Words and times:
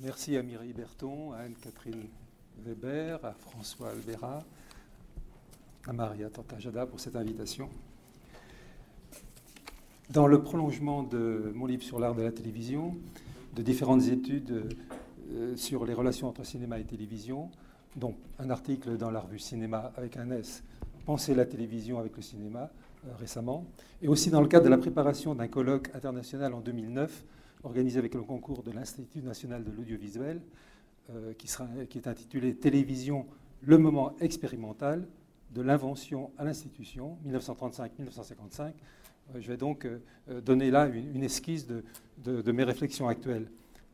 Merci 0.00 0.36
à 0.36 0.44
Mireille 0.44 0.72
Berton, 0.72 1.32
à 1.32 1.38
Anne-Catherine 1.38 2.04
Weber, 2.64 3.18
à 3.24 3.32
François 3.32 3.90
Albera, 3.90 4.38
à 5.88 5.92
Maria 5.92 6.30
Tantajada 6.30 6.86
pour 6.86 7.00
cette 7.00 7.16
invitation. 7.16 7.68
Dans 10.10 10.28
le 10.28 10.40
prolongement 10.40 11.02
de 11.02 11.50
mon 11.52 11.66
livre 11.66 11.82
sur 11.82 11.98
l'art 11.98 12.14
de 12.14 12.22
la 12.22 12.30
télévision, 12.30 12.96
de 13.56 13.62
différentes 13.62 14.04
études 14.04 14.76
euh, 15.32 15.56
sur 15.56 15.84
les 15.84 15.94
relations 15.94 16.28
entre 16.28 16.44
cinéma 16.44 16.78
et 16.78 16.84
télévision, 16.84 17.50
dont 17.96 18.14
un 18.38 18.50
article 18.50 18.98
dans 18.98 19.10
la 19.10 19.18
revue 19.18 19.40
Cinéma 19.40 19.92
avec 19.96 20.16
un 20.16 20.30
S, 20.30 20.62
Penser 21.06 21.34
la 21.34 21.46
télévision 21.46 21.98
avec 21.98 22.14
le 22.14 22.22
cinéma, 22.22 22.70
euh, 23.04 23.16
récemment, 23.18 23.64
et 24.00 24.06
aussi 24.06 24.30
dans 24.30 24.42
le 24.42 24.46
cadre 24.46 24.66
de 24.66 24.70
la 24.70 24.78
préparation 24.78 25.34
d'un 25.34 25.48
colloque 25.48 25.90
international 25.92 26.54
en 26.54 26.60
2009, 26.60 27.24
organisé 27.62 27.98
avec 27.98 28.14
le 28.14 28.22
concours 28.22 28.62
de 28.62 28.70
l'Institut 28.70 29.20
national 29.20 29.64
de 29.64 29.70
l'audiovisuel, 29.70 30.40
euh, 31.10 31.32
qui, 31.34 31.48
qui 31.88 31.98
est 31.98 32.06
intitulé 32.06 32.54
Télévision, 32.54 33.26
le 33.62 33.78
moment 33.78 34.14
expérimental, 34.20 35.06
de 35.54 35.62
l'invention 35.62 36.30
à 36.36 36.44
l'institution, 36.44 37.16
1935-1955. 37.26 38.72
je 39.38 39.48
vais 39.48 39.56
donc 39.56 39.88
donner 40.44 40.70
là 40.70 40.86
une, 40.86 41.24
esquisse 41.24 41.66
de 41.66 42.52
mes 42.52 42.64
réflexions 42.64 43.08
actuelles. 43.08 43.48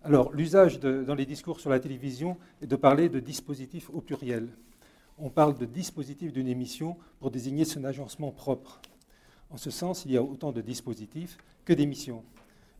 Alors, 0.07 0.35
l'usage 0.35 0.81
dans 0.81 1.15
les 1.15 1.25
discours 1.25 1.61
sur 1.61 1.71
la 1.71 1.81
télévision 1.81 2.37
est 2.61 2.67
de 2.67 2.77
parler 2.77 3.09
de 3.09 3.21
dispositif 3.21 3.89
au 3.89 4.03
pluriel. 4.03 4.51
On 5.19 5.31
parle 5.31 5.57
de 5.57 5.65
dispositif 5.65 6.31
d'une 6.31 6.47
émission 6.47 6.99
pour 7.21 7.31
désigner 7.31 7.65
son 7.65 7.85
agencement 7.85 8.31
propre. 8.31 8.83
En 9.49 9.57
ce 9.57 9.71
sens, 9.71 10.05
il 10.05 10.13
y 10.13 10.19
a 10.19 10.23
autant 10.23 10.53
de 10.53 10.61
dispositifs 10.61 11.39
que 11.65 11.73
d'émissions. 11.73 12.23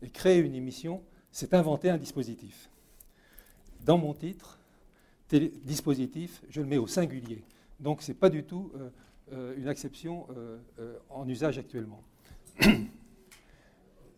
Et 0.01 0.09
créer 0.09 0.39
une 0.39 0.55
émission, 0.55 1.01
c'est 1.31 1.53
inventer 1.53 1.89
un 1.89 1.97
dispositif. 1.97 2.69
Dans 3.83 3.97
mon 3.97 4.13
titre, 4.13 4.59
dispositif, 5.63 6.41
je 6.49 6.61
le 6.61 6.67
mets 6.67 6.77
au 6.77 6.87
singulier. 6.87 7.43
Donc, 7.79 8.01
ce 8.01 8.11
n'est 8.11 8.17
pas 8.17 8.29
du 8.29 8.43
tout 8.43 8.71
euh, 8.75 8.89
euh, 9.33 9.57
une 9.57 9.67
exception 9.67 10.27
euh, 10.37 10.97
en 11.09 11.27
usage 11.27 11.57
actuellement. 11.57 12.01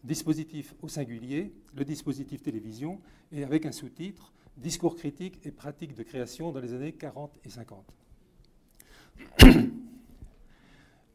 dispositif 0.03 0.73
au 0.81 0.88
singulier, 0.88 1.52
le 1.75 1.84
dispositif 1.84 2.41
télévision, 2.41 3.02
et 3.31 3.44
avec 3.44 3.66
un 3.66 3.72
sous-titre 3.72 4.31
Discours 4.58 4.95
critique 4.95 5.39
et 5.45 5.52
pratique 5.52 5.94
de 5.94 6.02
création 6.02 6.52
dans 6.52 6.59
les 6.59 6.73
années 6.73 6.91
40 6.91 7.31
et 7.45 7.50
50. 7.50 7.86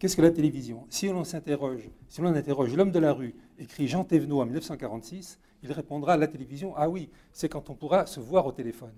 Qu'est-ce 0.02 0.16
que 0.16 0.22
la 0.22 0.32
télévision? 0.32 0.84
Si 0.88 1.08
on 1.10 1.22
s'interroge, 1.22 1.88
si 2.08 2.20
l'on 2.20 2.34
interroge 2.34 2.74
l'homme 2.74 2.90
de 2.90 2.98
la 2.98 3.12
rue, 3.12 3.36
écrit 3.56 3.86
Jean 3.86 4.02
Thévenot 4.02 4.40
en 4.40 4.46
1946, 4.46 5.38
il 5.62 5.70
répondra 5.70 6.16
la 6.16 6.26
télévision, 6.26 6.74
ah 6.76 6.88
oui, 6.88 7.08
c'est 7.32 7.48
quand 7.48 7.70
on 7.70 7.76
pourra 7.76 8.06
se 8.06 8.18
voir 8.18 8.44
au 8.46 8.50
téléphone. 8.50 8.96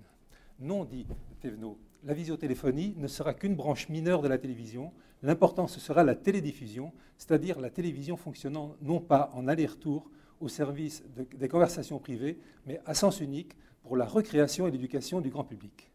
Non, 0.59 0.83
dit 0.83 1.05
Thévenot, 1.41 1.77
la 2.03 2.15
visiotéléphonie 2.15 2.95
ne 2.97 3.05
sera 3.05 3.35
qu'une 3.35 3.53
branche 3.53 3.87
mineure 3.87 4.23
de 4.23 4.27
la 4.27 4.39
télévision. 4.39 4.91
L'important, 5.21 5.67
ce 5.67 5.79
sera 5.79 6.03
la 6.03 6.15
télédiffusion, 6.15 6.91
c'est-à-dire 7.19 7.59
la 7.59 7.69
télévision 7.69 8.17
fonctionnant 8.17 8.75
non 8.81 8.99
pas 8.99 9.31
en 9.35 9.47
aller-retour 9.47 10.09
au 10.41 10.47
service 10.47 11.03
des 11.37 11.47
conversations 11.47 11.99
privées, 11.99 12.39
mais 12.65 12.81
à 12.87 12.95
sens 12.95 13.21
unique 13.21 13.55
pour 13.83 13.95
la 13.95 14.05
recréation 14.05 14.65
et 14.65 14.71
l'éducation 14.71 15.21
du 15.21 15.29
grand 15.29 15.43
public. 15.43 15.91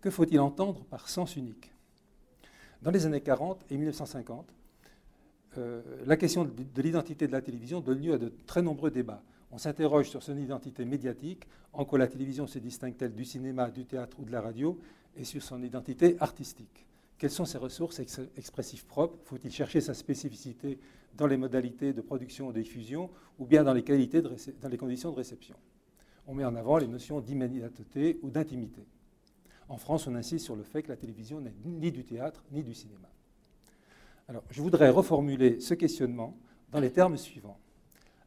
Que 0.00 0.10
faut-il 0.10 0.40
entendre 0.40 0.82
par 0.86 1.08
sens 1.08 1.36
unique? 1.36 1.73
Dans 2.84 2.90
les 2.90 3.06
années 3.06 3.22
40 3.22 3.64
et 3.70 3.78
1950, 3.78 4.46
euh, 5.56 5.80
la 6.04 6.18
question 6.18 6.44
de 6.44 6.82
l'identité 6.82 7.26
de 7.26 7.32
la 7.32 7.40
télévision 7.40 7.80
donne 7.80 8.02
lieu 8.02 8.12
à 8.12 8.18
de 8.18 8.30
très 8.44 8.60
nombreux 8.60 8.90
débats. 8.90 9.22
On 9.50 9.56
s'interroge 9.56 10.10
sur 10.10 10.22
son 10.22 10.36
identité 10.36 10.84
médiatique, 10.84 11.44
en 11.72 11.86
quoi 11.86 11.98
la 11.98 12.08
télévision 12.08 12.46
se 12.46 12.58
distingue-t-elle 12.58 13.14
du 13.14 13.24
cinéma, 13.24 13.70
du 13.70 13.86
théâtre 13.86 14.20
ou 14.20 14.26
de 14.26 14.32
la 14.32 14.42
radio, 14.42 14.78
et 15.16 15.24
sur 15.24 15.42
son 15.42 15.62
identité 15.62 16.16
artistique. 16.20 16.84
Quelles 17.16 17.30
sont 17.30 17.46
ses 17.46 17.56
ressources 17.56 18.00
expressives 18.36 18.84
propres? 18.84 19.16
Faut-il 19.24 19.50
chercher 19.50 19.80
sa 19.80 19.94
spécificité 19.94 20.78
dans 21.16 21.26
les 21.26 21.38
modalités 21.38 21.94
de 21.94 22.02
production 22.02 22.48
ou 22.48 22.52
de 22.52 22.60
diffusion 22.60 23.08
ou 23.38 23.46
bien 23.46 23.64
dans 23.64 23.72
les, 23.72 23.82
qualités 23.82 24.20
dans 24.20 24.68
les 24.68 24.76
conditions 24.76 25.10
de 25.10 25.16
réception? 25.16 25.56
On 26.26 26.34
met 26.34 26.44
en 26.44 26.54
avant 26.54 26.76
les 26.76 26.88
notions 26.88 27.22
d'immédiateté 27.22 28.18
ou 28.20 28.28
d'intimité. 28.28 28.84
En 29.68 29.76
France, 29.76 30.06
on 30.06 30.14
insiste 30.14 30.44
sur 30.44 30.56
le 30.56 30.62
fait 30.62 30.82
que 30.82 30.88
la 30.88 30.96
télévision 30.96 31.40
n'est 31.40 31.54
ni 31.64 31.90
du 31.90 32.04
théâtre 32.04 32.44
ni 32.52 32.62
du 32.62 32.74
cinéma. 32.74 33.08
Alors, 34.28 34.44
je 34.50 34.62
voudrais 34.62 34.90
reformuler 34.90 35.60
ce 35.60 35.74
questionnement 35.74 36.36
dans 36.70 36.80
les 36.80 36.92
termes 36.92 37.16
suivants. 37.16 37.58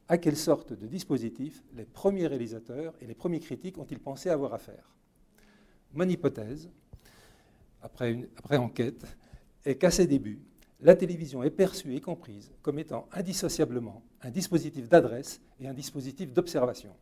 À 0.08 0.18
quelle 0.18 0.38
sorte 0.38 0.74
de 0.74 0.88
dispositif 0.88 1.64
les 1.76 1.86
premiers 1.86 2.28
réalisateurs 2.28 2.94
et 3.02 3.08
les 3.08 3.16
premiers 3.16 3.40
critiques 3.40 3.78
ont-ils 3.78 4.00
pensé 4.00 4.30
avoir 4.30 4.54
affaire? 4.54 4.96
Mon 5.94 6.08
hypothèse, 6.08 6.70
après, 7.82 8.30
après 8.38 8.58
enquête, 8.58 9.06
est 9.66 9.76
qu'à 9.76 9.92
ses 9.92 10.08
débuts, 10.08 10.40
la 10.80 10.96
télévision 10.96 11.44
est 11.44 11.50
perçue 11.50 11.96
et 11.96 12.02
comprise 12.02 12.52
comme 12.62 12.80
étant 12.80 13.08
indissociablement 13.12 14.04
un 14.22 14.30
dispositif 14.30 14.88
d'adresse 14.88 15.42
et 15.60 15.68
un 15.68 15.74
dispositif 15.74 16.32
d'observation. 16.32 16.96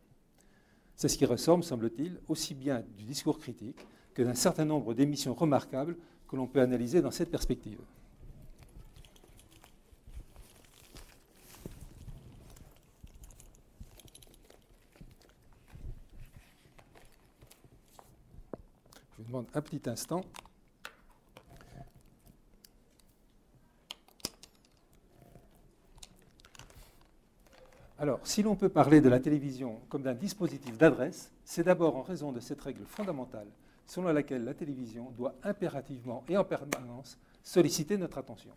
C'est 0.96 1.08
ce 1.08 1.18
qui 1.18 1.26
ressemble, 1.26 1.62
semble-t-il, 1.62 2.18
aussi 2.26 2.54
bien 2.54 2.82
du 2.96 3.04
discours 3.04 3.38
critique 3.38 3.86
que 4.16 4.22
d'un 4.22 4.34
certain 4.34 4.64
nombre 4.64 4.94
d'émissions 4.94 5.34
remarquables 5.34 5.94
que 6.26 6.36
l'on 6.36 6.46
peut 6.46 6.62
analyser 6.62 7.02
dans 7.02 7.10
cette 7.10 7.30
perspective. 7.30 7.78
demande 19.18 19.46
un 19.54 19.60
petit 19.60 19.82
instant. 19.90 20.24
Alors, 27.98 28.20
si 28.24 28.42
l'on 28.42 28.54
peut 28.54 28.68
parler 28.68 29.00
de 29.00 29.08
la 29.08 29.20
télévision 29.20 29.80
comme 29.90 30.02
d'un 30.02 30.14
dispositif 30.14 30.78
d'adresse, 30.78 31.32
c'est 31.44 31.64
d'abord 31.64 31.96
en 31.96 32.02
raison 32.02 32.30
de 32.30 32.40
cette 32.40 32.60
règle 32.62 32.84
fondamentale 32.86 33.48
selon 33.86 34.12
laquelle 34.12 34.44
la 34.44 34.54
télévision 34.54 35.10
doit 35.12 35.34
impérativement 35.42 36.24
et 36.28 36.36
en 36.36 36.44
permanence 36.44 37.18
solliciter 37.42 37.96
notre 37.96 38.18
attention. 38.18 38.52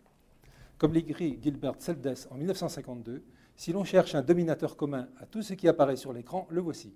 Comme 0.78 0.92
l'écrit 0.92 1.38
Gilbert 1.40 1.76
Seldes 1.78 2.26
en 2.30 2.36
1952, 2.36 3.22
si 3.56 3.72
l'on 3.72 3.84
cherche 3.84 4.14
un 4.14 4.22
dominateur 4.22 4.76
commun 4.76 5.08
à 5.18 5.26
tout 5.26 5.42
ce 5.42 5.54
qui 5.54 5.68
apparaît 5.68 5.96
sur 5.96 6.12
l'écran, 6.12 6.46
le 6.50 6.60
voici. 6.60 6.94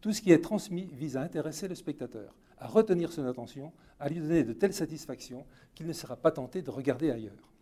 Tout 0.00 0.12
ce 0.12 0.22
qui 0.22 0.32
est 0.32 0.42
transmis 0.42 0.88
vise 0.92 1.16
à 1.16 1.22
intéresser 1.22 1.66
le 1.66 1.74
spectateur, 1.74 2.36
à 2.58 2.68
retenir 2.68 3.12
son 3.12 3.26
attention, 3.26 3.72
à 3.98 4.08
lui 4.08 4.20
donner 4.20 4.44
de 4.44 4.52
telles 4.52 4.74
satisfactions 4.74 5.44
qu'il 5.74 5.86
ne 5.86 5.92
sera 5.92 6.16
pas 6.16 6.30
tenté 6.30 6.62
de 6.62 6.70
regarder 6.70 7.10
ailleurs. 7.10 7.53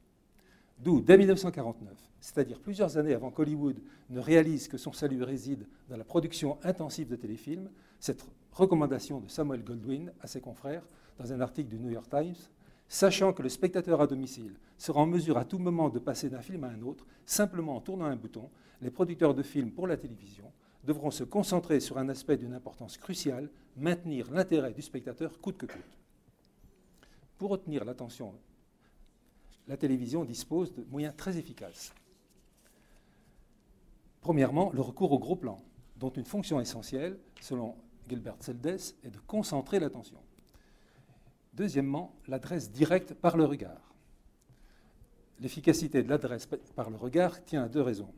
D'où, 0.78 1.00
dès 1.00 1.16
1949, 1.16 1.92
c'est-à-dire 2.20 2.60
plusieurs 2.60 2.98
années 2.98 3.14
avant 3.14 3.30
qu'Hollywood 3.30 3.80
ne 4.10 4.20
réalise 4.20 4.68
que 4.68 4.78
son 4.78 4.92
salut 4.92 5.22
réside 5.22 5.66
dans 5.88 5.96
la 5.96 6.04
production 6.04 6.58
intensive 6.64 7.08
de 7.08 7.16
téléfilms, 7.16 7.70
cette 8.00 8.24
recommandation 8.52 9.20
de 9.20 9.28
Samuel 9.28 9.62
Goldwyn 9.62 10.12
à 10.20 10.26
ses 10.26 10.40
confrères 10.40 10.84
dans 11.18 11.32
un 11.32 11.40
article 11.40 11.70
du 11.70 11.78
New 11.78 11.90
York 11.90 12.08
Times, 12.10 12.34
sachant 12.88 13.32
que 13.32 13.42
le 13.42 13.48
spectateur 13.48 14.00
à 14.00 14.06
domicile 14.06 14.54
sera 14.76 15.00
en 15.00 15.06
mesure 15.06 15.38
à 15.38 15.44
tout 15.44 15.58
moment 15.58 15.88
de 15.88 15.98
passer 15.98 16.28
d'un 16.28 16.40
film 16.40 16.64
à 16.64 16.68
un 16.68 16.82
autre, 16.82 17.06
simplement 17.24 17.76
en 17.76 17.80
tournant 17.80 18.04
un 18.06 18.16
bouton, 18.16 18.50
les 18.80 18.90
producteurs 18.90 19.34
de 19.34 19.42
films 19.42 19.70
pour 19.70 19.86
la 19.86 19.96
télévision 19.96 20.52
devront 20.84 21.10
se 21.10 21.24
concentrer 21.24 21.80
sur 21.80 21.98
un 21.98 22.08
aspect 22.08 22.36
d'une 22.36 22.54
importance 22.54 22.98
cruciale, 22.98 23.48
maintenir 23.76 24.30
l'intérêt 24.30 24.72
du 24.72 24.82
spectateur 24.82 25.40
coûte 25.40 25.58
que 25.58 25.66
coûte. 25.66 25.98
Pour 27.38 27.50
retenir 27.50 27.84
l'attention, 27.84 28.34
la 29.68 29.76
télévision 29.76 30.24
dispose 30.24 30.72
de 30.74 30.84
moyens 30.90 31.14
très 31.16 31.36
efficaces. 31.38 31.92
Premièrement, 34.20 34.70
le 34.72 34.80
recours 34.80 35.12
au 35.12 35.18
gros 35.18 35.36
plan, 35.36 35.60
dont 35.96 36.10
une 36.10 36.24
fonction 36.24 36.60
essentielle, 36.60 37.18
selon 37.40 37.76
Gilbert 38.08 38.36
Seldes, 38.40 38.80
est 39.04 39.10
de 39.10 39.18
concentrer 39.26 39.80
l'attention. 39.80 40.18
Deuxièmement, 41.54 42.14
l'adresse 42.28 42.70
directe 42.70 43.14
par 43.14 43.36
le 43.36 43.44
regard. 43.44 43.94
L'efficacité 45.40 46.02
de 46.02 46.08
l'adresse 46.08 46.48
par 46.76 46.88
le 46.88 46.96
regard 46.96 47.44
tient 47.44 47.64
à 47.64 47.68
deux 47.68 47.82
raisons. 47.82 48.12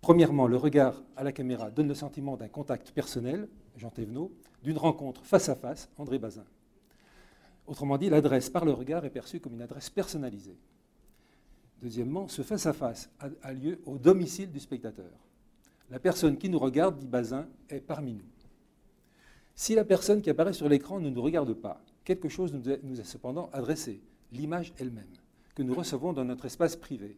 Premièrement, 0.00 0.46
le 0.46 0.56
regard 0.56 1.02
à 1.16 1.24
la 1.24 1.32
caméra 1.32 1.70
donne 1.70 1.88
le 1.88 1.94
sentiment 1.94 2.36
d'un 2.36 2.48
contact 2.48 2.92
personnel, 2.92 3.48
Jean 3.76 3.90
Thévenot, 3.90 4.32
d'une 4.62 4.78
rencontre 4.78 5.24
face 5.24 5.48
à 5.48 5.56
face, 5.56 5.90
André 5.98 6.18
Bazin. 6.18 6.44
Autrement 7.66 7.98
dit, 7.98 8.08
l'adresse 8.08 8.48
par 8.48 8.64
le 8.64 8.72
regard 8.72 9.04
est 9.04 9.10
perçue 9.10 9.40
comme 9.40 9.54
une 9.54 9.62
adresse 9.62 9.90
personnalisée. 9.90 10.56
Deuxièmement, 11.82 12.26
ce 12.28 12.42
face-à-face 12.42 13.10
a, 13.42 13.52
lieu 13.52 13.80
au 13.86 13.98
domicile 13.98 14.50
du 14.50 14.58
spectateur. 14.58 15.12
La 15.90 16.00
personne 16.00 16.36
qui 16.36 16.48
nous 16.48 16.58
regarde, 16.58 16.98
dit 16.98 17.06
Bazin, 17.06 17.48
est 17.68 17.80
parmi 17.80 18.14
nous. 18.14 18.24
Si 19.54 19.74
la 19.74 19.84
personne 19.84 20.20
qui 20.20 20.30
apparaît 20.30 20.52
sur 20.52 20.68
l'écran 20.68 21.00
ne 21.00 21.10
nous 21.10 21.22
regarde 21.22 21.54
pas, 21.54 21.82
quelque 22.04 22.28
chose 22.28 22.52
nous 22.52 23.00
est 23.00 23.04
cependant 23.04 23.48
adressé, 23.52 24.00
l'image 24.32 24.72
elle-même, 24.78 25.06
que 25.54 25.62
nous 25.62 25.74
recevons 25.74 26.12
dans 26.12 26.24
notre 26.24 26.46
espace 26.46 26.76
privé, 26.76 27.16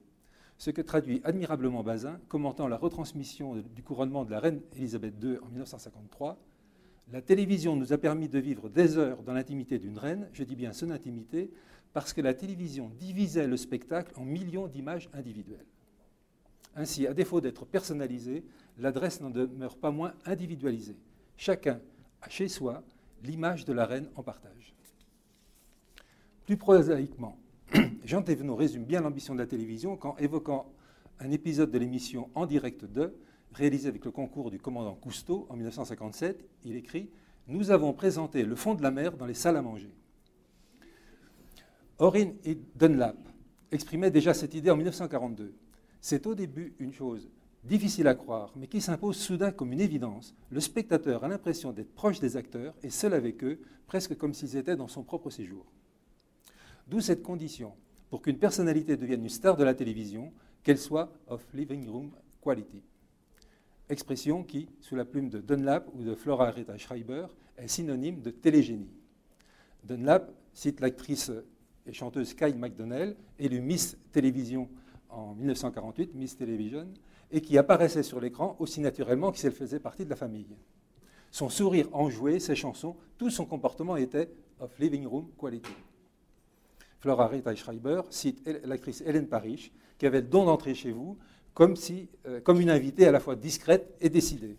ce 0.60 0.70
que 0.70 0.82
traduit 0.82 1.22
admirablement 1.24 1.82
Bazin, 1.82 2.20
commentant 2.28 2.68
la 2.68 2.76
retransmission 2.76 3.56
du 3.74 3.82
couronnement 3.82 4.26
de 4.26 4.30
la 4.30 4.40
reine 4.40 4.60
Élisabeth 4.76 5.14
II 5.22 5.38
en 5.42 5.48
1953. 5.48 6.38
La 7.12 7.22
télévision 7.22 7.76
nous 7.76 7.94
a 7.94 7.98
permis 7.98 8.28
de 8.28 8.38
vivre 8.38 8.68
des 8.68 8.98
heures 8.98 9.22
dans 9.22 9.32
l'intimité 9.32 9.78
d'une 9.78 9.96
reine, 9.96 10.28
je 10.34 10.44
dis 10.44 10.56
bien 10.56 10.72
son 10.72 10.90
intimité, 10.90 11.50
parce 11.92 12.12
que 12.12 12.20
la 12.20 12.34
télévision 12.34 12.90
divisait 12.98 13.46
le 13.46 13.56
spectacle 13.56 14.12
en 14.16 14.24
millions 14.24 14.68
d'images 14.68 15.08
individuelles. 15.12 15.66
Ainsi, 16.76 17.06
à 17.06 17.14
défaut 17.14 17.40
d'être 17.40 17.66
personnalisée, 17.66 18.44
l'adresse 18.78 19.20
n'en 19.20 19.30
demeure 19.30 19.76
pas 19.76 19.90
moins 19.90 20.14
individualisée. 20.24 20.96
Chacun 21.36 21.80
a 22.22 22.28
chez 22.28 22.48
soi 22.48 22.82
l'image 23.24 23.64
de 23.64 23.72
la 23.72 23.86
reine 23.86 24.08
en 24.14 24.22
partage. 24.22 24.74
Plus 26.46 26.56
prosaïquement, 26.56 27.38
Jean 28.04 28.22
Thévenot 28.22 28.56
résume 28.56 28.84
bien 28.84 29.00
l'ambition 29.00 29.34
de 29.34 29.40
la 29.40 29.46
télévision 29.46 29.96
quand, 29.96 30.16
évoquant 30.18 30.72
un 31.18 31.30
épisode 31.30 31.70
de 31.70 31.78
l'émission 31.78 32.30
En 32.34 32.46
direct 32.46 32.84
de, 32.84 33.14
réalisé 33.52 33.88
avec 33.88 34.04
le 34.04 34.10
concours 34.10 34.50
du 34.50 34.58
commandant 34.58 34.94
Cousteau 34.94 35.46
en 35.50 35.56
1957, 35.56 36.48
il 36.64 36.76
écrit 36.76 37.10
Nous 37.46 37.70
avons 37.70 37.92
présenté 37.92 38.44
le 38.44 38.56
fond 38.56 38.74
de 38.74 38.82
la 38.82 38.90
mer 38.90 39.16
dans 39.16 39.26
les 39.26 39.34
salles 39.34 39.56
à 39.56 39.62
manger. 39.62 39.92
Orrin 42.00 42.32
et 42.44 42.58
Dunlap 42.76 43.18
exprimaient 43.70 44.10
déjà 44.10 44.32
cette 44.32 44.54
idée 44.54 44.70
en 44.70 44.76
1942. 44.76 45.54
C'est 46.00 46.26
au 46.26 46.34
début 46.34 46.74
une 46.78 46.94
chose 46.94 47.30
difficile 47.62 48.08
à 48.08 48.14
croire, 48.14 48.54
mais 48.56 48.68
qui 48.68 48.80
s'impose 48.80 49.18
soudain 49.18 49.52
comme 49.52 49.74
une 49.74 49.82
évidence. 49.82 50.34
Le 50.50 50.60
spectateur 50.60 51.24
a 51.24 51.28
l'impression 51.28 51.72
d'être 51.72 51.94
proche 51.94 52.18
des 52.18 52.38
acteurs 52.38 52.74
et 52.82 52.88
seul 52.88 53.12
avec 53.12 53.44
eux, 53.44 53.60
presque 53.86 54.16
comme 54.16 54.32
s'ils 54.32 54.56
étaient 54.56 54.76
dans 54.76 54.88
son 54.88 55.02
propre 55.02 55.28
séjour. 55.28 55.66
D'où 56.88 57.00
cette 57.00 57.22
condition, 57.22 57.74
pour 58.08 58.22
qu'une 58.22 58.38
personnalité 58.38 58.96
devienne 58.96 59.22
une 59.22 59.28
star 59.28 59.58
de 59.58 59.64
la 59.64 59.74
télévision, 59.74 60.32
qu'elle 60.62 60.78
soit 60.78 61.12
of 61.26 61.46
living 61.52 61.86
room 61.86 62.12
quality. 62.42 62.82
Expression 63.90 64.42
qui, 64.42 64.70
sous 64.80 64.96
la 64.96 65.04
plume 65.04 65.28
de 65.28 65.40
Dunlap 65.40 65.86
ou 65.92 66.02
de 66.02 66.14
Flora 66.14 66.50
Rita 66.50 66.78
Schreiber, 66.78 67.26
est 67.58 67.68
synonyme 67.68 68.22
de 68.22 68.30
télégénie. 68.30 68.94
Dunlap 69.84 70.32
cite 70.54 70.80
l'actrice 70.80 71.30
et 71.90 71.92
chanteuse 71.92 72.34
Kyle 72.34 72.56
McDonnell, 72.56 73.16
élue 73.38 73.60
Miss 73.60 73.98
Télévision 74.12 74.68
en 75.08 75.34
1948, 75.34 76.14
Miss 76.14 76.36
Television, 76.36 76.86
et 77.32 77.40
qui 77.40 77.58
apparaissait 77.58 78.04
sur 78.04 78.20
l'écran 78.20 78.54
aussi 78.60 78.80
naturellement 78.80 79.32
que 79.32 79.38
si 79.38 79.46
elle 79.46 79.52
faisait 79.52 79.80
partie 79.80 80.04
de 80.04 80.10
la 80.10 80.14
famille. 80.14 80.56
Son 81.32 81.48
sourire 81.48 81.88
enjoué, 81.92 82.38
ses 82.38 82.54
chansons, 82.54 82.96
tout 83.18 83.28
son 83.28 83.44
comportement 83.44 83.96
était 83.96 84.30
of 84.60 84.78
living 84.78 85.04
room 85.04 85.30
quality. 85.36 85.72
Flora 87.00 87.26
Rita 87.26 87.54
Schreiber 87.56 88.02
cite 88.10 88.48
l'actrice 88.64 89.00
Hélène 89.04 89.26
Parrish, 89.26 89.72
qui 89.98 90.06
avait 90.06 90.20
le 90.20 90.28
don 90.28 90.44
d'entrer 90.44 90.74
chez 90.74 90.92
vous 90.92 91.18
comme, 91.54 91.74
si, 91.74 92.08
euh, 92.26 92.40
comme 92.40 92.60
une 92.60 92.70
invitée 92.70 93.06
à 93.06 93.10
la 93.10 93.18
fois 93.18 93.34
discrète 93.34 93.96
et 94.00 94.10
décidée. 94.10 94.56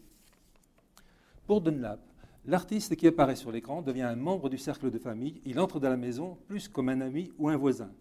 Pour 1.48 1.62
Dunlap, 1.62 2.02
l'artiste 2.46 2.96
qui 2.96 3.08
apparaît 3.08 3.36
sur 3.36 3.52
l'écran 3.52 3.82
devient 3.82 4.02
un 4.02 4.16
membre 4.16 4.50
du 4.50 4.58
cercle 4.58 4.90
de 4.90 4.98
famille. 4.98 5.42
Il 5.46 5.60
entre 5.60 5.80
dans 5.80 5.90
la 5.90 5.98
maison 5.98 6.38
plus 6.48 6.68
comme 6.68 6.90
un 6.90 7.02
ami 7.02 7.32
ou 7.38 7.50
un 7.50 7.58
voisin, 7.58 7.92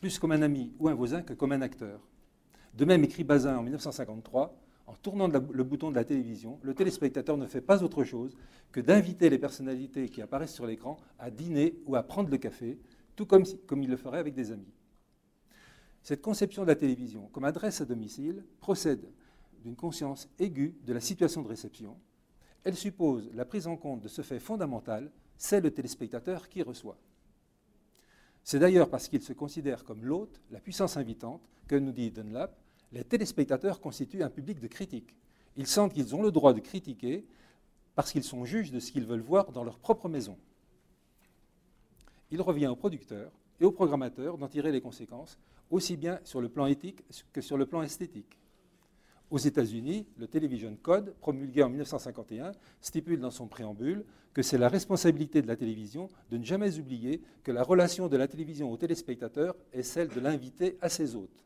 plus 0.00 0.18
comme 0.18 0.32
un 0.32 0.42
ami 0.42 0.72
ou 0.78 0.88
un 0.88 0.94
voisin 0.94 1.22
que 1.22 1.34
comme 1.34 1.52
un 1.52 1.62
acteur. 1.62 2.00
De 2.74 2.84
même, 2.84 3.04
écrit 3.04 3.24
Bazin 3.24 3.56
en 3.58 3.62
1953, 3.62 4.54
en 4.86 4.94
tournant 4.94 5.28
le 5.28 5.64
bouton 5.64 5.90
de 5.90 5.96
la 5.96 6.04
télévision, 6.04 6.58
le 6.62 6.74
téléspectateur 6.74 7.36
ne 7.36 7.46
fait 7.46 7.60
pas 7.60 7.82
autre 7.82 8.04
chose 8.04 8.36
que 8.72 8.80
d'inviter 8.80 9.28
les 9.28 9.38
personnalités 9.38 10.08
qui 10.08 10.22
apparaissent 10.22 10.54
sur 10.54 10.66
l'écran 10.66 10.96
à 11.18 11.30
dîner 11.30 11.74
ou 11.86 11.96
à 11.96 12.02
prendre 12.02 12.30
le 12.30 12.38
café, 12.38 12.78
tout 13.14 13.26
comme, 13.26 13.44
comme 13.66 13.82
il 13.82 13.90
le 13.90 13.96
ferait 13.96 14.18
avec 14.18 14.34
des 14.34 14.50
amis. 14.50 14.72
Cette 16.02 16.22
conception 16.22 16.62
de 16.62 16.68
la 16.68 16.76
télévision 16.76 17.28
comme 17.32 17.44
adresse 17.44 17.80
à 17.80 17.84
domicile 17.84 18.44
procède 18.60 19.10
d'une 19.62 19.76
conscience 19.76 20.28
aiguë 20.38 20.74
de 20.86 20.92
la 20.92 21.00
situation 21.00 21.42
de 21.42 21.48
réception. 21.48 21.96
Elle 22.64 22.76
suppose 22.76 23.30
la 23.34 23.44
prise 23.44 23.66
en 23.66 23.76
compte 23.76 24.00
de 24.00 24.08
ce 24.08 24.22
fait 24.22 24.40
fondamental, 24.40 25.10
c'est 25.36 25.60
le 25.60 25.70
téléspectateur 25.70 26.48
qui 26.48 26.62
reçoit. 26.62 26.98
C'est 28.42 28.58
d'ailleurs 28.58 28.88
parce 28.88 29.08
qu'il 29.08 29.22
se 29.22 29.32
considère 29.32 29.84
comme 29.84 30.04
l'hôte, 30.04 30.40
la 30.50 30.60
puissance 30.60 30.96
invitante, 30.96 31.42
que 31.66 31.76
nous 31.76 31.92
dit 31.92 32.10
Dunlap, 32.10 32.56
les 32.92 33.04
téléspectateurs 33.04 33.80
constituent 33.80 34.22
un 34.22 34.30
public 34.30 34.58
de 34.60 34.66
critique. 34.66 35.16
Ils 35.56 35.66
sentent 35.66 35.92
qu'ils 35.92 36.14
ont 36.14 36.22
le 36.22 36.32
droit 36.32 36.54
de 36.54 36.60
critiquer 36.60 37.26
parce 37.94 38.12
qu'ils 38.12 38.24
sont 38.24 38.44
juges 38.44 38.70
de 38.70 38.80
ce 38.80 38.90
qu'ils 38.90 39.06
veulent 39.06 39.20
voir 39.20 39.52
dans 39.52 39.64
leur 39.64 39.78
propre 39.78 40.08
maison. 40.08 40.38
Il 42.30 42.40
revient 42.40 42.68
aux 42.68 42.76
producteurs 42.76 43.32
et 43.60 43.64
aux 43.64 43.72
programmateurs 43.72 44.38
d'en 44.38 44.48
tirer 44.48 44.72
les 44.72 44.80
conséquences 44.80 45.38
aussi 45.70 45.96
bien 45.96 46.20
sur 46.24 46.40
le 46.40 46.48
plan 46.48 46.66
éthique 46.66 47.02
que 47.32 47.40
sur 47.40 47.56
le 47.56 47.66
plan 47.66 47.82
esthétique. 47.82 48.38
Aux 49.30 49.38
États-Unis, 49.38 50.06
le 50.16 50.26
Television 50.26 50.74
Code, 50.82 51.14
promulgué 51.20 51.62
en 51.62 51.68
1951, 51.68 52.52
stipule 52.80 53.20
dans 53.20 53.30
son 53.30 53.46
préambule 53.46 54.04
que 54.32 54.42
c'est 54.42 54.56
la 54.56 54.68
responsabilité 54.68 55.42
de 55.42 55.46
la 55.46 55.56
télévision 55.56 56.08
de 56.30 56.38
ne 56.38 56.44
jamais 56.44 56.78
oublier 56.78 57.20
que 57.42 57.52
la 57.52 57.62
relation 57.62 58.08
de 58.08 58.16
la 58.16 58.26
télévision 58.26 58.70
au 58.72 58.76
téléspectateur 58.76 59.54
est 59.72 59.82
celle 59.82 60.08
de 60.08 60.20
l'invité 60.20 60.78
à 60.80 60.88
ses 60.88 61.14
hôtes. 61.14 61.44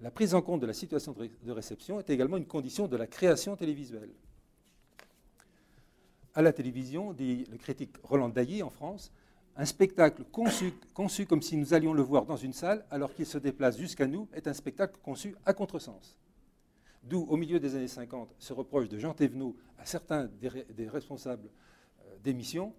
La 0.00 0.10
prise 0.10 0.34
en 0.34 0.42
compte 0.42 0.60
de 0.60 0.66
la 0.66 0.72
situation 0.72 1.14
de 1.42 1.52
réception 1.52 1.98
est 1.98 2.10
également 2.10 2.36
une 2.36 2.46
condition 2.46 2.88
de 2.88 2.96
la 2.96 3.06
création 3.06 3.56
télévisuelle. 3.56 4.10
À 6.34 6.42
la 6.42 6.52
télévision, 6.52 7.12
dit 7.12 7.44
le 7.50 7.58
critique 7.58 7.94
Roland 8.02 8.28
Dailly 8.28 8.62
en 8.62 8.70
France, 8.70 9.12
un 9.56 9.64
spectacle 9.66 10.24
conçu, 10.32 10.72
comme 11.26 11.42
si 11.42 11.56
nous 11.56 11.74
allions 11.74 11.92
le 11.92 12.02
voir 12.02 12.24
dans 12.24 12.36
une 12.36 12.52
salle 12.52 12.84
alors 12.90 13.14
qu'il 13.14 13.26
se 13.26 13.38
déplace 13.38 13.78
jusqu'à 13.78 14.06
nous 14.06 14.28
est 14.32 14.48
un 14.48 14.52
spectacle 14.52 14.98
conçu 15.02 15.36
à 15.44 15.52
contresens. 15.52 16.16
D'où, 17.04 17.26
au 17.28 17.36
milieu 17.36 17.60
des 17.60 17.74
années 17.76 17.88
50, 17.88 18.34
ce 18.38 18.52
reproche 18.54 18.88
de 18.88 18.98
Jean 18.98 19.12
Thévenot 19.12 19.54
à 19.78 19.84
certains 19.84 20.24
des, 20.40 20.88
responsables 20.88 21.50
euh, 22.00 22.16
d'émissions, 22.22 22.72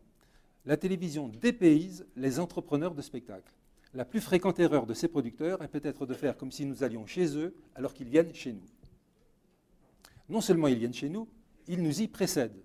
la 0.66 0.77
télévision 0.77 1.27
dépayse 1.27 2.07
les 2.16 2.39
entrepreneurs 2.39 2.95
de 2.95 3.04
spectacles. 3.04 3.54
La 3.94 4.04
plus 4.04 4.22
fréquente 4.22 4.60
erreur 4.60 4.88
de 4.88 4.95
ces 4.95 5.07
producteurs 5.07 5.62
est 5.62 5.68
peut-être 5.68 6.07
de 6.07 6.16
faire 6.16 6.38
comme 6.38 6.51
si 6.51 6.66
nous 6.66 6.83
allions 6.83 7.06
chez 7.06 7.38
eux 7.38 7.56
alors 7.75 7.94
qu'ils 7.94 8.10
viennent 8.10 8.34
chez 8.34 8.53
nous. 8.53 8.65
Non 10.27 10.41
seulement 10.41 10.67
ils 10.67 10.79
viennent 10.79 10.94
chez 10.94 11.08
nous, 11.08 11.27
ils 11.67 11.84
nous 11.84 12.01
y 12.01 12.08
précèdent. 12.08 12.63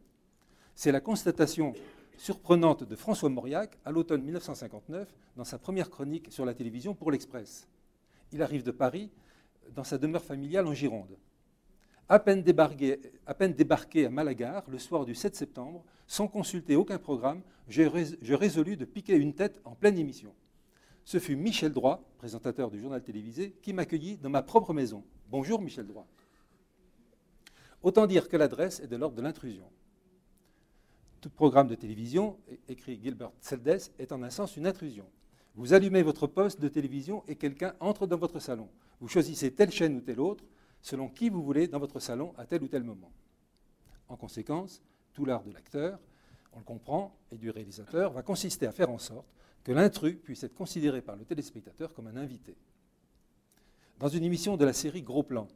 C'est 0.75 0.93
la 0.93 1.00
constatation 1.00 1.75
surprenante 2.17 2.85
de 2.85 2.97
François 2.97 3.29
Mauriac 3.29 3.79
à 3.85 3.93
l'automne 3.93 4.23
1959 4.23 5.14
dans 5.37 5.45
sa 5.45 5.59
première 5.59 5.90
chronique 5.90 6.33
sur 6.33 6.47
la 6.47 6.55
télévision 6.55 6.95
pour 6.95 7.11
l'Express. 7.11 7.69
Il 8.33 8.43
arrive 8.43 8.62
de 8.62 8.71
Paris 8.71 9.11
dans 9.75 9.85
sa 9.85 9.99
demeure 9.99 10.25
familiale 10.25 10.67
en 10.67 10.73
Gironde. 10.73 11.17
À 12.11 12.19
peine, 12.19 12.43
débarqué, 12.43 12.99
à 13.25 13.35
peine 13.35 13.55
Malagar 14.11 14.64
le 14.69 14.81
soir 14.81 15.05
du 15.05 15.14
7 15.14 15.37
septembre, 15.37 15.85
sans 16.09 16.26
consulter 16.26 16.75
aucun 16.75 16.99
programme, 16.99 17.40
je, 17.69 18.35
résolus 18.35 18.76
de 18.76 18.85
piquer 18.85 19.14
une 19.14 19.33
tête 19.33 19.61
en 19.64 19.76
pleine 19.76 19.97
émission. 19.97 20.35
Ce 21.05 21.21
fut 21.21 21.37
Michel 21.37 21.73
Droit, 21.73 22.02
présentateur 22.19 22.69
du 22.69 22.81
journal 22.81 23.00
télévisé, 23.00 23.55
qui 23.62 23.73
m'accueillit 23.73 24.17
dans 24.17 24.29
ma 24.29 24.43
propre 24.43 24.73
maison. 24.73 25.05
Bonjour 25.31 25.62
Michel 25.62 25.87
Droit. 25.87 26.09
Autant 27.81 28.09
dire 28.09 28.29
que 28.29 28.37
l'adresse 28.37 28.81
est 28.81 28.88
de 28.88 28.97
l'ordre 28.97 29.17
de 29.17 29.23
l'intrusion. 29.23 29.71
Tout 31.21 31.31
programme 31.31 31.69
de 31.69 31.76
télévision, 31.76 32.38
écrit 32.67 32.99
Gilbert 33.00 33.31
Seldes, 33.38 33.83
est 34.00 34.11
en 34.11 34.25
un 34.25 34.31
sens 34.31 34.57
une 34.57 34.67
intrusion. 34.67 35.07
Vous 35.55 35.75
allumez 35.75 36.02
votre 36.02 36.26
poste 36.26 36.61
de 36.61 36.67
télévision 36.67 37.23
et 37.29 37.37
quelqu'un 37.37 37.76
entre 37.79 38.09
dans 38.09 38.19
votre 38.19 38.40
salon. 38.40 38.69
Vous 39.00 39.07
choisissez 39.07 39.52
telle 39.52 39.71
chaîne 39.71 39.97
ou 39.97 40.00
telle 40.00 40.19
autre, 40.19 40.43
selon 40.83 41.09
qui 41.09 41.29
vous 41.29 41.43
voulez 41.43 41.69
dans 41.69 41.79
votre 41.79 42.01
salon 42.01 42.35
à 42.37 42.47
tel 42.47 42.63
ou 42.63 42.69
tel 42.69 42.83
moment. 42.83 43.13
En 44.09 44.17
conséquence, 44.17 44.83
tout 45.13 45.25
l'art 45.25 45.45
de 45.45 45.53
l'acteur, 45.53 45.99
on 46.53 46.59
le 46.59 46.65
comprend, 46.65 47.17
et 47.31 47.39
du 47.39 47.51
réalisateur, 47.51 48.13
va 48.13 48.23
consister 48.23 48.67
à 48.67 48.73
faire 48.73 48.91
en 48.91 48.99
sorte 48.99 49.29
que 49.63 49.73
l'intrus 49.73 50.17
puisse 50.23 50.43
être 50.43 50.55
considéré 50.55 51.03
par 51.03 51.17
le 51.17 51.25
téléspectateur 51.25 51.95
comme 51.95 52.07
un 52.07 52.17
invité. 52.17 52.57
Dans 53.99 54.09
une 54.09 54.25
émission 54.25 54.57
de 54.57 54.65
la 54.65 54.73
série 54.73 55.03
Gros 55.03 55.23
Plan, 55.23 55.47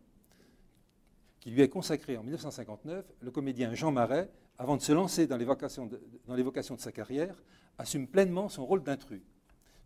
qui 1.40 1.50
lui 1.50 1.62
est 1.62 1.68
consacrée 1.68 2.16
en 2.16 2.22
1959, 2.22 3.04
le 3.20 3.30
comédien 3.30 3.74
Jean 3.74 3.90
Marais 3.90 4.30
avant 4.58 4.76
de 4.76 4.82
se 4.82 4.92
lancer 4.92 5.26
dans 5.26 5.36
l'évocation 5.36 5.86
de, 5.86 6.00
de, 6.28 6.80
sa 6.80 6.92
carrière, 6.92 7.42
assume 7.78 8.06
pleinement 8.06 8.48
son 8.48 8.64
rôle 8.64 8.82
d'intrus. 8.82 9.22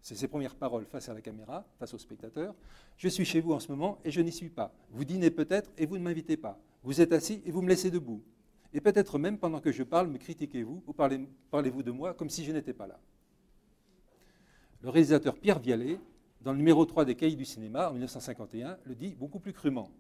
C'est 0.00 0.14
ses 0.14 0.28
premières 0.28 0.55
paroles 0.55 0.87
face 0.87 1.09
à 1.09 1.14
la 1.14 1.21
caméra, 1.21 1.67
face 1.78 1.93
au 1.95 1.99
spectateur. 1.99 2.55
Je 2.97 3.09
suis 3.09 3.25
chez 3.25 3.40
vous 3.40 3.52
en 3.52 3.61
ce 3.61 3.71
moment 3.71 3.99
et 4.05 4.11
je 4.11 4.21
n'y 4.21 4.33
suis 4.33 4.49
pas. 4.49 4.73
Vous 4.90 5.05
dînez 5.05 5.31
peut-être 5.31 5.71
et 5.76 5.87
vous 5.87 5.99
ne 5.99 6.02
m'invitez 6.02 6.37
pas. 6.37 6.59
Vous 6.83 7.00
êtes 7.00 7.12
assis 7.12 7.43
et 7.45 7.50
vous 7.50 7.62
me 7.62 7.69
laissez 7.69 7.90
debout. 7.90 8.23
Et 8.73 8.81
peut-être 8.81 9.19
même 9.19 9.38
pendant 9.38 9.61
que 9.61 9.73
je 9.73 9.83
parle, 9.83 10.09
me 10.09 10.19
critiquez-vous 10.19 10.83
ou 10.87 10.93
parlez-vous 10.93 11.83
de 11.83 11.90
moi 11.90 12.14
comme 12.14 12.31
si 12.31 12.45
je 12.45 12.52
n'étais 12.52 12.75
pas 12.75 12.87
là. 12.87 12.99
Le 14.81 14.90
réalisateur 14.90 15.37
Pierre 15.37 15.59
Vialet, 15.59 15.99
dans 16.40 16.52
le 16.52 16.59
numéro 16.59 16.85
3 16.85 17.05
des 17.05 17.17
Cahiers 17.17 17.35
du 17.35 17.45
cinéma 17.45 17.88
en 17.88 17.93
1951, 17.93 18.78
le 18.85 18.95
dit 18.95 19.14
beaucoup 19.14 19.40
plus 19.40 19.52
crûment. 19.52 19.90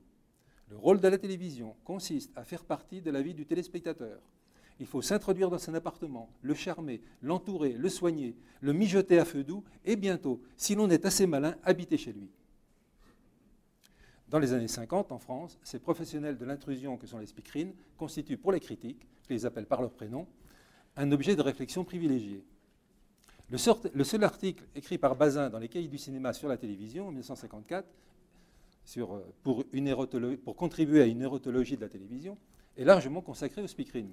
Le 0.68 0.76
rôle 0.76 1.00
de 1.00 1.08
la 1.08 1.18
télévision 1.18 1.74
consiste 1.84 2.30
à 2.36 2.44
faire 2.44 2.64
partie 2.64 3.00
de 3.00 3.10
la 3.10 3.22
vie 3.22 3.34
du 3.34 3.46
téléspectateur, 3.46 4.20
il 4.80 4.86
faut 4.86 5.02
s'introduire 5.02 5.50
dans 5.50 5.58
son 5.58 5.74
appartement, 5.74 6.28
le 6.42 6.54
charmer, 6.54 7.00
l'entourer, 7.22 7.72
le 7.72 7.88
soigner, 7.88 8.36
le 8.60 8.72
mijoter 8.72 9.18
à 9.18 9.24
feu 9.24 9.44
doux 9.44 9.64
et 9.84 9.96
bientôt, 9.96 10.40
si 10.56 10.74
l'on 10.74 10.88
est 10.90 11.04
assez 11.04 11.26
malin, 11.26 11.56
habiter 11.64 11.96
chez 11.96 12.12
lui. 12.12 12.30
Dans 14.28 14.38
les 14.38 14.52
années 14.52 14.68
50, 14.68 15.10
en 15.10 15.18
France, 15.18 15.58
ces 15.62 15.78
professionnels 15.78 16.36
de 16.36 16.44
l'intrusion 16.44 16.96
que 16.96 17.06
sont 17.06 17.18
les 17.18 17.26
speakerines 17.26 17.72
constituent 17.96 18.36
pour 18.36 18.52
les 18.52 18.60
critiques, 18.60 19.06
qui 19.22 19.32
les 19.32 19.46
appellent 19.46 19.66
par 19.66 19.80
leur 19.80 19.90
prénom, 19.90 20.26
un 20.96 21.10
objet 21.12 21.34
de 21.34 21.42
réflexion 21.42 21.84
privilégié. 21.84 22.44
Le, 23.50 23.56
seul 24.04 24.24
article 24.24 24.64
écrit 24.74 24.98
par 24.98 25.16
Bazin 25.16 25.48
dans 25.48 25.58
les 25.58 25.68
cahiers 25.68 25.88
du 25.88 25.96
cinéma 25.96 26.34
sur 26.34 26.48
la 26.48 26.58
télévision 26.58 27.04
en 27.04 27.10
1954, 27.10 27.88
euh, 28.98 29.20
pour, 29.42 29.64
pour, 30.44 30.56
contribuer 30.56 31.02
à 31.02 31.06
une 31.06 31.22
érotologie 31.22 31.76
de 31.76 31.80
la 31.80 31.88
télévision, 31.88 32.36
est 32.76 32.84
largement 32.84 33.22
consacré 33.22 33.62
aux 33.62 33.66
speakerines. 33.66 34.12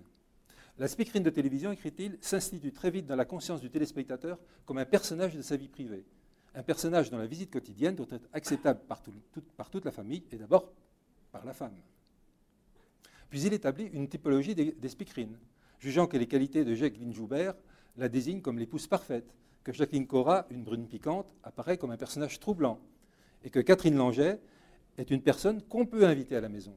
La 0.77 0.87
speakerine 0.87 1.23
de 1.23 1.29
télévision, 1.29 1.71
écrit-il, 1.71 2.17
s'institue 2.21 2.71
très 2.71 2.91
vite 2.91 3.05
dans 3.05 3.15
la 3.15 3.25
conscience 3.25 3.61
du 3.61 3.69
téléspectateur 3.69 4.37
comme 4.65 4.77
un 4.77 4.85
personnage 4.85 5.35
de 5.35 5.41
sa 5.41 5.55
vie 5.55 5.69
privée 5.69 6.05
un 6.55 6.63
personnage 6.63 7.11
dont 7.11 7.17
la 7.17 7.27
visite 7.27 7.51
quotidienne 7.51 7.95
doit 7.95 8.07
être 8.11 8.27
acceptable 8.33 8.79
par, 8.87 9.01
toute 9.01 9.85
la 9.85 9.91
famille 9.91 10.23
et 10.31 10.37
d'abord 10.37 10.71
par 11.31 11.45
la 11.45 11.53
femme. 11.53 11.75
Puis 13.29 13.41
il 13.41 13.53
établit 13.53 13.89
une 13.93 14.07
typologie 14.07 14.55
des, 14.55 14.89
speakerines, 14.89 15.37
jugeant 15.79 16.07
que 16.07 16.17
les 16.17 16.27
qualités 16.27 16.63
de 16.63 16.73
Jacqueline 16.73 17.13
Joubert 17.13 17.55
la 17.97 18.07
désignent 18.07 18.41
comme 18.41 18.57
l'épouse 18.57 18.87
parfaite, 18.87 19.33
que 19.63 19.73
Jacqueline 19.73 20.07
Cora, 20.07 20.45
une 20.49 20.63
brune 20.63 20.87
piquante, 20.87 21.27
apparaît 21.43 21.77
comme 21.77 21.91
un 21.91 21.97
personnage 21.97 22.39
troublant, 22.39 22.79
et 23.43 23.49
que 23.49 23.59
Catherine 23.59 23.95
Langeais 23.95 24.39
est 24.97 25.11
une 25.11 25.21
personne 25.21 25.61
qu'on 25.63 25.85
peut 25.85 26.05
inviter 26.05 26.35
à 26.35 26.41
la 26.41 26.49
maison. 26.49 26.75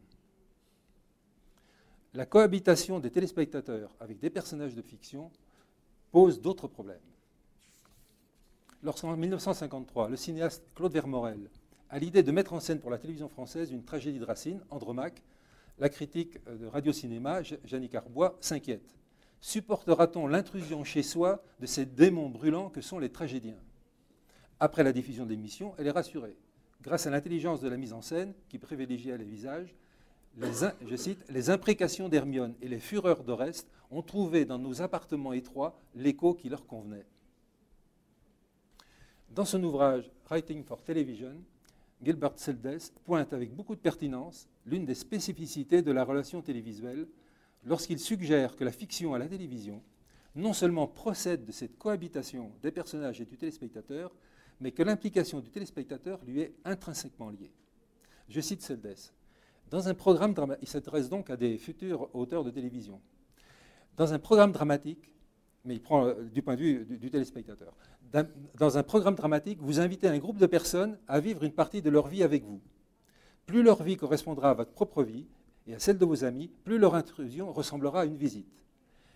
La 2.14 2.26
cohabitation 2.26 3.00
des 3.00 3.10
téléspectateurs 3.10 3.94
avec 4.00 4.18
des 4.18 4.30
personnages 4.30 4.74
de 4.74 4.82
fiction 4.82 5.30
pose 6.10 6.40
d'autres 6.40 6.68
problèmes 6.68 6.98
lorsqu'en 8.82 9.16
1953, 9.16 10.08
le 10.08 10.16
cinéaste 10.16 10.64
Claude 10.74 10.92
Vermorel 10.92 11.50
a 11.90 11.98
l'idée 11.98 12.22
de 12.22 12.32
mettre 12.32 12.52
en 12.52 12.60
scène 12.60 12.80
pour 12.80 12.90
la 12.90 12.98
télévision 12.98 13.28
française 13.28 13.70
une 13.70 13.84
tragédie 13.84 14.18
de 14.18 14.24
Racine, 14.24 14.60
Andromaque, 14.70 15.22
la 15.78 15.88
critique 15.88 16.38
de 16.46 16.66
Radio-Cinéma, 16.66 17.42
Jannick 17.64 17.94
Arbois, 17.94 18.36
s'inquiète. 18.40 18.96
Supportera-t-on 19.40 20.26
l'intrusion 20.26 20.84
chez 20.84 21.02
soi 21.02 21.42
de 21.60 21.66
ces 21.66 21.86
démons 21.86 22.28
brûlants 22.28 22.68
que 22.68 22.80
sont 22.80 22.98
les 22.98 23.10
tragédiens? 23.10 23.58
Après 24.60 24.82
la 24.82 24.92
diffusion 24.92 25.24
de 25.24 25.30
l'émission, 25.30 25.74
elle 25.78 25.86
est 25.86 25.92
rassurée. 25.92 26.36
Grâce 26.82 27.06
à 27.06 27.10
l'intelligence 27.10 27.60
de 27.60 27.68
la 27.68 27.76
mise 27.76 27.92
en 27.92 28.02
scène, 28.02 28.34
qui 28.48 28.58
privilégiait 28.58 29.16
les 29.16 29.24
visages, 29.24 29.74
je 30.36 30.96
cite, 30.96 31.24
les 31.28 31.50
imprécations 31.50 32.08
d'Hermione 32.08 32.54
et 32.62 32.68
les 32.68 32.78
fureurs 32.78 33.24
d'Oreste 33.24 33.68
ont 33.90 34.02
trouvé 34.02 34.44
dans 34.44 34.58
nos 34.58 34.82
appartements 34.82 35.32
étroits 35.32 35.78
l'écho 35.94 36.34
qui 36.34 36.48
leur 36.48 36.66
convenait. 36.66 37.06
Dans 39.30 39.44
son 39.44 39.62
ouvrage 39.62 40.10
Writing 40.28 40.64
for 40.64 40.82
Television, 40.82 41.42
Gilbert 42.02 42.38
Seldes 42.38 42.92
pointe 43.04 43.32
avec 43.32 43.54
beaucoup 43.54 43.74
de 43.74 43.80
pertinence 43.80 44.48
l'une 44.66 44.84
des 44.84 44.94
spécificités 44.94 45.82
de 45.82 45.90
la 45.90 46.04
relation 46.04 46.40
télévisuelle 46.42 47.08
lorsqu'il 47.64 47.98
suggère 47.98 48.56
que 48.56 48.64
la 48.64 48.72
fiction 48.72 49.14
à 49.14 49.18
la 49.18 49.28
télévision 49.28 49.82
non 50.34 50.52
seulement 50.52 50.86
procède 50.86 51.44
de 51.44 51.52
cette 51.52 51.76
cohabitation 51.78 52.52
des 52.62 52.70
personnages 52.70 53.20
et 53.20 53.24
du 53.24 53.36
téléspectateur, 53.36 54.14
mais 54.60 54.70
que 54.70 54.82
l'implication 54.82 55.40
du 55.40 55.50
téléspectateur 55.50 56.24
lui 56.24 56.40
est 56.40 56.54
intrinsèquement 56.64 57.30
liée. 57.30 57.52
Je 58.28 58.40
cite 58.40 58.62
Seldes. 58.62 59.12
Dans 59.70 59.88
un 59.88 59.94
programme 59.94 60.34
il 60.62 60.68
s'adresse 60.68 61.08
donc 61.08 61.30
à 61.30 61.36
des 61.36 61.58
futurs 61.58 62.08
auteurs 62.14 62.44
de 62.44 62.50
télévision. 62.50 63.00
Dans 63.96 64.12
un 64.12 64.18
programme 64.18 64.52
dramatique, 64.52 65.12
mais 65.64 65.74
il 65.74 65.82
prend 65.82 66.06
euh, 66.06 66.14
du 66.32 66.42
point 66.42 66.54
de 66.54 66.60
vue 66.60 66.98
du 66.98 67.10
téléspectateur 67.10 67.74
dans 68.58 68.78
un 68.78 68.82
programme 68.82 69.14
dramatique, 69.14 69.58
vous 69.60 69.80
invitez 69.80 70.08
un 70.08 70.18
groupe 70.18 70.38
de 70.38 70.46
personnes 70.46 70.98
à 71.08 71.20
vivre 71.20 71.44
une 71.44 71.52
partie 71.52 71.82
de 71.82 71.90
leur 71.90 72.08
vie 72.08 72.22
avec 72.22 72.44
vous. 72.44 72.60
Plus 73.46 73.62
leur 73.62 73.82
vie 73.82 73.96
correspondra 73.96 74.50
à 74.50 74.54
votre 74.54 74.72
propre 74.72 75.02
vie 75.02 75.26
et 75.66 75.74
à 75.74 75.78
celle 75.78 75.98
de 75.98 76.04
vos 76.04 76.24
amis, 76.24 76.50
plus 76.64 76.78
leur 76.78 76.94
intrusion 76.94 77.52
ressemblera 77.52 78.02
à 78.02 78.04
une 78.04 78.16
visite. 78.16 78.64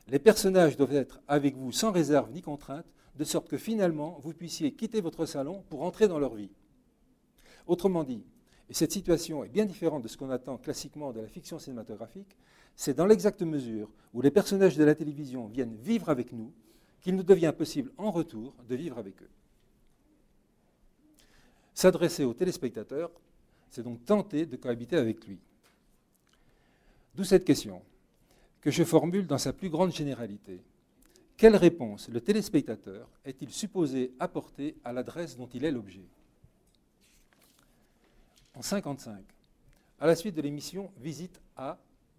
Les 0.08 0.18
personnages 0.18 0.76
doivent 0.76 0.94
être 0.94 1.20
avec 1.28 1.56
vous 1.56 1.72
sans 1.72 1.92
réserve 1.92 2.30
ni 2.30 2.42
contrainte, 2.42 2.86
de 3.16 3.24
sorte 3.24 3.48
que 3.48 3.58
finalement, 3.58 4.18
vous 4.22 4.32
puissiez 4.32 4.72
quitter 4.72 5.00
votre 5.00 5.26
salon 5.26 5.64
pour 5.68 5.82
entrer 5.82 6.08
dans 6.08 6.18
leur 6.18 6.34
vie. 6.34 6.50
Autrement 7.66 8.04
dit, 8.04 8.24
et 8.68 8.74
cette 8.74 8.92
situation 8.92 9.44
est 9.44 9.48
bien 9.48 9.64
différente 9.64 10.02
de 10.02 10.08
ce 10.08 10.16
qu'on 10.16 10.30
attend 10.30 10.56
classiquement 10.56 11.12
de 11.12 11.20
la 11.20 11.28
fiction 11.28 11.58
cinématographique, 11.58 12.36
c'est 12.74 12.94
dans 12.94 13.06
l'exacte 13.06 13.42
mesure 13.42 13.90
où 14.14 14.22
les 14.22 14.30
personnages 14.30 14.76
de 14.76 14.84
la 14.84 14.94
télévision 14.94 15.46
viennent 15.46 15.76
vivre 15.76 16.08
avec 16.08 16.32
nous 16.32 16.52
qu'il 17.00 17.16
nous 17.16 17.22
devient 17.22 17.52
possible 17.56 17.92
en 17.98 18.10
retour 18.10 18.54
de 18.68 18.74
vivre 18.74 18.98
avec 18.98 19.20
eux. 19.22 19.30
S'adresser 21.74 22.24
aux 22.24 22.34
téléspectateurs, 22.34 23.10
c'est 23.70 23.82
donc 23.82 24.04
tenter 24.04 24.46
de 24.46 24.56
cohabiter 24.56 24.96
avec 24.96 25.26
lui. 25.26 25.38
D'où 27.14 27.24
cette 27.24 27.44
question, 27.44 27.82
que 28.62 28.70
je 28.70 28.84
formule 28.84 29.26
dans 29.26 29.38
sa 29.38 29.52
plus 29.52 29.68
grande 29.68 29.92
généralité. 29.92 30.62
Quelle 31.36 31.56
réponse 31.56 32.08
le 32.08 32.20
téléspectateur 32.20 33.08
est-il 33.24 33.50
supposé 33.50 34.14
apporter 34.20 34.76
à 34.84 34.92
l'adresse 34.92 35.36
dont 35.36 35.48
il 35.52 35.64
est 35.64 35.72
l'objet? 35.72 36.06
En 38.54 38.60
1955, 38.60 39.24
à 39.98 40.06
la 40.06 40.14
suite 40.14 40.34
de 40.34 40.42
l'émission 40.42 40.90
Visite 40.98 41.40
à, 41.56 41.78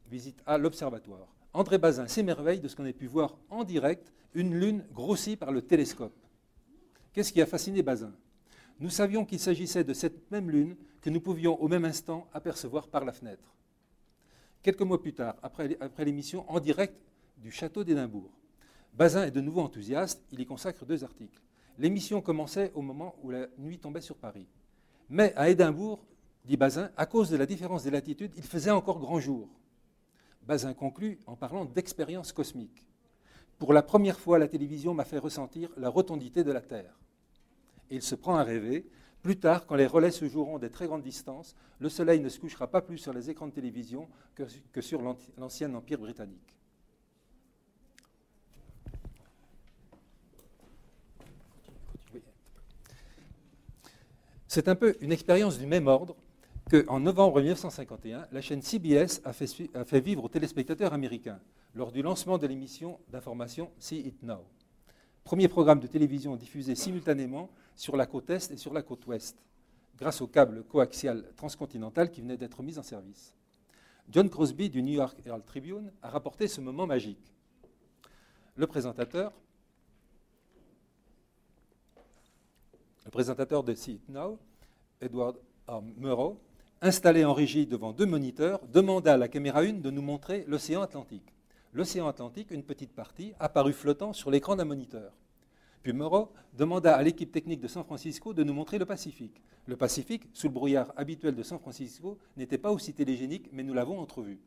Visite 0.09 0.41
à 0.47 0.57
l'Observatoire, 0.57 1.27
André 1.53 1.77
Bazin 1.77 2.07
s'émerveille 2.07 2.59
de 2.59 2.67
ce 2.67 2.75
qu'on 2.75 2.85
ait 2.85 2.93
pu 2.93 3.05
voir 3.05 3.37
en 3.51 3.63
direct 3.63 4.11
une 4.33 4.55
lune 4.55 4.83
grossie 4.91 5.35
par 5.35 5.51
le 5.51 5.61
télescope. 5.61 6.15
Qu'est-ce 7.13 7.31
qui 7.31 7.41
a 7.41 7.45
fasciné 7.45 7.83
Bazin? 7.83 8.11
Nous 8.79 8.89
savions 8.89 9.25
qu'il 9.25 9.39
s'agissait 9.39 9.83
de 9.83 9.93
cette 9.93 10.31
même 10.31 10.49
lune 10.49 10.75
que 11.01 11.11
nous 11.11 11.21
pouvions 11.21 11.61
au 11.61 11.67
même 11.67 11.85
instant 11.85 12.27
apercevoir 12.33 12.87
par 12.87 13.05
la 13.05 13.13
fenêtre. 13.13 13.53
Quelques 14.63 14.81
mois 14.81 14.99
plus 14.99 15.13
tard, 15.13 15.35
après, 15.43 15.77
l'émission 16.03 16.49
en 16.49 16.59
direct 16.59 16.95
du 17.37 17.51
château 17.51 17.83
d'Édimbourg, 17.83 18.31
Bazin 18.95 19.25
est 19.25 19.31
de 19.31 19.41
nouveau 19.41 19.61
enthousiaste, 19.61 20.23
il 20.31 20.39
y 20.39 20.45
consacre 20.47 20.83
deux 20.83 21.03
articles. 21.03 21.39
L'émission 21.77 22.21
commençait 22.21 22.71
au 22.73 22.81
moment 22.81 23.15
où 23.21 23.29
la 23.29 23.47
nuit 23.59 23.77
tombait 23.77 24.01
sur 24.01 24.15
Paris. 24.15 24.47
Mais 25.09 25.33
à 25.35 25.49
Édimbourg, 25.49 26.03
dit 26.45 26.57
Bazin, 26.57 26.91
à 26.97 27.05
cause 27.05 27.29
de 27.29 27.37
la 27.37 27.45
différence 27.45 27.83
des 27.83 27.91
latitudes, 27.91 28.33
il 28.35 28.43
faisait 28.43 28.71
encore 28.71 28.99
grand 28.99 29.19
jour. 29.19 29.49
Bazin 30.45 30.73
conclut 30.73 31.19
en 31.25 31.35
parlant 31.35 31.65
d'expérience 31.65 32.33
cosmique. 32.33 32.85
Pour 33.59 33.71
la 33.71 33.81
première 33.81 34.19
fois, 34.19 34.39
la 34.39 34.47
télévision 34.47 34.93
m'a 34.93 35.05
fait 35.05 35.19
ressentir 35.19 35.69
la 35.77 35.89
rotondité 35.89 36.43
de 36.43 36.51
la 36.51 36.61
Terre. 36.61 36.99
Et 37.89 37.95
il 37.95 38.01
se 38.01 38.15
prend 38.15 38.35
à 38.35 38.43
rêver. 38.43 38.89
Plus 39.21 39.39
tard, 39.39 39.65
quand 39.65 39.75
les 39.75 39.87
relais 39.87 40.11
se 40.11 40.27
joueront 40.27 40.59
des 40.59 40.69
très 40.69 40.85
grandes 40.85 41.03
distances, 41.03 41.55
le 41.79 41.87
Soleil 41.87 42.19
ne 42.19 42.27
se 42.27 42.39
couchera 42.39 42.67
pas 42.67 42.81
plus 42.81 42.97
sur 42.97 43.13
les 43.13 43.29
écrans 43.29 43.47
de 43.47 43.53
télévision 43.53 44.09
que, 44.35 44.81
sur 44.81 45.01
l'ancien 45.37 45.73
Empire 45.73 45.99
britannique. 45.99 46.57
C'est 54.47 54.67
un 54.67 54.75
peu 54.75 54.95
une 54.99 55.11
expérience 55.11 55.57
du 55.57 55.65
même 55.65 55.87
ordre 55.87 56.15
qu'en 56.73 56.99
novembre 56.99 57.39
1951, 57.41 58.27
la 58.31 58.41
chaîne 58.41 58.61
CBS 58.61 59.21
a 59.23 59.33
fait, 59.33 59.69
a 59.75 59.85
fait 59.85 59.99
vivre 59.99 60.23
aux 60.23 60.29
téléspectateurs 60.29 60.93
américains 60.93 61.39
lors 61.75 61.91
du 61.91 62.01
lancement 62.01 62.37
de 62.37 62.47
l'émission 62.47 62.99
d'information 63.09 63.71
See 63.77 63.99
It 63.99 64.23
Now. 64.23 64.43
Premier 65.23 65.47
programme 65.47 65.79
de 65.79 65.87
télévision 65.87 66.35
diffusé 66.35 66.75
simultanément 66.75 67.49
sur 67.75 67.95
la 67.95 68.05
côte 68.07 68.29
Est 68.29 68.51
et 68.51 68.57
sur 68.57 68.73
la 68.73 68.81
côte 68.81 69.05
Ouest, 69.05 69.37
grâce 69.97 70.21
au 70.21 70.27
câble 70.27 70.63
coaxial 70.63 71.23
transcontinental 71.35 72.09
qui 72.09 72.21
venait 72.21 72.37
d'être 72.37 72.63
mis 72.63 72.79
en 72.79 72.83
service. 72.83 73.35
John 74.09 74.29
Crosby 74.29 74.69
du 74.69 74.81
New 74.81 74.93
York 74.93 75.17
Herald 75.25 75.45
Tribune 75.45 75.91
a 76.01 76.09
rapporté 76.09 76.47
ce 76.47 76.59
moment 76.59 76.87
magique. 76.87 77.33
Le 78.55 78.67
présentateur, 78.67 79.31
le 83.05 83.11
présentateur 83.11 83.63
de 83.63 83.73
See 83.75 83.93
It 83.93 84.09
Now, 84.09 84.39
Edward. 84.99 85.37
Murrow, 85.97 86.39
installé 86.83 87.25
en 87.25 87.33
régie 87.33 87.65
devant 87.65 87.93
deux 87.93 88.05
moniteurs, 88.05 88.59
demanda 88.67 89.13
à 89.13 89.17
la 89.17 89.27
caméra 89.27 89.61
1 89.61 89.73
de 89.73 89.89
nous 89.89 90.01
montrer 90.01 90.45
l'océan 90.47 90.81
Atlantique 90.81 91.33
l'océan 91.73 92.07
Atlantique, 92.07 92.51
une 92.51 92.63
petite 92.63 92.93
partie, 92.93 93.33
apparut 93.39 93.73
flottant 93.73 94.13
sur 94.13 94.29
l'écran 94.29 94.55
d'un 94.55 94.65
moniteur. 94.65 95.11
Puis 95.81 95.91
Moreau 95.91 96.31
demanda 96.53 96.95
à 96.95 97.03
l'équipe 97.03 97.31
technique 97.31 97.59
de 97.59 97.67
San 97.67 97.83
Francisco 97.83 98.33
de 98.33 98.43
nous 98.43 98.53
montrer 98.53 98.77
le 98.77 98.85
Pacifique. 98.85 99.41
Le 99.65 99.75
Pacifique, 99.75 100.29
sous 100.33 100.47
le 100.47 100.53
brouillard 100.53 100.93
habituel 100.95 101.35
de 101.35 101.43
San 101.43 101.59
Francisco, 101.59 102.17
n'était 102.37 102.57
pas 102.57 102.71
aussi 102.71 102.93
télégénique, 102.93 103.49
mais 103.51 103.63
nous 103.63 103.73
l'avons 103.73 103.99
entrevu. 103.99 104.39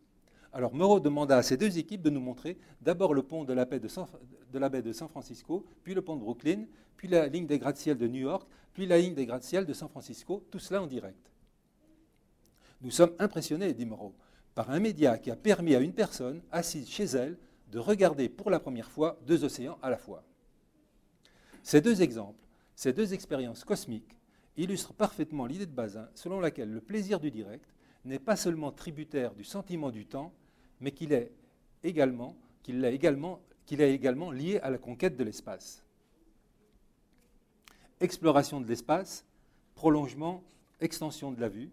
Alors 0.52 0.74
Moreau 0.74 1.00
demanda 1.00 1.36
à 1.36 1.42
ces 1.42 1.58
deux 1.58 1.78
équipes 1.78 2.00
de 2.00 2.10
nous 2.10 2.20
montrer 2.20 2.56
d'abord 2.80 3.12
le 3.12 3.22
pont 3.22 3.44
de 3.44 3.52
la, 3.52 3.66
baie 3.66 3.80
de, 3.80 3.88
San, 3.88 5.08
Francisco, 5.08 5.66
puis 5.82 5.92
le 5.92 6.00
pont 6.00 6.16
de 6.16 6.20
Brooklyn, 6.20 6.64
puis 6.96 7.08
la 7.08 7.26
ligne 7.26 7.46
des 7.46 7.58
gratte-ciel 7.58 7.98
de 7.98 8.08
New 8.08 8.20
York, 8.20 8.48
puis 8.72 8.86
la 8.86 8.96
ligne 8.98 9.14
des 9.14 9.26
gratte-ciel 9.26 9.66
de 9.66 9.72
San 9.74 9.88
Francisco, 9.88 10.42
tout 10.50 10.58
cela 10.58 10.82
en 10.82 10.86
direct. 10.86 11.30
Nous 12.80 12.90
sommes 12.90 13.14
impressionnés, 13.18 13.72
dit 13.72 13.86
Moreau 13.86 14.14
par 14.56 14.70
un 14.70 14.80
média 14.80 15.18
qui 15.18 15.30
a 15.30 15.36
permis 15.36 15.74
à 15.74 15.80
une 15.80 15.92
personne 15.92 16.40
assise 16.50 16.88
chez 16.88 17.04
elle 17.04 17.36
de 17.70 17.78
regarder 17.78 18.30
pour 18.30 18.50
la 18.50 18.58
première 18.58 18.90
fois 18.90 19.20
deux 19.26 19.44
océans 19.44 19.78
à 19.82 19.90
la 19.90 19.98
fois. 19.98 20.24
Ces 21.62 21.82
deux 21.82 22.00
exemples, 22.00 22.42
ces 22.74 22.94
deux 22.94 23.12
expériences 23.12 23.64
cosmiques 23.64 24.16
illustre 24.56 24.94
parfaitement 24.94 25.44
l'idée 25.44 25.66
de 25.66 25.72
Bazin 25.72 26.08
selon 26.14 26.40
laquelle 26.40 26.72
le 26.72 26.80
plaisir 26.80 27.20
du 27.20 27.30
direct 27.30 27.74
n'est 28.06 28.18
pas 28.18 28.34
seulement 28.34 28.72
tributaire 28.72 29.34
du 29.34 29.44
sentiment 29.44 29.90
du 29.90 30.06
temps, 30.06 30.32
mais 30.80 30.90
qu'il 30.90 31.12
est 31.12 31.32
également, 31.84 32.34
qu'il 32.62 32.82
également, 32.82 33.42
qu'il 33.66 33.82
est 33.82 33.92
également 33.92 34.30
lié 34.30 34.58
à 34.60 34.70
la 34.70 34.78
conquête 34.78 35.18
de 35.18 35.24
l'espace. 35.24 35.84
Exploration 38.00 38.58
de 38.58 38.66
l'espace, 38.66 39.26
prolongement, 39.74 40.42
extension 40.80 41.30
de 41.30 41.40
la 41.42 41.50
vue. 41.50 41.70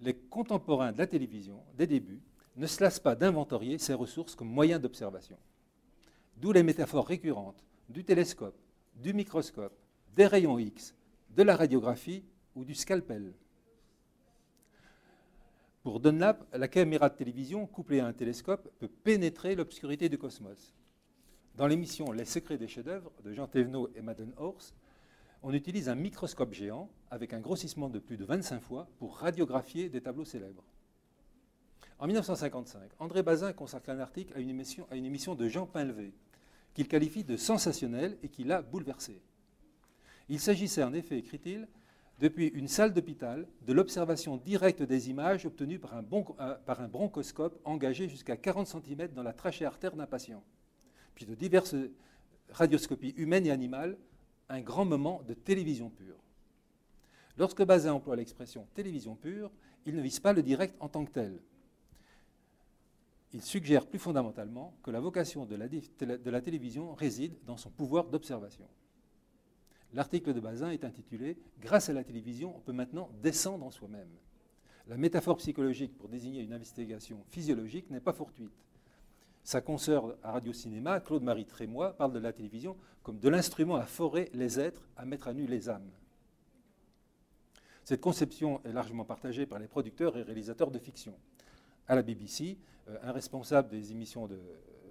Les 0.00 0.14
contemporains 0.14 0.92
de 0.92 0.98
la 0.98 1.06
télévision, 1.06 1.62
des 1.76 1.86
débuts, 1.86 2.22
ne 2.56 2.66
se 2.66 2.82
lassent 2.82 3.00
pas 3.00 3.14
d'inventorier 3.14 3.78
ces 3.78 3.94
ressources 3.94 4.34
comme 4.34 4.48
moyen 4.48 4.78
d'observation. 4.78 5.38
D'où 6.36 6.52
les 6.52 6.62
métaphores 6.62 7.06
récurrentes 7.06 7.64
du 7.88 8.04
télescope, 8.04 8.58
du 8.94 9.12
microscope, 9.12 9.76
des 10.14 10.26
rayons 10.26 10.58
X, 10.58 10.94
de 11.36 11.42
la 11.42 11.54
radiographie 11.54 12.24
ou 12.54 12.64
du 12.64 12.74
scalpel. 12.74 13.34
Pour 15.82 16.00
Dunlap, 16.00 16.46
la 16.52 16.68
caméra 16.68 17.08
de 17.08 17.16
télévision 17.16 17.66
couplée 17.66 18.00
à 18.00 18.06
un 18.06 18.12
télescope 18.12 18.70
peut 18.78 18.88
pénétrer 18.88 19.54
l'obscurité 19.54 20.08
du 20.08 20.18
cosmos. 20.18 20.74
Dans 21.56 21.66
l'émission 21.66 22.12
Les 22.12 22.24
secrets 22.24 22.58
des 22.58 22.68
chefs-d'œuvre 22.68 23.12
de 23.24 23.32
Jean 23.32 23.46
Thévenot 23.46 23.90
et 23.94 24.02
Madden 24.02 24.32
Horst, 24.36 24.74
on 25.42 25.52
utilise 25.52 25.88
un 25.88 25.94
microscope 25.94 26.52
géant 26.52 26.90
avec 27.10 27.32
un 27.32 27.40
grossissement 27.40 27.88
de 27.88 27.98
plus 27.98 28.16
de 28.16 28.24
25 28.24 28.60
fois 28.60 28.88
pour 28.98 29.16
radiographier 29.16 29.88
des 29.88 30.00
tableaux 30.00 30.24
célèbres. 30.24 30.64
En 31.98 32.06
1955, 32.06 32.90
André 32.98 33.22
Bazin 33.22 33.52
consacre 33.52 33.90
un 33.90 33.98
article 33.98 34.32
à 34.34 34.40
une 34.40 34.48
émission, 35.06 35.34
de 35.34 35.48
Jean 35.48 35.66
Pinlevé, 35.66 36.14
qu'il 36.74 36.88
qualifie 36.88 37.24
de 37.24 37.36
sensationnelle 37.36 38.16
et 38.22 38.28
qui 38.28 38.44
l'a 38.44 38.62
bouleversé. 38.62 39.20
Il 40.28 40.40
s'agissait 40.40 40.82
en 40.82 40.94
effet, 40.94 41.18
écrit-il, 41.18 41.68
depuis 42.20 42.48
une 42.48 42.68
salle 42.68 42.92
d'hôpital, 42.92 43.46
de 43.66 43.72
l'observation 43.72 44.36
directe 44.36 44.82
des 44.82 45.08
images 45.08 45.46
obtenues 45.46 45.78
par 45.78 45.94
un, 45.94 46.04
euh, 46.40 46.54
par 46.66 46.80
un 46.80 46.88
bronchoscope 46.88 47.58
engagé 47.64 48.08
jusqu'à 48.08 48.36
40 48.36 48.66
cm 48.66 49.08
dans 49.08 49.22
la 49.22 49.32
trachée 49.32 49.64
artère 49.64 49.96
d'un 49.96 50.06
patient, 50.06 50.42
puis 51.14 51.24
de 51.24 51.34
diverses 51.34 51.74
radioscopies 52.50 53.14
humaines 53.16 53.46
et 53.46 53.50
animales, 53.50 53.96
un 54.50 54.60
grand 54.60 54.84
moment 54.84 55.22
de 55.26 55.34
télévision 55.34 55.90
pure. 55.90 56.22
Lorsque 57.38 57.64
Bazin 57.64 57.94
emploie 57.94 58.16
l'expression 58.16 58.66
télévision 58.74 59.16
pure, 59.16 59.50
il 59.86 59.96
ne 59.96 60.02
vise 60.02 60.20
pas 60.20 60.32
le 60.32 60.42
direct 60.42 60.76
en 60.80 60.88
tant 60.88 61.04
que 61.04 61.10
tel, 61.10 61.40
il 63.32 63.42
suggère 63.42 63.86
plus 63.86 63.98
fondamentalement 63.98 64.74
que 64.82 64.90
la 64.90 65.00
vocation 65.00 65.46
de 65.46 65.54
la, 65.54 66.40
télévision 66.40 66.94
réside 66.94 67.34
dans 67.46 67.56
son 67.56 67.70
pouvoir 67.70 68.08
d'observation. 68.08 68.66
L'article 69.92 70.34
de 70.34 70.40
Bazin 70.40 70.70
est 70.70 70.84
intitulé 70.84 71.36
Grâce 71.60 71.88
à 71.88 71.92
la 71.92 72.04
télévision, 72.04 72.56
on 72.56 72.60
peut 72.60 72.72
maintenant 72.72 73.10
descendre 73.22 73.64
en 73.64 73.70
soi-même. 73.70 74.10
La 74.88 74.96
métaphore 74.96 75.36
psychologique 75.36 75.96
pour 75.96 76.08
désigner 76.08 76.42
une 76.42 76.52
investigation 76.52 77.22
physiologique 77.28 77.90
n'est 77.90 78.00
pas 78.00 78.12
fortuite. 78.12 78.50
Sa 79.42 79.60
consoeur 79.60 80.16
à 80.22 80.32
Radio-Cinéma, 80.32 81.00
Claude-Marie 81.00 81.46
Trémois, 81.46 81.96
parle 81.96 82.12
de 82.12 82.18
la 82.18 82.32
télévision 82.32 82.76
comme 83.02 83.18
de 83.18 83.28
l'instrument 83.28 83.76
à 83.76 83.86
forer 83.86 84.30
les 84.34 84.60
êtres, 84.60 84.88
à 84.96 85.04
mettre 85.04 85.28
à 85.28 85.32
nu 85.32 85.46
les 85.46 85.68
âmes. 85.68 85.90
Cette 87.84 88.00
conception 88.00 88.60
est 88.64 88.72
largement 88.72 89.04
partagée 89.04 89.46
par 89.46 89.58
les 89.58 89.66
producteurs 89.66 90.16
et 90.16 90.22
réalisateurs 90.22 90.70
de 90.70 90.78
fiction. 90.78 91.14
À 91.88 91.96
la 91.96 92.02
BBC, 92.02 92.58
euh, 92.88 92.98
un 93.02 93.12
responsable 93.12 93.68
des 93.68 93.90
émissions 93.90 94.28
de, 94.28 94.38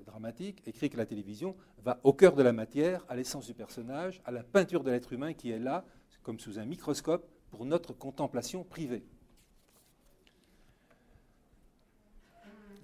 dramatiques 0.09 0.61
écrit 0.65 0.89
que 0.89 0.97
la 0.97 1.05
télévision 1.05 1.55
va 1.83 1.99
au 2.03 2.13
cœur 2.13 2.35
de 2.35 2.43
la 2.43 2.51
matière, 2.51 3.05
à 3.07 3.15
l'essence 3.15 3.45
du 3.45 3.53
personnage, 3.53 4.21
à 4.25 4.31
la 4.31 4.43
peinture 4.43 4.83
de 4.83 4.91
l'être 4.91 5.13
humain 5.13 5.33
qui 5.33 5.51
est 5.51 5.59
là, 5.59 5.85
comme 6.23 6.39
sous 6.39 6.59
un 6.59 6.65
microscope, 6.65 7.29
pour 7.51 7.65
notre 7.65 7.93
contemplation 7.93 8.63
privée. 8.63 9.05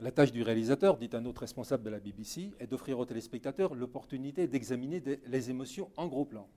La 0.02 0.12
tâche 0.12 0.34
du 0.34 0.44
réalisateur, 0.44 0.98
dit 0.98 1.10
un 1.14 1.24
autre 1.26 1.42
responsable 1.42 1.84
de 1.84 1.90
la 1.90 2.00
BBC, 2.00 2.52
est 2.60 2.68
d'offrir 2.68 3.00
aux 3.00 3.06
téléspectateurs 3.06 3.76
l'opportunité 3.76 4.46
d'examiner 4.46 5.02
les 5.26 5.50
émotions 5.50 5.90
en 5.96 6.08
gros 6.08 6.26
plan. 6.26 6.48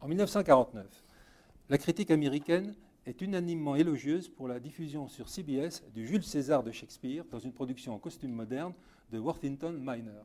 En 0.00 0.08
1949, 0.08 1.04
la 1.68 1.78
critique 1.78 2.10
américaine 2.10 2.74
est 3.06 3.20
unanimement 3.20 3.76
élogieuse 3.76 4.28
pour 4.28 4.48
la 4.48 4.58
diffusion 4.58 5.06
sur 5.08 5.28
CBS 5.28 5.84
du 5.94 6.06
Jules 6.06 6.24
César 6.24 6.64
de 6.64 6.72
Shakespeare 6.72 7.24
dans 7.30 7.38
une 7.38 7.52
production 7.52 7.94
en 7.94 7.98
costume 7.98 8.32
moderne 8.32 8.74
de 9.12 9.18
Worthington 9.18 9.72
Miner. 9.72 10.24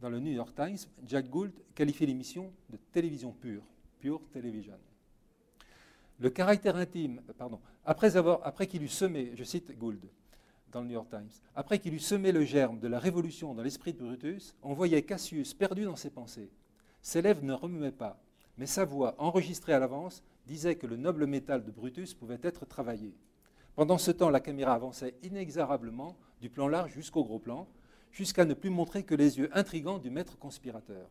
Dans 0.00 0.10
le 0.10 0.20
New 0.20 0.32
York 0.32 0.54
Times, 0.54 0.78
Jack 1.06 1.30
Gould 1.30 1.52
qualifie 1.74 2.04
l'émission 2.04 2.52
de 2.68 2.76
télévision 2.92 3.32
pure, 3.32 3.62
pure 3.98 4.20
television. 4.32 4.74
Le 6.18 6.28
caractère 6.28 6.76
intime, 6.76 7.22
pardon, 7.38 7.58
après, 7.84 8.16
après 8.16 8.66
qu'il 8.66 8.82
eut 8.82 8.88
semé, 8.88 9.32
je 9.34 9.44
cite 9.44 9.76
Gould 9.78 10.06
dans 10.72 10.80
le 10.80 10.86
New 10.86 10.94
York 10.94 11.08
Times, 11.10 11.30
après 11.54 11.78
qu'il 11.78 11.94
eut 11.94 11.98
semé 11.98 12.32
le 12.32 12.44
germe 12.44 12.78
de 12.78 12.88
la 12.88 12.98
révolution 12.98 13.54
dans 13.54 13.62
l'esprit 13.62 13.92
de 13.92 13.98
Brutus, 13.98 14.54
on 14.62 14.74
voyait 14.74 15.02
Cassius 15.02 15.54
perdu 15.54 15.84
dans 15.84 15.96
ses 15.96 16.10
pensées. 16.10 16.50
Ses 17.02 17.22
lèvres 17.22 17.44
ne 17.44 17.52
remuaient 17.52 17.92
pas, 17.92 18.20
mais 18.58 18.66
sa 18.66 18.84
voix, 18.84 19.14
enregistrée 19.18 19.72
à 19.72 19.78
l'avance, 19.78 20.22
disait 20.46 20.76
que 20.76 20.86
le 20.86 20.96
noble 20.96 21.26
métal 21.26 21.64
de 21.64 21.70
Brutus 21.70 22.14
pouvait 22.14 22.40
être 22.42 22.66
travaillé. 22.66 23.14
Pendant 23.74 23.98
ce 23.98 24.10
temps, 24.10 24.30
la 24.30 24.40
caméra 24.40 24.74
avançait 24.74 25.14
inexorablement 25.22 26.16
du 26.40 26.48
plan 26.48 26.68
large 26.68 26.92
jusqu'au 26.92 27.24
gros 27.24 27.38
plan, 27.38 27.68
jusqu'à 28.10 28.44
ne 28.44 28.54
plus 28.54 28.70
montrer 28.70 29.02
que 29.02 29.14
les 29.14 29.38
yeux 29.38 29.50
intrigants 29.52 29.98
du 29.98 30.10
maître 30.10 30.38
conspirateur. 30.38 31.10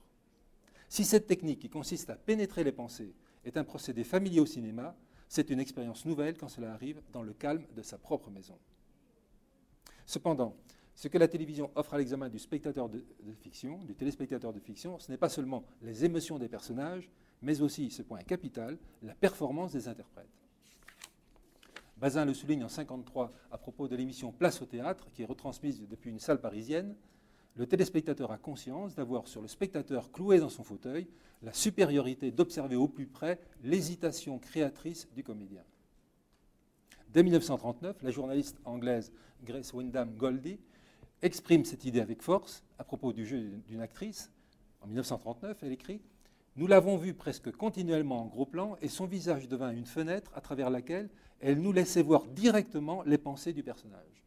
Si 0.89 1.03
cette 1.03 1.27
technique 1.27 1.59
qui 1.59 1.69
consiste 1.69 2.09
à 2.09 2.15
pénétrer 2.15 2.63
les 2.63 2.71
pensées 2.71 3.13
est 3.43 3.57
un 3.57 3.63
procédé 3.63 4.03
familier 4.03 4.39
au 4.39 4.45
cinéma, 4.45 4.95
c'est 5.27 5.49
une 5.49 5.59
expérience 5.59 6.05
nouvelle 6.05 6.37
quand 6.37 6.47
cela 6.47 6.73
arrive 6.73 7.01
dans 7.11 7.23
le 7.23 7.33
calme 7.33 7.65
de 7.75 7.81
sa 7.81 7.97
propre 7.97 8.29
maison. 8.29 8.57
Cependant, 10.05 10.55
ce 10.95 11.07
que 11.09 11.17
la 11.17 11.27
télévision 11.27 11.71
offre 11.75 11.93
à 11.95 11.97
l'examen 11.97 12.29
du 12.29 12.39
spectateur 12.39 12.87
de, 12.89 13.03
fiction, 13.41 13.79
du 13.79 13.95
téléspectateur 13.95 14.53
de 14.53 14.59
fiction, 14.59 14.97
ce 14.99 15.11
n'est 15.11 15.17
pas 15.17 15.29
seulement 15.29 15.65
les 15.81 16.05
émotions 16.05 16.39
des 16.39 16.47
personnages, 16.47 17.09
mais 17.41 17.61
aussi, 17.61 17.91
ce 17.91 18.01
point 18.01 18.19
capital, 18.19 18.77
la 19.03 19.13
performance 19.13 19.73
des 19.73 19.87
interprètes. 19.87 20.29
Bazin 21.97 22.25
le 22.25 22.33
souligne 22.33 22.63
en 22.63 22.67
1953 22.67 23.31
à 23.51 23.57
propos 23.57 23.87
de 23.87 23.95
l'émission 23.95 24.31
Place 24.31 24.61
au 24.61 24.65
théâtre, 24.65 25.07
qui 25.13 25.21
est 25.21 25.25
retransmise 25.25 25.81
depuis 25.87 26.09
une 26.09 26.19
salle 26.19 26.39
parisienne. 26.39 26.95
Le 27.55 27.65
téléspectateur 27.65 28.31
a 28.31 28.37
conscience 28.37 28.95
d'avoir 28.95 29.27
sur 29.27 29.41
le 29.41 29.47
spectateur 29.47 30.11
cloué 30.11 30.39
dans 30.39 30.49
son 30.49 30.63
fauteuil 30.63 31.07
la 31.41 31.53
supériorité 31.53 32.31
d'observer 32.31 32.75
au 32.75 32.87
plus 32.87 33.07
près 33.07 33.39
l'hésitation 33.63 34.39
créatrice 34.39 35.07
du 35.13 35.23
comédien. 35.23 35.63
Dès 37.15 37.23
1939, 37.23 38.03
la 38.03 38.11
journaliste 38.11 38.57
anglaise 38.65 39.13
Grace 39.45 39.71
Wyndham 39.71 40.13
Goldie 40.17 40.59
exprime 41.21 41.63
cette 41.63 41.85
idée 41.85 42.01
avec 42.01 42.21
force 42.21 42.61
à 42.77 42.83
propos 42.83 43.13
du 43.13 43.25
jeu 43.25 43.39
d'une 43.69 43.79
actrice. 43.79 44.29
En 44.81 44.87
1939, 44.87 45.57
elle 45.61 45.71
écrit 45.71 46.01
nous 46.57 46.67
l'avons 46.67 46.97
vue 46.97 47.13
presque 47.13 47.53
continuellement 47.53 48.21
en 48.21 48.25
gros 48.25 48.45
plan 48.45 48.75
et 48.81 48.89
son 48.89 49.05
visage 49.05 49.47
devint 49.47 49.71
une 49.71 49.85
fenêtre 49.85 50.29
à 50.35 50.41
travers 50.41 50.69
laquelle 50.69 51.09
elle 51.39 51.61
nous 51.61 51.71
laissait 51.71 52.01
voir 52.01 52.25
directement 52.25 53.01
les 53.03 53.17
pensées 53.17 53.53
du 53.53 53.63
personnage. 53.63 54.25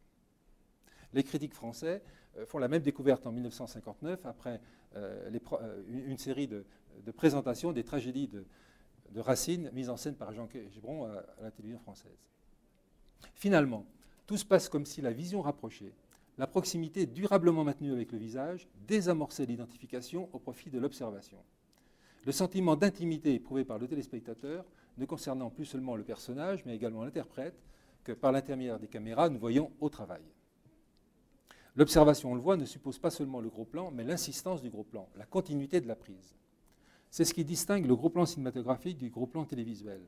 Les 1.13 1.21
critiques 1.21 1.53
français 1.53 2.01
euh, 2.39 2.45
font 2.47 2.57
la 2.57 2.69
même 2.69 2.81
découverte 2.81 3.27
en 3.27 3.31
1959 3.31 4.25
après 4.25 4.61
euh, 4.95 5.29
euh, 5.61 5.83
une 5.87 6.17
série 6.17 6.47
de, 6.47 6.65
présentations 7.15 7.71
des 7.71 7.83
tragédies 7.83 8.27
de, 8.27 8.45
Racine 9.15 9.69
mises 9.73 9.91
en 9.91 9.97
scène 9.97 10.15
par 10.15 10.33
Jean 10.33 10.47
Gébron 10.71 11.05
à, 11.05 11.23
à 11.39 11.43
la 11.43 11.51
télévision 11.51 11.79
française. 11.79 12.17
Finalement, 13.35 13.85
tout 14.27 14.37
se 14.37 14.45
passe 14.45 14.69
comme 14.69 14.85
si 14.85 15.01
la 15.01 15.11
vision 15.11 15.41
rapprochée, 15.41 15.93
la 16.37 16.47
proximité 16.47 17.05
durablement 17.05 17.63
maintenue 17.63 17.91
avec 17.91 18.11
le 18.11 18.17
visage, 18.17 18.67
désamorçait 18.87 19.45
l'identification 19.45 20.29
au 20.33 20.39
profit 20.39 20.69
de 20.69 20.79
l'observation 20.79 21.37
le 22.25 22.31
sentiment 22.31 22.75
d'intimité 22.75 23.33
éprouvé 23.33 23.63
par 23.63 23.79
le 23.79 23.87
téléspectateur 23.87 24.65
ne 24.97 25.05
concernant 25.05 25.49
plus 25.49 25.65
seulement 25.65 25.95
le 25.95 26.03
personnage, 26.03 26.65
mais 26.65 26.75
également 26.75 27.03
l'interprète, 27.03 27.55
que 28.03 28.11
par 28.11 28.31
l'intermédiaire 28.31 28.79
des 28.79 28.87
caméras, 28.87 29.29
nous 29.29 29.39
voyons 29.39 29.71
au 29.79 29.89
travail. 29.89 30.21
L'observation, 31.75 32.31
on 32.31 32.35
le 32.35 32.41
voit, 32.41 32.57
ne 32.57 32.65
suppose 32.65 32.99
pas 32.99 33.09
seulement 33.09 33.39
le 33.39 33.49
gros 33.49 33.65
plan, 33.65 33.91
mais 33.91 34.03
l'insistance 34.03 34.61
du 34.61 34.69
gros 34.69 34.83
plan, 34.83 35.07
la 35.15 35.25
continuité 35.25 35.79
de 35.79 35.87
la 35.87 35.95
prise. 35.95 36.35
C'est 37.09 37.25
ce 37.25 37.33
qui 37.33 37.45
distingue 37.45 37.85
le 37.85 37.95
gros 37.95 38.09
plan 38.09 38.25
cinématographique 38.25 38.97
du 38.97 39.09
gros 39.09 39.27
plan 39.27 39.45
télévisuel. 39.45 40.01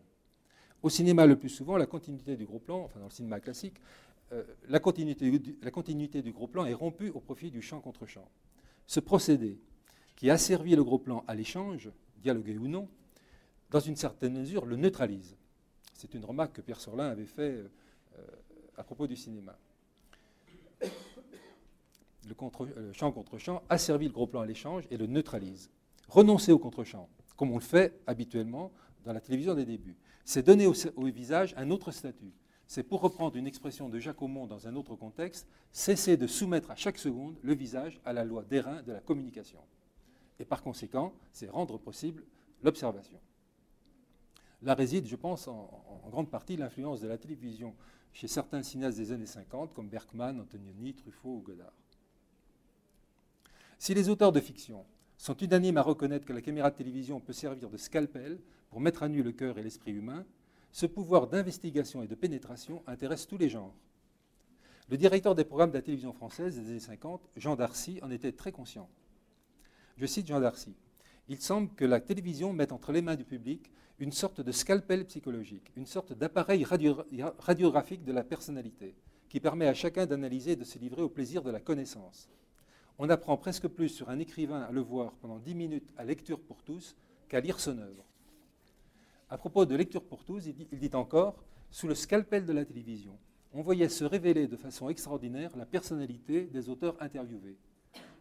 Au 0.83 0.89
cinéma, 0.89 1.25
le 1.25 1.37
plus 1.37 1.49
souvent, 1.49 1.77
la 1.77 1.85
continuité 1.85 2.35
du 2.35 2.45
gros 2.45 2.59
plan, 2.59 2.83
enfin 2.83 2.99
dans 2.99 3.05
le 3.05 3.11
cinéma 3.11 3.39
classique, 3.39 3.75
euh, 4.31 4.43
la, 4.69 4.79
continuité, 4.79 6.21
du 6.21 6.31
gros 6.31 6.47
plan 6.47 6.65
est 6.65 6.73
rompue 6.73 7.09
au 7.09 7.19
profit 7.19 7.51
du 7.51 7.61
champ 7.61 7.81
contre 7.81 8.05
champ. 8.05 8.27
Ce 8.87 8.99
procédé, 8.99 9.59
qui 10.15 10.29
asservit 10.29 10.75
le 10.75 10.83
gros 10.83 10.99
plan 10.99 11.23
à 11.27 11.35
l'échange, 11.35 11.89
dialogué 12.17 12.57
ou 12.57 12.67
non, 12.67 12.87
dans 13.69 13.79
une 13.79 13.95
certaine 13.95 14.37
mesure, 14.39 14.65
le 14.65 14.75
neutralise. 14.75 15.37
C'est 15.93 16.13
une 16.13 16.25
remarque 16.25 16.53
que 16.53 16.61
Pierre 16.61 16.79
Sorlin 16.79 17.09
avait 17.09 17.25
faite 17.25 17.69
euh, 18.17 18.27
à 18.77 18.83
propos 18.83 19.07
du 19.07 19.15
cinéma. 19.15 19.57
Le, 22.27 22.93
champ 22.93 23.11
contre 23.11 23.37
champ 23.37 23.63
asservit 23.69 24.07
le 24.07 24.13
gros 24.13 24.27
plan 24.27 24.41
à 24.41 24.45
l'échange 24.45 24.85
et 24.89 24.97
le 24.97 25.07
neutralise. 25.07 25.69
Renoncer 26.07 26.51
au 26.51 26.59
contre-champ 26.59 27.09
comme 27.41 27.53
on 27.53 27.55
le 27.55 27.61
fait 27.61 27.99
habituellement 28.05 28.71
dans 29.03 29.13
la 29.13 29.19
télévision 29.19 29.55
des 29.55 29.65
débuts. 29.65 29.97
C'est 30.25 30.43
donner 30.43 30.67
au, 30.67 30.73
visage 31.05 31.53
un 31.57 31.71
autre 31.71 31.91
statut. 31.91 32.33
C'est 32.67 32.83
pour 32.83 33.01
reprendre 33.01 33.35
une 33.35 33.47
expression 33.47 33.89
de 33.89 33.99
Jacques 33.99 34.21
Aumont 34.21 34.47
dans 34.47 34.67
un 34.67 34.75
autre 34.75 34.95
contexte, 34.95 35.47
cesser 35.71 36.15
de 36.15 36.27
soumettre 36.27 36.71
à 36.71 36.75
chaque 36.75 36.97
seconde 36.97 37.35
le 37.41 37.53
visage 37.53 37.99
à 38.05 38.13
la 38.13 38.23
loi 38.23 38.43
d'airain 38.43 38.81
de 38.83 38.93
la 38.93 39.01
communication. 39.01 39.59
Et 40.39 40.45
par 40.45 40.63
conséquent, 40.63 41.13
c'est 41.33 41.49
rendre 41.49 41.77
possible 41.77 42.23
l'observation. 42.63 43.19
Là 44.61 44.73
réside, 44.75 45.07
je 45.07 45.15
pense, 45.15 45.47
en, 45.47 46.09
grande 46.09 46.29
partie 46.29 46.57
l'influence 46.57 47.01
de 47.01 47.07
la 47.07 47.17
télévision 47.17 47.75
chez 48.13 48.27
certains 48.27 48.63
cinéastes 48.63 48.97
des 48.97 49.11
années 49.11 49.25
50, 49.25 49.73
comme 49.73 49.87
Bergman, 49.87 50.39
Antonioni, 50.39 50.93
Truffaut 50.93 51.37
ou 51.37 51.41
Godard. 51.41 51.73
Si 53.79 53.93
les 53.93 54.09
auteurs 54.09 54.31
de 54.31 54.39
fiction 54.39 54.85
sont 55.21 55.37
unanimes 55.37 55.77
à 55.77 55.83
reconnaître 55.83 56.25
que 56.25 56.33
la 56.33 56.41
caméra 56.41 56.71
de 56.71 56.75
télévision 56.75 57.19
peut 57.19 57.31
servir 57.31 57.69
de 57.69 57.77
scalpel 57.77 58.39
pour 58.71 58.81
mettre 58.81 59.03
à 59.03 59.07
nu 59.07 59.21
le 59.21 59.31
cœur 59.31 59.59
et 59.59 59.61
l'esprit 59.61 59.91
humain, 59.91 60.25
ce 60.71 60.87
pouvoir 60.87 61.27
d'investigation 61.27 62.01
et 62.01 62.07
de 62.07 62.15
pénétration 62.15 62.81
intéresse 62.87 63.27
tous 63.27 63.37
les 63.37 63.47
genres. 63.47 63.75
Le 64.89 64.97
directeur 64.97 65.35
des 65.35 65.43
programmes 65.43 65.69
de 65.69 65.75
la 65.75 65.83
télévision 65.83 66.11
française 66.11 66.57
des 66.57 66.67
années 66.67 66.79
50, 66.79 67.21
Jean 67.35 67.55
Darcy, 67.55 67.99
en 68.01 68.09
était 68.09 68.31
très 68.31 68.51
conscient. 68.51 68.89
Je 69.95 70.07
cite 70.07 70.25
Jean 70.25 70.39
Darcy. 70.39 70.73
Il 71.29 71.39
semble 71.39 71.69
que 71.75 71.85
la 71.85 71.99
télévision 71.99 72.51
mette 72.51 72.71
entre 72.71 72.91
les 72.91 73.03
mains 73.03 73.15
du 73.15 73.23
public 73.23 73.71
une 73.99 74.11
sorte 74.11 74.41
de 74.41 74.51
scalpel 74.51 75.05
psychologique, 75.05 75.71
une 75.77 75.85
sorte 75.85 76.13
d'appareil 76.13 76.65
radiographique 76.65 78.03
de 78.03 78.11
la 78.11 78.23
personnalité, 78.23 78.95
qui 79.29 79.39
permet 79.39 79.67
à 79.67 79.75
chacun 79.75 80.07
d'analyser 80.07 80.53
et 80.53 80.55
de 80.55 80.63
se 80.63 80.79
livrer 80.79 81.03
au 81.03 81.09
plaisir 81.09 81.43
de 81.43 81.51
la 81.51 81.59
connaissance. 81.59 82.27
On 83.01 83.09
apprend 83.09 83.35
presque 83.35 83.67
plus 83.67 83.89
sur 83.89 84.09
un 84.09 84.19
écrivain 84.19 84.61
à 84.61 84.71
le 84.71 84.79
voir 84.79 85.13
pendant 85.13 85.39
dix 85.39 85.55
minutes 85.55 85.91
à 85.97 86.05
lecture 86.05 86.39
pour 86.39 86.61
tous 86.61 86.95
qu'à 87.27 87.41
lire 87.41 87.59
son 87.59 87.77
œuvre. 87.79 88.05
À 89.29 89.37
propos 89.37 89.65
de 89.65 89.75
lecture 89.75 90.03
pour 90.03 90.23
tous, 90.23 90.45
il 90.45 90.53
dit, 90.53 90.67
il 90.71 90.79
dit 90.79 90.91
encore, 90.93 91.43
sous 91.71 91.87
le 91.87 91.95
scalpel 91.95 92.45
de 92.45 92.53
la 92.53 92.63
télévision, 92.63 93.17
on 93.53 93.61
voyait 93.61 93.89
se 93.89 94.05
révéler 94.05 94.47
de 94.47 94.55
façon 94.55 94.87
extraordinaire 94.87 95.49
la 95.57 95.65
personnalité 95.65 96.45
des 96.45 96.69
auteurs 96.69 96.95
interviewés 97.01 97.57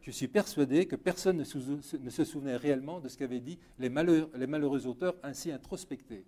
je 0.03 0.11
suis 0.11 0.29
persuadé 0.29 0.87
que 0.87 0.97
personne 0.97 1.37
ne, 1.37 1.45
se 1.45 2.25
souvenait 2.25 2.57
réellement 2.57 3.01
de 3.01 3.09
ce 3.09 3.19
qu'avaient 3.19 3.41
dit 3.41 3.59
les 3.79 3.89
malheureux, 3.91 4.87
auteurs 4.87 5.15
ainsi 5.23 5.53
introspectés. 5.53 6.25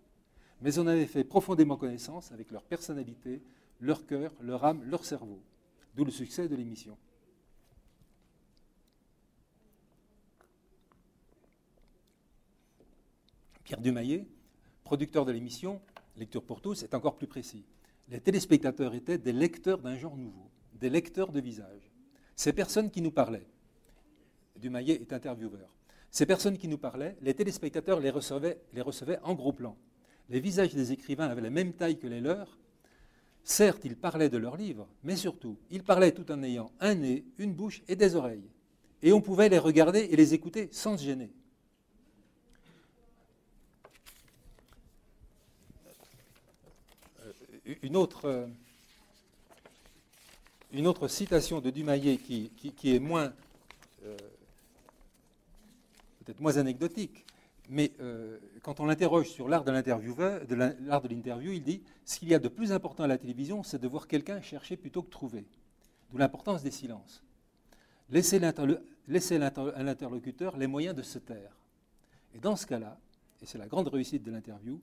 Mais 0.60 0.78
on 0.78 0.86
avait 0.86 1.06
fait 1.06 1.24
profondément 1.24 1.76
connaissance 1.76 2.32
avec 2.32 2.50
leur 2.50 2.62
personnalité, 2.62 3.42
leur 3.80 4.06
cœur, 4.06 4.32
leur 4.40 4.64
âme, 4.64 4.82
leur 4.84 5.04
cerveau. 5.04 5.40
D'où 5.96 6.04
le 6.04 6.10
succès 6.10 6.48
de 6.48 6.54
l'émission. 6.54 6.96
Pierre 13.72 13.80
Dumaillet, 13.80 14.26
producteur 14.84 15.24
de 15.24 15.32
l'émission 15.32 15.80
Lecture 16.18 16.42
pour 16.42 16.60
tous, 16.60 16.82
est 16.82 16.92
encore 16.92 17.16
plus 17.16 17.26
précis. 17.26 17.64
Les 18.10 18.20
téléspectateurs 18.20 18.94
étaient 18.94 19.16
des 19.16 19.32
lecteurs 19.32 19.78
d'un 19.78 19.96
genre 19.96 20.18
nouveau, 20.18 20.50
des 20.74 20.90
lecteurs 20.90 21.32
de 21.32 21.40
visage. 21.40 21.90
Ces 22.36 22.52
personnes 22.52 22.90
qui 22.90 23.00
nous 23.00 23.10
parlaient, 23.10 23.46
Dumaillet 24.56 25.00
est 25.00 25.14
intervieweur. 25.14 25.74
Ces 26.10 26.26
personnes 26.26 26.58
qui 26.58 26.68
nous 26.68 26.76
parlaient, 26.76 27.16
les 27.22 27.32
téléspectateurs 27.32 27.98
les 27.98 28.10
recevaient, 28.10 28.60
les 28.74 28.82
recevaient 28.82 29.20
en 29.22 29.34
gros 29.34 29.54
plan. 29.54 29.74
Les 30.28 30.40
visages 30.40 30.74
des 30.74 30.92
écrivains 30.92 31.28
avaient 31.28 31.40
la 31.40 31.48
même 31.48 31.72
taille 31.72 31.98
que 31.98 32.08
les 32.08 32.20
leurs. 32.20 32.58
Certes, 33.42 33.86
ils 33.86 33.96
parlaient 33.96 34.28
de 34.28 34.36
leurs 34.36 34.58
livres, 34.58 34.86
mais 35.02 35.16
surtout, 35.16 35.56
ils 35.70 35.82
parlaient 35.82 36.12
tout 36.12 36.30
en 36.30 36.42
ayant 36.42 36.72
un 36.78 36.96
nez, 36.96 37.24
une 37.38 37.54
bouche 37.54 37.82
et 37.88 37.96
des 37.96 38.16
oreilles. 38.16 38.50
Et 39.00 39.14
on 39.14 39.22
pouvait 39.22 39.48
les 39.48 39.58
regarder 39.58 40.00
et 40.10 40.16
les 40.16 40.34
écouter 40.34 40.68
sans 40.72 40.98
se 40.98 41.04
gêner. 41.04 41.32
Une 47.64 47.96
autre, 47.96 48.26
euh, 48.26 48.46
une 50.72 50.86
autre 50.86 51.08
citation 51.08 51.60
de 51.60 51.70
Dumaillet 51.70 52.16
qui, 52.16 52.50
est 52.84 52.98
moins 52.98 53.32
euh, 54.04 54.16
peut-être 56.24 56.40
moins 56.40 56.56
anecdotique, 56.56 57.24
mais 57.68 57.92
euh, 58.00 58.38
quand 58.62 58.80
on 58.80 58.86
l'interroge 58.86 59.28
sur 59.28 59.48
l'art 59.48 59.64
de 59.64 59.70
l'interview, 59.70 60.14
il 61.52 61.62
dit 61.62 61.82
ce 62.04 62.18
qu'il 62.18 62.28
y 62.28 62.34
a 62.34 62.38
de 62.38 62.48
plus 62.48 62.72
important 62.72 63.04
à 63.04 63.06
la 63.06 63.18
télévision, 63.18 63.62
c'est 63.62 63.80
de 63.80 63.88
voir 63.88 64.08
quelqu'un 64.08 64.40
chercher 64.40 64.76
plutôt 64.76 65.02
que 65.02 65.10
trouver. 65.10 65.44
D'où 66.10 66.18
l'importance 66.18 66.62
des 66.62 66.70
silences. 66.70 67.22
Laisser, 68.10 68.42
à 68.42 69.82
l'interlocuteur 69.82 70.56
les 70.56 70.66
moyens 70.66 70.94
de 70.94 71.02
se 71.02 71.18
taire. 71.18 71.56
Et 72.34 72.38
dans 72.38 72.56
ce 72.56 72.66
cas-là, 72.66 72.98
et 73.40 73.46
c'est 73.46 73.58
la 73.58 73.66
grande 73.66 73.88
réussite 73.88 74.22
de 74.22 74.30
l'interview, 74.30 74.80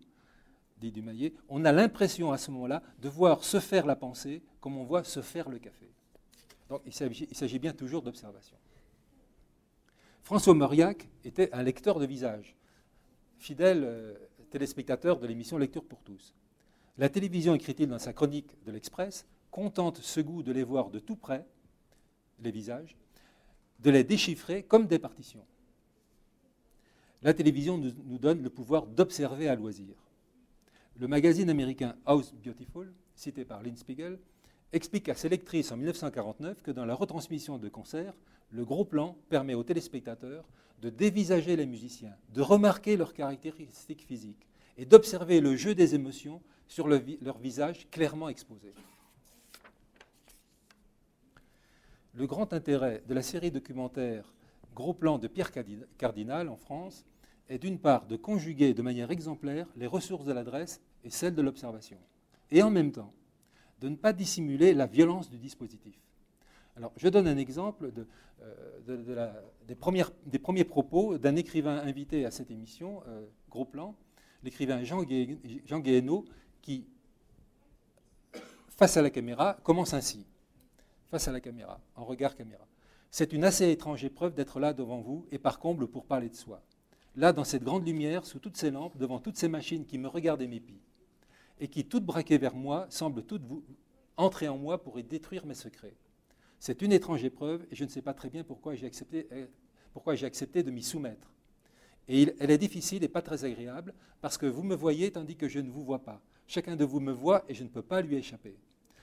dit 0.79 0.91
Dumaillet, 0.91 1.33
on 1.49 1.65
a 1.65 1.71
l'impression 1.71 2.31
à 2.31 2.37
ce 2.37 2.51
moment-là 2.51 2.81
de 2.99 3.09
voir 3.09 3.43
se 3.43 3.59
faire 3.59 3.85
la 3.85 3.95
pensée 3.95 4.41
comme 4.59 4.77
on 4.77 4.83
voit 4.83 5.03
se 5.03 5.21
faire 5.21 5.49
le 5.49 5.59
café. 5.59 5.89
Donc 6.69 6.81
il 6.85 6.93
s'agit 6.93 7.59
bien 7.59 7.73
toujours 7.73 8.01
d'observation. 8.01 8.57
François 10.23 10.53
Mauriac 10.53 11.09
était 11.23 11.51
un 11.53 11.63
lecteur 11.63 11.99
de 11.99 12.05
visage, 12.05 12.55
fidèle 13.37 13.83
euh, 13.83 14.13
téléspectateur 14.49 15.19
de 15.19 15.27
l'émission 15.27 15.57
Lecture 15.57 15.83
pour 15.83 16.01
tous. 16.01 16.35
La 16.97 17.09
télévision, 17.09 17.55
écrit-il 17.55 17.87
dans 17.87 17.99
sa 17.99 18.13
chronique 18.13 18.55
de 18.65 18.71
l'Express, 18.71 19.25
contente 19.51 19.97
ce 19.97 20.19
goût 20.19 20.43
de 20.43 20.51
les 20.51 20.63
voir 20.63 20.89
de 20.89 20.99
tout 20.99 21.15
près, 21.15 21.45
les 22.41 22.51
visages, 22.51 22.95
de 23.79 23.89
les 23.89 24.03
déchiffrer 24.03 24.63
comme 24.63 24.85
des 24.85 24.99
partitions. 24.99 25.45
La 27.21 27.33
télévision 27.33 27.77
nous, 27.77 27.91
nous 28.05 28.17
donne 28.17 28.43
le 28.43 28.49
pouvoir 28.49 28.85
d'observer 28.85 29.47
à 29.49 29.55
loisir. 29.55 29.95
Le 30.99 31.07
magazine 31.07 31.49
américain 31.49 31.95
House 32.05 32.33
Beautiful, 32.43 32.93
cité 33.15 33.45
par 33.45 33.63
Lynn 33.63 33.77
Spiegel, 33.77 34.19
explique 34.73 35.07
à 35.07 35.15
ses 35.15 35.29
lectrices 35.29 35.71
en 35.71 35.77
1949 35.77 36.61
que 36.61 36.71
dans 36.71 36.83
la 36.83 36.93
retransmission 36.93 37.57
de 37.57 37.69
concerts, 37.69 38.17
le 38.49 38.65
gros 38.65 38.83
plan 38.83 39.17
permet 39.29 39.53
aux 39.53 39.63
téléspectateurs 39.63 40.45
de 40.81 40.89
dévisager 40.89 41.55
les 41.55 41.65
musiciens, 41.65 42.17
de 42.33 42.41
remarquer 42.41 42.97
leurs 42.97 43.13
caractéristiques 43.13 44.05
physiques 44.05 44.45
et 44.77 44.83
d'observer 44.85 45.39
le 45.39 45.55
jeu 45.55 45.73
des 45.73 45.95
émotions 45.95 46.41
sur 46.67 46.89
leur 46.89 47.37
visage 47.37 47.89
clairement 47.91 48.27
exposé. 48.27 48.73
Le 52.13 52.27
grand 52.27 52.51
intérêt 52.51 53.03
de 53.07 53.13
la 53.13 53.21
série 53.21 53.51
documentaire 53.51 54.33
Gros 54.75 54.93
plan 54.93 55.17
de 55.17 55.29
Pierre 55.29 55.51
Cardinal 55.97 56.49
en 56.49 56.57
France 56.57 57.05
est 57.49 57.59
d'une 57.59 57.79
part 57.79 58.05
de 58.05 58.15
conjuguer 58.15 58.73
de 58.73 58.81
manière 58.81 59.11
exemplaire 59.11 59.67
les 59.75 59.87
ressources 59.87 60.25
de 60.25 60.33
l'adresse 60.33 60.81
et 61.03 61.09
celles 61.09 61.35
de 61.35 61.41
l'observation, 61.41 61.97
et 62.51 62.61
en 62.63 62.69
même 62.69 62.91
temps 62.91 63.13
de 63.81 63.89
ne 63.89 63.95
pas 63.95 64.13
dissimuler 64.13 64.73
la 64.73 64.85
violence 64.85 65.29
du 65.29 65.37
dispositif. 65.37 65.99
Alors, 66.75 66.91
je 66.97 67.07
donne 67.09 67.27
un 67.27 67.37
exemple 67.37 67.91
euh, 68.87 69.35
des, 69.67 69.75
premiers 69.75 70.63
propos 70.63 71.17
d'un 71.17 71.35
écrivain 71.35 71.77
invité 71.79 72.25
à 72.25 72.31
cette 72.31 72.51
émission, 72.51 73.03
euh, 73.07 73.25
Gros 73.49 73.65
Plan, 73.65 73.95
l'écrivain 74.43 74.83
Jean, 74.83 75.03
Guéhenno, 75.03 76.25
qui, 76.61 76.87
face 78.69 78.97
à 78.97 79.01
la 79.01 79.09
caméra, 79.09 79.57
commence 79.63 79.93
ainsi. 79.93 80.25
Face 81.07 81.27
à 81.27 81.31
la 81.31 81.41
caméra, 81.41 81.81
en 81.95 82.05
regard 82.05 82.35
caméra. 82.35 82.65
C'est 83.11 83.33
une 83.33 83.43
assez 83.43 83.69
étrange 83.71 84.05
épreuve 84.05 84.35
d'être 84.35 84.59
là 84.59 84.73
devant 84.73 85.01
vous 85.01 85.25
et 85.31 85.39
par 85.39 85.59
comble 85.59 85.87
pour 85.87 86.05
parler 86.05 86.29
de 86.29 86.35
soi. 86.35 86.61
Là, 87.19 87.33
dans 87.33 87.43
cette 87.43 87.65
grande 87.65 87.85
lumière, 87.85 88.23
sous 88.23 88.39
toutes 88.39 88.55
ces 88.55 88.71
lampes, 88.71 88.95
devant 88.95 89.19
toutes 89.19 89.35
ces 89.35 89.49
machines 89.49 89.85
qui 89.85 89.97
me 89.97 90.07
regardent 90.07 90.41
et 90.41 90.47
m'épient 90.47 90.79
et 91.59 91.67
qui, 91.67 91.83
toutes 91.83 92.05
braquées 92.05 92.37
vers 92.37 92.55
moi, 92.55 92.87
semblent 92.89 93.23
toutes 93.23 93.41
entrer 94.15 94.47
en 94.47 94.57
moi 94.57 94.81
pour 94.81 94.97
y 94.97 95.03
détruire 95.03 95.45
mes 95.45 95.53
secrets. 95.53 95.97
C'est 96.59 96.81
une 96.81 96.93
étrange 96.93 97.25
épreuve 97.25 97.67
et 97.69 97.75
je 97.75 97.83
ne 97.83 97.89
sais 97.89 98.01
pas 98.01 98.13
très 98.13 98.29
bien 98.29 98.45
pourquoi 98.45 98.73
j'ai 98.73 98.87
accepté, 98.87 99.27
euh, 99.33 99.47
pourquoi 99.91 100.15
j'ai 100.15 100.27
accepté 100.27 100.63
de 100.63 100.71
m'y 100.71 100.81
soumettre. 100.81 101.33
Et 102.07 102.33
elle 102.39 102.51
est 102.51 102.57
difficile 102.57 103.03
et 103.03 103.09
pas 103.09 103.21
très 103.21 103.43
agréable 103.43 103.93
parce 104.21 104.37
que 104.37 104.45
vous 104.45 104.63
me 104.63 104.73
voyez 104.73 105.11
tandis 105.11 105.35
que 105.35 105.49
je 105.49 105.59
ne 105.59 105.69
vous 105.69 105.83
vois 105.83 106.05
pas. 106.05 106.21
Chacun 106.47 106.77
de 106.77 106.85
vous 106.85 107.01
me 107.01 107.11
voit 107.11 107.43
et 107.49 107.53
je 107.53 107.65
ne 107.65 107.69
peux 107.69 107.81
pas 107.81 107.99
lui 108.01 108.15
échapper. 108.15 108.55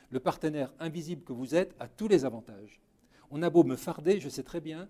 Le 0.09 0.21
partenaire 0.21 0.73
invisible 0.81 1.23
que 1.23 1.35
vous 1.35 1.55
êtes 1.55 1.75
a 1.79 1.87
tous 1.87 2.09
les 2.09 2.25
avantages. 2.25 2.81
On 3.31 3.43
a 3.43 3.51
beau 3.51 3.63
me 3.63 3.77
farder, 3.77 4.21
je 4.21 4.31
sais 4.31 4.43
très 4.43 4.63
bien 4.63 4.89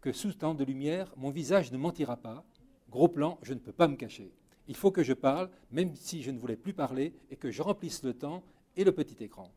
que 0.00 0.12
sous 0.12 0.32
tant 0.32 0.54
de 0.54 0.62
lumière, 0.62 1.12
mon 1.16 1.30
visage 1.30 1.72
ne 1.72 1.76
mentira 1.76 2.16
pas. 2.16 2.44
Gros 2.90 3.08
plan, 3.08 3.38
je 3.42 3.54
ne 3.54 3.58
peux 3.58 3.72
pas 3.72 3.88
me 3.88 3.96
cacher. 3.96 4.32
Il 4.66 4.76
faut 4.76 4.90
que 4.90 5.02
je 5.02 5.12
parle, 5.12 5.50
même 5.70 5.94
si 5.96 6.22
je 6.22 6.30
ne 6.30 6.38
voulais 6.38 6.56
plus 6.56 6.74
parler, 6.74 7.12
et 7.30 7.36
que 7.36 7.50
je 7.50 7.62
remplisse 7.62 8.02
le 8.02 8.14
temps 8.14 8.42
et 8.76 8.84
le 8.84 8.92
petit 8.92 9.22
écran. 9.22 9.50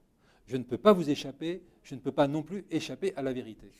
Je 0.47 0.57
ne 0.57 0.63
peux 0.63 0.77
pas 0.77 0.93
vous 0.93 1.09
échapper, 1.09 1.61
je 1.83 1.95
ne 1.95 1.99
peux 1.99 2.11
pas 2.11 2.27
non 2.27 2.43
plus 2.43 2.65
échapper 2.71 3.13
à 3.15 3.21
la 3.21 3.33
vérité. 3.33 3.71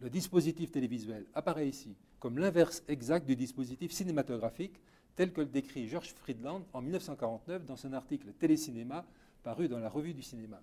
Le 0.00 0.10
dispositif 0.10 0.70
télévisuel 0.70 1.26
apparaît 1.34 1.68
ici 1.68 1.96
comme 2.18 2.38
l'inverse 2.38 2.82
exact 2.88 3.26
du 3.26 3.36
dispositif 3.36 3.92
cinématographique 3.92 4.80
tel 5.14 5.32
que 5.32 5.42
le 5.42 5.46
décrit 5.46 5.88
George 5.88 6.12
Friedland 6.12 6.64
en 6.72 6.82
1949 6.82 7.64
dans 7.64 7.76
son 7.76 7.92
article 7.92 8.32
Télécinéma 8.32 9.04
paru 9.42 9.68
dans 9.68 9.78
la 9.78 9.88
Revue 9.88 10.12
du 10.12 10.22
cinéma. 10.22 10.60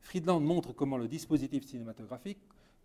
Friedland 0.00 0.40
montre 0.40 0.72
comment 0.72 0.96
le 0.96 1.08
dispositif 1.08 1.66
cinématographique 1.66 2.38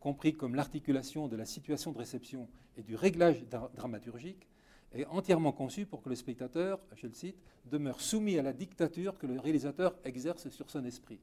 compris 0.03 0.33
comme 0.33 0.55
l'articulation 0.55 1.29
de 1.29 1.37
la 1.37 1.45
situation 1.45 1.93
de 1.93 1.97
réception 1.97 2.49
et 2.75 2.83
du 2.83 2.93
réglage 2.97 3.45
dramaturgique, 3.77 4.49
est 4.91 5.05
entièrement 5.05 5.53
conçu 5.53 5.85
pour 5.85 6.01
que 6.01 6.09
le 6.09 6.15
spectateur, 6.15 6.81
je 6.93 7.07
le 7.07 7.13
cite, 7.13 7.37
demeure 7.71 8.01
soumis 8.01 8.37
à 8.37 8.41
la 8.41 8.51
dictature 8.51 9.17
que 9.17 9.27
le 9.27 9.39
réalisateur 9.39 9.95
exerce 10.03 10.49
sur 10.49 10.69
son 10.69 10.83
esprit. 10.83 11.21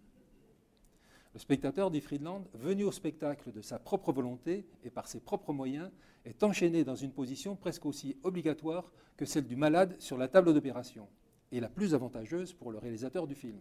Le 1.35 1.39
spectateur, 1.39 1.91
dit 1.91 2.01
Friedland, 2.01 2.49
venu 2.55 2.85
au 2.85 2.91
spectacle 2.91 3.53
de 3.53 3.61
sa 3.61 3.79
propre 3.79 4.13
volonté 4.13 4.65
et 4.83 4.89
par 4.89 5.09
ses 5.09 5.21
propres 5.21 5.53
moyens, 5.53 5.91
est 6.25 6.43
enchaîné 6.43 6.83
dans 6.83 6.97
une 6.97 7.13
position 7.13 7.57
presque 7.57 7.85
aussi 7.85 8.17
obligatoire 8.23 8.91
que 9.19 9.27
celle 9.27 9.47
du 9.47 9.57
malade 9.57 9.95
sur 9.99 10.17
la 10.17 10.27
table 10.27 10.55
d'opération, 10.55 11.07
et 11.53 11.61
la 11.61 11.69
plus 11.69 11.95
avantageuse 11.95 12.55
pour 12.55 12.73
le 12.73 12.79
réalisateur 12.79 13.27
du 13.27 13.35
film. 13.35 13.61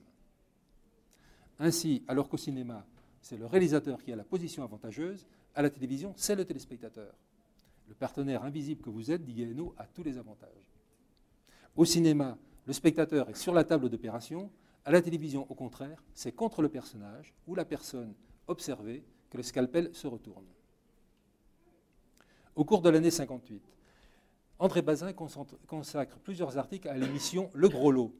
Ainsi, 1.59 2.05
alors 2.07 2.29
qu'au 2.29 2.37
cinéma, 2.37 2.85
c'est 3.21 3.37
le 3.37 3.45
réalisateur 3.45 4.01
qui 4.01 4.11
a 4.11 4.15
la 4.15 4.23
position 4.23 4.63
avantageuse, 4.63 5.25
à 5.55 5.61
la 5.61 5.69
télévision, 5.69 6.13
c'est 6.15 6.35
le 6.35 6.45
téléspectateur. 6.45 7.13
Le 7.87 7.95
partenaire 7.95 8.43
invisible 8.43 8.81
que 8.81 8.89
vous 8.89 9.11
êtes, 9.11 9.23
dit 9.23 9.45
a 9.77 9.85
tous 9.87 10.03
les 10.03 10.17
avantages. 10.17 10.71
Au 11.75 11.85
cinéma, 11.85 12.37
le 12.65 12.73
spectateur 12.73 13.29
est 13.29 13.35
sur 13.35 13.53
la 13.53 13.63
table 13.63 13.89
d'opération, 13.89 14.51
à 14.85 14.91
la 14.91 15.01
télévision, 15.01 15.45
au 15.49 15.55
contraire, 15.55 16.03
c'est 16.13 16.31
contre 16.31 16.61
le 16.61 16.69
personnage 16.69 17.33
ou 17.47 17.55
la 17.55 17.65
personne 17.65 18.13
observée 18.47 19.03
que 19.29 19.37
le 19.37 19.43
scalpel 19.43 19.93
se 19.93 20.07
retourne. 20.07 20.45
Au 22.55 22.65
cours 22.65 22.81
de 22.81 22.89
l'année 22.89 23.11
58, 23.11 23.61
André 24.59 24.81
Bazin 24.81 25.13
consacre 25.13 26.19
plusieurs 26.19 26.57
articles 26.57 26.89
à 26.89 26.97
l'émission 26.97 27.49
Le 27.53 27.69
Gros 27.69 27.91
Lot, 27.91 28.13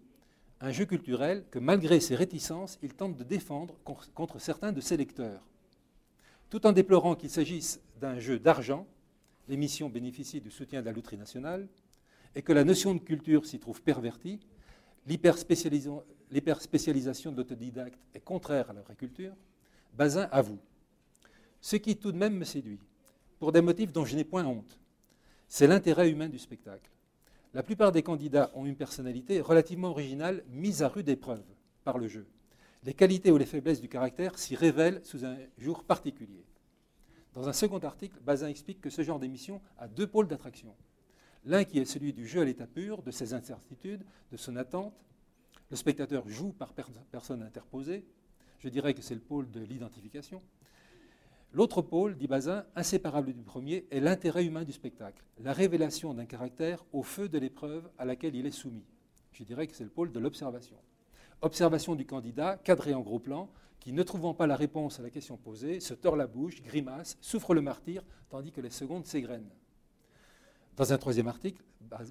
un 0.61 0.71
jeu 0.71 0.85
culturel 0.85 1.45
que, 1.51 1.59
malgré 1.59 1.99
ses 1.99 2.15
réticences, 2.15 2.79
il 2.81 2.93
tente 2.93 3.15
de 3.15 3.23
défendre 3.23 3.75
contre 4.13 4.39
certains 4.39 4.71
de 4.71 4.81
ses 4.81 4.97
lecteurs. 4.97 5.41
Tout 6.49 6.65
en 6.65 6.71
déplorant 6.71 7.15
qu'il 7.15 7.29
s'agisse 7.29 7.79
d'un 7.99 8.19
jeu 8.19 8.39
d'argent, 8.39 8.87
l'émission 9.47 9.89
bénéficie 9.89 10.41
du 10.41 10.51
soutien 10.51 10.81
de 10.81 10.85
la 10.85 10.91
loterie 10.91 11.17
nationale, 11.17 11.67
et 12.35 12.41
que 12.41 12.53
la 12.53 12.63
notion 12.63 12.93
de 12.93 12.99
culture 12.99 13.45
s'y 13.45 13.59
trouve 13.59 13.81
pervertie, 13.81 14.39
l'hyperspécialisation 15.07 17.31
de 17.31 17.37
l'autodidacte 17.37 17.99
est 18.13 18.19
contraire 18.19 18.69
à 18.69 18.73
la 18.73 18.81
vraie 18.81 18.95
culture, 18.95 19.33
Bazin 19.93 20.27
avoue 20.31 20.59
Ce 21.61 21.77
qui 21.77 21.97
tout 21.97 22.11
de 22.11 22.17
même 22.17 22.37
me 22.37 22.45
séduit, 22.45 22.79
pour 23.39 23.51
des 23.51 23.61
motifs 23.61 23.91
dont 23.91 24.05
je 24.05 24.15
n'ai 24.15 24.23
point 24.23 24.45
honte, 24.45 24.79
c'est 25.47 25.67
l'intérêt 25.67 26.11
humain 26.11 26.29
du 26.29 26.37
spectacle. 26.37 26.91
La 27.55 27.63
plupart 27.63 27.91
des 27.91 28.03
candidats 28.03 28.51
ont 28.53 28.65
une 28.65 28.75
personnalité 28.75 29.41
relativement 29.41 29.89
originale 29.89 30.43
mise 30.49 30.83
à 30.83 30.87
rude 30.87 31.09
épreuve 31.09 31.43
par 31.83 31.97
le 31.97 32.07
jeu. 32.07 32.27
Les 32.83 32.93
qualités 32.93 33.31
ou 33.31 33.37
les 33.37 33.47
faiblesses 33.47 33.81
du 33.81 33.89
caractère 33.89 34.37
s'y 34.37 34.55
révèlent 34.55 35.01
sous 35.03 35.25
un 35.25 35.35
jour 35.57 35.83
particulier. 35.83 36.45
Dans 37.33 37.49
un 37.49 37.53
second 37.53 37.79
article, 37.79 38.19
Bazin 38.21 38.49
explique 38.49 38.81
que 38.81 38.91
ce 38.91 39.01
genre 39.01 39.19
d'émission 39.19 39.61
a 39.79 39.87
deux 39.87 40.05
pôles 40.05 40.27
d'attraction. 40.27 40.75
L'un 41.43 41.63
qui 41.63 41.79
est 41.79 41.85
celui 41.85 42.13
du 42.13 42.27
jeu 42.27 42.41
à 42.41 42.45
l'état 42.45 42.67
pur, 42.67 43.01
de 43.01 43.09
ses 43.09 43.33
incertitudes, 43.33 44.05
de 44.31 44.37
son 44.37 44.55
attente. 44.55 44.93
Le 45.71 45.75
spectateur 45.75 46.29
joue 46.29 46.51
par 46.51 46.73
personne 46.73 47.41
interposée. 47.41 48.05
Je 48.59 48.69
dirais 48.69 48.93
que 48.93 49.01
c'est 49.01 49.15
le 49.15 49.21
pôle 49.21 49.49
de 49.49 49.61
l'identification. 49.61 50.41
L'autre 51.51 51.81
pôle, 51.81 52.15
dit 52.15 52.27
Bazin, 52.27 52.63
inséparable 52.75 53.33
du 53.33 53.41
premier, 53.41 53.87
est 53.89 53.99
l'intérêt 53.99 54.45
humain 54.45 54.63
du 54.63 54.71
spectacle, 54.71 55.23
la 55.39 55.51
révélation 55.51 56.13
d'un 56.13 56.25
caractère 56.25 56.85
au 56.93 57.01
feu 57.01 57.27
de 57.27 57.39
l'épreuve 57.39 57.89
à 57.97 58.05
laquelle 58.05 58.35
il 58.35 58.45
est 58.45 58.51
soumis. 58.51 58.85
Je 59.33 59.43
dirais 59.43 59.65
que 59.65 59.75
c'est 59.75 59.83
le 59.83 59.89
pôle 59.89 60.11
de 60.11 60.19
l'observation. 60.19 60.77
Observation 61.41 61.95
du 61.95 62.05
candidat, 62.05 62.59
cadré 62.63 62.93
en 62.93 63.01
gros 63.01 63.17
plan, 63.17 63.49
qui, 63.79 63.93
ne 63.93 64.03
trouvant 64.03 64.35
pas 64.35 64.45
la 64.45 64.55
réponse 64.55 64.99
à 64.99 65.03
la 65.03 65.09
question 65.09 65.37
posée, 65.37 65.79
se 65.79 65.95
tord 65.95 66.15
la 66.15 66.27
bouche, 66.27 66.61
grimace, 66.61 67.17
souffre 67.19 67.55
le 67.55 67.61
martyr, 67.61 68.03
tandis 68.29 68.51
que 68.51 68.61
les 68.61 68.69
secondes 68.69 69.07
s'égrènent. 69.07 69.49
Dans 70.75 70.93
un 70.93 70.97
troisième 70.99 71.27
article, 71.27 71.63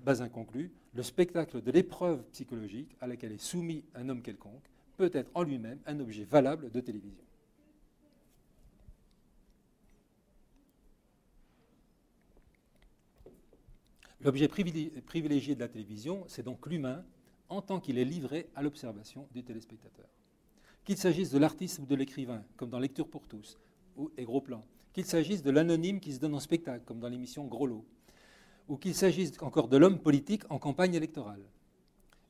Bazin 0.05 0.29
conclut 0.29 0.73
Le 0.95 1.03
spectacle 1.05 1.63
de 1.63 1.71
l'épreuve 1.71 2.25
psychologique 2.33 2.97
à 3.01 3.07
laquelle 3.07 3.33
est 3.33 3.39
soumis 3.39 3.85
un 3.95 4.09
homme 4.09 4.23
quelconque 4.23 4.69
peut 4.97 5.11
être 5.13 5.31
en 5.35 5.45
lui-même 5.45 5.79
un 5.87 6.01
objet 6.01 6.25
valable 6.25 6.71
de 6.71 6.81
télévision. 6.81 7.28
L'objet 14.21 14.49
privilégié 14.49 15.55
de 15.55 15.61
la 15.61 15.69
télévision, 15.69 16.25
c'est 16.27 16.43
donc 16.43 16.67
l'humain 16.67 17.05
en 17.49 17.63
tant 17.63 17.79
qu'il 17.79 17.99
est 17.99 18.05
livré 18.05 18.49
à 18.57 18.63
l'observation 18.63 19.29
du 19.33 19.45
téléspectateur. 19.45 20.07
Qu'il 20.85 20.97
s'agisse 20.97 21.31
de 21.31 21.39
l'artiste 21.39 21.79
ou 21.79 21.87
de 21.87 21.95
l'écrivain, 21.95 22.43
comme 22.57 22.71
dans 22.71 22.81
Lecture 22.81 23.09
pour 23.09 23.29
tous 23.29 23.59
ou, 23.97 24.11
et 24.17 24.25
Gros 24.25 24.41
Plan, 24.41 24.65
qu'il 24.93 25.05
s'agisse 25.05 25.43
de 25.43 25.51
l'anonyme 25.51 26.01
qui 26.01 26.13
se 26.13 26.19
donne 26.19 26.35
en 26.35 26.41
spectacle, 26.41 26.85
comme 26.85 26.99
dans 26.99 27.09
l'émission 27.09 27.47
Gros 27.47 27.67
Lot, 27.67 27.85
ou 28.69 28.77
qu'il 28.77 28.95
s'agisse 28.95 29.33
encore 29.41 29.69
de 29.69 29.77
l'homme 29.77 30.01
politique 30.01 30.43
en 30.51 30.59
campagne 30.59 30.95
électorale. 30.95 31.43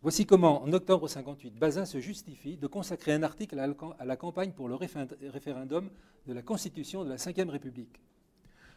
Voici 0.03 0.27
comment, 0.27 0.63
en 0.63 0.73
octobre 0.73 1.09
58, 1.09 1.55
Bazin 1.55 1.85
se 1.85 1.99
justifie 1.99 2.57
de 2.57 2.67
consacrer 2.67 3.13
un 3.13 3.23
article 3.23 3.59
à 3.59 4.05
la 4.05 4.17
campagne 4.17 4.53
pour 4.53 4.69
le 4.69 4.77
référendum 4.77 5.91
de 6.27 6.33
la 6.33 6.43
Constitution 6.43 7.05
de 7.05 7.09
la 7.09 7.17
Ve 7.17 7.49
République. 7.49 8.01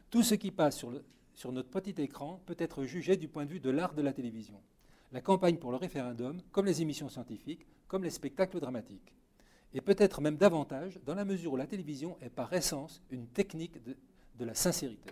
Tout 0.10 0.24
ce 0.24 0.34
qui 0.36 0.50
passe 0.50 0.78
sur 0.78 0.90
le, 0.90 1.04
sur 1.34 1.52
notre 1.52 1.70
petit 1.70 2.02
écran 2.02 2.42
peut 2.46 2.56
être 2.58 2.84
jugé 2.84 3.18
du 3.18 3.28
point 3.28 3.46
de 3.46 3.52
vue 3.52 3.60
de 3.60 3.70
l'art 3.70 3.94
de 3.94 4.02
la 4.02 4.14
télévision. 4.14 4.60
La 5.12 5.22
campagne 5.22 5.58
pour 5.58 5.72
le 5.72 5.78
référendum, 5.78 6.42
comme 6.52 6.66
les 6.66 6.82
émissions 6.82 7.10
scientifiques, 7.10 7.66
comme 7.88 8.04
les 8.04 8.10
spectacles 8.10 8.60
dramatiques. 8.60 9.14
Et 9.74 9.82
peut-être 9.82 10.22
même 10.22 10.38
davantage 10.38 11.00
dans 11.06 11.16
la 11.16 11.26
mesure 11.26 11.54
où 11.54 11.58
la 11.58 11.68
télévision 11.68 12.18
est 12.22 12.30
par 12.30 12.52
essence 12.54 13.02
une 13.10 13.28
technique 13.28 13.84
de, 13.84 13.96
de 14.40 14.46
la 14.46 14.54
sincérité. 14.54 15.12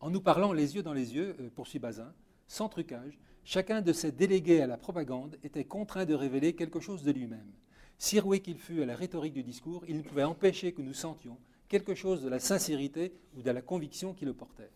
En 0.00 0.10
nous 0.10 0.20
parlant 0.20 0.52
les 0.52 0.76
yeux 0.76 0.82
dans 0.82 0.92
les 0.92 1.14
yeux, 1.14 1.36
euh, 1.40 1.50
poursuit 1.54 1.78
Bazin, 1.78 2.12
sans 2.46 2.68
trucage, 2.68 3.18
chacun 3.44 3.82
de 3.82 3.92
ces 3.92 4.12
délégués 4.12 4.62
à 4.62 4.66
la 4.66 4.76
propagande 4.76 5.38
était 5.42 5.64
contraint 5.64 6.04
de 6.04 6.14
révéler 6.14 6.54
quelque 6.54 6.80
chose 6.80 7.02
de 7.02 7.10
lui-même. 7.10 7.52
Si 7.98 8.20
roué 8.20 8.40
qu'il 8.40 8.58
fût 8.58 8.82
à 8.82 8.86
la 8.86 8.94
rhétorique 8.94 9.34
du 9.34 9.42
discours, 9.42 9.84
il 9.88 9.96
ne 9.96 10.02
pouvait 10.02 10.22
empêcher 10.22 10.72
que 10.72 10.82
nous 10.82 10.94
sentions 10.94 11.36
quelque 11.68 11.94
chose 11.94 12.22
de 12.22 12.28
la 12.28 12.38
sincérité 12.38 13.12
ou 13.36 13.42
de 13.42 13.50
la 13.50 13.62
conviction 13.62 14.14
qui 14.14 14.24
le 14.24 14.34
portait. 14.34 14.70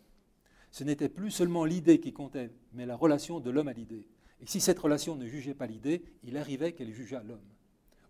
Ce 0.70 0.84
n'était 0.84 1.08
plus 1.08 1.30
seulement 1.30 1.64
l'idée 1.64 2.00
qui 2.00 2.12
comptait, 2.12 2.50
mais 2.72 2.86
la 2.86 2.96
relation 2.96 3.40
de 3.40 3.50
l'homme 3.50 3.68
à 3.68 3.72
l'idée. 3.72 4.06
Et 4.40 4.46
si 4.46 4.60
cette 4.60 4.78
relation 4.78 5.16
ne 5.16 5.26
jugeait 5.26 5.54
pas 5.54 5.66
l'idée, 5.66 6.02
il 6.24 6.36
arrivait 6.36 6.72
qu'elle 6.72 6.92
jugeât 6.92 7.22
l'homme. 7.22 7.40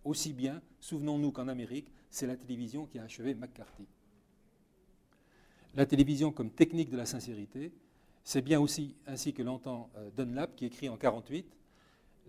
Aussi 0.05 0.33
bien, 0.33 0.63
souvenons-nous 0.81 1.33
qu'en 1.33 1.49
Amérique, 1.49 1.93
c'est 2.11 2.27
la 2.27 2.37
télévision 2.37 2.87
qui 2.87 2.99
a 2.99 3.05
achevé 3.05 3.35
McCarthy. 3.35 3.87
La 5.75 5.87
télévision 5.87 6.33
comme 6.33 6.51
technique 6.51 6.91
de 6.91 6.97
la 6.97 7.07
sincérité, 7.07 7.73
c'est 8.25 8.43
bien 8.43 8.61
aussi 8.61 8.95
ainsi 9.07 9.33
que 9.33 9.43
l'entend 9.43 9.91
euh, 9.97 10.11
Dunlap, 10.17 10.55
qui 10.55 10.67
écrit 10.67 10.89
en 10.89 10.97
1948, 10.97 11.57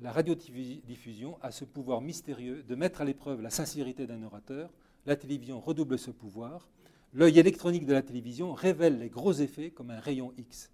la 0.02 0.12
radiodiffusion 0.12 1.38
a 1.42 1.52
ce 1.52 1.66
pouvoir 1.66 2.02
mystérieux 2.02 2.64
de 2.64 2.76
mettre 2.76 3.02
à 3.02 3.06
l'épreuve 3.06 3.42
la 3.42 3.50
sincérité 3.50 4.08
d'un 4.08 4.24
orateur 4.24 4.72
la 5.06 5.16
télévision 5.16 5.60
redouble 5.60 5.98
ce 5.98 6.12
pouvoir. 6.12 6.68
L'œil 7.14 7.40
électronique 7.40 7.86
de 7.86 7.94
la 7.94 8.02
télévision 8.02 8.54
révèle 8.54 9.00
les 9.00 9.10
gros 9.10 9.34
effets 9.34 9.72
comme 9.72 9.92
un 9.92 10.00
rayon 10.00 10.34
X. 10.38 10.72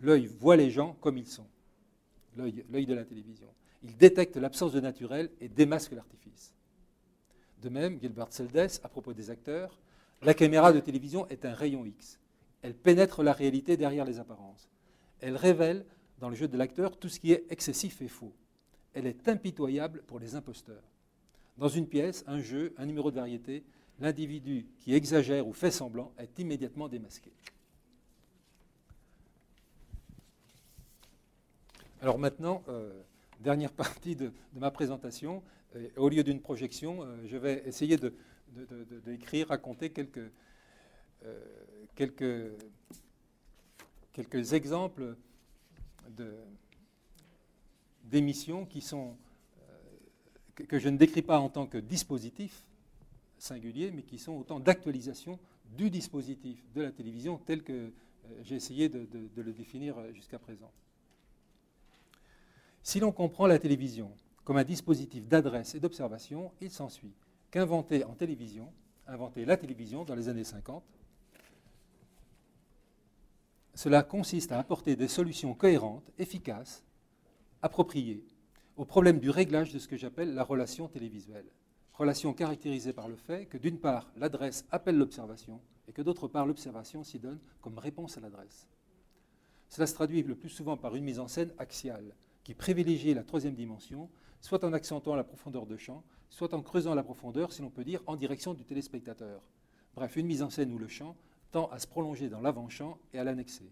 L'œil 0.00 0.26
voit 0.26 0.56
les 0.56 0.70
gens 0.70 0.96
comme 1.00 1.18
ils 1.18 1.26
sont. 1.26 1.46
L'œil 2.36 2.86
de 2.86 2.94
la 2.94 3.04
télévision. 3.04 3.48
Il 3.82 3.96
détecte 3.96 4.36
l'absence 4.36 4.72
de 4.72 4.80
naturel 4.80 5.30
et 5.40 5.48
démasque 5.48 5.92
l'artifice. 5.92 6.54
De 7.62 7.68
même, 7.68 8.00
Gilbert 8.00 8.32
Seldes, 8.32 8.70
à 8.82 8.88
propos 8.88 9.12
des 9.12 9.30
acteurs, 9.30 9.80
la 10.22 10.34
caméra 10.34 10.72
de 10.72 10.80
télévision 10.80 11.26
est 11.28 11.44
un 11.44 11.54
rayon 11.54 11.84
X. 11.84 12.18
Elle 12.62 12.74
pénètre 12.74 13.22
la 13.22 13.32
réalité 13.32 13.76
derrière 13.76 14.04
les 14.04 14.18
apparences. 14.18 14.68
Elle 15.20 15.36
révèle, 15.36 15.86
dans 16.18 16.28
le 16.28 16.36
jeu 16.36 16.48
de 16.48 16.56
l'acteur, 16.56 16.98
tout 16.98 17.08
ce 17.08 17.18
qui 17.18 17.32
est 17.32 17.46
excessif 17.50 18.00
et 18.02 18.08
faux. 18.08 18.34
Elle 18.92 19.06
est 19.06 19.28
impitoyable 19.28 20.02
pour 20.06 20.18
les 20.18 20.34
imposteurs. 20.34 20.90
Dans 21.58 21.68
une 21.68 21.86
pièce, 21.86 22.24
un 22.26 22.40
jeu, 22.40 22.74
un 22.78 22.86
numéro 22.86 23.10
de 23.10 23.16
variété, 23.16 23.64
l'individu 24.00 24.66
qui 24.78 24.94
exagère 24.94 25.46
ou 25.46 25.52
fait 25.52 25.70
semblant 25.70 26.12
est 26.18 26.38
immédiatement 26.38 26.88
démasqué. 26.88 27.32
Alors 32.02 32.18
maintenant, 32.18 32.62
euh, 32.68 32.90
dernière 33.40 33.72
partie 33.74 34.16
de, 34.16 34.32
ma 34.54 34.70
présentation. 34.70 35.42
Euh, 35.76 35.88
au 35.96 36.08
lieu 36.08 36.24
d'une 36.24 36.40
projection, 36.40 37.02
euh, 37.02 37.16
je 37.26 37.36
vais 37.36 37.62
essayer 37.66 37.98
d'écrire, 39.04 39.48
raconter 39.48 39.90
quelques, 39.90 40.32
quelques, 41.94 42.52
quelques 44.12 44.54
exemples 44.54 45.14
d'émissions 48.04 48.64
qui 48.64 48.80
sont 48.80 49.16
que 50.66 50.78
je 50.78 50.88
ne 50.88 50.96
décris 50.96 51.22
pas 51.22 51.38
en 51.38 51.48
tant 51.48 51.66
que 51.66 51.78
dispositif 51.78 52.64
singulier, 53.38 53.90
mais 53.90 54.02
qui 54.02 54.18
sont 54.18 54.32
autant 54.32 54.60
d'actualisation 54.60 55.38
du 55.76 55.90
dispositif 55.90 56.62
de 56.74 56.82
la 56.82 56.90
télévision 56.90 57.38
tel 57.38 57.62
que 57.62 57.72
euh, 57.72 57.90
j'ai 58.42 58.56
essayé 58.56 58.88
de, 58.88 59.06
le 59.36 59.52
définir 59.52 59.98
euh, 59.98 60.12
jusqu'à 60.12 60.38
présent. 60.38 60.70
Si 62.82 63.00
l'on 63.00 63.12
comprend 63.12 63.46
la 63.46 63.58
télévision 63.58 64.10
comme 64.44 64.56
un 64.56 64.64
dispositif 64.64 65.28
d'adresse 65.28 65.74
et 65.74 65.80
d'observation, 65.80 66.50
il 66.60 66.70
s'ensuit 66.70 67.12
qu'inventer 67.50 68.04
en 68.04 68.14
télévision 68.14 68.72
inventé 69.06 69.44
la 69.44 69.56
télévision 69.56 70.04
dans 70.04 70.14
les 70.14 70.28
années 70.28 70.44
50. 70.44 70.82
Cela 73.74 74.02
consiste 74.02 74.52
à 74.52 74.58
apporter 74.58 74.96
des 74.96 75.08
solutions 75.08 75.54
cohérentes, 75.54 76.10
efficaces, 76.18 76.84
appropriées 77.62 78.24
au 78.80 78.86
problème 78.86 79.20
du 79.20 79.28
réglage 79.28 79.74
de 79.74 79.78
ce 79.78 79.86
que 79.86 79.98
j'appelle 79.98 80.32
la 80.32 80.42
relation 80.42 80.88
télévisuelle. 80.88 81.44
Relation 81.92 82.32
caractérisée 82.32 82.94
par 82.94 83.08
le 83.08 83.16
fait 83.16 83.44
que 83.44 83.58
d'une 83.58 83.78
part, 83.78 84.10
l'adresse 84.16 84.64
appelle 84.70 84.96
l'observation 84.96 85.60
et 85.86 85.92
que 85.92 86.00
d'autre 86.00 86.28
part, 86.28 86.46
l'observation 86.46 87.04
s'y 87.04 87.18
donne 87.18 87.40
comme 87.60 87.76
réponse 87.76 88.16
à 88.16 88.22
l'adresse. 88.22 88.66
Cela 89.68 89.86
se 89.86 89.92
traduit 89.92 90.22
le 90.22 90.34
plus 90.34 90.48
souvent 90.48 90.78
par 90.78 90.96
une 90.96 91.04
mise 91.04 91.20
en 91.20 91.28
scène 91.28 91.52
axiale 91.58 92.14
qui 92.42 92.54
privilégie 92.54 93.12
la 93.12 93.22
troisième 93.22 93.54
dimension, 93.54 94.08
soit 94.40 94.64
en 94.64 94.72
accentuant 94.72 95.14
la 95.14 95.24
profondeur 95.24 95.66
de 95.66 95.76
champ, 95.76 96.02
soit 96.30 96.54
en 96.54 96.62
creusant 96.62 96.94
la 96.94 97.02
profondeur, 97.02 97.52
si 97.52 97.60
l'on 97.60 97.68
peut 97.68 97.84
dire, 97.84 98.02
en 98.06 98.16
direction 98.16 98.54
du 98.54 98.64
téléspectateur. 98.64 99.42
Bref, 99.94 100.16
une 100.16 100.26
mise 100.26 100.40
en 100.40 100.48
scène 100.48 100.72
où 100.72 100.78
le 100.78 100.88
champ 100.88 101.18
tend 101.50 101.66
à 101.66 101.78
se 101.78 101.86
prolonger 101.86 102.30
dans 102.30 102.40
l'avant-champ 102.40 102.96
et 103.12 103.18
à 103.18 103.24
l'annexer. 103.24 103.70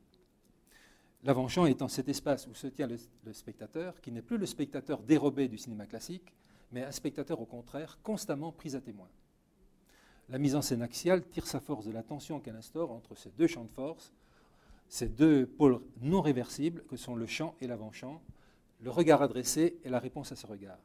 L'avant-champ 1.24 1.66
étant 1.66 1.88
cet 1.88 2.08
espace 2.08 2.46
où 2.46 2.54
se 2.54 2.68
tient 2.68 2.86
le, 2.86 3.32
spectateur, 3.32 4.00
qui 4.00 4.12
n'est 4.12 4.22
plus 4.22 4.38
le 4.38 4.46
spectateur 4.46 5.02
dérobé 5.02 5.48
du 5.48 5.58
cinéma 5.58 5.86
classique, 5.86 6.32
mais 6.70 6.84
un 6.84 6.92
spectateur 6.92 7.40
au 7.40 7.46
contraire 7.46 7.98
constamment 8.02 8.52
pris 8.52 8.76
à 8.76 8.80
témoin. 8.80 9.08
La 10.28 10.38
mise 10.38 10.54
en 10.54 10.62
scène 10.62 10.82
axiale 10.82 11.26
tire 11.28 11.46
sa 11.46 11.58
force 11.58 11.86
de 11.86 11.90
la 11.92 12.02
tension 12.02 12.38
qu'elle 12.38 12.56
instaure 12.56 12.92
entre 12.92 13.16
ces 13.16 13.30
deux 13.30 13.46
champs 13.46 13.64
de 13.64 13.70
force, 13.70 14.12
ces 14.88 15.08
deux 15.08 15.46
pôles 15.46 15.80
non 16.00 16.20
réversibles 16.20 16.84
que 16.84 16.96
sont 16.96 17.16
le 17.16 17.26
champ 17.26 17.56
et 17.60 17.66
l'avant-champ, 17.66 18.22
le 18.80 18.90
regard 18.90 19.22
adressé 19.22 19.78
et 19.84 19.88
la 19.88 19.98
réponse 19.98 20.30
à 20.30 20.36
ce 20.36 20.46
regard. 20.46 20.78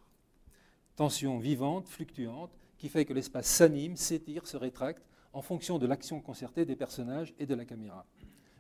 Tension 0.96 1.38
vivante, 1.38 1.88
fluctuante, 1.88 2.58
qui 2.78 2.90
fait 2.90 3.06
que 3.06 3.14
l'espace 3.14 3.48
s'anime, 3.48 3.96
s'étire, 3.96 4.48
se 4.48 4.58
rétracte 4.58 5.04
en 5.32 5.42
fonction 5.42 5.78
de 5.78 5.86
l'action 5.86 6.22
concertée 6.22 6.66
des 6.66 6.76
personnages 6.76 7.34
et 7.40 7.46
de 7.46 7.56
la 7.56 7.66
caméra, 7.66 8.06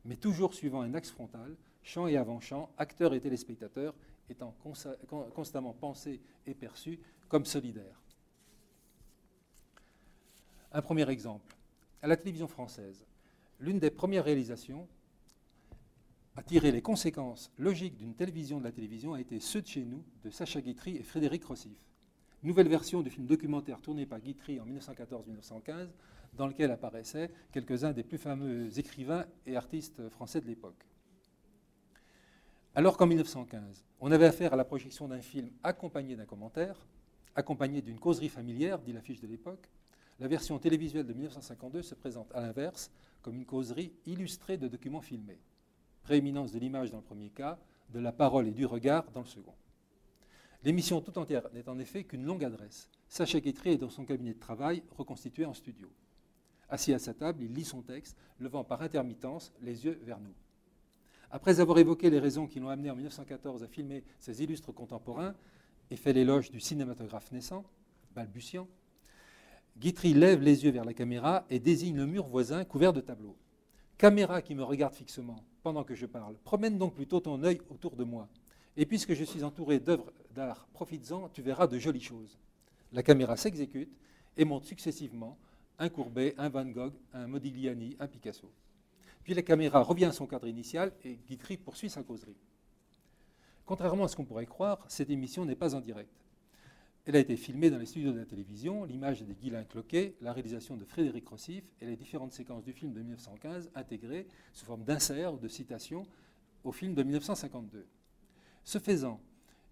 mais 0.05 0.15
toujours 0.15 0.53
suivant 0.53 0.81
un 0.81 0.93
axe 0.93 1.11
frontal, 1.11 1.55
champ 1.83 2.07
et 2.07 2.17
avant-champ, 2.17 2.69
acteurs 2.77 3.13
et 3.13 3.19
téléspectateurs 3.19 3.93
étant 4.29 4.55
constamment 5.33 5.73
pensés 5.73 6.21
et 6.45 6.53
perçus 6.53 6.99
comme 7.27 7.45
solidaires. 7.45 8.01
Un 10.71 10.81
premier 10.81 11.09
exemple. 11.09 11.55
À 12.01 12.07
la 12.07 12.17
télévision 12.17 12.47
française, 12.47 13.05
l'une 13.59 13.79
des 13.79 13.91
premières 13.91 14.25
réalisations 14.25 14.87
à 16.35 16.41
tirer 16.41 16.71
les 16.71 16.81
conséquences 16.81 17.51
logiques 17.59 17.97
d'une 17.97 18.15
télévision 18.15 18.59
de 18.59 18.63
la 18.63 18.71
télévision 18.71 19.13
a 19.13 19.21
été 19.21 19.39
Ceux 19.39 19.61
de 19.61 19.67
chez 19.67 19.85
nous 19.85 20.03
de 20.23 20.31
Sacha 20.31 20.61
Guitry 20.61 20.97
et 20.97 21.03
Frédéric 21.03 21.43
Rossif. 21.45 21.77
Nouvelle 22.41 22.67
version 22.67 23.01
du 23.01 23.09
film 23.09 23.27
documentaire 23.27 23.79
tourné 23.81 24.05
par 24.05 24.19
Guitry 24.19 24.59
en 24.59 24.65
1914-1915, 24.65 25.89
dans 26.35 26.47
lequel 26.47 26.71
apparaissaient 26.71 27.31
quelques-uns 27.51 27.93
des 27.93 28.03
plus 28.03 28.17
fameux 28.17 28.77
écrivains 28.79 29.25
et 29.45 29.55
artistes 29.55 30.09
français 30.09 30.41
de 30.41 30.47
l'époque. 30.47 30.87
Alors 32.75 32.97
qu'en 32.97 33.05
1915, 33.05 33.85
on 33.99 34.11
avait 34.11 34.25
affaire 34.25 34.53
à 34.53 34.57
la 34.57 34.65
projection 34.65 35.07
d'un 35.07 35.21
film 35.21 35.49
accompagné 35.63 36.15
d'un 36.15 36.25
commentaire, 36.25 36.87
accompagné 37.35 37.81
d'une 37.81 37.99
causerie 37.99 38.29
familière, 38.29 38.79
dit 38.79 38.93
l'affiche 38.93 39.19
de 39.21 39.27
l'époque, 39.27 39.69
la 40.19 40.27
version 40.27 40.57
télévisuelle 40.59 41.05
de 41.05 41.13
1952 41.13 41.81
se 41.81 41.95
présente 41.95 42.33
à 42.33 42.41
l'inverse 42.41 42.91
comme 43.21 43.35
une 43.35 43.45
causerie 43.45 43.93
illustrée 44.05 44.57
de 44.57 44.67
documents 44.67 45.01
filmés 45.01 45.39
prééminence 46.03 46.51
de 46.51 46.59
l'image 46.59 46.91
dans 46.91 46.97
le 46.97 47.03
premier 47.03 47.29
cas, 47.29 47.57
de 47.89 47.99
la 47.99 48.11
parole 48.11 48.47
et 48.47 48.51
du 48.51 48.65
regard 48.65 49.09
dans 49.11 49.21
le 49.21 49.25
second. 49.25 49.53
L'émission 50.63 51.01
tout 51.01 51.17
entière 51.17 51.43
n'est 51.53 51.67
en 51.67 51.79
effet 51.79 52.03
qu'une 52.03 52.25
longue 52.25 52.43
adresse. 52.43 52.89
Sacha 53.07 53.39
Guitry 53.39 53.71
est 53.71 53.77
dans 53.77 53.89
son 53.89 54.05
cabinet 54.05 54.33
de 54.33 54.39
travail 54.39 54.83
reconstitué 54.91 55.45
en 55.45 55.53
studio. 55.53 55.89
Assis 56.73 56.91
à 56.91 56.97
sa 56.97 57.13
table, 57.13 57.43
il 57.43 57.53
lit 57.53 57.65
son 57.65 57.83
texte, 57.83 58.17
levant 58.39 58.63
par 58.63 58.81
intermittence 58.81 59.53
les 59.61 59.85
yeux 59.85 59.99
vers 60.01 60.19
nous. 60.19 60.33
Après 61.29 61.59
avoir 61.59 61.77
évoqué 61.77 62.09
les 62.09 62.17
raisons 62.17 62.47
qui 62.47 62.59
l'ont 62.59 62.69
amené 62.69 62.89
en 62.89 62.95
1914 62.95 63.61
à 63.61 63.67
filmer 63.67 64.03
ses 64.17 64.41
illustres 64.41 64.73
contemporains 64.73 65.35
et 65.91 65.95
fait 65.95 66.13
l'éloge 66.13 66.49
du 66.49 66.59
cinématographe 66.59 67.31
naissant, 67.31 67.63
balbutiant, 68.15 68.67
Guitry 69.77 70.15
lève 70.15 70.41
les 70.41 70.63
yeux 70.63 70.71
vers 70.71 70.83
la 70.83 70.95
caméra 70.95 71.45
et 71.51 71.59
désigne 71.59 71.95
le 71.95 72.07
mur 72.07 72.25
voisin 72.25 72.65
couvert 72.65 72.91
de 72.91 73.01
tableaux. 73.01 73.37
Caméra 73.99 74.41
qui 74.41 74.55
me 74.55 74.63
regarde 74.63 74.95
fixement, 74.95 75.45
pendant 75.61 75.83
que 75.83 75.93
je 75.93 76.07
parle. 76.07 76.37
Promène 76.43 76.79
donc 76.79 76.95
plutôt 76.95 77.19
ton 77.19 77.43
œil 77.43 77.61
autour 77.69 77.95
de 77.95 78.03
moi. 78.03 78.27
Et 78.77 78.87
puisque 78.87 79.13
je 79.13 79.23
suis 79.23 79.43
entouré 79.43 79.79
d'œuvres 79.79 80.11
d'art, 80.33 80.65
profites-en, 80.73 81.29
tu 81.29 81.43
verras 81.43 81.67
de 81.67 81.77
jolies 81.77 82.01
choses. 82.01 82.39
La 82.93 83.03
caméra 83.03 83.37
s'exécute 83.37 83.95
et 84.37 84.43
monte 84.43 84.65
successivement 84.65 85.37
un 85.79 85.89
Courbet, 85.89 86.35
un 86.37 86.49
Van 86.49 86.65
Gogh, 86.65 86.93
un 87.13 87.27
Modigliani, 87.27 87.95
un 87.99 88.07
Picasso. 88.07 88.51
Puis 89.23 89.33
la 89.33 89.41
caméra 89.41 89.81
revient 89.81 90.05
à 90.05 90.11
son 90.11 90.27
cadre 90.27 90.47
initial 90.47 90.91
et 91.03 91.15
Guitry 91.27 91.57
poursuit 91.57 91.89
sa 91.89 92.03
causerie. 92.03 92.35
Contrairement 93.65 94.03
à 94.03 94.07
ce 94.07 94.15
qu'on 94.15 94.25
pourrait 94.25 94.45
croire, 94.45 94.83
cette 94.89 95.09
émission 95.09 95.45
n'est 95.45 95.55
pas 95.55 95.75
en 95.75 95.79
direct. 95.79 96.11
Elle 97.05 97.15
a 97.17 97.19
été 97.19 97.35
filmée 97.35 97.69
dans 97.69 97.77
les 97.77 97.85
studios 97.85 98.13
de 98.13 98.19
la 98.19 98.25
télévision, 98.25 98.85
l'image 98.85 99.21
est 99.21 99.25
de 99.25 99.33
Guylain 99.33 99.65
Cloquet, 99.65 100.15
la 100.21 100.31
réalisation 100.31 100.77
de 100.77 100.85
Frédéric 100.85 101.27
Rossif 101.27 101.63
et 101.81 101.85
les 101.85 101.97
différentes 101.97 102.31
séquences 102.31 102.63
du 102.63 102.71
film 102.71 102.93
de 102.93 102.99
1915 102.99 103.71
intégrées 103.75 104.27
sous 104.53 104.65
forme 104.65 104.83
d'insert 104.83 105.33
ou 105.33 105.37
de 105.37 105.49
citation 105.49 106.07
au 106.63 106.71
film 106.71 106.93
de 106.93 107.03
1952. 107.03 107.85
Ce 108.63 108.79
faisant, 108.79 109.19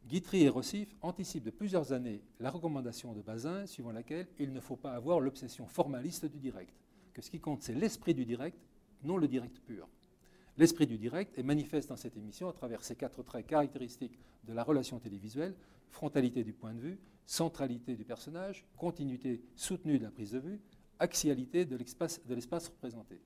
Guitry 0.08 0.44
et 0.44 0.50
Rossif 0.50 0.96
anticipent 1.02 1.44
de 1.44 1.52
plusieurs 1.52 1.94
années 1.94 2.22
la 2.40 2.50
recommandation 2.50 3.14
de 3.14 3.22
Bazin 3.22 3.66
suivant 3.66 3.92
laquelle 3.92 4.28
il 4.40 4.52
ne 4.52 4.60
faut 4.60 4.76
pas 4.76 4.94
avoir 4.94 5.20
l'obsession 5.20 5.68
formaliste 5.68 6.26
du 6.26 6.40
direct, 6.40 6.74
que 7.14 7.22
ce 7.22 7.30
qui 7.30 7.40
compte 7.40 7.62
c'est 7.62 7.74
l'esprit 7.74 8.14
du 8.14 8.26
direct, 8.26 8.58
non 9.04 9.18
le 9.18 9.28
direct 9.28 9.60
pur. 9.60 9.88
L'esprit 10.58 10.86
du 10.86 10.98
direct 10.98 11.38
est 11.38 11.44
manifeste 11.44 11.90
dans 11.90 11.96
cette 11.96 12.18
émission 12.18 12.50
à 12.50 12.54
travers 12.54 12.84
ces 12.84 12.96
quatre 12.96 13.24
traits 13.24 13.48
caractéristiques 13.48 14.20
de 14.44 14.54
la 14.54 14.64
relation 14.64 15.00
télévisuelle, 15.00 15.56
frontalité 15.90 16.44
du 16.44 16.54
point 16.54 16.74
de 16.74 16.80
vue, 16.80 17.00
centralité 17.26 17.96
du 17.96 18.04
personnage, 18.04 18.66
continuité 18.78 19.42
soutenue 19.56 19.98
de 19.98 20.04
la 20.04 20.12
prise 20.12 20.32
de 20.32 20.40
vue, 20.40 20.60
axialité 21.00 21.66
de 21.66 21.78
l'espace 21.78 22.68
représenté. 22.68 23.22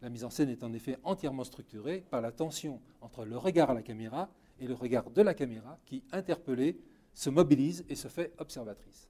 La 0.00 0.08
mise 0.08 0.24
en 0.24 0.30
scène 0.30 0.48
est 0.48 0.62
en 0.62 0.72
effet 0.72 0.96
entièrement 1.02 1.44
structurée 1.44 2.04
par 2.10 2.20
la 2.20 2.32
tension 2.32 2.80
entre 3.00 3.24
le 3.24 3.36
regard 3.36 3.70
à 3.70 3.74
la 3.74 3.82
caméra 3.82 4.30
et 4.60 4.66
le 4.66 4.74
regard 4.74 5.10
de 5.10 5.22
la 5.22 5.34
caméra 5.34 5.78
qui, 5.86 6.04
interpellée, 6.12 6.78
se 7.14 7.30
mobilise 7.30 7.84
et 7.88 7.94
se 7.94 8.08
fait 8.08 8.32
observatrice. 8.38 9.08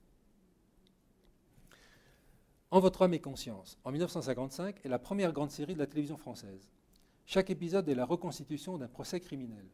En 2.71 2.79
votre 2.79 3.01
âme 3.01 3.13
et 3.13 3.19
conscience, 3.19 3.79
en 3.83 3.91
1955, 3.91 4.85
est 4.85 4.89
la 4.89 4.99
première 4.99 5.33
grande 5.33 5.51
série 5.51 5.73
de 5.73 5.79
la 5.79 5.87
télévision 5.87 6.17
française. 6.17 6.69
Chaque 7.25 7.49
épisode 7.49 7.89
est 7.89 7.95
la 7.95 8.05
reconstitution 8.05 8.77
d'un 8.77 8.87
procès 8.87 9.19
criminel. 9.19 9.65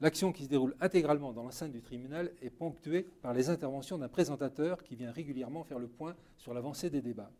L'action 0.00 0.32
qui 0.32 0.44
se 0.44 0.48
déroule 0.48 0.76
intégralement 0.80 1.32
dans 1.32 1.42
l'enceinte 1.42 1.72
du 1.72 1.82
tribunal 1.82 2.32
est 2.40 2.50
ponctuée 2.50 3.02
par 3.22 3.34
les 3.34 3.50
interventions 3.50 3.98
d'un 3.98 4.08
présentateur 4.08 4.84
qui 4.84 4.94
vient 4.94 5.10
régulièrement 5.10 5.64
faire 5.64 5.80
le 5.80 5.88
point 5.88 6.14
sur 6.36 6.54
l'avancée 6.54 6.90
des 6.90 7.02
débats. 7.02 7.32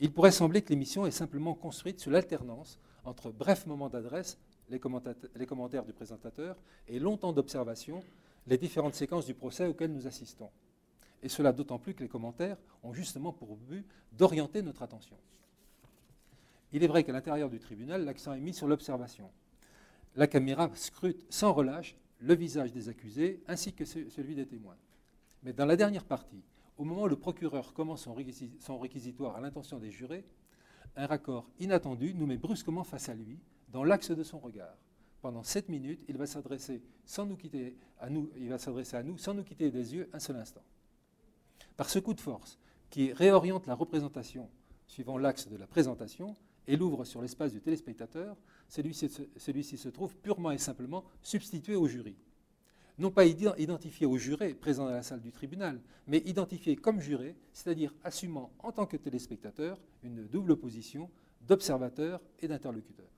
Il 0.00 0.12
pourrait 0.12 0.30
sembler 0.30 0.62
que 0.62 0.70
l'émission 0.70 1.04
est 1.04 1.10
simplement 1.10 1.54
construite 1.54 2.00
sur 2.00 2.10
l'alternance 2.10 2.78
entre 3.04 3.30
brefs 3.30 3.66
moments 3.66 3.90
d'adresse, 3.90 4.38
les, 4.70 4.78
commentaires 4.78 5.84
du 5.84 5.92
présentateur, 5.92 6.56
et 6.86 6.98
longtemps 6.98 7.32
d'observation, 7.32 8.02
les 8.46 8.58
différentes 8.58 8.94
séquences 8.94 9.26
du 9.26 9.34
procès 9.34 9.66
auxquelles 9.66 9.92
nous 9.92 10.06
assistons. 10.06 10.50
Et 11.22 11.28
cela 11.28 11.52
d'autant 11.52 11.78
plus 11.78 11.94
que 11.94 12.02
les 12.02 12.08
commentaires 12.08 12.56
ont 12.82 12.92
justement 12.92 13.32
pour 13.32 13.56
but 13.56 13.84
d'orienter 14.12 14.62
notre 14.62 14.82
attention. 14.82 15.16
Il 16.72 16.84
est 16.84 16.86
vrai 16.86 17.02
qu'à 17.02 17.12
l'intérieur 17.12 17.50
du 17.50 17.58
tribunal, 17.58 18.04
l'accent 18.04 18.34
est 18.34 18.40
mis 18.40 18.54
sur 18.54 18.68
l'observation, 18.68 19.30
la 20.16 20.26
caméra 20.26 20.70
scrute 20.74 21.24
sans 21.30 21.52
relâche 21.52 21.96
le 22.20 22.34
visage 22.34 22.72
des 22.72 22.88
accusés 22.88 23.40
ainsi 23.46 23.72
que 23.72 23.84
celui 23.84 24.34
des 24.34 24.46
témoins. 24.46 24.76
Mais 25.44 25.52
dans 25.52 25.66
la 25.66 25.76
dernière 25.76 26.04
partie, 26.04 26.42
au 26.76 26.84
moment 26.84 27.02
où 27.02 27.08
le 27.08 27.16
procureur 27.16 27.72
commence 27.72 28.08
son 28.60 28.78
réquisitoire 28.78 29.36
à 29.36 29.40
l'intention 29.40 29.78
des 29.78 29.90
jurés, 29.90 30.24
un 30.96 31.06
raccord 31.06 31.48
inattendu 31.60 32.14
nous 32.14 32.26
met 32.26 32.36
brusquement 32.36 32.84
face 32.84 33.08
à 33.08 33.14
lui, 33.14 33.38
dans 33.68 33.84
l'axe 33.84 34.10
de 34.10 34.22
son 34.22 34.38
regard. 34.38 34.76
Pendant 35.20 35.42
sept 35.42 35.68
minutes, 35.68 36.04
il 36.08 36.16
va 36.16 36.26
s'adresser 36.26 36.82
sans 37.04 37.26
nous 37.26 37.36
quitter 37.36 37.76
à 37.98 38.08
nous, 38.08 38.30
il 38.36 38.48
va 38.48 38.58
s'adresser 38.58 38.96
à 38.96 39.02
nous 39.02 39.18
sans 39.18 39.34
nous 39.34 39.42
quitter 39.42 39.70
des 39.70 39.94
yeux 39.94 40.08
un 40.12 40.20
seul 40.20 40.36
instant. 40.36 40.62
Par 41.76 41.90
ce 41.90 41.98
coup 41.98 42.14
de 42.14 42.20
force 42.20 42.58
qui 42.90 43.12
réoriente 43.12 43.66
la 43.66 43.74
représentation 43.74 44.48
suivant 44.86 45.18
l'axe 45.18 45.48
de 45.48 45.56
la 45.56 45.66
présentation, 45.66 46.34
et 46.66 46.76
l'ouvre 46.76 47.04
sur 47.04 47.22
l'espace 47.22 47.52
du 47.52 47.62
téléspectateur, 47.62 48.36
celui-ci 48.68 49.78
se 49.78 49.88
trouve 49.88 50.14
purement 50.16 50.50
et 50.50 50.58
simplement 50.58 51.02
substitué 51.22 51.74
au 51.74 51.88
jury. 51.88 52.14
Non 52.98 53.10
pas 53.10 53.24
identifié 53.24 54.06
au 54.06 54.18
juré 54.18 54.54
présent 54.54 54.84
dans 54.84 54.90
la 54.90 55.02
salle 55.02 55.22
du 55.22 55.32
tribunal, 55.32 55.80
mais 56.06 56.18
identifié 56.26 56.76
comme 56.76 57.00
juré, 57.00 57.36
c'est-à-dire 57.52 57.94
assumant 58.04 58.52
en 58.58 58.70
tant 58.70 58.86
que 58.86 58.98
téléspectateur 58.98 59.80
une 60.02 60.26
double 60.26 60.56
position 60.56 61.10
d'observateur 61.40 62.20
et 62.40 62.48
d'interlocuteur. 62.48 63.08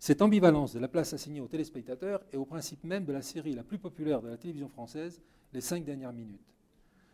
Cette 0.00 0.22
ambivalence 0.22 0.72
de 0.72 0.78
la 0.78 0.88
place 0.88 1.12
assignée 1.12 1.42
au 1.42 1.46
téléspectateur 1.46 2.22
est 2.32 2.38
au 2.38 2.46
principe 2.46 2.84
même 2.84 3.04
de 3.04 3.12
la 3.12 3.20
série 3.20 3.52
la 3.52 3.62
plus 3.62 3.78
populaire 3.78 4.22
de 4.22 4.28
la 4.28 4.38
télévision 4.38 4.70
française, 4.70 5.20
Les 5.52 5.60
cinq 5.60 5.84
dernières 5.84 6.12
minutes. 6.12 6.54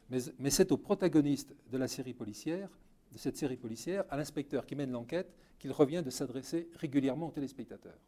Mais, 0.09 0.51
c'est 0.51 0.71
au 0.71 0.77
protagoniste 0.77 1.57
de 1.73 1.79
de 1.79 3.19
cette 3.19 3.37
série 3.37 3.57
policière, 3.57 4.05
à 4.09 4.17
l'inspecteur 4.17 4.67
qui 4.67 4.77
mène 4.77 4.93
l'enquête, 4.93 5.35
qu'il 5.59 5.73
revient 5.73 6.03
de 6.05 6.11
s'adresser 6.11 6.69
régulièrement 6.77 7.29
aux 7.29 7.33
téléspectateurs, 7.33 7.99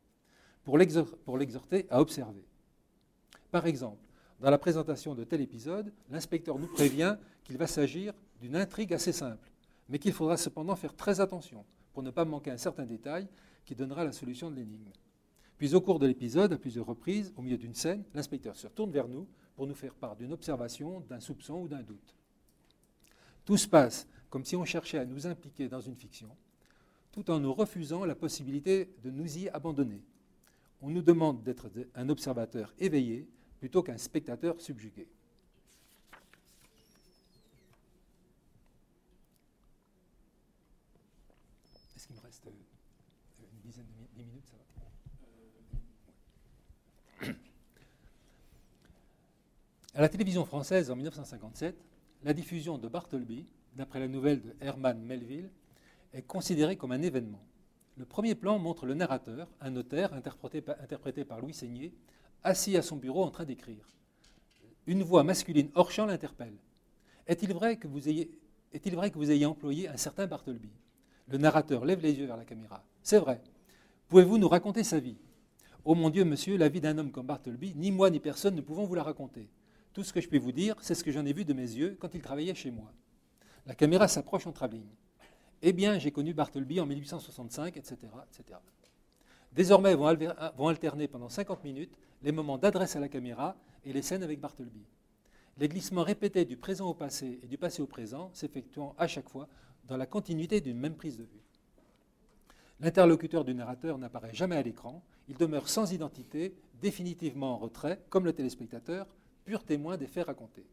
pour 0.65 0.79
l'exhorter 0.79 1.87
à 1.91 2.01
observer. 2.01 2.45
Par 3.51 3.67
exemple, 3.67 4.05
dans 4.39 4.51
la 4.51 4.59
présentation 4.59 5.17
de 5.17 5.25
tel 5.25 5.41
épisode, 5.41 5.93
l'inspecteur 6.09 6.57
nous 6.57 6.69
prévient 6.69 7.17
qu'il 7.43 7.57
va 7.57 7.67
s'agir 7.67 8.15
d'une 8.41 8.55
intrigue 8.55 8.95
assez 8.95 9.13
simple, 9.13 9.51
mais 9.89 9.99
qu'il 9.99 10.13
faudra 10.13 10.37
cependant 10.37 10.77
faire 10.77 10.95
très 10.95 11.21
attention 11.21 11.65
pour 11.95 12.05
ne 12.05 12.11
pas 12.11 12.25
manquer 12.25 12.53
un 12.53 12.59
certain 12.59 12.85
détail 12.85 13.27
qui 13.69 13.75
donnera 13.75 14.03
la 14.03 14.13
solution 14.13 14.51
de 14.51 14.57
l'énigme. 14.57 14.91
Puis 15.59 15.75
au 15.75 15.83
cours 15.83 15.99
de 15.99 16.07
l'épisode, 16.07 16.55
à 16.55 16.57
plusieurs 16.57 16.87
reprises, 16.87 17.35
au 17.37 17.43
milieu 17.43 17.59
d'une 17.59 17.75
scène, 17.75 18.03
l'inspecteur 18.15 18.57
se 18.57 18.67
retourne 18.67 18.91
vers 18.91 19.07
nous 19.07 19.29
pour 19.57 19.67
nous 19.67 19.75
faire 19.75 19.93
part 19.93 20.17
d'une 20.17 20.33
observation, 20.33 21.01
d'un 21.01 21.21
soupçon 21.21 21.61
ou 21.61 21.69
d'un 21.69 21.83
doute. 21.83 22.17
Tout 23.45 23.59
se 23.59 23.69
passe 23.69 24.09
comme 24.31 24.47
si 24.47 24.57
on 24.57 24.65
cherchait 24.65 24.97
à 24.97 25.05
nous 25.05 25.27
impliquer 25.27 25.69
dans 25.69 25.83
une 25.83 25.97
fiction, 25.97 26.31
tout 27.13 27.31
en 27.31 27.41
nous 27.41 27.53
refusant 27.53 28.07
la 28.07 28.15
possibilité 28.15 28.89
de 29.03 29.11
nous 29.11 29.37
y 29.37 29.51
abandonner. 29.51 30.03
On 30.81 30.89
nous 30.89 31.03
demande 31.03 31.43
d'être 31.43 31.71
un 31.95 32.09
observateur 32.09 32.73
éveillé 32.79 33.29
plutôt 33.59 33.83
qu'un 33.83 33.99
spectateur 33.99 34.59
subjugué. 34.63 35.07
Est-ce 41.97 42.07
qu'il 42.07 42.17
me 42.17 42.23
reste 42.23 42.47
euh, 42.47 42.51
une 43.53 43.61
dizaine 43.61 43.85
de 44.17 44.23
minutes 44.23 44.47
ça 44.47 44.57
va 44.57 44.63
À 49.99 50.01
la 50.01 50.09
télévision 50.09 50.45
française 50.45 50.93
en 50.93 50.95
1957, 50.95 51.77
la 52.23 52.33
diffusion 52.33 52.79
de 52.79 52.87
Bartleby, 52.87 53.49
d'après 53.75 53.99
la 53.99 54.07
nouvelle 54.07 54.41
de 54.41 54.55
Herman 54.61 54.97
Melville, 55.03 55.51
est 56.13 56.23
considérée 56.23 56.77
comme 56.77 56.93
un 56.93 57.03
événement. 57.03 57.43
Le 57.97 58.05
premier 58.05 58.37
plan 58.37 58.61
montre 58.61 58.87
le 58.87 58.95
narrateur, 58.95 59.49
un 59.61 59.71
notaire 59.71 60.15
interprété 60.15 61.25
par, 61.25 61.41
Louis 61.41 61.53
Seigné, 61.53 61.93
assis 62.45 62.77
à 62.77 62.83
son 62.83 62.95
bureau 62.95 63.25
en 63.25 63.33
train 63.33 63.45
d'écrire. 63.45 63.93
Une 64.87 65.03
voix 65.03 65.25
masculine 65.25 65.69
hors 65.75 65.91
champ 65.91 66.07
l'interpelle. 66.07 66.55
Est-il 67.27 67.53
vrai, 67.53 67.77
que 67.77 67.89
vous 67.89 68.09
ayez, 68.09 68.31
est-il 68.73 68.95
vrai 68.95 69.11
que 69.11 69.19
vous 69.19 69.33
ayez 69.33 69.47
employé 69.47 69.89
un 69.89 69.97
certain 69.97 70.29
Bartleby? 70.29 70.71
Le 71.27 71.39
narrateur 71.39 71.85
lève 71.85 72.03
les 72.03 72.13
yeux 72.13 72.27
vers 72.27 72.37
la 72.37 72.45
caméra. 72.45 72.85
C'est 73.03 73.19
vrai. 73.19 73.43
Pouvez-vous 74.07 74.39
nous 74.39 74.49
raconter 74.49 74.85
sa 74.85 75.01
vie? 75.01 75.19
Oh 75.85 75.97
mon 75.97 76.09
Dieu, 76.09 76.25
monsieur, 76.25 76.57
la 76.57 76.69
vie 76.69 76.81
d'un 76.81 76.99
homme 76.99 77.11
comme 77.11 77.27
Bartleby, 77.27 77.75
ni 77.75 77.91
moi 77.91 78.11
ni 78.11 78.21
personne 78.21 78.55
ne 78.55 78.61
pouvons 78.61 78.85
vous 78.85 78.95
la 78.95 79.03
raconter. 79.03 79.49
Tout 79.93 80.05
ce 80.05 80.13
que 80.13 80.21
je 80.21 80.29
peux 80.29 80.39
vous 80.39 80.53
dire, 80.53 80.77
c'est 80.81 80.95
ce 80.95 81.03
que 81.03 81.11
j'en 81.11 81.27
ai 81.27 81.33
vu 81.33 81.45
de 81.45 81.53
mes 81.53 81.63
yeux 81.63 81.97
quand 82.01 82.15
il 82.15 82.23
travaillait 82.23 82.55
chez 82.55 82.71
moi. 82.71 82.93
La 83.67 83.75
caméra 83.75 84.09
s'approche 84.09 84.47
en 84.47 84.53
travelling. 84.53 84.89
Eh 85.63 85.73
bien, 85.73 85.99
j'ai 85.99 86.13
connu 86.13 86.35
Bartleby 86.35 86.81
en 86.81 86.87
1865, 86.87 87.77
etc. 87.77 87.97
etc. 88.31 88.59
Désormais 89.53 89.95
vont 89.95 90.69
alterner 90.69 91.09
pendant 91.09 91.29
50 91.29 91.65
minutes 91.65 91.97
les 92.23 92.33
moments 92.33 92.59
d'adresse 92.59 92.97
à 92.97 93.01
la 93.01 93.09
caméra 93.09 93.57
et 93.85 93.93
les 93.93 94.03
scènes 94.03 94.23
avec 94.23 94.41
Bartleby. 94.41 94.85
Les 95.59 95.69
glissements 95.69 96.05
répétés 96.05 96.45
du 96.45 96.57
présent 96.57 96.89
au 96.89 96.95
passé 96.95 97.41
et 97.43 97.47
du 97.49 97.59
passé 97.59 97.83
au 97.83 97.87
présent 97.87 98.31
s'effectuant 98.33 98.95
à 98.99 99.09
chaque 99.09 99.29
fois 99.29 99.49
dans 99.87 99.97
la 99.97 100.07
continuité 100.07 100.61
d'une 100.61 100.79
même 100.79 100.95
prise 100.95 101.17
de 101.17 101.25
vue. 101.25 101.43
L'interlocuteur 102.81 103.45
du 103.45 103.55
narrateur 103.55 103.99
n'apparaît 103.99 104.35
jamais 104.35 104.57
à 104.57 104.63
l'écran, 104.63 105.03
il 105.29 105.37
demeure 105.37 105.69
sans 105.69 105.93
identité, 105.93 106.55
définitivement 106.81 107.55
en 107.55 107.57
retrait, 107.57 108.01
comme 108.09 108.25
le 108.25 108.33
téléspectateur, 108.33 109.09
pur 109.49 109.65
témoin 109.65 109.97
des 109.97 110.07
faits 110.07 110.27
racontés. 110.27 110.67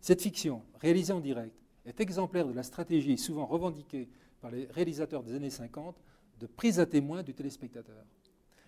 Cette 0.00 0.22
fiction, 0.22 0.62
réalisée 0.80 1.12
en 1.12 1.18
direct, 1.18 1.52
est 1.84 2.00
exemplaire 2.00 2.46
de 2.46 2.52
la 2.52 2.62
stratégie 2.62 3.18
souvent 3.18 3.44
revendiquée 3.44 4.08
par 4.40 4.52
les 4.52 4.66
réalisateurs 4.66 5.24
des 5.24 5.34
années 5.34 5.50
50 5.50 5.96
de 6.38 6.46
prise 6.46 6.78
à 6.78 6.86
témoin 6.86 7.24
du 7.24 7.34
téléspectateur. 7.34 8.04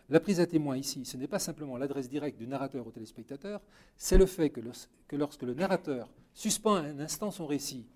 La 0.09 0.19
prise 0.19 0.41
à 0.41 0.49
témoin 0.49 0.77
ici, 0.77 1.05
ce 1.05 1.17
n'est 1.17 1.29
pas 1.29 1.39
simplement 1.39 1.77
l'adresse 1.77 2.09
directe 2.09 2.37
du 2.39 2.49
narrateur 2.49 2.85
au 2.89 2.91
téléspectateur, 2.91 3.61
c'est 3.97 4.19
le 4.19 4.27
fait 4.27 4.51
que, 4.51 4.61
lorsque 5.13 5.43
le 5.45 5.55
narrateur 5.55 6.13
suspend 6.35 6.75
un 6.75 6.99
instant 6.99 7.31
son 7.31 7.47
récit 7.47 7.87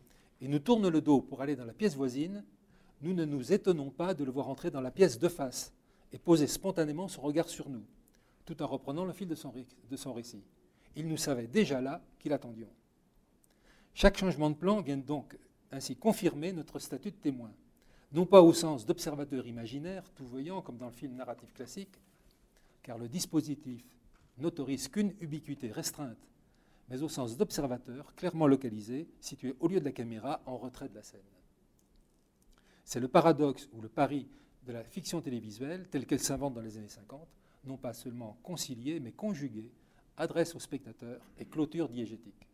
et 0.41 0.47
nous 0.47 0.61
tourne 0.61 0.87
le 0.87 1.01
dos 1.01 1.21
pour 1.21 1.43
aller 1.43 1.57
dans 1.57 1.65
la 1.65 1.75
pièce 1.75 1.97
voisine, 1.97 2.45
nous 3.01 3.13
ne 3.13 3.25
nous 3.25 3.53
étonnons 3.53 3.91
pas 3.91 4.15
de 4.15 4.23
le 4.23 4.31
voir 4.31 4.49
entrer 4.49 4.71
dans 4.71 4.81
la 4.81 4.93
pièce 4.93 5.19
de 5.19 5.29
face 5.29 5.73
et 6.13 6.19
poser 6.19 6.47
spontanément 6.47 7.09
son 7.09 7.23
regard 7.23 7.49
sur 7.49 7.69
nous, 7.71 7.83
tout 8.45 8.63
en 8.63 8.69
reprenant 8.69 9.05
le 9.05 9.13
fil 9.13 9.27
de 9.27 9.35
son, 9.35 10.13
récit. 10.13 10.45
Il 10.97 11.09
nous 11.09 11.17
savait 11.17 11.47
déjà 11.47 11.81
là 11.81 12.03
qu'il 12.19 12.33
attendions. 12.33 12.71
Chaque 13.95 14.19
changement 14.19 14.51
de 14.51 14.57
plan 14.57 14.81
vient 14.81 14.97
donc 14.97 15.37
ainsi 15.71 15.97
confirmer 15.97 16.53
notre 16.53 16.79
statut 16.79 17.11
de 17.11 17.17
témoin 17.17 17.53
non 18.13 18.27
pas 18.27 18.43
au 18.43 18.53
sens 18.53 18.85
d'observateur 18.85 19.47
imaginaire, 19.47 20.05
tout 20.15 20.27
voyant 20.27 20.61
comme 20.61 20.77
dans 20.77 20.87
le 20.87 20.93
film 20.93 21.15
narratif 21.15 21.53
classique, 21.55 21.99
car 22.83 22.99
le 22.99 23.09
dispositif 23.09 23.85
n'autorise 24.39 24.89
qu'une 24.89 25.15
ubiquité 25.21 25.71
restreinte, 25.71 26.29
mais 26.89 27.03
au 27.03 27.09
sens 27.09 27.37
d'observateur 27.37 28.15
clairement 28.15 28.47
localisé, 28.47 29.09
situé 29.21 29.55
au 29.61 29.69
lieu 29.69 29.81
de 29.81 29.85
la 29.85 29.93
caméra 29.93 30.43
en 30.47 30.59
retrait 30.59 30.89
de 30.89 30.95
la 30.95 31.03
scène. 31.03 31.21
C'est 32.85 33.01
le 33.01 33.09
paradoxe 33.09 33.69
ou 33.73 33.81
le 33.81 33.89
pari 33.89 34.29
de 34.67 34.73
la 34.73 34.85
fiction 34.85 35.21
télévisuelle, 35.23 35.89
telle 35.89 36.07
qu'elle 36.07 36.21
s'invente 36.21 36.55
dans 36.55 36.61
les 36.61 36.77
années 36.77 36.89
50, 36.89 37.27
non 37.65 37.77
pas 37.77 37.95
seulement 37.95 38.37
conciliée, 38.43 39.01
mais 39.01 39.13
conjuguée, 39.13 39.71
adresse 40.17 40.55
au 40.55 40.59
spectateur 40.59 41.21
et 41.39 41.45
clôture 41.45 41.89
diégétique. 41.89 42.49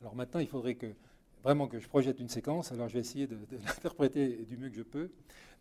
Alors 0.00 0.14
maintenant, 0.14 0.40
il 0.40 0.46
faudrait 0.46 0.76
que 0.76 0.94
vraiment 1.42 1.68
que 1.68 1.78
je 1.78 1.88
projette 1.88 2.20
une 2.20 2.28
séquence, 2.28 2.72
alors 2.72 2.88
je 2.88 2.94
vais 2.94 3.00
essayer 3.00 3.26
de, 3.26 3.38
l'interpréter 3.66 4.44
du 4.48 4.56
mieux 4.56 4.68
que 4.68 4.76
je 4.76 4.82
peux. 4.82 5.10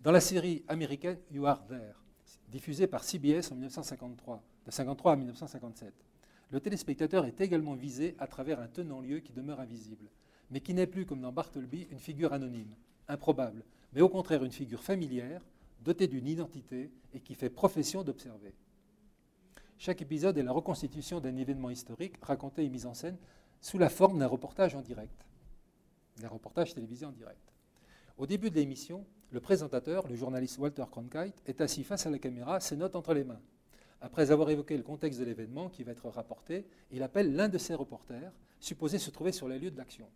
Dans 0.02 0.12
la 0.12 0.22
série 0.22 0.64
américaine 0.68 1.18
You 1.32 1.46
Are 1.46 1.66
There, 1.68 1.96
diffusée 2.50 2.88
par 2.88 3.04
CBS 3.04 3.52
en 3.52 3.56
1953, 3.56 4.36
de 4.36 4.72
1953 4.72 5.12
à 5.12 5.16
1957, 5.16 5.94
le 6.52 6.60
téléspectateur 6.60 7.26
est 7.26 7.42
également 7.42 7.74
visé 7.74 8.16
à 8.20 8.28
travers 8.28 8.60
un 8.60 8.68
tenant-lieu 8.68 9.20
qui 9.20 9.34
demeure 9.34 9.60
invisible, 9.60 10.08
mais 10.50 10.62
qui 10.62 10.74
n'est 10.74 10.88
plus, 10.88 11.06
comme 11.06 11.22
dans 11.22 11.32
Bartleby, 11.32 11.88
une 11.92 12.00
figure 12.00 12.32
anonyme, 12.32 12.74
improbable, 13.08 13.64
mais 13.94 14.02
au 14.02 14.10
contraire 14.10 14.44
une 14.44 14.52
figure 14.52 14.84
familière, 14.84 15.42
dotée 15.84 16.08
d'une 16.08 16.28
identité 16.28 16.92
et 17.14 17.20
qui 17.20 17.36
fait 17.36 17.50
profession 17.50 18.04
d'observer. 18.04 18.54
Chaque 19.78 20.02
épisode 20.02 20.38
est 20.38 20.44
la 20.44 20.52
reconstitution 20.52 21.20
d'un 21.20 21.36
événement 21.36 21.70
historique 21.70 22.16
raconté 22.22 22.64
et 22.64 22.70
mis 22.70 22.86
en 22.86 22.94
scène 22.94 23.18
sous 23.62 23.78
la 23.78 23.90
forme 23.90 24.20
d'un 24.20 24.28
reportage 24.28 24.76
en 24.76 24.82
direct 24.82 25.28
des 26.20 26.28
reportages 26.28 26.74
télévisés 26.74 27.06
en 27.06 27.12
direct. 27.12 27.54
Au 28.18 28.26
début 28.26 28.50
de 28.50 28.56
l'émission, 28.56 29.06
le 29.32 29.40
présentateur, 29.40 30.08
le 30.08 30.16
journaliste 30.16 30.58
Walter 30.58 30.86
Cronkite, 30.90 31.42
est 31.46 31.62
assis 31.62 31.84
face 31.84 32.06
à 32.06 32.10
la 32.10 32.20
caméra, 32.20 32.60
ses 32.60 32.76
notes 32.76 32.96
entre 32.96 33.14
les 33.14 33.24
mains. 33.24 33.42
Après 34.02 34.32
avoir 34.32 34.50
évoqué 34.50 34.78
le 34.78 34.84
contexte 34.84 35.20
de 35.20 35.26
l'événement 35.26 35.70
qui 35.70 35.84
va 35.84 35.92
être 35.92 36.10
rapporté, 36.10 36.68
il 36.92 37.04
appelle 37.04 37.36
l'un 37.36 37.50
de 37.50 37.58
ses 37.58 37.74
reporters, 37.74 38.32
supposé 38.60 39.00
se 39.00 39.10
trouver 39.10 39.32
sur 39.32 39.48
les 39.48 39.60
lieux 39.60 39.72
de 39.72 39.78
l'action. 39.78 40.08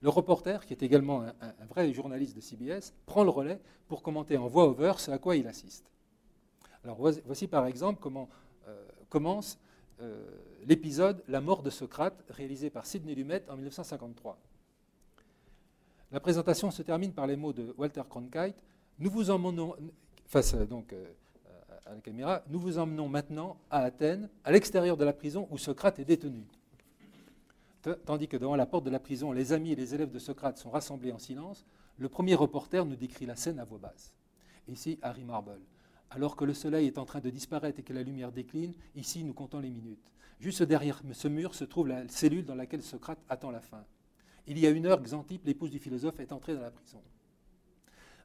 Le 0.00 0.08
reporter, 0.08 0.66
qui 0.66 0.72
est 0.72 0.82
également 0.82 1.22
un, 1.22 1.66
vrai 1.68 1.92
journaliste 1.92 2.34
de 2.34 2.40
CBS, 2.40 2.92
prend 3.06 3.22
le 3.22 3.30
relais 3.30 3.60
pour 3.86 4.02
commenter 4.02 4.36
en 4.36 4.48
voix 4.48 4.64
over 4.64 4.94
ce 4.98 5.12
à 5.12 5.18
quoi 5.18 5.36
il 5.36 5.46
assiste. 5.46 5.90
Alors 6.82 6.96
voici, 6.96 7.46
par 7.46 7.66
exemple 7.66 8.00
comment 8.00 8.28
commence 9.12 9.58
euh, 10.00 10.24
l'épisode 10.64 11.22
La 11.28 11.42
mort 11.42 11.62
de 11.62 11.68
Socrate, 11.68 12.24
réalisé 12.30 12.70
par 12.70 12.86
Sidney 12.86 13.14
Lumet 13.14 13.44
en 13.50 13.56
1953. 13.56 14.38
La 16.10 16.18
présentation 16.18 16.70
se 16.70 16.80
termine 16.80 17.12
par 17.12 17.26
les 17.26 17.36
mots 17.36 17.52
de 17.52 17.74
Walter 17.76 18.02
Cronkite. 18.08 18.56
Nous 18.98 19.10
vous 19.10 19.30
emmenons, 19.30 19.76
face 20.24 20.54
donc 20.54 20.94
euh, 20.94 21.04
à 21.84 21.94
la 21.94 22.00
caméra, 22.00 22.42
nous 22.48 22.58
vous 22.58 22.78
emmenons 22.78 23.06
maintenant 23.06 23.58
à 23.70 23.80
Athènes, 23.80 24.30
à 24.44 24.50
l'extérieur 24.50 24.96
de 24.96 25.04
la 25.04 25.12
prison 25.12 25.46
où 25.50 25.58
Socrate 25.58 25.98
est 25.98 26.06
détenu. 26.06 26.46
Tandis 28.06 28.28
que 28.28 28.38
devant 28.38 28.56
la 28.56 28.64
porte 28.64 28.84
de 28.84 28.90
la 28.90 29.00
prison, 29.00 29.32
les 29.32 29.52
amis 29.52 29.72
et 29.72 29.76
les 29.76 29.94
élèves 29.94 30.10
de 30.10 30.18
Socrate 30.18 30.56
sont 30.56 30.70
rassemblés 30.70 31.12
en 31.12 31.18
silence, 31.18 31.66
le 31.98 32.08
premier 32.08 32.34
reporter 32.34 32.86
nous 32.86 32.96
décrit 32.96 33.26
la 33.26 33.36
scène 33.36 33.58
à 33.58 33.64
voix 33.64 33.78
basse. 33.78 34.14
Ici, 34.68 34.98
Harry 35.02 35.24
Marble. 35.24 35.60
Alors 36.14 36.36
que 36.36 36.44
le 36.44 36.52
soleil 36.52 36.86
est 36.86 36.98
en 36.98 37.06
train 37.06 37.20
de 37.20 37.30
disparaître 37.30 37.80
et 37.80 37.82
que 37.82 37.94
la 37.94 38.02
lumière 38.02 38.32
décline, 38.32 38.74
ici, 38.94 39.24
nous 39.24 39.32
comptons 39.32 39.60
les 39.60 39.70
minutes. 39.70 40.12
Juste 40.40 40.62
derrière 40.62 41.00
ce 41.12 41.28
mur 41.28 41.54
se 41.54 41.64
trouve 41.64 41.88
la 41.88 42.06
cellule 42.08 42.44
dans 42.44 42.54
laquelle 42.54 42.82
Socrate 42.82 43.20
attend 43.28 43.50
la 43.50 43.60
fin. 43.60 43.84
Il 44.46 44.58
y 44.58 44.66
a 44.66 44.70
une 44.70 44.86
heure, 44.86 45.00
Xantippe, 45.00 45.46
l'épouse 45.46 45.70
du 45.70 45.78
philosophe, 45.78 46.20
est 46.20 46.32
entrée 46.32 46.54
dans 46.54 46.60
la 46.60 46.70
prison. 46.70 47.00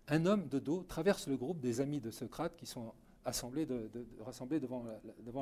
Un 0.09 0.25
homme 0.25 0.47
de 0.47 0.59
dos 0.59 0.83
traverse 0.83 1.27
le 1.27 1.37
groupe 1.37 1.59
des 1.59 1.79
amis 1.79 2.01
de 2.01 2.11
Socrate 2.11 2.57
qui 2.57 2.65
sont 2.65 2.93
assemblés 3.23 3.67
rassemblés 4.19 4.59
devant, 4.59 4.83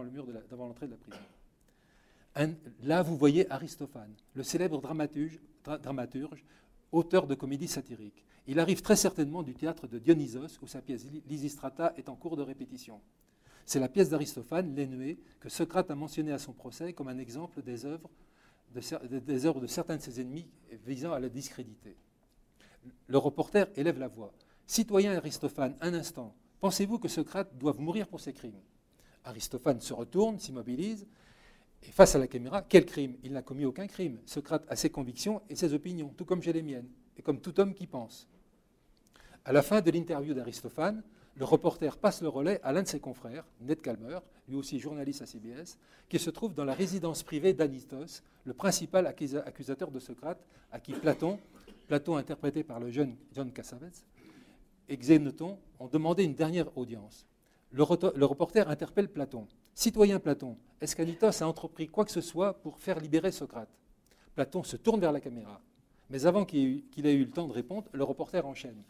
l'entrée 0.01 0.87
de 0.87 0.91
la 0.91 0.97
prison. 0.97 2.57
là, 2.83 3.01
vous 3.01 3.17
voyez 3.17 3.49
Aristophane, 3.51 4.13
le 4.33 4.43
célèbre 4.43 4.81
dramaturge, 4.81 6.43
auteur 6.91 7.25
de 7.25 7.35
comédies 7.35 7.67
satiriques. 7.67 8.24
Il 8.47 8.59
arrive 8.59 8.81
très 8.81 8.95
certainement 8.95 9.41
du 9.41 9.55
théâtre 9.55 9.87
de 9.87 9.97
Dionysos, 9.97 10.59
où 10.61 10.67
sa 10.67 10.81
pièce 10.81 11.05
Lysistrata 11.27 11.93
est 11.97 12.09
en 12.09 12.15
cours 12.15 12.37
de 12.37 12.43
répétition. 12.43 13.01
C'est 13.65 13.79
la 13.79 13.89
pièce 13.89 14.09
d'Aristophane, 14.09 14.75
l'Énuée, 14.75 15.17
que 15.39 15.49
Socrate 15.49 15.89
a 15.89 15.95
mentionnée 15.95 16.31
à 16.31 16.37
son 16.37 16.53
procès 16.53 16.93
comme 16.93 17.07
un 17.07 17.17
exemple 17.17 17.63
des 17.63 17.85
œuvres 17.85 18.09
de, 18.75 19.19
des 19.19 19.45
œuvres 19.45 19.61
de 19.61 19.67
certains 19.67 19.97
de 19.97 20.01
ses 20.01 20.21
ennemis 20.21 20.47
visant 20.85 21.13
à 21.13 21.19
la 21.19 21.29
discréditer. 21.29 21.95
Le 23.07 23.17
reporter 23.17 23.67
élève 23.75 23.97
la 23.97 24.07
voix. 24.07 24.31
Citoyen 24.67 25.15
Aristophane, 25.15 25.75
un 25.81 25.93
instant, 25.95 26.35
pensez-vous 26.59 26.99
que 26.99 27.07
Socrate 27.07 27.57
doive 27.57 27.79
mourir 27.79 28.07
pour 28.07 28.19
ses 28.19 28.33
crimes? 28.33 28.61
Aristophane 29.23 29.81
se 29.81 29.93
retourne, 29.93 30.37
s'immobilise, 30.37 31.07
et 31.81 31.91
face 31.91 32.15
à 32.15 32.19
la 32.19 32.27
caméra, 32.27 32.61
quel 32.61 32.85
crime? 32.85 33.15
Il 33.23 33.33
n'a 33.33 33.41
commis 33.41 33.65
aucun 33.65 33.87
crime. 33.87 34.19
Socrate 34.25 34.65
a 34.69 34.75
ses 34.75 34.89
convictions 34.91 35.41
et 35.49 35.55
ses 35.55 35.73
opinions, 35.73 36.13
tout 36.15 36.25
comme 36.25 36.43
j'ai 36.43 36.53
les 36.53 36.63
miennes, 36.63 36.89
et 37.17 37.23
comme 37.23 37.39
tout 37.39 37.59
homme 37.59 37.73
qui 37.73 37.87
pense. 37.87 38.27
À 39.47 39.53
la 39.53 39.61
fin 39.61 39.79
de 39.79 39.91
l'interview 39.91 40.33
d'Aristophane, 40.33 41.03
le 41.35 41.45
reporter 41.45 41.97
passe 41.97 42.23
le 42.23 42.29
relais 42.29 42.59
à 42.63 42.73
l'un 42.73 42.81
de 42.81 42.87
ses 42.87 42.99
confrères, 42.99 43.45
Ned 43.61 43.79
Calmer, 43.79 44.17
lui 44.47 44.55
aussi 44.55 44.79
journaliste 44.79 45.21
à 45.21 45.27
CBS, 45.27 45.77
qui 46.09 46.17
se 46.17 46.31
trouve 46.31 46.55
dans 46.55 46.65
la 46.65 46.73
résidence 46.73 47.21
privée 47.21 47.53
d'Anitos, 47.53 48.23
le 48.45 48.53
principal 48.55 49.05
accusateur 49.05 49.91
de 49.91 49.99
Socrate, 49.99 50.43
à 50.71 50.79
qui 50.79 50.93
Platon, 50.93 51.37
Platon 51.87 52.15
interprété 52.15 52.63
par 52.63 52.79
le 52.79 52.89
jeune 52.89 53.15
John 53.33 53.51
Cassavetes, 53.51 54.03
et 54.89 54.97
Xénoton 54.97 55.59
ont 55.79 55.87
demandé 55.87 56.23
une 56.23 56.33
dernière 56.33 56.75
audience. 56.75 57.27
Le, 57.71 57.83
reporter 57.83 58.67
interpelle 58.67 59.09
Platon. 59.09 59.45
Citoyen 59.75 60.19
Platon, 60.19 60.57
est-ce 60.81 60.95
qu'Anitos 60.95 61.43
a 61.43 61.47
entrepris 61.47 61.87
quoi 61.87 62.05
que 62.05 62.11
ce 62.11 62.21
soit 62.21 62.53
pour 62.53 62.79
faire 62.79 62.99
libérer 62.99 63.31
Socrate? 63.31 63.69
Platon 64.33 64.63
se 64.63 64.77
tourne 64.77 65.01
vers 65.01 65.11
la 65.11 65.19
caméra. 65.19 65.61
Mais 66.09 66.25
avant 66.25 66.45
qu'il 66.45 66.83
ait 67.03 67.13
eu 67.13 67.25
le 67.25 67.31
temps 67.31 67.47
de 67.47 67.53
répondre, 67.53 67.87
le 67.91 68.03
reporter 68.03 68.43
enchaîne. 68.47 68.81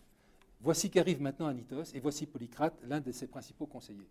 Voici 0.65 0.89
qu'arrive 0.89 1.21
maintenant 1.21 1.45
Anitos 1.45 1.93
et 1.93 1.99
voici 1.99 2.25
Polycrate, 2.25 2.73
l'un 2.87 2.99
de 2.99 3.11
ses 3.11 3.27
principaux 3.27 3.67
conseillers. 3.67 4.09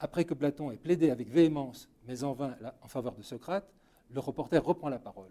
Après 0.00 0.24
que 0.24 0.34
Platon 0.34 0.72
ait 0.72 0.76
plaidé 0.76 1.08
avec 1.10 1.30
véhémence, 1.30 1.88
mais 2.04 2.24
en 2.24 2.32
vain, 2.32 2.56
en 2.80 2.88
faveur 2.88 3.14
de 3.14 3.22
Socrate, 3.22 3.72
le 4.10 4.18
reporter 4.18 4.58
reprend 4.58 4.88
la 4.88 4.98
parole. 4.98 5.28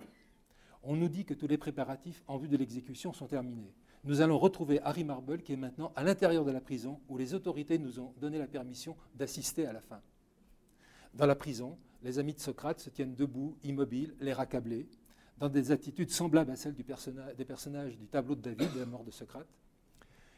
On 0.83 0.95
nous 0.95 1.09
dit 1.09 1.25
que 1.25 1.33
tous 1.33 1.47
les 1.47 1.57
préparatifs 1.57 2.23
en 2.27 2.37
vue 2.37 2.47
de 2.47 2.55
l'exécution 2.55 3.11
sont 3.11 3.27
terminés. 3.27 3.73
Nous 4.05 4.21
allons 4.21 4.39
retrouver 4.39 4.79
Harry 4.83 5.03
Marble 5.03 5.41
qui 5.41 5.51
est 5.51 5.57
maintenant 5.57 5.91
à 5.97 6.03
l'intérieur 6.05 6.45
de 6.45 6.51
la 6.51 6.61
prison 6.61 7.01
où 7.09 7.17
les 7.17 7.33
autorités 7.33 7.77
nous 7.77 7.99
ont 7.99 8.13
donné 8.21 8.39
la 8.39 8.47
permission 8.47 8.95
d'assister 9.15 9.65
à 9.65 9.73
la 9.73 9.81
fin. 9.81 9.99
Dans 11.13 11.25
la 11.25 11.35
prison, 11.35 11.77
les 12.03 12.19
amis 12.19 12.35
de 12.35 12.39
Socrate 12.39 12.79
se 12.79 12.89
tiennent 12.89 13.15
debout, 13.15 13.57
immobiles, 13.65 14.15
l'air 14.21 14.39
accablés, 14.39 14.87
dans 15.39 15.49
des 15.49 15.73
attitudes 15.73 16.09
semblables 16.09 16.51
à 16.51 16.55
celles 16.55 16.73
des 16.73 17.45
personnages 17.45 17.97
du 17.97 18.07
tableau 18.07 18.35
de 18.35 18.49
David, 18.49 18.73
de 18.73 18.79
la 18.79 18.85
mort 18.85 19.03
de 19.03 19.11
Socrate. 19.11 19.47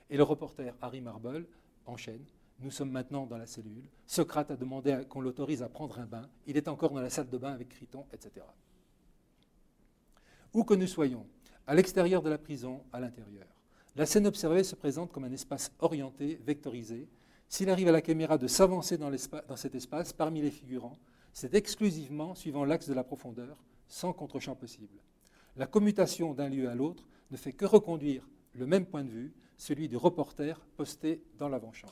Et 0.09 0.17
le 0.17 0.23
reporter 0.23 0.75
Harry 0.81 1.01
Marble 1.01 1.45
enchaîne. 1.85 2.23
Nous 2.59 2.71
sommes 2.71 2.91
maintenant 2.91 3.25
dans 3.25 3.37
la 3.37 3.45
cellule. 3.45 3.89
Socrate 4.05 4.51
a 4.51 4.55
demandé 4.55 5.03
qu'on 5.09 5.21
l'autorise 5.21 5.63
à 5.63 5.69
prendre 5.69 5.99
un 5.99 6.05
bain. 6.05 6.29
Il 6.45 6.55
est 6.55 6.67
encore 6.67 6.91
dans 6.91 7.01
la 7.01 7.09
salle 7.09 7.29
de 7.29 7.37
bain 7.37 7.51
avec 7.51 7.69
Criton, 7.69 8.05
etc. 8.13 8.45
Où 10.53 10.63
que 10.63 10.73
nous 10.73 10.87
soyons, 10.87 11.25
à 11.65 11.75
l'extérieur 11.75 12.21
de 12.21 12.29
la 12.29 12.37
prison, 12.37 12.83
à 12.93 12.99
l'intérieur, 12.99 13.47
la 13.95 14.05
scène 14.05 14.27
observée 14.27 14.63
se 14.63 14.75
présente 14.75 15.11
comme 15.11 15.23
un 15.23 15.31
espace 15.31 15.71
orienté, 15.79 16.39
vectorisé. 16.45 17.07
S'il 17.47 17.69
arrive 17.69 17.89
à 17.89 17.91
la 17.91 18.01
caméra 18.01 18.37
de 18.37 18.47
s'avancer 18.47 18.97
dans, 18.97 19.11
dans 19.11 19.55
cet 19.55 19.75
espace 19.75 20.13
parmi 20.13 20.41
les 20.41 20.51
figurants, 20.51 20.97
c'est 21.31 21.53
exclusivement 21.53 22.35
suivant 22.35 22.65
l'axe 22.65 22.87
de 22.87 22.93
la 22.93 23.03
profondeur, 23.03 23.57
sans 23.87 24.13
contre-champ 24.13 24.55
possible. 24.55 24.99
La 25.55 25.67
commutation 25.67 26.33
d'un 26.33 26.49
lieu 26.49 26.69
à 26.69 26.75
l'autre 26.75 27.07
ne 27.29 27.37
fait 27.37 27.53
que 27.53 27.65
reconduire 27.65 28.27
le 28.55 28.65
même 28.65 28.85
point 28.85 29.03
de 29.03 29.09
vue, 29.09 29.33
celui 29.57 29.87
du 29.87 29.97
reporter 29.97 30.59
posté 30.75 31.21
dans 31.37 31.49
l'avant-champ. 31.49 31.89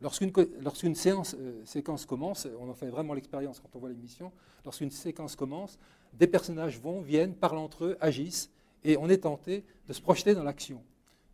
Lorsqu'une 0.00 0.32
euh, 0.36 1.64
séquence 1.64 2.04
commence, 2.04 2.46
on 2.60 2.68
en 2.68 2.74
fait 2.74 2.88
vraiment 2.88 3.14
l'expérience 3.14 3.60
quand 3.60 3.74
on 3.74 3.78
voit 3.78 3.88
l'émission, 3.88 4.30
lorsqu'une 4.64 4.90
séquence 4.90 5.36
commence, 5.36 5.78
des 6.12 6.26
personnages 6.26 6.78
vont, 6.78 7.00
viennent, 7.00 7.34
parlent 7.34 7.58
entre 7.58 7.84
eux, 7.84 7.96
agissent, 8.00 8.50
et 8.84 8.96
on 8.98 9.08
est 9.08 9.18
tenté 9.18 9.64
de 9.88 9.92
se 9.92 10.00
projeter 10.00 10.34
dans 10.34 10.44
l'action, 10.44 10.82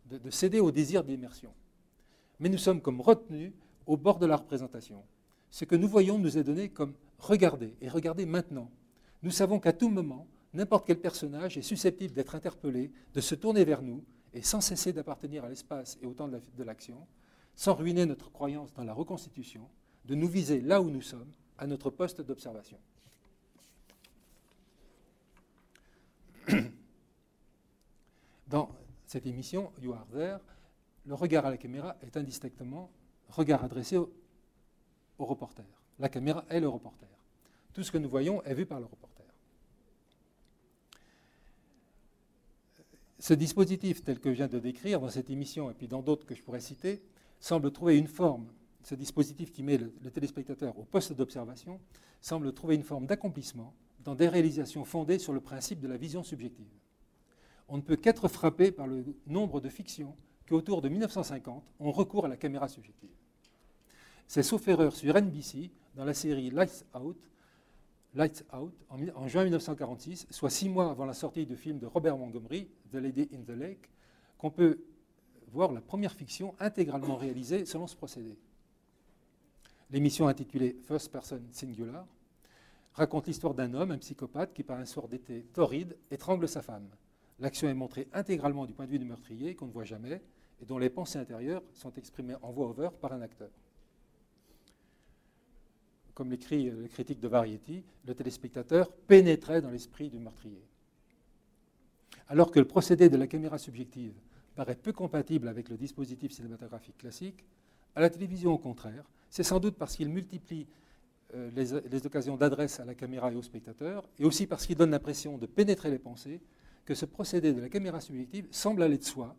de, 0.09 0.17
de, 0.17 0.29
céder 0.29 0.59
au 0.59 0.71
désir 0.71 1.03
d'immersion. 1.03 1.53
Mais 2.39 2.49
nous 2.49 2.57
sommes 2.57 2.81
comme 2.81 3.01
retenus 3.01 3.51
au 3.85 3.97
bord 3.97 4.17
de 4.17 4.25
la 4.25 4.37
représentation. 4.37 5.03
Ce 5.49 5.65
que 5.65 5.75
nous 5.75 5.87
voyons 5.87 6.17
nous 6.17 6.37
est 6.37 6.43
donné 6.43 6.69
comme 6.69 6.93
regardez, 7.19 7.75
et 7.81 7.89
regardez 7.89 8.25
maintenant. 8.25 8.71
Nous 9.23 9.31
savons 9.31 9.59
qu'à 9.59 9.73
tout 9.73 9.89
moment, 9.89 10.25
n'importe 10.53 10.87
quel 10.87 10.99
personnage 10.99 11.57
est 11.57 11.61
susceptible 11.61 12.13
d'être 12.13 12.35
interpellé, 12.35 12.91
de 13.13 13.21
se 13.21 13.35
tourner 13.35 13.65
vers 13.65 13.81
nous, 13.81 14.03
et 14.33 14.41
sans 14.41 14.61
cesser 14.61 14.93
d'appartenir 14.93 15.45
à 15.45 15.49
l'espace 15.49 15.97
et 16.01 16.05
au 16.05 16.13
temps 16.13 16.27
de 16.27 16.63
l'action, 16.63 17.05
sans 17.55 17.73
ruiner 17.73 18.05
notre 18.05 18.31
croyance 18.31 18.73
dans 18.73 18.83
la 18.83 18.93
reconstitution, 18.93 19.69
de 20.05 20.15
nous 20.15 20.27
viser 20.27 20.59
là 20.61 20.81
où 20.81 20.89
nous 20.89 21.01
sommes, 21.01 21.31
à 21.57 21.67
notre 21.67 21.89
poste 21.89 22.21
d'observation. 22.21 22.79
Dans 28.47 28.69
cette 29.05 29.25
émission, 29.27 29.71
You 29.81 29.93
Are 29.93 30.07
There, 30.11 30.39
le 31.05 31.13
regard 31.13 31.45
à 31.45 31.51
la 31.51 31.57
caméra 31.57 31.95
est 32.01 32.17
indistinctement 32.17 32.89
regard 33.29 33.63
adressé 33.63 33.97
au, 33.97 34.11
au 35.17 35.25
reporter. 35.25 35.65
La 35.99 36.09
caméra 36.09 36.43
est 36.49 36.59
le 36.59 36.67
reporter. 36.67 37.07
Tout 37.73 37.83
ce 37.83 37.91
que 37.91 37.97
nous 37.97 38.09
voyons 38.09 38.43
est 38.43 38.53
vu 38.53 38.65
par 38.65 38.79
le 38.79 38.85
reporter. 38.85 39.12
Ce 43.23 43.33
dispositif 43.33 44.03
tel 44.03 44.19
que 44.19 44.31
je 44.31 44.35
viens 44.35 44.49
de 44.49 44.59
décrire 44.59 44.99
dans 44.99 45.07
cette 45.07 45.29
émission 45.29 45.71
et 45.71 45.73
puis 45.73 45.87
dans 45.87 46.01
d'autres 46.01 46.25
que 46.25 46.35
je 46.35 46.43
pourrais 46.43 46.59
citer, 46.59 47.01
semble 47.39 47.71
trouver 47.71 47.97
une 47.97 48.07
forme, 48.07 48.51
ce 48.83 48.95
dispositif 48.95 49.49
qui 49.49 49.63
met 49.63 49.77
le, 49.77 50.11
téléspectateur 50.11 50.77
au 50.77 50.83
poste 50.83 51.13
d'observation, 51.13 51.79
semble 52.19 52.51
trouver 52.51 52.75
une 52.75 52.83
forme 52.83 53.05
d'accomplissement 53.05 53.73
dans 54.03 54.13
des 54.13 54.27
réalisations 54.27 54.83
fondées 54.83 55.19
sur 55.19 55.31
le 55.31 55.39
principe 55.39 55.79
de 55.79 55.87
la 55.87 55.95
vision 55.95 56.21
subjective. 56.21 56.67
On 57.69 57.77
ne 57.77 57.81
peut 57.81 57.95
qu'être 57.95 58.27
frappé 58.27 58.73
par 58.73 58.87
le 58.87 59.05
nombre 59.25 59.61
de 59.61 59.69
fictions 59.69 60.17
qui, 60.45 60.53
autour 60.53 60.81
de 60.81 60.89
1950, 60.89 61.63
ont 61.79 61.91
recours 61.93 62.25
à 62.25 62.27
la 62.27 62.35
caméra 62.35 62.67
subjective. 62.67 63.15
C'est 64.27 64.43
sauf 64.43 64.67
erreur 64.67 64.93
sur 64.93 65.15
NBC, 65.15 65.71
dans 65.95 66.03
la 66.03 66.13
série 66.13 66.49
Lights 66.49 66.85
Out, 66.93 67.29
Lights 68.15 68.45
Out 68.53 68.73
en, 68.89 69.27
juin 69.27 69.43
1946, 69.43 70.27
soit 70.29 70.49
six 70.51 70.69
mois 70.69 70.91
avant 70.91 71.05
la 71.05 71.13
sortie 71.13 71.45
du 71.45 71.55
film 71.55 71.79
de 71.79 71.87
Robert 71.87 72.17
Montgomery, 72.17 72.69
The 72.91 72.95
Lady 72.95 73.29
in 73.33 73.41
the 73.41 73.57
Lake, 73.57 73.89
qu'on 74.37 74.51
peut 74.51 74.79
voir 75.51 75.71
la 75.71 75.81
première 75.81 76.13
fiction 76.13 76.53
intégralement 76.59 77.15
réalisée 77.15 77.65
selon 77.65 77.87
ce 77.87 77.95
procédé. 77.95 78.37
L'émission 79.89 80.27
intitulée 80.27 80.77
First 80.83 81.11
Person 81.11 81.41
Singular 81.51 82.05
raconte 82.93 83.27
l'histoire 83.27 83.55
d'un 83.55 83.73
homme, 83.73 83.91
un 83.91 83.97
psychopathe, 83.97 84.53
qui 84.53 84.63
par 84.63 84.77
un 84.77 84.85
soir 84.85 85.07
d'été 85.07 85.45
torride 85.53 85.97
étrangle 86.11 86.47
sa 86.47 86.61
femme. 86.61 86.87
L'action 87.39 87.67
est 87.67 87.73
montrée 87.73 88.07
intégralement 88.13 88.65
du 88.65 88.73
point 88.73 88.85
de 88.85 88.91
vue 88.91 88.99
du 88.99 89.05
meurtrier, 89.05 89.55
qu'on 89.55 89.65
ne 89.65 89.71
voit 89.71 89.85
jamais, 89.85 90.21
et 90.61 90.65
dont 90.65 90.77
les 90.77 90.91
pensées 90.91 91.17
intérieures 91.17 91.63
sont 91.73 91.93
exprimées 91.93 92.35
en 92.43 92.51
voix 92.51 92.69
over 92.69 92.89
par 93.01 93.13
un 93.13 93.21
acteur 93.21 93.49
comme 96.13 96.31
l'écrit 96.31 96.69
le 96.69 96.87
critique 96.87 97.19
de 97.19 97.27
Variety, 97.27 97.83
le 98.05 98.13
téléspectateur 98.13 98.91
pénétrait 98.91 99.61
dans 99.61 99.69
l'esprit 99.69 100.09
du 100.09 100.19
meurtrier. 100.19 100.63
Alors 102.27 102.51
que 102.51 102.59
le 102.59 102.65
procédé 102.65 103.09
de 103.09 103.17
la 103.17 103.27
caméra 103.27 103.57
subjective 103.57 104.13
paraît 104.55 104.75
peu 104.75 104.93
compatible 104.93 105.47
avec 105.47 105.69
le 105.69 105.77
dispositif 105.77 106.31
cinématographique 106.31 106.97
classique, 106.97 107.43
à 107.95 108.01
la 108.01 108.09
télévision, 108.09 108.53
au 108.53 108.57
contraire, 108.57 109.03
c'est 109.29 109.43
sans 109.43 109.59
doute 109.59 109.75
parce 109.75 109.95
qu'il 109.95 110.09
multiplie 110.09 110.67
euh, 111.35 111.49
les, 111.55 111.81
les, 111.89 112.05
occasions 112.05 112.37
d'adresse 112.37 112.79
à 112.79 112.85
la 112.85 112.95
caméra 112.95 113.31
et 113.31 113.35
au 113.35 113.41
spectateur, 113.41 114.07
et 114.19 114.25
aussi 114.25 114.45
parce 114.45 114.65
qu'il 114.65 114.75
donne 114.75 114.91
l'impression 114.91 115.37
de 115.37 115.45
pénétrer 115.45 115.89
les 115.89 115.99
pensées, 115.99 116.41
que 116.85 116.95
ce 116.95 117.05
procédé 117.05 117.53
de 117.53 117.61
la 117.61 117.69
caméra 117.69 117.99
subjective 118.01 118.47
semble 118.51 118.83
aller 118.83 118.97
de 118.97 119.03
soi, 119.03 119.35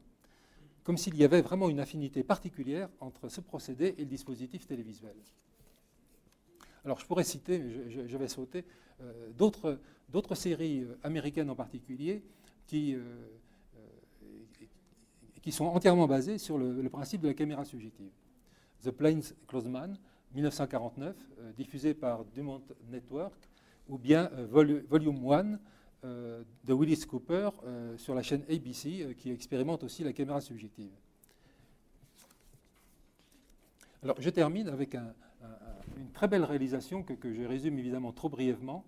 comme 0.83 0.97
s'il 0.97 1.17
y 1.17 1.25
avait 1.25 1.43
vraiment 1.43 1.69
une 1.69 1.81
affinité 1.81 2.23
particulière 2.23 2.89
entre 3.01 3.29
ce 3.29 3.41
procédé 3.41 3.95
et 3.97 4.03
le 4.03 4.09
dispositif 4.09 4.67
télévisuel. 4.67 5.15
Alors 6.85 7.01
je 7.01 7.07
pourrais 7.07 7.25
citer, 7.25 7.59
mais 7.59 7.91
je, 8.09 8.17
vais 8.17 8.29
sauter, 8.29 8.65
euh, 9.01 9.31
d'autres 9.37 10.35
séries 10.35 10.83
euh, 10.83 10.99
américaines 11.03 11.49
en 11.49 11.55
particulier 11.55 12.23
qui, 12.67 12.95
euh, 12.95 13.01
qui 15.43 15.51
sont 15.51 15.65
entièrement 15.65 16.07
basées 16.07 16.39
sur 16.39 16.59
le, 16.59 16.89
principe 16.91 17.23
de 17.23 17.29
la 17.29 17.35
caméra 17.35 17.65
subjective. 17.65 18.11
The 18.83 18.91
Plains 18.91 19.21
Closeman, 19.47 19.97
1949, 20.35 21.17
diffusé 21.57 21.95
par 21.95 22.25
Dumont 22.27 22.63
Network, 22.91 23.49
ou 23.89 23.99
bien 23.99 24.31
Volume 24.51 25.31
1 25.31 25.59
de 26.03 26.73
Willis 26.73 27.07
Cooper 27.07 27.51
sur 27.97 28.15
la 28.15 28.23
chaîne 28.23 28.43
ABC, 28.51 29.15
qui 29.17 29.31
expérimente 29.31 29.85
aussi 29.85 30.03
la 30.03 30.13
caméra 30.13 30.41
subjective. 30.41 30.91
Alors 34.03 34.17
je 34.21 34.29
termine 34.29 34.69
avec 34.69 34.95
un, 34.95 35.15
une 35.97 36.11
très 36.11 36.29
belle 36.29 36.45
réalisation 36.45 37.03
que, 37.03 37.33
je 37.33 37.43
résume 37.43 37.79
évidemment 37.79 38.13
trop 38.13 38.29
brièvement. 38.29 38.85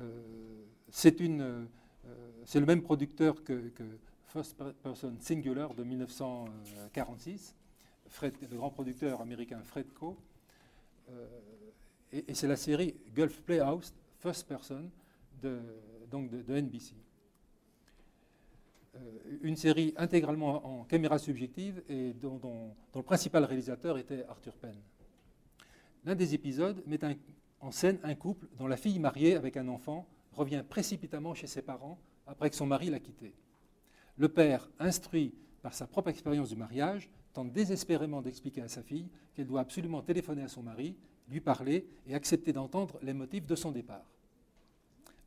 Euh, 0.00 0.64
euh, 1.20 1.64
c'est 2.44 2.60
le 2.60 2.66
même 2.66 2.82
producteur 2.82 3.42
que, 3.44 3.72
First 4.26 4.56
Person 4.82 5.16
Singular 5.18 5.74
de 5.74 5.82
1946, 5.82 7.54
Fred, 8.08 8.34
le 8.48 8.56
grand 8.56 8.70
producteur 8.70 9.20
américain 9.20 9.60
Fredco. 9.62 10.16
et, 12.12 12.32
c'est 12.34 12.46
la 12.46 12.56
série 12.56 12.94
Gulf 13.12 13.40
Playhouse, 13.40 13.92
First 14.18 14.46
Person, 14.46 14.88
de, 15.42 15.58
donc 16.08 16.30
de, 16.30 16.60
NBC. 16.60 16.94
une 19.42 19.56
série 19.56 19.94
intégralement 19.96 20.80
en 20.80 20.84
caméra 20.84 21.18
subjective 21.18 21.82
et 21.88 22.12
dont, 22.12 22.40
le 22.94 23.02
principal 23.02 23.44
réalisateur 23.44 23.98
était 23.98 24.24
Arthur 24.28 24.54
Penn. 24.54 24.76
L'un 26.04 26.14
des 26.14 26.34
épisodes 26.34 26.82
met 26.86 26.98
en 27.60 27.70
scène 27.70 27.98
un 28.02 28.14
couple 28.14 28.46
dont 28.58 28.66
la 28.66 28.76
fille 28.76 28.98
mariée 28.98 29.36
avec 29.36 29.56
un 29.56 29.68
enfant 29.68 30.06
revient 30.32 30.64
précipitamment 30.68 31.34
chez 31.34 31.46
ses 31.46 31.62
parents 31.62 31.98
après 32.26 32.48
que 32.48 32.56
son 32.56 32.66
mari 32.66 32.88
l'a 32.88 33.00
quitté. 33.00 33.34
Le 34.16 34.28
père, 34.28 34.68
instruit 34.78 35.34
par 35.62 35.74
sa 35.74 35.86
propre 35.86 36.08
expérience 36.08 36.48
du 36.48 36.56
mariage, 36.56 37.10
tente 37.32 37.52
désespérément 37.52 38.22
d'expliquer 38.22 38.62
à 38.62 38.68
sa 38.68 38.82
fille 38.82 39.08
qu'elle 39.34 39.46
doit 39.46 39.60
absolument 39.60 40.02
téléphoner 40.02 40.42
à 40.42 40.48
son 40.48 40.62
mari, 40.62 40.96
lui 41.28 41.40
parler 41.40 41.86
et 42.06 42.14
accepter 42.14 42.52
d'entendre 42.52 42.98
les 43.02 43.12
motifs 43.12 43.46
de 43.46 43.54
son 43.54 43.70
départ. 43.70 44.10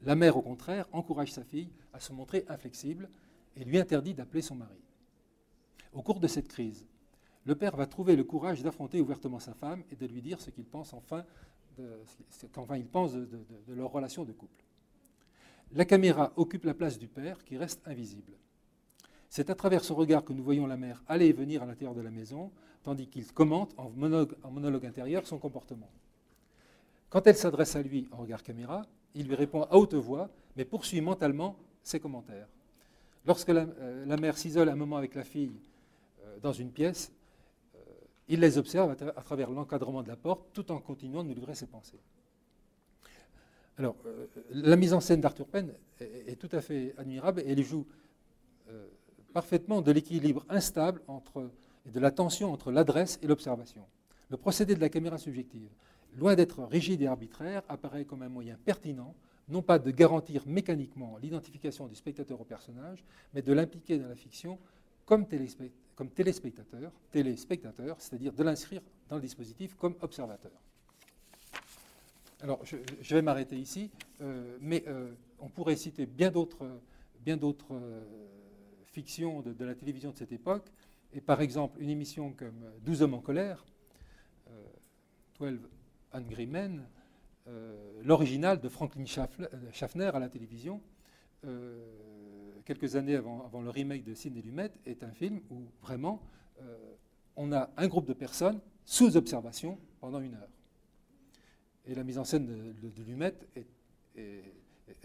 La 0.02 0.16
mère, 0.16 0.36
au 0.36 0.42
contraire, 0.42 0.88
encourage 0.92 1.32
sa 1.32 1.44
fille 1.44 1.72
à 1.94 2.00
se 2.00 2.12
montrer 2.12 2.46
inflexible 2.50 3.10
et 3.56 3.64
lui 3.64 3.78
interdit 3.78 4.14
d'appeler 4.14 4.42
son 4.42 4.56
mari. 4.56 4.82
Au 5.94 6.02
cours 6.02 6.20
de 6.20 6.28
cette 6.28 6.48
crise, 6.48 6.86
le 7.46 7.56
père 7.56 7.76
va 7.76 7.86
trouver 7.86 8.16
le 8.16 8.24
courage 8.24 8.64
d'affronter 8.64 9.02
ouvertement 9.02 9.40
sa 9.40 9.54
femme 9.54 9.84
et 9.92 9.96
de 9.96 10.06
lui 10.06 10.22
dire 10.22 10.40
ce 10.40 10.50
qu'il 10.50 10.66
pense 10.66 10.94
enfin 10.94 11.26
de, 11.78 11.88
il 12.76 12.88
pense 12.88 13.14
de 13.14 13.28
leur 13.74 13.92
relation 13.92 14.24
de 14.24 14.32
couple. 14.32 14.64
La 15.74 15.86
caméra 15.86 16.32
occupe 16.36 16.66
la 16.66 16.76
place 16.76 17.00
du 17.00 17.08
père 17.08 17.44
qui 17.44 17.58
reste 17.58 17.82
invisible. 17.88 18.34
C'est 19.30 19.50
à 19.50 19.56
travers 19.56 19.84
son 19.84 19.96
regard 19.96 20.24
que 20.24 20.32
nous 20.32 20.44
voyons 20.44 20.68
la 20.68 20.78
mère 20.78 21.02
aller 21.08 21.26
et 21.26 21.34
venir 21.34 21.64
à 21.64 21.66
l'intérieur 21.66 21.96
de 21.96 22.02
la 22.02 22.12
maison, 22.12 22.52
tandis 22.84 23.08
qu'il 23.08 23.26
commente 23.34 23.74
en 23.78 23.90
monologue, 23.90 24.86
intérieur 24.86 25.26
son 25.26 25.40
comportement. 25.40 25.90
Quand 27.10 27.26
elle 27.26 27.36
s'adresse 27.36 27.76
à 27.76 27.82
lui 27.82 28.08
en 28.12 28.18
regard 28.18 28.44
caméra, 28.44 28.84
il 29.16 29.28
lui 29.28 29.34
répond 29.34 29.64
à 29.64 29.76
haute 29.76 29.96
voix, 29.96 30.30
mais 30.56 30.66
poursuit 30.66 31.02
mentalement 31.02 31.56
ses 31.82 32.00
commentaires. 32.00 32.48
Lorsque 33.26 33.50
la, 33.50 33.62
euh, 33.80 34.18
mère 34.18 34.38
s'isole 34.38 34.70
un 34.70 34.76
moment 34.76 34.98
avec 34.98 35.16
la 35.16 35.24
fille 35.24 35.60
euh, 36.24 36.38
dans 36.40 36.54
une 36.54 36.72
pièce, 36.72 37.12
il 38.28 38.40
les 38.40 38.58
observe 38.58 38.92
à, 38.92 39.22
travers 39.22 39.50
l'encadrement 39.50 40.04
de 40.04 40.08
la 40.08 40.16
porte, 40.16 40.48
tout 40.54 40.72
en 40.72 40.80
continuant 40.80 41.24
de 41.24 41.30
nous 41.30 41.36
livrer 41.36 41.56
ses 41.56 41.68
pensées. 41.68 42.00
Alors, 43.78 43.96
la 44.52 44.76
mise 44.76 44.94
en 44.94 45.00
scène 45.00 45.20
d'Arthur 45.20 45.48
Penn 45.48 45.74
est, 46.00 46.40
tout 46.40 46.50
à 46.52 46.62
fait 46.62 46.94
admirable 46.98 47.42
et 47.42 47.52
elle 47.52 47.64
joue 47.64 47.88
parfaitement 49.34 49.82
de 49.82 49.92
l'équilibre 49.92 50.46
instable 50.48 51.02
et 51.86 51.92
de 51.92 52.00
la 52.00 52.12
tension 52.12 52.54
entre 52.54 52.72
l'adresse 52.72 53.20
et 53.22 53.28
l'observation. 53.28 53.84
Le 54.30 54.38
procédé 54.38 54.76
de 54.76 54.80
la 54.80 54.90
caméra 54.90 55.18
subjective, 55.18 55.70
loin 56.16 56.36
d'être 56.36 56.64
rigide 56.64 57.02
et 57.02 57.08
arbitraire, 57.08 57.64
apparaît 57.68 58.06
comme 58.06 58.22
un 58.22 58.30
moyen 58.30 58.58
pertinent, 58.64 59.16
non 59.50 59.62
pas 59.62 59.80
de 59.80 59.92
garantir 59.92 60.44
mécaniquement 60.48 61.18
l'identification 61.22 61.88
du 61.88 61.96
spectateur 61.96 62.40
au 62.40 62.46
personnage, 62.46 63.04
mais 63.34 63.42
de 63.42 63.52
l'impliquer 63.52 63.98
dans 63.98 64.08
la 64.08 64.16
fiction 64.16 64.60
comme, 65.06 65.26
comme 65.96 66.10
téléspectateur, 66.10 66.92
téléspectateur 67.12 67.96
c'est-à-dire 68.00 68.34
de 68.34 68.44
l'inscrire 68.44 68.82
dans 69.10 69.16
le 69.16 69.22
dispositif 69.22 69.76
comme 69.76 69.96
observateur. 70.02 70.52
Alors, 72.44 72.60
je, 72.66 73.16
vais 73.16 73.22
m'arrêter 73.22 73.58
ici, 73.58 73.90
euh, 74.20 74.58
mais 74.60 74.84
euh, 74.88 75.14
on 75.40 75.48
pourrait 75.48 75.78
citer 75.78 76.06
bien 76.06 76.30
d'autres, 76.30 76.68
bien 77.22 77.38
d'autres 77.38 77.74
euh, 77.74 78.04
fiction 78.84 79.42
de, 79.42 79.64
la 79.64 79.76
télévision 79.76 80.12
de 80.12 80.18
cette 80.18 80.34
époque, 80.34 80.66
et 81.14 81.22
par 81.22 81.40
exemple 81.40 81.82
une 81.82 81.90
émission 81.90 82.34
comme 82.34 82.70
12 82.82 83.04
hommes 83.04 83.14
en 83.14 83.22
colère, 83.22 83.64
12 85.40 85.54
euh, 85.54 85.58
Angry 86.12 86.46
Men, 86.46 86.84
l'original 88.04 88.60
de 88.60 88.68
Franklin 88.68 89.06
Schaffner 89.72 90.12
à 90.14 90.20
la 90.20 90.30
télévision, 90.30 90.82
quelques 92.66 92.96
années 92.96 93.16
avant, 93.16 93.62
le 93.62 93.70
remake 93.70 94.04
de 94.04 94.14
Sidney 94.14 94.42
Lumet, 94.42 94.72
est 94.86 95.04
un 95.04 95.12
film 95.12 95.42
où 95.50 95.64
vraiment 95.82 96.22
on 97.36 97.52
a 97.52 97.70
un 97.78 97.88
groupe 97.88 98.08
de 98.08 98.14
personnes 98.14 98.60
sous 98.86 99.18
observation 99.18 99.78
pendant 100.00 100.20
une 100.20 100.36
heure. 100.36 100.50
Et 101.86 101.96
la 101.96 102.04
mise 102.04 102.18
en 102.18 102.24
scène 102.24 102.46
de, 102.46 103.04
Lumet 103.04 103.34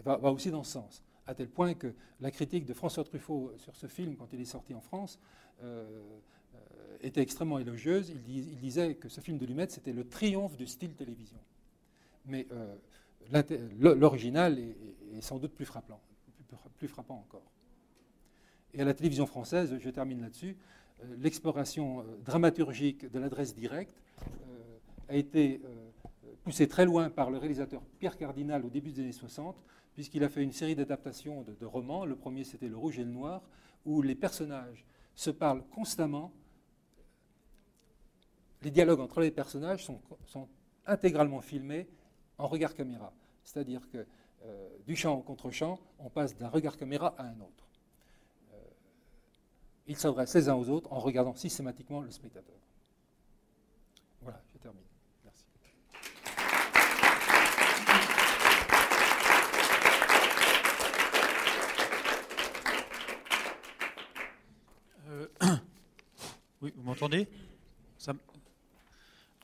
va, 0.03 0.31
aussi 0.31 0.51
dans 0.51 0.63
ce 0.63 0.73
sens 0.73 1.03
à 1.29 1.35
tel 1.35 1.47
point 1.47 1.75
que 1.75 1.93
la 2.21 2.31
critique 2.31 2.65
de 2.65 2.73
François 2.73 3.03
Truffaut 3.03 3.53
sur 3.57 3.75
ce 3.75 3.85
film, 3.85 4.15
quand 4.15 4.33
il 4.33 4.41
est 4.41 4.45
sorti 4.45 4.73
en 4.73 4.81
France, 4.81 5.19
euh, 5.61 5.85
euh, 6.55 6.97
était 7.01 7.21
extrêmement 7.21 7.59
élogieuse. 7.59 8.09
Il, 8.09 8.57
disait 8.57 8.95
que 8.95 9.09
ce 9.09 9.21
film 9.21 9.37
de 9.37 9.45
Lumet, 9.45 9.67
c'était 9.69 9.93
le 9.93 10.09
triomphe 10.09 10.57
du 10.57 10.65
style 10.65 10.95
télévision. 10.95 11.37
Mais 12.25 12.47
euh, 12.51 12.75
l'original 13.79 14.57
est, 14.57 15.21
sans 15.21 15.37
doute 15.37 15.53
plus 15.53 15.65
frappant, 15.65 16.01
plus, 16.77 16.87
frappant 16.87 17.15
encore. 17.15 17.51
Et 18.73 18.81
à 18.81 18.85
la 18.85 18.93
télévision 18.93 19.25
française, 19.25 19.77
je 19.79 19.89
termine 19.89 20.21
là-dessus, 20.21 20.57
l'exploration 21.17 22.05
dramaturgique 22.23 23.09
de 23.09 23.19
l'adresse 23.19 23.55
directe 23.55 24.01
a 25.07 25.15
été 25.15 25.61
poussée 26.43 26.67
très 26.67 26.85
loin 26.85 27.09
par 27.09 27.31
le 27.31 27.37
réalisateur 27.37 27.81
Pierre 27.99 28.17
Cardinal 28.17 28.65
au 28.65 28.69
début 28.69 28.91
des 28.91 29.01
années 29.01 29.11
60 29.11 29.55
puisqu'il 29.99 30.23
a 30.23 30.29
fait 30.29 30.41
une 30.41 30.53
série 30.53 30.75
d'adaptations 30.75 31.41
de, 31.43 31.65
romans. 31.65 32.05
Le 32.05 32.15
premier, 32.15 32.45
c'était 32.45 32.69
Le 32.69 32.77
Rouge 32.77 32.99
et 32.99 33.03
le 33.03 33.11
Noir, 33.11 33.41
où 33.85 34.01
les 34.01 34.15
personnages 34.15 34.85
se 35.13 35.29
parlent 35.29 35.61
constamment. 35.71 36.31
Les 38.61 38.71
dialogues 38.71 39.01
entre 39.01 39.19
les 39.19 39.29
personnages 39.29 39.83
sont, 39.83 40.47
intégralement 40.85 41.41
filmés 41.41 41.89
en 42.37 42.47
regard 42.47 42.73
caméra. 42.75 43.11
C'est-à-dire 43.43 43.89
que 43.89 44.07
euh, 44.45 44.69
du 44.85 44.95
champ 44.95 45.15
au 45.15 45.21
contre-champ, 45.21 45.79
on 45.99 46.09
passe 46.09 46.35
d'un 46.35 46.49
regard 46.49 46.77
caméra 46.77 47.13
à 47.17 47.23
un 47.23 47.39
autre. 47.41 47.67
Euh, 48.53 48.57
ils 49.87 49.97
s'adressent 49.97 50.35
les 50.35 50.49
uns 50.49 50.55
aux 50.55 50.69
autres 50.69 50.91
en 50.91 50.99
regardant 50.99 51.35
systématiquement 51.35 52.01
le 52.01 52.11
spectateur. 52.11 52.55
Voilà, 54.21 54.41
je 54.53 54.57
termine. 54.57 54.83
Oui, 66.61 66.73
vous 66.75 66.83
m'entendez? 66.83 67.27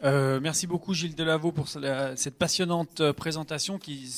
Euh, 0.04 0.40
merci 0.42 0.68
beaucoup 0.68 0.94
Gilles 0.94 1.16
Delaveau 1.16 1.54
pour 1.54 1.70
cette 1.70 2.38
passionnante 2.38 3.00
euh, 3.00 3.14
présentation 3.14 3.80
qui, 3.80 4.12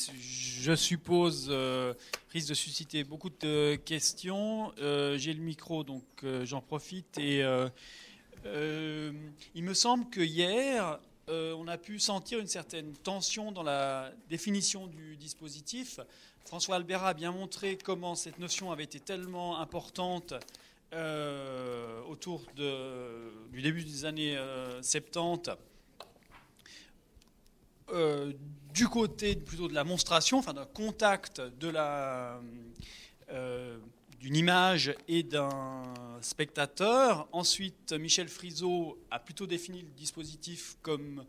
je 0.60 0.76
suppose, 0.76 1.48
euh, 1.52 1.94
risque 2.34 2.50
de 2.50 2.56
susciter 2.56 3.04
beaucoup 3.04 3.30
de 3.30 3.76
questions. 3.76 4.72
J'ai 4.78 5.34
le 5.34 5.42
micro, 5.42 5.84
donc 5.84 6.04
j'en 6.44 6.62
profite. 6.62 7.18
Et 7.20 7.44
il 8.46 9.64
me 9.64 9.74
semble 9.74 10.10
que 10.10 10.22
hier, 10.22 11.00
on 11.30 11.68
a 11.68 11.78
pu 11.78 12.00
sentir 12.00 12.40
une 12.40 12.48
certaine 12.48 12.94
tension 12.94 13.52
dans 13.52 13.64
la 13.64 14.12
définition 14.30 14.88
du 14.88 15.16
dispositif. 15.18 16.00
François 16.46 16.78
Albert 16.78 17.04
a 17.04 17.14
bien 17.14 17.32
montré 17.32 17.78
comment 17.78 18.16
cette 18.16 18.40
notion 18.40 18.72
avait 18.72 18.86
été 18.86 19.00
tellement 19.00 19.60
importante 19.60 20.34
euh, 20.94 22.02
autour 22.04 22.44
du 22.56 23.62
début 23.62 23.84
des 23.84 24.06
années 24.06 24.38
70, 24.82 25.50
euh, 25.50 25.56
euh, 27.90 28.34
du 28.74 28.88
côté 28.88 29.36
plutôt 29.36 29.68
de 29.68 29.74
la 29.74 29.84
monstration, 29.84 30.38
enfin 30.38 30.54
d'un 30.54 30.66
contact 30.66 31.42
de 31.42 31.68
la, 31.68 32.40
d'une 34.20 34.36
image 34.36 34.96
et 35.10 35.24
d'un 35.24 35.84
spectateur. 36.22 37.28
Ensuite, 37.34 37.92
Michel 37.92 38.30
Friseau 38.30 38.98
a 39.12 39.20
plutôt 39.20 39.46
défini 39.46 39.82
le 39.82 39.90
dispositif 39.90 40.78
comme 40.82 41.26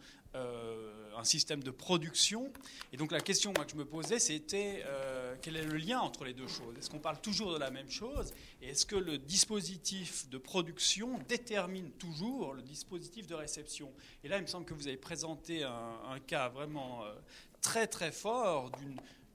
un 1.19 1.25
système 1.25 1.63
de 1.63 1.71
production. 1.71 2.53
Et 2.93 2.97
donc 2.97 3.13
la 3.13 3.21
question 3.21 3.53
que 3.53 3.61
je 3.69 3.77
me 3.77 3.85
posais, 3.85 4.19
c'était 4.19 4.85
euh, 4.87 5.35
quel 5.43 5.57
est 5.57 5.65
le 5.65 5.77
lien 5.77 5.99
entre 6.01 6.25
les 6.25 6.33
deux 6.33 6.47
choses? 6.47 6.77
Est-ce 6.79 6.89
qu'on 6.89 7.01
parle 7.01 7.21
toujours 7.21 7.53
de 7.53 7.59
la 7.59 7.71
même 7.71 7.91
chose? 7.91 8.33
Et 8.63 8.69
est-ce 8.69 8.87
que 8.87 8.97
le 8.97 9.19
dispositif 9.19 10.29
de 10.31 10.39
production 10.39 11.19
détermine 11.29 11.91
toujours 11.93 12.55
le 12.55 12.63
dispositif 12.63 13.27
de 13.27 13.35
réception? 13.35 13.93
Et 14.23 14.29
là, 14.29 14.39
il 14.39 14.43
me 14.43 14.47
semble 14.47 14.65
que 14.65 14.75
vous 14.75 14.87
avez 14.87 14.97
présenté 14.97 15.65
un, 15.65 16.21
cas 16.27 16.49
vraiment 16.49 17.05
euh, 17.05 17.15
très 17.61 17.87
très 17.87 18.13
fort 18.13 18.71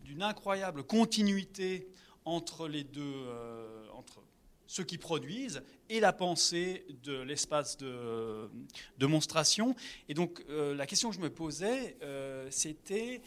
d'une 0.03 0.21
incroyable 0.21 0.83
continuité 0.83 1.87
entre 2.25 2.67
les 2.67 2.83
deux, 2.83 3.01
euh, 3.01 3.87
entre 3.93 4.21
ceux 4.67 4.83
qui 4.83 4.97
produisent 4.97 5.61
et 5.89 5.99
la 5.99 6.13
pensée 6.13 6.85
de 7.03 7.21
l'espace 7.21 7.77
de, 7.77 8.49
monstration. 9.01 9.75
Et 10.09 10.13
donc 10.13 10.43
euh, 10.49 10.75
la 10.75 10.85
question 10.87 11.09
que 11.09 11.15
je 11.15 11.21
me 11.21 11.29
posais, 11.29 11.97
euh, 12.01 12.47
c'était, 12.49 13.21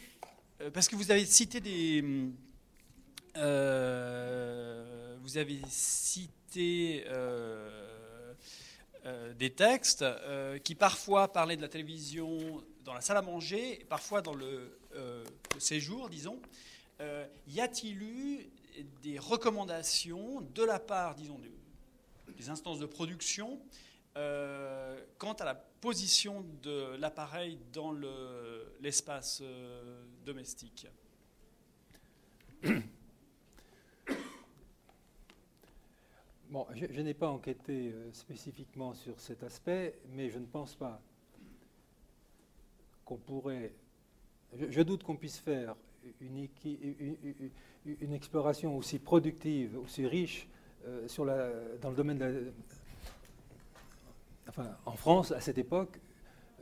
euh, 0.61 0.69
parce 0.71 0.87
que 0.87 0.95
vous 0.95 1.11
avez 1.11 1.25
cité 1.25 1.59
des... 1.59 2.01
vous 5.21 5.37
avez 5.37 5.61
cité 5.69 7.05
des 9.37 9.51
textes 9.51 10.03
qui 10.63 10.75
parfois 10.75 11.31
parlaient 11.31 11.55
de 11.55 11.61
la 11.61 11.69
télévision 11.69 12.63
dans 12.83 12.93
la 12.93 13.01
salle 13.01 13.17
à 13.17 13.21
manger, 13.21 13.85
parfois 13.89 14.21
dans 14.21 14.33
le, 14.33 14.73
séjour, 15.59 16.09
disons. 16.09 16.39
y 17.47 17.61
a-t-il 17.61 18.01
eu 18.01 18.49
des 19.01 19.19
recommandations 19.19 20.41
de 20.41 20.63
la 20.63 20.79
part, 20.79 21.15
disons, 21.15 21.39
des 22.35 22.49
instances 22.49 22.79
de 22.79 22.85
production 22.85 23.59
quant 25.19 25.33
à 25.33 25.45
la 25.45 25.53
position 25.53 26.43
de 26.63 26.95
l'appareil 26.95 27.59
dans 27.71 27.91
l'espace 28.81 29.43
domestique 30.25 30.87
Bon, 36.49 36.65
je, 36.73 37.01
n'ai 37.01 37.13
pas 37.13 37.27
enquêté 37.27 37.91
euh, 37.91 38.11
spécifiquement 38.13 38.93
sur 38.93 39.19
cet 39.19 39.43
aspect, 39.43 39.99
mais 40.11 40.29
je 40.29 40.39
ne 40.39 40.45
pense 40.45 40.75
pas 40.75 41.01
qu'on 43.03 43.17
pourrait. 43.17 43.73
Je, 44.57 44.81
doute 44.81 45.03
qu'on 45.03 45.17
puisse 45.17 45.39
faire 45.39 45.75
une, 46.21 48.13
exploration 48.13 48.77
aussi 48.77 48.99
productive, 48.99 49.77
aussi 49.77 50.05
riche 50.05 50.47
euh, 50.85 51.07
dans 51.81 51.89
le 51.89 51.95
domaine 51.95 52.51
en 54.85 54.95
France 54.95 55.31
à 55.31 55.41
cette 55.41 55.57
époque, 55.57 55.99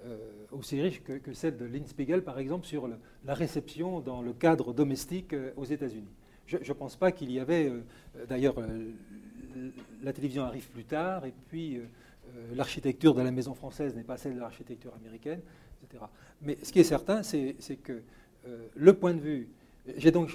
euh, 0.06 0.18
aussi 0.52 0.82
riche 0.82 1.02
que, 1.04 1.34
celle 1.34 1.58
de 1.58 1.66
Lynn 1.66 1.86
Spiegel, 1.86 2.24
par 2.24 2.40
exemple, 2.40 2.66
sur 2.66 2.88
la 2.88 3.34
réception 3.34 4.00
dans 4.00 4.22
le 4.22 4.34
cadre 4.34 4.74
domestique 4.74 5.36
aux 5.56 5.66
États-Unis. 5.66 6.14
Je 6.48 6.58
ne 6.58 6.74
pense 6.74 6.96
pas 6.96 7.12
qu'il 7.12 7.32
y 7.32 7.40
avait, 7.40 7.72
d'ailleurs, 8.28 8.56
la 10.04 10.14
télévision 10.14 10.44
arrive 10.44 10.70
plus 10.70 10.84
tard, 10.84 11.26
et 11.26 11.34
puis 11.50 11.78
euh, 11.78 11.82
euh, 12.36 12.56
l'architecture 12.56 13.14
de 13.14 13.22
la 13.22 13.32
maison 13.32 13.54
française 13.54 13.96
n'est 13.96 14.04
pas 14.04 14.18
celle 14.18 14.36
de 14.36 14.40
l'architecture 14.40 14.94
américaine, 14.96 15.42
etc. 15.84 16.04
Mais 16.42 16.58
ce 16.62 16.72
qui 16.72 16.80
est 16.80 16.84
certain, 16.84 17.24
c'est 17.24 17.56
que 17.84 17.94
euh, 17.94 18.02
le 18.76 18.94
point 18.94 19.14
de 19.14 19.20
vue, 19.20 19.50
j'ai 19.98 20.12
donc, 20.12 20.30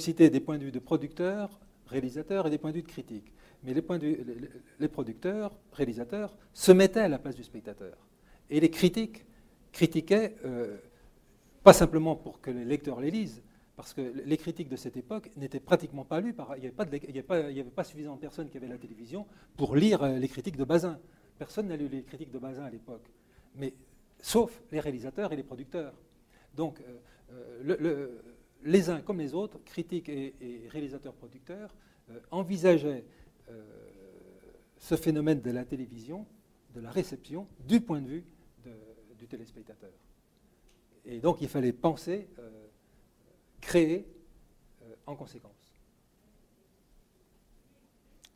cité 0.00 0.30
des 0.30 0.40
points 0.40 0.58
de 0.58 0.64
vue 0.64 0.72
de 0.72 0.78
producteurs, 0.78 1.60
réalisateurs 1.86 2.46
et 2.46 2.50
des 2.50 2.58
points 2.58 2.70
de 2.70 2.76
vue 2.76 2.82
de 2.82 2.88
critiques. 2.88 3.32
Mais 3.64 3.74
les, 3.74 3.82
points 3.82 3.98
de 3.98 4.16
les 4.78 4.88
producteurs, 4.88 5.58
réalisateurs 5.72 6.36
se 6.52 6.72
mettaient 6.72 7.00
à 7.00 7.08
la 7.08 7.18
place 7.18 7.34
du 7.34 7.42
spectateur. 7.42 7.96
Et 8.50 8.60
les 8.60 8.70
critiques 8.70 9.24
critiquaient, 9.72 10.36
pas 11.62 11.72
simplement 11.72 12.14
pour 12.14 12.40
que 12.40 12.50
les 12.50 12.64
lecteurs 12.64 13.00
les 13.00 13.10
lisent, 13.10 13.42
parce 13.76 13.92
que 13.92 14.00
les 14.24 14.36
critiques 14.38 14.70
de 14.70 14.76
cette 14.76 14.96
époque 14.96 15.30
n'étaient 15.36 15.60
pratiquement 15.60 16.04
pas 16.04 16.20
lues. 16.20 16.34
Il 16.56 16.60
n'y 16.60 17.18
avait, 17.58 17.70
pas 17.70 17.84
suffisamment 17.84 18.16
de 18.16 18.20
personnes 18.20 18.48
qui 18.48 18.56
avaient 18.56 18.68
la 18.68 18.78
télévision 18.78 19.26
pour 19.56 19.76
lire 19.76 20.02
euh, 20.02 20.18
les 20.18 20.28
critiques 20.28 20.56
de 20.56 20.64
Bazin. 20.64 20.98
Personne 21.38 21.68
n'a 21.68 21.76
lu 21.76 21.86
les 21.86 22.02
critiques 22.02 22.30
de 22.30 22.38
Bazin 22.38 22.64
à 22.64 22.70
l'époque, 22.70 23.04
mais 23.54 23.74
sauf 24.18 24.62
les 24.72 24.80
réalisateurs 24.80 25.32
et 25.32 25.36
les 25.36 25.42
producteurs. 25.42 25.92
Donc, 26.56 26.80
euh, 26.80 27.76
euh, 27.80 28.22
les 28.62 28.90
uns 28.90 29.00
comme 29.00 29.18
les 29.18 29.34
autres, 29.34 29.58
critiques 29.64 30.08
et, 30.08 30.66
réalisateurs-producteurs, 30.70 31.74
envisageaient 32.30 33.04
ce 34.78 34.94
phénomène 34.94 35.40
de 35.40 35.50
la 35.50 35.64
télévision, 35.64 36.24
de 36.74 36.80
la 36.80 36.90
réception, 36.90 37.48
du 37.66 37.80
point 37.80 38.00
de 38.00 38.08
vue 38.08 38.24
du 39.18 39.26
téléspectateur. 39.26 39.90
Et 41.04 41.20
donc, 41.20 41.40
il 41.40 41.48
fallait 41.48 41.72
penser 41.72 42.28
créer 43.60 44.06
euh, 44.82 44.94
en 45.06 45.16
conséquence. 45.16 45.72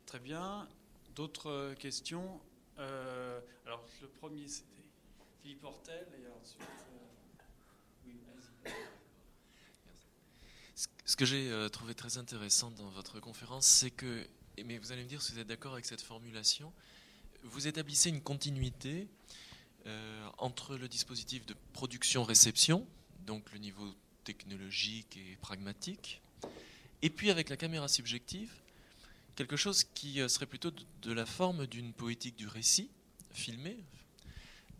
Très 0.06 0.18
bien. 0.18 0.68
D'autres 1.14 1.74
questions? 1.74 2.40
Euh, 2.78 3.40
Alors, 3.66 3.84
le 4.02 4.08
premier, 4.08 4.48
c'était 4.48 4.82
Philippe 5.40 5.62
Hortel, 5.64 6.06
et 6.14 6.40
ensuite. 6.40 6.62
Euh, 8.06 8.70
Ce 11.04 11.16
que 11.16 11.24
j'ai 11.24 11.68
trouvé 11.72 11.94
très 11.94 12.18
intéressant 12.18 12.70
dans 12.70 12.88
votre 12.90 13.20
conférence, 13.20 13.66
c'est 13.66 13.90
que, 13.90 14.26
mais 14.64 14.78
vous 14.78 14.92
allez 14.92 15.02
me 15.04 15.08
dire 15.08 15.22
si 15.22 15.32
vous 15.32 15.38
êtes 15.38 15.48
d'accord 15.48 15.72
avec 15.72 15.84
cette 15.84 16.02
formulation, 16.02 16.72
vous 17.42 17.66
établissez 17.66 18.10
une 18.10 18.20
continuité 18.20 19.08
entre 20.36 20.76
le 20.76 20.88
dispositif 20.88 21.46
de 21.46 21.54
production-réception, 21.72 22.86
donc 23.26 23.50
le 23.52 23.58
niveau 23.58 23.94
technologique 24.24 25.16
et 25.16 25.36
pragmatique. 25.40 26.20
Et 27.02 27.10
puis 27.10 27.30
avec 27.30 27.48
la 27.48 27.56
caméra 27.56 27.88
subjective, 27.88 28.52
quelque 29.36 29.56
chose 29.56 29.84
qui 29.94 30.20
euh, 30.20 30.28
serait 30.28 30.46
plutôt 30.46 30.70
de 31.02 31.12
la 31.12 31.24
forme 31.24 31.66
d'une 31.66 31.92
poétique 31.92 32.36
du 32.36 32.46
récit 32.46 32.90
filmé. 33.32 33.78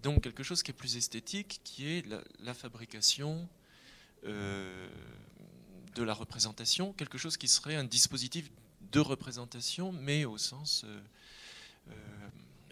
Donc 0.03 0.22
quelque 0.22 0.42
chose 0.42 0.62
qui 0.62 0.70
est 0.70 0.74
plus 0.74 0.96
esthétique, 0.96 1.61
qui 1.64 1.86
est 1.86 2.07
la, 2.40 2.55
fabrication 2.55 3.48
euh, 4.24 4.88
de 5.94 6.03
la 6.03 6.14
représentation, 6.14 6.92
quelque 6.92 7.18
chose 7.18 7.36
qui 7.36 7.48
serait 7.48 7.76
un 7.76 7.84
dispositif 7.84 8.51
de 8.92 9.01
représentation, 9.01 9.92
mais 9.92 10.24
au 10.24 10.38
sens 10.38 10.84
euh, 10.84 11.92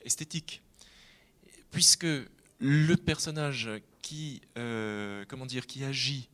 esthétique. 0.05 0.63
Puisque 1.71 2.07
le 2.61 2.95
personnage 2.97 3.69
qui, 4.01 4.41
comment 5.29 5.47
dire, 5.47 5.67
qui 5.67 5.85
agit 5.85 6.29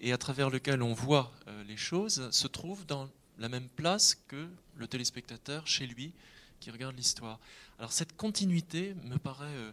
et 0.00 0.12
à 0.12 0.18
travers 0.18 0.50
lequel 0.50 0.82
on 0.82 0.94
voit 0.94 1.32
euh, 1.46 1.64
les 1.64 1.76
choses 1.76 2.30
se 2.30 2.46
trouve 2.46 2.86
dans 2.86 3.08
la 3.38 3.48
même 3.48 3.68
place 3.68 4.14
que 4.28 4.48
le 4.76 4.86
téléspectateur 4.86 5.66
chez 5.66 5.86
lui 5.86 6.12
qui 6.60 6.70
regarde 6.70 6.96
l'histoire. 6.96 7.38
Alors 7.78 7.92
cette 7.92 8.16
continuité 8.16 8.94
me 9.04 9.16
paraît 9.16 9.46
euh, 9.46 9.72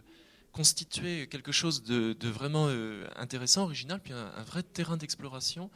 constituer 0.56 1.26
quelque 1.26 1.52
chose 1.52 1.82
de, 1.82 2.16
vraiment 2.28 2.66
euh, 2.68 3.06
intéressant, 3.16 3.64
original, 3.64 4.00
puis 4.02 4.14
un, 4.14 4.42
vrai 4.42 4.62
terrain 4.62 4.96
d'exploration 4.96 5.70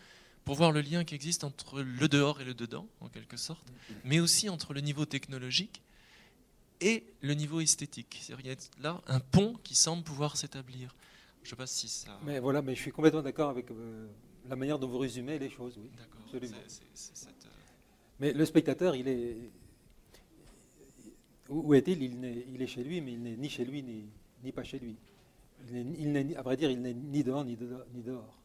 pour 0.47 0.55
voir 0.55 0.73
le 0.73 0.81
lien 0.81 1.05
qui 1.05 1.15
existe 1.15 1.45
entre 1.45 1.83
le 1.83 2.09
dehors 2.09 2.41
et 2.41 2.45
le 2.45 2.55
dedans, 2.55 2.89
en 3.01 3.11
quelque 3.11 3.37
sorte, 3.37 3.71
mais 4.05 4.21
aussi 4.21 4.49
entre 4.49 4.73
le 4.73 4.81
niveau 4.81 5.05
technologique 5.05 5.83
et 6.81 7.05
le 7.21 7.35
niveau 7.35 7.61
esthétique. 7.61 8.23
Il 8.31 8.47
y 8.47 8.51
a 8.51 8.57
là 8.81 9.03
un 9.07 9.21
pont 9.21 9.55
qui 9.63 9.75
semble 9.75 10.03
pouvoir 10.03 10.39
s'établir. 10.39 10.97
Je 11.43 11.49
ne 11.49 11.51
sais 11.51 11.57
pas 11.57 11.67
si 11.67 11.89
ça. 11.89 12.19
Mais 12.25 12.41
voilà, 12.41 12.63
mais 12.63 12.75
je 12.75 12.81
suis 12.81 12.91
complètement 12.91 13.23
d'accord 13.23 13.51
avec 13.51 13.67
la 14.49 14.57
manière 14.57 14.79
dont 14.79 14.89
vous 14.89 14.99
résumez 14.99 15.39
les 15.39 15.51
choses, 15.51 15.77
oui. 15.77 15.91
Absolument. 16.25 16.57
Euh, 16.57 17.49
mais 18.19 18.33
le 18.33 18.45
spectateur, 18.47 18.97
il 18.97 19.09
est. 19.09 19.51
Où 21.51 21.75
est-il? 21.75 22.03
Il, 22.03 22.63
est 22.63 22.67
chez 22.67 22.83
lui, 22.83 23.03
mais 23.03 23.13
il 23.13 23.23
n'est 23.23 23.37
ni 23.37 23.51
chez 23.51 23.65
lui 23.65 23.83
ni, 23.83 24.07
ni 24.43 24.53
pas 24.53 24.65
chez 24.65 24.79
lui. 24.79 24.97
Il 25.69 26.13
n'est, 26.13 26.37
à 26.37 26.43
vrai 26.43 26.57
dire, 26.57 26.71
il 26.71 26.81
n'est 26.81 26.95
ni 26.95 27.23
dehors 27.23 27.45
ni, 27.45 27.57
dehors. 27.57 28.37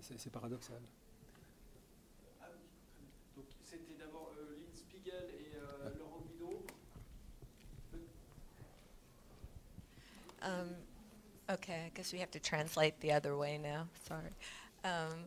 C'est, 0.00 0.30
paradoxal. 0.30 0.80
Donc 3.36 3.46
c'était 3.64 3.94
d'abord 3.98 4.32
euh, 4.38 4.56
Lynn 4.58 4.74
Spiegel 4.74 5.30
et 5.30 5.56
euh, 5.56 5.90
Laurent 5.98 6.20
Guido. 6.20 6.66
Um, 10.42 10.74
okay, 11.48 11.86
I 11.86 11.90
guess 11.94 12.12
we 12.12 12.20
have 12.20 12.30
to 12.32 12.40
translate 12.40 13.00
the 13.00 13.12
other 13.12 13.36
way 13.36 13.56
now. 13.56 13.86
Sorry. 14.06 14.30
Um, 14.84 15.24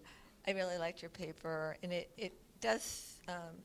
I 0.48 0.52
really 0.52 0.78
liked 0.78 1.02
your 1.02 1.10
paper, 1.10 1.76
and 1.82 1.92
it, 1.92 2.10
it 2.18 2.34
does 2.62 3.16
um, 3.28 3.56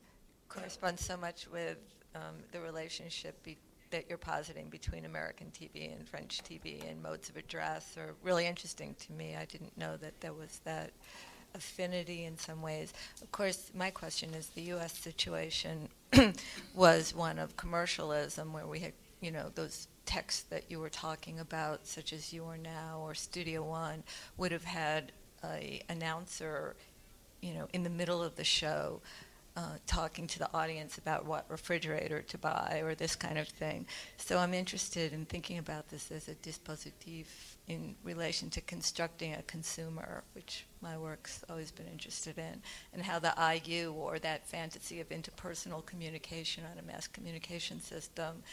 correspond 0.49 0.99
so 0.99 1.15
much 1.15 1.47
with 1.51 1.77
um, 2.15 2.35
the 2.51 2.59
relationship 2.59 3.41
be- 3.43 3.57
that 3.93 4.09
you're 4.09 4.17
positing 4.17 4.69
between 4.69 5.05
American 5.05 5.51
TV 5.53 5.95
and 5.95 6.09
French 6.09 6.41
TV 6.43 6.89
and 6.89 7.01
modes 7.03 7.29
of 7.29 7.37
address 7.37 7.95
are 7.95 8.15
really 8.23 8.47
interesting 8.47 8.95
to 9.05 9.13
me. 9.13 9.35
I 9.39 9.45
didn't 9.45 9.77
know 9.77 9.97
that 9.97 10.19
there 10.19 10.33
was 10.33 10.61
that 10.63 10.89
affinity 11.53 12.25
in 12.25 12.35
some 12.35 12.63
ways. 12.63 12.91
Of 13.21 13.31
course, 13.31 13.69
my 13.75 13.91
question 13.91 14.33
is 14.33 14.47
the 14.47 14.63
U.S. 14.63 14.97
situation 14.97 15.89
was 16.73 17.13
one 17.13 17.37
of 17.37 17.55
commercialism, 17.55 18.51
where 18.51 18.65
we 18.65 18.79
had, 18.79 18.93
you 19.21 19.29
know, 19.29 19.51
those 19.53 19.87
texts 20.07 20.41
that 20.49 20.63
you 20.69 20.79
were 20.79 20.89
talking 20.89 21.39
about, 21.39 21.85
such 21.85 22.13
as 22.13 22.33
You 22.33 22.45
Are 22.45 22.57
Now 22.57 22.99
or 23.03 23.13
Studio 23.13 23.61
One, 23.61 24.01
would 24.37 24.51
have 24.51 24.63
had 24.63 25.11
a 25.43 25.83
announcer, 25.87 26.75
you 27.41 27.53
know, 27.53 27.67
in 27.73 27.83
the 27.83 27.91
middle 27.91 28.23
of 28.23 28.37
the 28.37 28.43
show, 28.43 29.01
uh, 29.55 29.77
talking 29.85 30.25
to 30.27 30.39
the 30.39 30.49
audience 30.53 30.97
about 30.97 31.25
what 31.25 31.45
refrigerator 31.49 32.21
to 32.21 32.37
buy 32.37 32.81
or 32.83 32.95
this 32.95 33.15
kind 33.15 33.37
of 33.37 33.47
thing. 33.47 33.85
So 34.17 34.37
I'm 34.37 34.53
interested 34.53 35.13
in 35.13 35.25
thinking 35.25 35.59
about 35.59 35.89
this 35.89 36.11
as 36.11 36.27
a 36.27 36.35
dispositif 36.35 37.25
in 37.67 37.95
relation 38.03 38.49
to 38.49 38.61
constructing 38.61 39.33
a 39.33 39.41
consumer, 39.43 40.23
which 40.33 40.65
my 40.81 40.97
work's 40.97 41.43
always 41.49 41.71
been 41.71 41.87
interested 41.87 42.37
in, 42.37 42.61
and 42.93 43.03
how 43.03 43.19
the 43.19 43.33
IU 43.63 43.93
or 43.93 44.19
that 44.19 44.47
fantasy 44.47 44.99
of 44.99 45.09
interpersonal 45.09 45.85
communication 45.85 46.63
on 46.71 46.79
a 46.79 46.81
mass 46.81 47.07
communication 47.07 47.79
system 47.79 48.43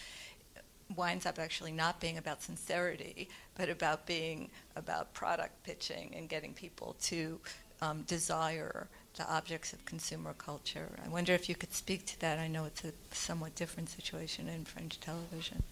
winds 0.96 1.24
up 1.24 1.38
actually 1.38 1.72
not 1.72 2.00
being 2.00 2.18
about 2.18 2.42
sincerity, 2.42 3.28
but 3.56 3.68
about 3.68 4.06
being 4.06 4.50
about 4.76 5.12
product 5.14 5.62
pitching 5.62 6.12
and 6.16 6.28
getting 6.28 6.52
people 6.52 6.96
to 7.00 7.38
um, 7.80 8.02
desire 8.02 8.88
the 9.16 9.24
objects 9.28 9.72
of 9.72 9.84
consumer 9.84 10.34
culture. 10.34 10.88
I 11.04 11.08
wonder 11.08 11.32
if 11.32 11.48
you 11.48 11.54
could 11.54 11.74
speak 11.74 12.06
to 12.06 12.20
that. 12.20 12.38
I 12.38 12.48
know 12.48 12.64
it's 12.64 12.84
a 12.84 12.92
somewhat 13.12 13.54
different 13.54 13.88
situation 13.88 14.48
in 14.48 14.64
French 14.64 14.98
television. 15.00 15.62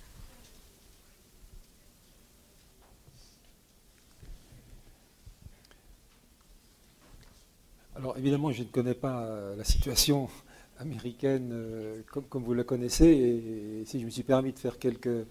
Alors 7.97 8.17
évidemment, 8.17 8.53
je 8.53 8.63
ne 8.63 8.69
connais 8.69 8.95
pas 8.95 9.23
euh, 9.25 9.57
la 9.57 9.65
situation 9.65 10.29
américaine 10.79 11.51
euh, 11.53 12.03
comme, 12.13 12.25
comme, 12.25 12.45
vous 12.45 12.55
la 12.55 12.63
connaissez, 12.63 13.07
et, 13.07 13.81
et, 13.81 13.85
si 13.85 14.01
je 14.01 14.05
me 14.05 14.11
suis 14.11 14.23
permis 14.23 14.53
de 14.53 14.59
faire 14.59 14.79
quelques, 14.79 15.09
euh, 15.09 15.27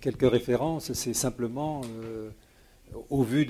quelques 0.00 0.30
références, 0.30 0.92
c'est 0.94 1.12
simplement 1.12 1.82
euh, 2.02 2.30
au 3.10 3.22
vu 3.22 3.46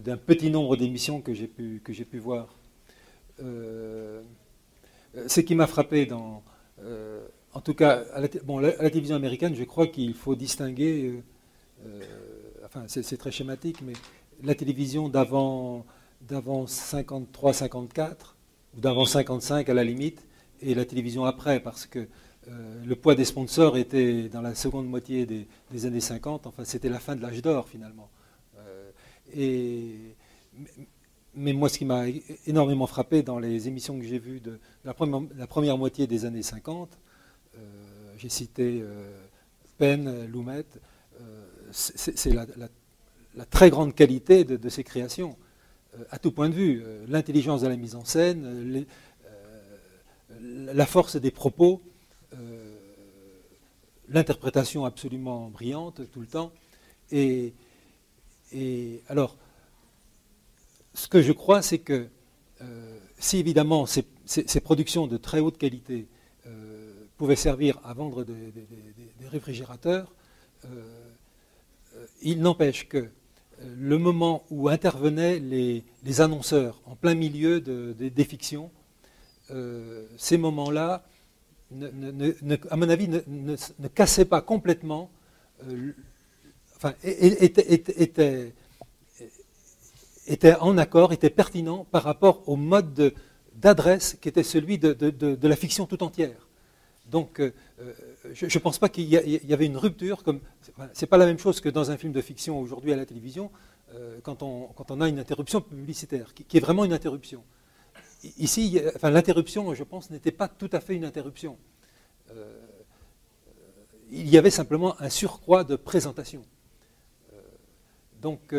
d'un 0.00 0.16
petit 0.16 0.50
nombre 0.50 0.76
d'émissions 0.76 1.20
que 1.20 1.34
j'ai 1.34 1.46
pu, 1.46 1.80
que 1.84 1.92
pu 1.92 2.18
voir 2.18 2.48
ce 3.38 5.40
qui 5.40 5.54
m'a 5.54 5.66
frappé 5.66 6.06
dans, 6.06 6.42
en 7.52 7.60
tout 7.60 7.74
cas, 7.74 8.04
à 8.12 8.20
la, 8.20 8.28
bon, 8.44 8.58
la, 8.58 8.72
télévision 8.72 9.16
américaine, 9.16 9.54
je 9.54 9.64
crois 9.64 9.86
qu'il 9.86 10.14
faut 10.14 10.34
distinguer, 10.34 11.22
enfin 12.64 12.84
c'est 12.86 13.16
très 13.16 13.30
schématique, 13.30 13.82
mais 13.82 13.94
la 14.42 14.54
télévision 14.54 15.08
d'avant 15.08 15.84
d'avant 16.22 16.64
53-54, 16.64 18.14
ou 18.76 18.80
d'avant 18.80 19.04
55 19.04 19.68
à 19.68 19.74
la 19.74 19.84
limite, 19.84 20.26
et 20.60 20.74
la 20.74 20.84
télévision 20.84 21.24
après, 21.24 21.60
parce 21.60 21.86
que 21.86 22.08
euh, 22.48 22.84
le 22.84 22.96
poids 22.96 23.14
des 23.14 23.24
sponsors 23.24 23.76
était 23.76 24.28
dans 24.28 24.40
la 24.40 24.54
seconde 24.54 24.86
moitié 24.86 25.26
des, 25.26 25.86
années 25.86 26.00
50, 26.00 26.46
enfin 26.46 26.64
c'était 26.64 26.88
la 26.88 26.98
fin 26.98 27.16
de 27.16 27.22
l'âge 27.22 27.42
d'or 27.42 27.68
finalement. 27.68 28.08
Euh, 28.58 28.90
et, 29.34 30.14
mais 31.36 31.52
moi 31.52 31.68
ce 31.68 31.78
qui 31.78 31.84
m'a 31.84 32.04
énormément 32.46 32.86
frappé 32.86 33.22
dans 33.22 33.38
les 33.38 33.68
émissions 33.68 33.98
que 33.98 34.04
j'ai 34.04 34.18
vues 34.18 34.40
de 34.40 34.58
la 34.84 34.94
première, 34.94 35.78
moitié 35.78 36.06
des 36.06 36.24
années 36.24 36.42
50, 36.42 36.98
euh, 37.56 37.58
j'ai 38.18 38.28
cité 38.28 38.82
Penn, 39.78 40.26
Lumet, 40.26 40.64
c'est 41.70 42.32
la, 42.32 42.46
très 43.50 43.70
grande 43.70 43.94
qualité 43.94 44.44
de 44.44 44.68
ces 44.68 44.82
créations. 44.82 45.36
Euh, 45.98 46.04
à 46.10 46.18
tout 46.18 46.32
point 46.32 46.48
de 46.48 46.54
vue, 46.54 46.82
euh, 46.84 47.04
l'intelligence 47.08 47.62
de 47.62 47.68
la 47.68 47.76
mise 47.76 47.94
en 47.94 48.04
scène, 48.04 48.42
euh, 48.44 48.84
la 50.74 50.86
force 50.86 51.16
des 51.16 51.30
propos, 51.30 51.80
l'interprétation 54.08 54.84
absolument 54.84 55.48
brillante 55.48 56.02
tout 56.12 56.20
le 56.20 56.26
temps. 56.26 56.52
Et, 57.10 57.54
alors, 59.08 59.36
ce 60.96 61.08
que 61.08 61.22
je 61.22 61.32
crois, 61.32 61.62
c'est 61.62 61.78
que 61.78 62.08
si 63.18 63.38
évidemment 63.38 63.86
ces, 63.86 64.04
productions 64.60 65.06
de 65.06 65.16
très 65.16 65.40
haute 65.40 65.58
qualité 65.58 66.06
pouvaient 67.16 67.36
servir 67.36 67.78
à 67.84 67.94
vendre 67.94 68.24
des, 68.24 68.52
réfrigérateurs, 69.30 70.14
il 72.22 72.40
n'empêche 72.40 72.88
que 72.88 73.10
le 73.78 73.98
moment 73.98 74.44
où 74.50 74.68
intervenaient 74.68 75.38
les, 75.38 75.84
annonceurs 76.20 76.80
en 76.86 76.96
plein 76.96 77.14
milieu 77.14 77.60
des 77.60 78.24
fictions, 78.24 78.70
euh, 79.50 80.06
ces 80.16 80.38
moments-là, 80.38 81.04
à 82.70 82.76
mon 82.76 82.88
avis, 82.88 83.08
ne, 83.08 83.88
cassaient 83.94 84.24
pas 84.24 84.40
complètement, 84.40 85.10
euh, 85.68 85.92
enfin, 86.76 86.94
étaient, 87.02 88.52
en 90.60 90.78
accord, 90.78 91.12
étaient 91.12 91.30
pertinents 91.30 91.84
par 91.90 92.02
rapport 92.02 92.48
au 92.48 92.56
mode 92.56 93.14
d'adresse 93.54 94.16
qui 94.20 94.28
était 94.28 94.42
celui 94.42 94.78
de, 94.78 95.48
la 95.48 95.56
fiction 95.56 95.86
tout 95.86 96.02
entière. 96.02 96.48
Donc, 97.10 97.40
euh, 97.40 97.52
je 98.32 98.46
ne 98.46 98.58
pense 98.60 98.78
pas 98.78 98.88
qu'il 98.88 99.04
y, 99.04 99.52
avait 99.52 99.66
une 99.66 99.76
rupture. 99.76 100.24
Comme 100.24 100.40
c'est 100.92 101.06
pas 101.06 101.18
la 101.18 101.26
même 101.26 101.38
chose 101.38 101.60
que 101.60 101.68
dans 101.68 101.90
un 101.92 101.96
film 101.96 102.12
de 102.12 102.20
fiction 102.20 102.58
aujourd'hui 102.58 102.92
à 102.92 102.96
la 102.96 103.06
télévision, 103.06 103.50
euh, 103.94 104.18
quand, 104.22 104.42
on, 104.42 105.00
a 105.00 105.08
une 105.08 105.18
interruption 105.18 105.60
publicitaire, 105.60 106.34
qui, 106.34 106.56
est 106.56 106.60
vraiment 106.60 106.84
une 106.84 106.92
interruption. 106.92 107.44
Ici, 108.38 108.80
l'interruption, 109.02 109.72
je 109.74 109.84
pense, 109.84 110.10
n'était 110.10 110.32
pas 110.32 110.48
tout 110.48 110.70
à 110.72 110.80
fait 110.80 110.96
une 110.96 111.04
interruption. 111.04 111.56
Euh, 112.32 112.58
il 114.10 114.28
y 114.28 114.38
avait 114.38 114.50
simplement 114.50 115.00
un 115.00 115.08
surcroît 115.08 115.62
de 115.62 115.76
présentation. 115.76 116.42
Euh, 117.32 117.40
donc, 118.20 118.54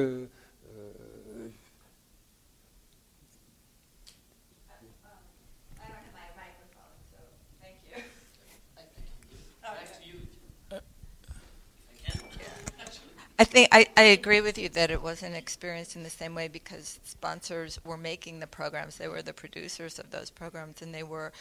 I 13.39 13.43
think 13.43 13.69
I, 13.71 13.85
I 13.95 14.01
agree 14.03 14.41
with 14.41 14.57
you 14.57 14.67
that 14.69 14.89
it 14.89 15.01
wasn't 15.01 15.35
experienced 15.35 15.95
in 15.95 16.03
the 16.03 16.09
same 16.09 16.33
way 16.33 16.47
because 16.47 16.99
sponsors 17.03 17.79
were 17.85 17.97
making 17.97 18.39
the 18.39 18.47
programs. 18.47 18.97
They 18.97 19.07
were 19.07 19.21
the 19.21 19.33
producers 19.33 19.99
of 19.99 20.09
those 20.09 20.31
programs, 20.31 20.81
and 20.81 20.93
they 20.93 21.03
were 21.03 21.31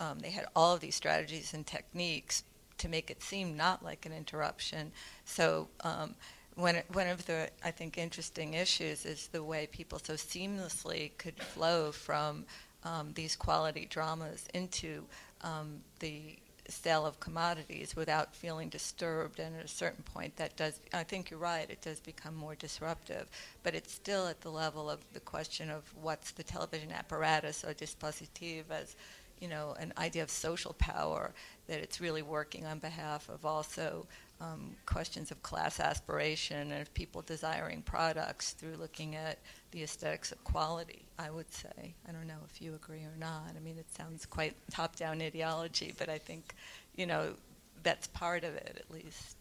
um, 0.00 0.18
they 0.18 0.30
had 0.30 0.46
all 0.56 0.74
of 0.74 0.80
these 0.80 0.96
strategies 0.96 1.54
and 1.54 1.64
techniques 1.64 2.42
to 2.78 2.88
make 2.88 3.08
it 3.08 3.22
seem 3.22 3.56
not 3.56 3.84
like 3.84 4.04
an 4.04 4.12
interruption. 4.12 4.90
So 5.24 5.68
um, 5.82 6.16
one 6.56 6.82
one 6.92 7.06
of 7.06 7.24
the 7.26 7.50
I 7.64 7.70
think 7.70 7.98
interesting 7.98 8.54
issues 8.54 9.06
is 9.06 9.28
the 9.28 9.44
way 9.44 9.68
people 9.70 10.00
so 10.02 10.14
seamlessly 10.14 11.12
could 11.18 11.38
flow 11.40 11.92
from 11.92 12.46
um, 12.82 13.12
these 13.14 13.36
quality 13.36 13.86
dramas 13.88 14.44
into 14.54 15.04
um, 15.42 15.82
the 16.00 16.36
sale 16.72 17.06
of 17.06 17.20
commodities 17.20 17.94
without 17.96 18.34
feeling 18.34 18.68
disturbed. 18.68 19.38
And 19.38 19.56
at 19.56 19.64
a 19.64 19.68
certain 19.68 20.02
point, 20.02 20.36
that 20.36 20.56
does, 20.56 20.80
I 20.92 21.04
think 21.04 21.30
you're 21.30 21.38
right, 21.38 21.68
it 21.68 21.82
does 21.82 22.00
become 22.00 22.34
more 22.34 22.54
disruptive. 22.54 23.28
But 23.62 23.74
it's 23.74 23.92
still 23.92 24.26
at 24.26 24.40
the 24.40 24.50
level 24.50 24.90
of 24.90 25.00
the 25.12 25.20
question 25.20 25.70
of 25.70 25.82
what's 26.00 26.30
the 26.30 26.42
television 26.42 26.92
apparatus 26.92 27.64
or 27.64 27.74
dispositif 27.74 28.64
as, 28.70 28.96
you 29.40 29.48
know, 29.48 29.74
an 29.78 29.92
idea 29.98 30.22
of 30.22 30.30
social 30.30 30.74
power 30.74 31.32
that 31.66 31.80
it's 31.80 32.00
really 32.00 32.22
working 32.22 32.66
on 32.66 32.78
behalf 32.78 33.28
of 33.28 33.44
also 33.44 34.06
um, 34.40 34.72
questions 34.86 35.30
of 35.30 35.42
class 35.42 35.80
aspiration 35.80 36.72
and 36.72 36.82
of 36.82 36.92
people 36.94 37.22
desiring 37.22 37.82
products 37.82 38.52
through 38.52 38.76
looking 38.76 39.14
at 39.14 39.38
the 39.70 39.82
aesthetics 39.82 40.32
of 40.32 40.42
quality, 40.44 41.03
I 41.18 41.30
would 41.30 41.50
say. 41.52 41.94
I 42.08 42.12
don't 42.12 42.26
know 42.26 42.42
if 42.50 42.60
you 42.60 42.74
agree 42.74 43.04
or 43.04 43.16
not. 43.18 43.54
I 43.56 43.60
mean, 43.60 43.78
it 43.78 43.86
sounds 43.96 44.26
quite 44.26 44.54
top 44.70 44.96
down 44.96 45.20
ideology, 45.22 45.94
but 45.98 46.08
I 46.08 46.18
think, 46.18 46.54
you 46.96 47.06
know, 47.06 47.34
that's 47.82 48.08
part 48.08 48.44
of 48.44 48.54
it 48.54 48.76
at 48.76 48.90
least. 48.94 49.36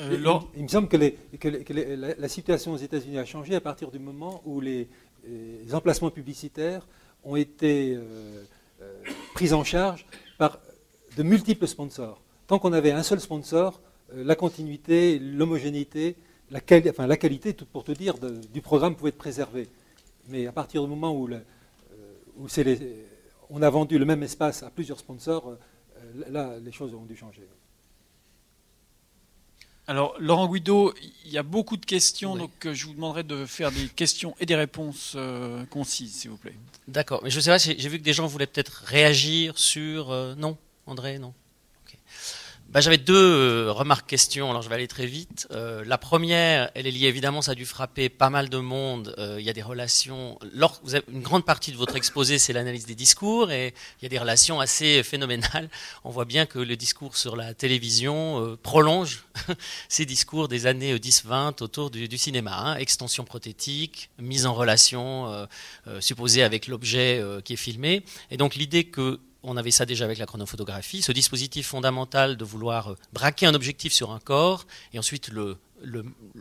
Euh, 0.00 0.10
il, 0.12 0.26
il, 0.56 0.62
me 0.64 0.68
semble 0.68 0.88
que, 0.88 0.96
les, 0.96 1.12
que, 1.38 1.46
les, 1.46 1.62
que 1.62 1.72
les, 1.72 1.96
la, 1.96 2.14
la, 2.16 2.28
situation 2.28 2.72
aux 2.72 2.78
États-Unis 2.78 3.16
a 3.16 3.24
changé 3.24 3.54
à 3.54 3.60
partir 3.60 3.92
du 3.92 4.00
moment 4.00 4.42
où 4.44 4.60
les, 4.60 4.88
les 5.24 5.72
emplacements 5.72 6.10
publicitaires 6.10 6.84
ont 7.22 7.36
été 7.36 7.94
euh, 7.94 8.44
euh, 8.82 9.02
pris 9.34 9.52
en 9.52 9.64
charge 9.64 10.06
par 10.38 10.58
de 11.16 11.22
multiples 11.22 11.66
sponsors. 11.66 12.20
Tant 12.46 12.58
qu'on 12.58 12.72
avait 12.72 12.92
un 12.92 13.02
seul 13.02 13.20
sponsor, 13.20 13.80
euh, 14.12 14.24
la 14.24 14.36
continuité, 14.36 15.18
l'homogénéité, 15.18 16.16
la, 16.50 16.60
enfin, 16.88 17.06
la, 17.06 17.16
qualité, 17.16 17.54
tout 17.54 17.66
pour 17.66 17.84
te 17.84 17.92
dire, 17.92 18.14
du 18.18 18.60
programme 18.60 18.96
pouvait 18.96 19.10
être 19.10 19.18
préservée. 19.18 19.68
Mais 20.28 20.46
à 20.46 20.52
partir 20.52 20.82
du 20.82 20.88
moment 20.88 21.12
où, 21.12 21.26
le, 21.26 21.36
euh, 21.36 22.12
où 22.36 22.46
les, 22.56 23.06
on 23.50 23.62
a 23.62 23.70
vendu 23.70 23.98
le 23.98 24.04
même 24.04 24.22
espace 24.22 24.62
à 24.62 24.70
plusieurs 24.70 24.98
sponsors, 24.98 25.48
euh, 25.48 26.24
là, 26.30 26.56
les 26.62 26.72
choses 26.72 26.94
ont 26.94 27.04
dû 27.04 27.16
changer. 27.16 27.42
Alors, 29.86 30.14
Laurent 30.18 30.48
Guido, 30.48 30.94
il 31.26 31.32
y 31.32 31.36
a 31.36 31.42
beaucoup 31.42 31.76
de 31.76 31.84
questions, 31.84 32.36
donc 32.36 32.50
je 32.72 32.86
vous 32.86 32.94
demanderai 32.94 33.22
de 33.22 33.44
faire 33.44 33.70
des 33.70 33.86
questions 33.88 34.34
et 34.40 34.46
des 34.46 34.56
réponses 34.56 35.14
concises, 35.68 36.20
s'il 36.20 36.30
vous 36.30 36.38
plaît. 36.38 36.54
D'accord, 36.88 37.20
mais 37.22 37.28
je 37.28 37.38
sais 37.38 37.50
pas, 37.50 37.58
j'ai 37.58 37.88
vu 37.90 37.98
que 37.98 38.02
des 38.02 38.14
gens 38.14 38.26
voulaient 38.26 38.46
peut-être 38.46 38.84
réagir 38.86 39.58
sur... 39.58 40.08
non 40.38 40.56
André, 40.86 41.18
non 41.18 41.34
bah, 42.74 42.80
J'avais 42.80 42.98
deux 42.98 43.14
euh, 43.14 43.72
remarques 43.72 44.08
questions, 44.08 44.50
alors 44.50 44.60
je 44.60 44.68
vais 44.68 44.74
aller 44.74 44.88
très 44.88 45.06
vite. 45.06 45.46
Euh, 45.52 45.84
la 45.86 45.96
première, 45.96 46.72
elle 46.74 46.88
est 46.88 46.90
liée 46.90 47.06
évidemment, 47.06 47.40
ça 47.40 47.52
a 47.52 47.54
dû 47.54 47.64
frapper 47.64 48.08
pas 48.08 48.30
mal 48.30 48.48
de 48.48 48.58
monde. 48.58 49.14
Euh, 49.16 49.36
il 49.38 49.46
y 49.46 49.48
a 49.48 49.52
des 49.52 49.62
relations. 49.62 50.40
vous 50.82 50.96
avez, 50.96 51.04
une 51.12 51.22
grande 51.22 51.44
partie 51.44 51.70
de 51.70 51.76
votre 51.76 51.94
exposé, 51.94 52.36
c'est 52.36 52.52
l'analyse 52.52 52.84
des 52.84 52.96
discours, 52.96 53.52
et 53.52 53.74
il 54.00 54.02
y 54.02 54.06
a 54.06 54.08
des 54.08 54.18
relations 54.18 54.58
assez 54.58 55.04
phénoménales. 55.04 55.70
On 56.02 56.10
voit 56.10 56.24
bien 56.24 56.46
que 56.46 56.58
le 56.58 56.74
discours 56.74 57.16
sur 57.16 57.36
la 57.36 57.54
télévision 57.54 58.58
prolonge 58.64 59.24
ces 59.88 60.04
discours 60.04 60.48
des 60.48 60.66
années 60.66 60.96
10-20 60.96 61.62
autour 61.62 61.90
du, 61.90 62.18
cinéma. 62.18 62.58
Hein. 62.58 62.76
Extension 62.76 63.24
prothétique, 63.24 64.10
mise 64.18 64.46
en 64.46 64.54
relation 64.54 65.46
supposée 66.00 66.42
avec 66.42 66.66
l'objet 66.66 67.22
qui 67.44 67.52
est 67.52 67.56
filmé. 67.56 68.04
Et 68.32 68.36
donc 68.36 68.56
l'idée 68.56 68.84
que 68.84 69.20
on 69.44 69.56
avait 69.56 69.70
ça 69.70 69.86
déjà 69.86 70.04
avec 70.04 70.18
la 70.18 70.26
chronophotographie, 70.26 71.02
ce 71.02 71.12
dispositif 71.12 71.68
fondamental 71.68 72.36
de 72.36 72.44
vouloir 72.44 72.92
euh, 72.92 72.96
braquer 73.12 73.46
un 73.46 73.54
objectif 73.54 73.92
sur 73.92 74.10
un 74.10 74.18
corps 74.18 74.66
et 74.92 74.98
ensuite 74.98 75.28
le, 75.28 75.56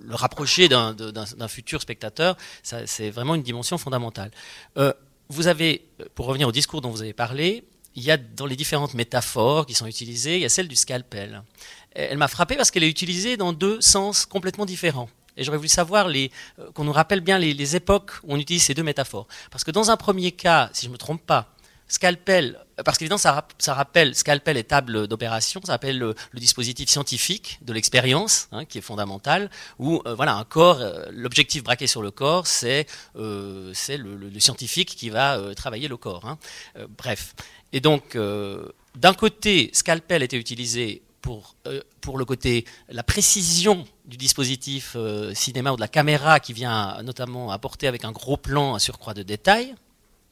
rapprocher 0.09 0.69
d'un 0.69 1.47
futur 1.49 1.81
spectateur, 1.81 2.37
c'est 2.63 3.09
vraiment 3.09 3.35
une 3.35 3.43
dimension 3.43 3.77
fondamentale. 3.77 4.31
Euh, 4.77 4.93
vous 5.27 5.47
avez, 5.47 5.85
pour 6.15 6.27
revenir 6.27 6.47
au 6.47 6.53
discours 6.53 6.79
dont 6.79 6.89
vous 6.89 7.01
avez 7.01 7.11
parlé, 7.11 7.65
il 7.95 8.03
y 8.03 8.11
a 8.11 8.15
dans 8.17 8.45
les 8.45 8.55
différentes 8.55 8.93
métaphores 8.93 9.65
qui 9.65 9.73
sont 9.73 9.85
utilisées, 9.85 10.35
il 10.35 10.41
y 10.41 10.45
a 10.45 10.49
celle 10.49 10.69
du 10.69 10.77
scalpel. 10.77 11.43
Elle 11.91 12.17
m'a 12.17 12.29
frappé 12.29 12.55
parce 12.55 12.71
qu'elle 12.71 12.83
est 12.83 12.89
utilisée 12.89 13.35
dans 13.35 13.51
deux 13.51 13.81
sens 13.81 14.25
complètement 14.25 14.65
différents. 14.65 15.09
Et 15.35 15.43
j'aurais 15.43 15.57
voulu 15.57 15.69
savoir 15.69 16.07
euh, 16.07 16.27
qu'on 16.73 16.83
nous 16.85 16.91
rappelle 16.91 17.21
bien 17.21 17.37
les, 17.37 17.53
les 17.53 17.75
époques 17.75 18.11
où 18.23 18.33
on 18.33 18.37
utilise 18.37 18.63
ces 18.63 18.73
deux 18.73 18.83
métaphores. 18.83 19.27
Parce 19.51 19.63
que 19.63 19.71
dans 19.71 19.91
un 19.91 19.97
premier 19.97 20.31
cas, 20.31 20.69
si 20.73 20.83
je 20.83 20.87
ne 20.87 20.93
me 20.93 20.97
trompe 20.97 21.25
pas, 21.25 21.52
scalpel, 21.93 22.57
parce 22.83 22.97
qu'évidemment 22.97 23.19
ça, 23.19 23.33
rap- 23.33 23.53
ça 23.59 23.75
rappelle 23.75 24.15
scalpel 24.15 24.57
et 24.57 24.63
table 24.63 25.07
d'opération, 25.07 25.61
ça 25.63 25.73
rappelle 25.73 25.99
le, 25.99 26.15
dispositif 26.33 26.89
scientifique 26.89 27.59
de 27.61 27.71
l'expérience, 27.71 28.47
hein, 28.51 28.65
qui 28.65 28.79
est 28.79 28.81
fondamental, 28.81 29.51
où 29.77 30.01
euh, 30.07 30.15
voilà 30.15 30.33
un 30.33 30.45
euh, 30.55 31.05
l'objectif 31.11 31.63
braqué 31.63 31.85
sur 31.85 32.01
le 32.01 32.09
corps, 32.09 32.47
c'est 32.47 32.87
euh, 33.15 33.71
le, 33.89 34.39
scientifique 34.39 34.95
qui 34.95 35.11
va 35.11 35.39
travailler 35.55 35.87
le 35.87 35.97
corps. 35.97 36.25
hein. 36.25 36.39
Bref, 36.97 37.35
et 37.71 37.79
donc 37.79 38.17
d'un 38.95 39.13
côté, 39.13 39.69
scalpel 39.73 40.23
était 40.23 40.37
utilisé 40.37 41.03
pour, 41.21 41.55
pour 42.01 42.17
le 42.17 42.25
côté 42.25 42.65
la 42.89 43.03
précision 43.03 43.85
du 44.05 44.17
dispositif 44.17 44.97
cinéma 45.33 45.71
ou 45.71 45.75
de 45.75 45.81
la 45.81 45.87
caméra 45.87 46.39
qui 46.39 46.53
vient 46.53 47.01
notamment 47.03 47.51
apporter 47.51 47.87
avec 47.87 48.03
un 48.03 48.11
gros 48.11 48.37
plan 48.37 48.75
un 48.75 48.79
surcroît 48.79 49.13
de 49.13 49.23
détails, 49.23 49.75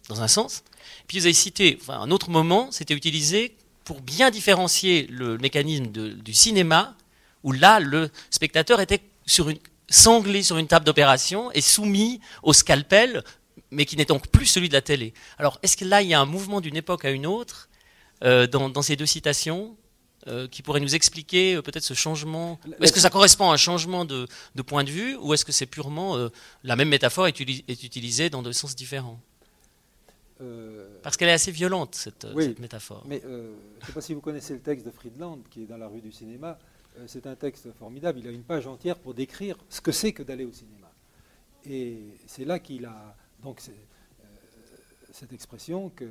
dans 0.09 0.21
un 0.21 0.27
sens. 0.27 0.63
Puis 1.07 1.19
vous 1.19 1.25
avez 1.25 1.33
cité, 1.33 1.77
enfin, 1.81 1.99
un 1.99 2.11
autre 2.11 2.29
moment, 2.29 2.69
c'était 2.71 2.93
utilisé 2.93 3.55
pour 3.83 4.01
bien 4.01 4.29
différencier 4.31 5.07
le 5.09 5.37
mécanisme 5.37 5.87
de- 5.87 6.09
du 6.13 6.33
cinéma, 6.33 6.95
où 7.43 7.51
là, 7.51 7.79
le 7.79 8.09
spectateur 8.29 8.79
était 8.79 9.01
sur 9.25 9.49
une, 9.49 9.57
sanglé 9.89 10.43
sur 10.43 10.57
une 10.57 10.67
table 10.67 10.85
d'opération 10.85 11.51
et 11.51 11.61
soumis 11.61 12.21
au 12.43 12.53
scalpel, 12.53 13.23
mais 13.71 13.85
qui 13.85 13.97
n'est 13.97 14.05
donc 14.05 14.27
plus 14.27 14.45
celui 14.45 14.69
de 14.69 14.73
la 14.73 14.81
télé. 14.81 15.13
Alors, 15.37 15.59
est-ce 15.63 15.75
que 15.77 15.85
là, 15.85 16.01
il 16.01 16.07
y 16.09 16.13
a 16.13 16.19
un 16.19 16.25
mouvement 16.25 16.61
d'une 16.61 16.75
époque 16.75 17.05
à 17.05 17.09
une 17.11 17.25
autre 17.25 17.69
euh, 18.23 18.47
dans, 18.47 18.69
dans 18.69 18.81
ces 18.81 18.95
deux 18.95 19.05
citations 19.05 19.75
euh, 20.27 20.47
qui 20.47 20.61
pourrait 20.61 20.79
nous 20.79 20.93
expliquer 20.93 21.55
euh, 21.55 21.61
peut-être 21.61 21.83
ce 21.83 21.93
changement 21.95 22.59
Est-ce 22.81 22.93
que 22.93 22.99
ça 22.99 23.09
correspond 23.09 23.49
à 23.49 23.53
un 23.53 23.57
changement 23.57 24.05
de, 24.05 24.27
de 24.55 24.61
point 24.61 24.83
de 24.83 24.91
vue 24.91 25.15
ou 25.15 25.33
est-ce 25.33 25.43
que 25.43 25.51
c'est 25.51 25.65
purement 25.65 26.17
la 26.63 26.75
même 26.75 26.89
métaphore 26.89 27.27
est, 27.27 27.39
utilisée 27.39 28.29
dans 28.29 28.43
deux 28.43 28.53
sens 28.53 28.75
différents? 28.75 29.19
Parce 31.03 31.17
qu'elle 31.17 31.29
est 31.29 31.33
assez 31.33 31.51
violente, 31.51 31.95
cette, 31.95 32.27
Oui. 32.33 32.45
cette 32.45 32.59
métaphore. 32.59 33.03
Mais 33.07 33.21
euh, 33.25 33.53
je 33.79 33.81
ne 33.81 33.85
sais 33.87 33.93
pas 33.93 34.01
si 34.01 34.13
vous 34.13 34.21
connaissez 34.21 34.53
le 34.53 34.59
texte 34.61 34.85
de 34.85 34.91
Friedland, 34.91 35.39
qui 35.49 35.63
est 35.63 35.67
dans 35.67 35.77
la 35.77 35.87
rue 35.87 36.01
du 36.01 36.11
cinéma. 36.11 36.57
Euh, 36.97 37.03
c'est 37.07 37.25
un 37.27 37.35
texte 37.35 37.71
formidable. 37.73 38.19
Il 38.19 38.27
a 38.27 38.31
une 38.31 38.43
page 38.43 38.67
entière 38.67 38.97
pour 38.99 39.13
décrire 39.13 39.57
ce 39.69 39.81
que 39.81 39.91
c'est 39.91 40.13
que 40.13 40.23
d'aller 40.23 40.45
au 40.45 40.51
cinéma. 40.51 40.91
Et 41.65 41.99
c'est 42.25 42.45
là 42.45 42.59
qu'il 42.59 42.85
a 42.85 43.15
donc 43.43 43.61
euh, 43.69 43.71
cette 45.11 45.33
expression 45.33 45.89
que 45.89 46.05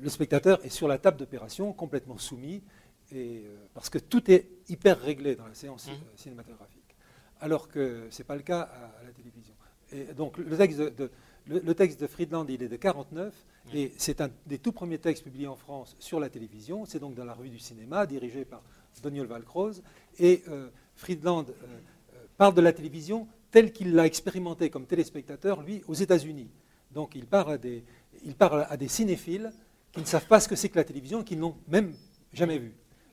le 0.00 0.08
spectateur 0.08 0.64
est 0.64 0.70
sur 0.70 0.88
la 0.88 0.98
table 0.98 1.16
d'opération, 1.18 1.72
complètement 1.72 2.18
soumis, 2.18 2.62
et, 3.12 3.42
euh, 3.44 3.56
parce 3.74 3.90
que 3.90 3.98
tout 3.98 4.30
est 4.30 4.48
hyper 4.68 5.00
réglé 5.00 5.36
dans 5.36 5.46
la 5.46 5.54
séance 5.54 5.86
Mhm. 5.88 5.94
euh, 5.94 5.96
cinématographique. 6.16 6.96
Alors 7.40 7.68
que 7.68 8.06
ce 8.10 8.18
n'est 8.22 8.26
pas 8.26 8.36
le 8.36 8.42
cas 8.42 8.60
à, 8.62 9.00
à 9.00 9.04
la 9.04 9.12
télévision. 9.12 9.54
Et 9.92 10.04
donc 10.14 10.38
le 10.38 10.56
texte 10.56 10.78
de, 10.78 10.88
de- 10.88 11.10
le, 11.46 11.60
le 11.60 11.74
texte 11.74 12.00
de 12.00 12.06
Friedland, 12.06 12.46
il 12.48 12.62
est 12.62 12.68
de 12.68 12.76
49, 12.76 13.34
et 13.74 13.92
c'est 13.96 14.20
un 14.20 14.30
des 14.46 14.58
tout 14.58 14.72
premiers 14.72 14.98
textes 14.98 15.24
publiés 15.24 15.46
en 15.46 15.56
France 15.56 15.96
sur 15.98 16.20
la 16.20 16.28
télévision. 16.28 16.84
C'est 16.86 16.98
donc 16.98 17.14
dans 17.14 17.24
la 17.24 17.34
revue 17.34 17.50
du 17.50 17.58
cinéma, 17.58 18.06
dirigé 18.06 18.44
par 18.44 18.62
Daniel 19.02 19.26
Valcroze. 19.26 19.82
Et 20.18 20.42
euh, 20.48 20.68
Friedland 20.96 21.46
euh, 21.50 21.52
euh, 22.14 22.24
parle 22.36 22.54
de 22.54 22.60
la 22.60 22.72
télévision 22.72 23.26
telle 23.50 23.72
qu'il 23.72 23.94
l'a 23.94 24.06
expérimentée 24.06 24.70
comme 24.70 24.86
téléspectateur, 24.86 25.62
lui, 25.62 25.82
aux 25.86 25.94
États-Unis. 25.94 26.48
Donc 26.92 27.14
il 27.14 27.26
parle, 27.26 27.52
à 27.52 27.58
des, 27.58 27.84
il 28.24 28.34
parle 28.34 28.66
à 28.68 28.76
des 28.76 28.88
cinéphiles 28.88 29.52
qui 29.92 30.00
ne 30.00 30.06
savent 30.06 30.26
pas 30.26 30.40
ce 30.40 30.48
que 30.48 30.56
c'est 30.56 30.68
que 30.68 30.76
la 30.76 30.84
télévision, 30.84 31.22
qui 31.22 31.36
n'ont 31.36 31.56
même 31.68 31.94
jamais 32.32 32.58
vu. 32.58 32.72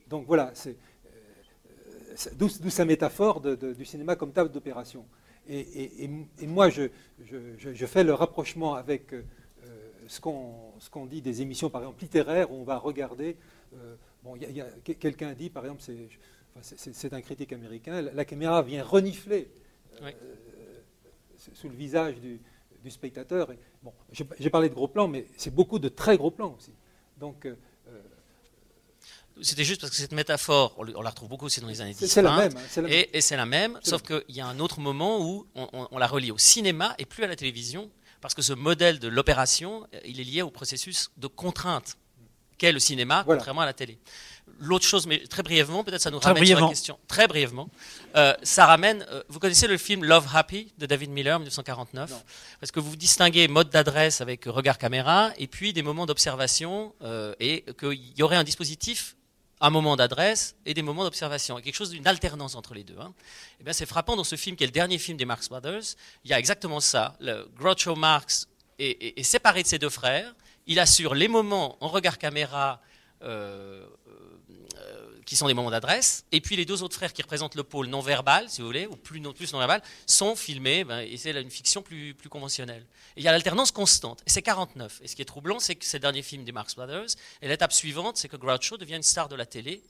Donc 0.09 0.25
voilà, 0.27 0.51
c'est 0.53 0.75
euh, 1.05 2.29
d'où 2.35 2.47
d'où 2.59 2.69
sa 2.69 2.85
métaphore 2.85 3.39
de- 3.41 3.55
de- 3.55 3.73
du 3.73 3.85
cinéma 3.85 4.15
comme 4.15 4.31
table 4.31 4.51
d'opération. 4.51 5.05
Et, 5.51 5.59
et- 5.59 6.03
et- 6.05 6.09
et 6.39 6.47
moi, 6.47 6.69
je, 6.69 6.83
je- 7.25 7.57
je- 7.57 7.73
je 7.73 7.85
fais 7.85 8.05
le 8.05 8.13
rapprochement 8.13 8.75
avec 8.75 9.11
euh, 9.13 9.21
ce 10.07 10.21
qu'on 10.21 11.05
dit 11.05 11.21
des 11.21 11.41
émissions, 11.41 11.69
par 11.69 11.81
exemple, 11.81 12.01
littéraires, 12.01 12.49
où 12.51 12.55
on 12.55 12.63
va 12.63 12.77
regarder. 12.77 13.35
euh, 13.75 13.95
bon, 14.23 14.37
quelqu'un 14.99 15.33
dit, 15.33 15.49
par 15.49 15.63
exemple, 15.65 15.81
c'est 16.61 17.13
un 17.13 17.21
critique 17.21 17.51
américain, 17.53 18.01
la, 18.01 18.13
la 18.13 18.25
caméra 18.25 18.61
vient 18.61 18.83
renifler 18.83 19.49
euh, 20.01 20.05
Oui. 20.05 20.11
sous 21.53 21.67
le 21.69 21.75
visage 21.75 22.15
du, 22.21 22.39
du 22.83 22.89
spectateur. 22.89 23.51
Et, 23.51 23.59
bon, 23.83 23.91
j'ai 24.39 24.49
parlé 24.49 24.69
de 24.69 24.73
gros 24.73 24.87
plans, 24.87 25.07
mais 25.09 25.25
c'est 25.35 25.53
beaucoup 25.53 25.79
de 25.79 25.89
très 25.89 26.17
gros 26.17 26.31
plans 26.31 26.55
aussi. 26.57 26.73
Donc, 27.17 27.45
C'était 29.41 29.63
juste 29.63 29.81
parce 29.81 29.91
que 29.91 29.97
cette 29.97 30.11
métaphore, 30.13 30.75
on, 30.77 31.01
la 31.01 31.09
retrouve 31.09 31.29
beaucoup 31.29 31.45
aussi 31.45 31.59
dans 31.61 31.67
les 31.67 31.81
années 31.81 31.93
c'est 31.97 32.05
10. 32.05 32.11
c'est 32.11 32.21
la 32.21 32.35
même. 32.35 32.53
c'est 32.69 32.81
la 32.81 32.87
même. 32.87 32.97
Et, 32.97 33.17
et 33.17 33.21
c'est 33.21 33.35
la 33.37 33.45
même, 33.45 33.79
sauf 33.83 34.01
qu'il 34.03 34.23
y 34.29 34.41
a 34.41 34.45
un 34.47 34.59
autre 34.59 34.79
moment 34.79 35.19
où 35.21 35.47
on, 35.55 35.67
on- 35.73 35.87
on 35.91 35.97
la 35.97 36.07
relie 36.07 36.31
au 36.31 36.37
cinéma 36.37 36.95
et 36.99 37.05
plus 37.05 37.23
à 37.23 37.27
la 37.27 37.35
télévision, 37.35 37.89
parce 38.21 38.33
que 38.35 38.41
ce 38.41 38.53
modèle 38.53 38.99
de 38.99 39.07
l'opération, 39.07 39.87
euh, 39.95 39.99
il 40.05 40.19
est 40.19 40.23
lié 40.23 40.41
au 40.43 40.51
processus 40.51 41.09
de 41.17 41.27
contrainte 41.27 41.97
qu'est 42.59 42.71
le 42.71 42.79
cinéma, 42.79 43.23
Voilà. 43.25 43.39
contrairement 43.39 43.61
à 43.61 43.65
la 43.65 43.73
télé. 43.73 43.97
L'autre 44.59 44.85
chose, 44.85 45.07
mais 45.07 45.25
très 45.25 45.41
brièvement, 45.41 45.83
peut-être 45.83 46.01
ça 46.01 46.11
nous 46.11 46.19
Très 46.19 46.29
ramène 46.29 46.45
sur 46.45 46.53
la 46.53 46.55
brièvement. 46.57 46.69
question. 46.69 46.99
Très 47.07 47.27
brièvement. 47.27 47.69
Euh, 48.15 48.35
ça 48.43 48.67
ramène. 48.67 49.03
euh, 49.09 49.23
vous 49.29 49.39
connaissez 49.39 49.65
le 49.65 49.77
film 49.79 50.03
Love 50.03 50.27
Happy 50.31 50.71
de 50.77 50.85
David 50.85 51.09
Miller, 51.09 51.39
1949 51.39 52.11
Non. 52.11 52.21
Parce 52.59 52.71
que 52.71 52.79
vous 52.79 52.95
distinguez 52.95 53.47
mode 53.47 53.71
d'adresse 53.71 54.21
avec 54.21 54.45
regard 54.45 54.77
caméra 54.77 55.31
et 55.39 55.47
puis 55.47 55.73
des 55.73 55.81
moments 55.81 56.05
d'observation 56.05 56.93
euh, 57.01 57.33
et 57.39 57.65
qu'il 57.79 58.15
y 58.15 58.21
aurait 58.21 58.35
un 58.35 58.43
dispositif 58.43 59.15
un 59.61 59.69
moment 59.69 59.95
d'adresse 59.95 60.55
et 60.65 60.73
des 60.73 60.81
moments 60.81 61.03
d'observation, 61.03 61.55
quelque 61.57 61.75
chose 61.75 61.91
d'une 61.91 62.07
alternance 62.07 62.55
entre 62.55 62.73
les 62.73 62.83
deux. 62.83 62.97
hein. 62.99 63.13
Eh 63.59 63.63
bien, 63.63 63.73
c'est 63.73 63.85
frappant 63.85 64.15
dans 64.15 64.23
ce 64.23 64.35
film 64.35 64.55
qui 64.55 64.63
est 64.63 64.67
le 64.67 64.71
dernier 64.73 64.97
film 64.97 65.17
des 65.17 65.25
Marx 65.25 65.49
Brothers. 65.49 65.95
Il 66.25 66.31
y 66.31 66.33
a 66.33 66.39
exactement 66.39 66.79
ça. 66.79 67.15
Le 67.19 67.47
Groucho 67.55 67.95
Marx 67.95 68.47
est, 68.79 69.21
séparé 69.23 69.61
de 69.61 69.67
ses 69.67 69.77
deux 69.77 69.89
frères. 69.89 70.33
Il 70.65 70.79
assure 70.79 71.13
les 71.13 71.27
moments 71.27 71.77
en 71.79 71.87
regard 71.87 72.17
caméra 72.17 72.81
euh, 73.21 73.85
qui 75.31 75.37
sont 75.37 75.47
des 75.47 75.53
moments 75.53 75.71
d'adresse, 75.71 76.25
et 76.33 76.41
puis 76.41 76.57
les 76.57 76.65
deux 76.65 76.83
autres 76.83 76.95
frères 76.97 77.13
qui 77.13 77.21
représentent 77.21 77.55
le 77.55 77.63
pôle 77.63 77.87
non 77.87 78.01
verbal, 78.01 78.49
si 78.49 78.59
vous 78.59 78.67
voulez, 78.67 78.85
ou 78.85 78.97
plus 78.97 79.21
non, 79.21 79.31
plus 79.31 79.53
non 79.53 79.59
verbal, 79.59 79.81
sont 80.05 80.35
filmés, 80.35 80.83
ben, 80.83 80.99
et 80.99 81.15
c'est 81.15 81.31
une 81.31 81.49
fiction 81.49 81.81
plus, 81.81 82.13
conventionnelle. 82.29 82.85
Et 83.15 83.21
il 83.21 83.23
y 83.23 83.29
a 83.29 83.31
l'alternance 83.31 83.71
constante, 83.71 84.21
c'est 84.27 84.41
49. 84.41 84.99
Et 85.01 85.07
ce 85.07 85.15
qui 85.15 85.21
est 85.21 85.25
troublant, 85.25 85.61
c'est 85.61 85.75
que 85.75 85.85
ces 85.85 85.99
derniers 85.99 86.21
films 86.21 86.43
des 86.43 86.51
Marx 86.51 86.75
Brothers, 86.75 87.15
et 87.41 87.47
l'étape 87.47 87.71
suivante, 87.71 88.17
c'est 88.17 88.27
que 88.27 88.35
Groucho 88.35 88.75
devient 88.75 88.95
une 88.95 89.03
star 89.03 89.29
de 89.29 89.37
la 89.37 89.45
télé, 89.45 89.81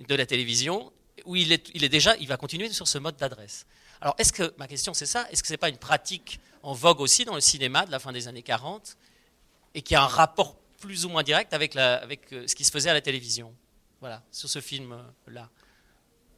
de 0.00 0.14
la 0.16 0.26
télévision, 0.26 0.92
où 1.24 1.36
il 1.36 1.52
est, 1.52 1.88
déjà, 1.88 2.16
il 2.16 2.26
va 2.26 2.36
continuer 2.36 2.68
sur 2.70 2.88
ce 2.88 2.98
mode 2.98 3.16
d'adresse. 3.16 3.64
Alors, 4.00 4.16
est-ce 4.18 4.32
que, 4.32 4.52
ma 4.58 4.66
question 4.66 4.92
c'est 4.92 5.06
ça, 5.06 5.28
est-ce 5.30 5.40
que 5.40 5.46
ce 5.46 5.52
n'est 5.52 5.58
pas 5.58 5.68
une 5.68 5.78
pratique 5.78 6.40
en 6.64 6.72
vogue 6.72 7.00
aussi 7.00 7.24
dans 7.24 7.36
le 7.36 7.40
cinéma 7.40 7.86
de 7.86 7.92
la 7.92 8.00
fin 8.00 8.10
des 8.10 8.26
années 8.26 8.42
40, 8.42 8.96
et 9.76 9.82
qui 9.82 9.94
a 9.94 10.02
un 10.02 10.08
rapport 10.08 10.56
plus 10.80 11.04
ou 11.04 11.10
moins 11.10 11.22
direct 11.22 11.52
avec 11.52 11.76
euh, 11.76 12.18
ce 12.48 12.56
qui 12.56 12.64
se 12.64 12.72
faisait 12.72 12.90
à 12.90 12.94
la 12.94 13.00
télévision? 13.00 13.54
Voilà, 14.00 14.22
sur 14.30 14.48
ce 14.48 14.60
film-là. 14.60 15.50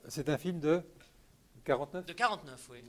C'est 0.09 0.29
un 0.29 0.39
film 0.39 0.61
de 0.61 0.83
49 1.65 2.07
De 2.07 2.13
49, 2.13 2.69
oui. 2.73 2.83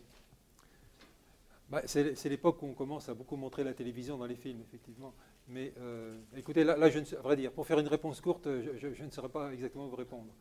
Bah, 1.69 1.82
c'est 1.86 2.26
l'époque 2.30 2.61
où 2.61 2.67
on 2.67 2.74
commence 2.74 3.07
à 3.09 3.13
beaucoup 3.13 3.36
montrer 3.38 3.63
la 3.63 3.74
télévision 3.74 4.17
dans 4.17 4.26
les 4.26 4.36
films, 4.36 4.61
effectivement. 4.61 5.13
Mais 5.47 5.74
euh, 5.80 6.17
écoutez, 6.36 6.63
là, 6.63 6.76
là, 6.78 6.89
je 6.89 6.99
ne 6.99 7.05
sais, 7.05 7.17
à 7.17 7.22
vrai 7.22 7.36
dire, 7.36 7.51
pour 7.51 7.65
faire 7.65 7.80
une 7.80 7.88
réponse 7.88 8.19
courte, 8.22 8.45
je, 8.45 8.78
je- 8.78 8.93
je 8.93 9.03
ne 9.03 9.09
saurais 9.09 9.30
pas 9.30 9.51
exactement 9.53 9.88
vous 9.88 9.95
répondre. 9.95 10.32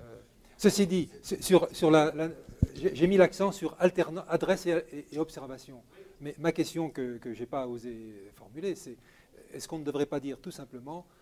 Euh, 0.00 0.20
ceci 0.58 0.86
dit, 0.86 1.10
sur, 1.40 1.68
sur- 1.74 1.90
la, 1.90 2.12
la- 2.14 2.28
j'ai 2.74 3.06
mis 3.06 3.16
l'accent 3.16 3.50
sur 3.52 3.76
adresse 3.78 4.66
et, 4.66 4.84
et- 4.92 5.06
et 5.14 5.18
observation. 5.18 5.82
Mais 6.20 6.34
ma 6.38 6.52
question 6.52 6.88
que, 6.90 7.16
que 7.18 7.34
je 7.34 7.40
n'ai 7.40 7.46
pas 7.46 7.66
osé 7.66 8.30
formuler, 8.36 8.74
c'est 8.74 8.96
est-ce 9.52 9.66
qu'on 9.68 9.78
ne 9.78 9.84
devrait 9.84 10.06
pas 10.06 10.20
dire 10.20 10.38
tout 10.38 10.50
simplement 10.50 11.04
euh, 11.08 11.21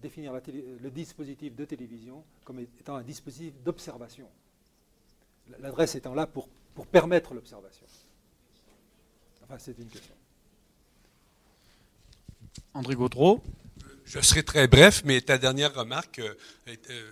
définir 0.00 0.32
la 0.32 0.40
télé- 0.40 0.64
le 0.80 0.90
dispositif 0.90 1.54
de 1.54 1.64
télévision 1.64 2.24
comme 2.44 2.60
étant 2.60 2.96
un 2.96 3.02
dispositif 3.02 3.54
d'observation 3.64 4.28
L'adresse 5.58 5.96
étant 5.96 6.14
là 6.14 6.26
pour, 6.28 6.48
pour 6.74 6.86
permettre 6.86 7.34
l'observation. 7.34 7.84
Enfin, 9.42 9.58
c'est 9.58 9.76
une 9.78 9.88
question. 9.88 10.14
André 12.72 12.94
Gaudreau. 12.94 13.42
Je 14.04 14.20
serai 14.20 14.44
très 14.44 14.68
bref, 14.68 15.02
mais 15.04 15.20
ta 15.20 15.38
dernière 15.38 15.74
remarque 15.74 16.20
euh, 16.20 16.34
est, 16.68 16.88
euh, 16.90 17.10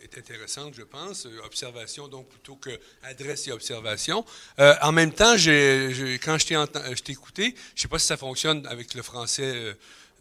est 0.00 0.16
intéressante, 0.16 0.74
je 0.74 0.82
pense. 0.82 1.26
Euh, 1.26 1.40
Observation, 1.44 2.06
donc, 2.06 2.28
plutôt 2.28 2.54
que 2.56 2.70
adresse 3.02 3.48
et 3.48 3.52
observation. 3.52 4.24
Euh, 4.60 4.74
en 4.82 4.92
même 4.92 5.12
temps, 5.12 5.36
j'ai- 5.36 5.92
j'ai- 5.92 6.18
quand 6.20 6.38
je 6.38 6.46
t'ai 6.46 6.54
enten- 6.54 6.94
je 6.96 7.02
t'ai 7.02 7.12
écouté, 7.12 7.54
je 7.74 7.78
ne 7.78 7.82
sais 7.82 7.88
pas 7.88 7.98
si 7.98 8.06
ça 8.06 8.16
fonctionne 8.16 8.64
avec 8.68 8.94
le 8.94 9.02
français 9.02 9.52
euh, 9.54 9.74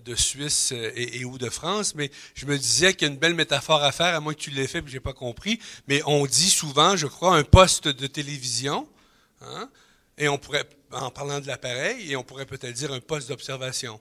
de 0.06 0.16
Suisse 0.16 0.72
euh, 0.74 0.92
et, 0.96 1.20
et 1.22 1.26
ou 1.26 1.38
de 1.38 1.50
France, 1.50 1.96
mais 1.96 2.12
je 2.34 2.46
me 2.46 2.58
disais 2.58 2.94
qu'il 2.94 3.08
y 3.08 3.10
a 3.10 3.14
une 3.14 3.20
belle 3.20 3.36
métaphore 3.36 3.84
à 3.84 3.92
faire, 3.92 4.16
à 4.16 4.20
moins 4.20 4.34
que 4.34 4.40
tu 4.40 4.50
l'aies 4.52 4.68
fait, 4.68 4.82
puis 4.82 4.92
je 4.92 4.98
n'ai 4.98 5.02
pas 5.02 5.14
compris. 5.14 5.60
Mais 5.88 6.02
on 6.06 6.26
dit 6.26 6.50
souvent, 6.50 6.96
je 6.96 7.08
crois, 7.08 7.36
un 7.38 7.44
poste 7.44 7.88
de 7.88 8.08
télévision, 8.08 8.88
hein, 9.42 9.70
et 10.18 10.28
on 10.28 10.38
pourrait, 10.38 10.66
en 10.92 11.10
parlant 11.12 11.40
de 11.40 11.48
l'appareil, 11.48 12.12
et 12.12 12.16
on 12.16 12.24
pourrait 12.24 12.46
peut-être 12.46 12.74
dire 12.74 12.92
un 12.92 13.00
poste 13.00 13.30
d'observation, 13.30 14.00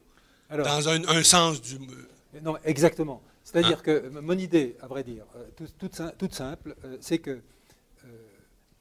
dans 0.51 0.89
un, 0.89 1.05
un 1.09 1.23
sens 1.23 1.61
du... 1.63 1.79
non, 2.43 2.57
exactement. 2.65 3.23
C'est-à-dire 3.45 3.79
Hein? 3.79 3.83
que 3.85 4.09
mon 4.21 4.39
idée, 4.39 4.77
à 4.81 4.87
vrai 4.87 5.03
dire, 5.03 5.25
euh, 5.37 5.45
tout- 5.57 5.69
toute, 5.79 5.97
sim- 5.97 6.13
toute 6.19 6.35
simple, 6.35 6.77
euh, 6.85 6.97
c'est 7.01 7.19
que 7.19 7.31
euh, 7.31 8.09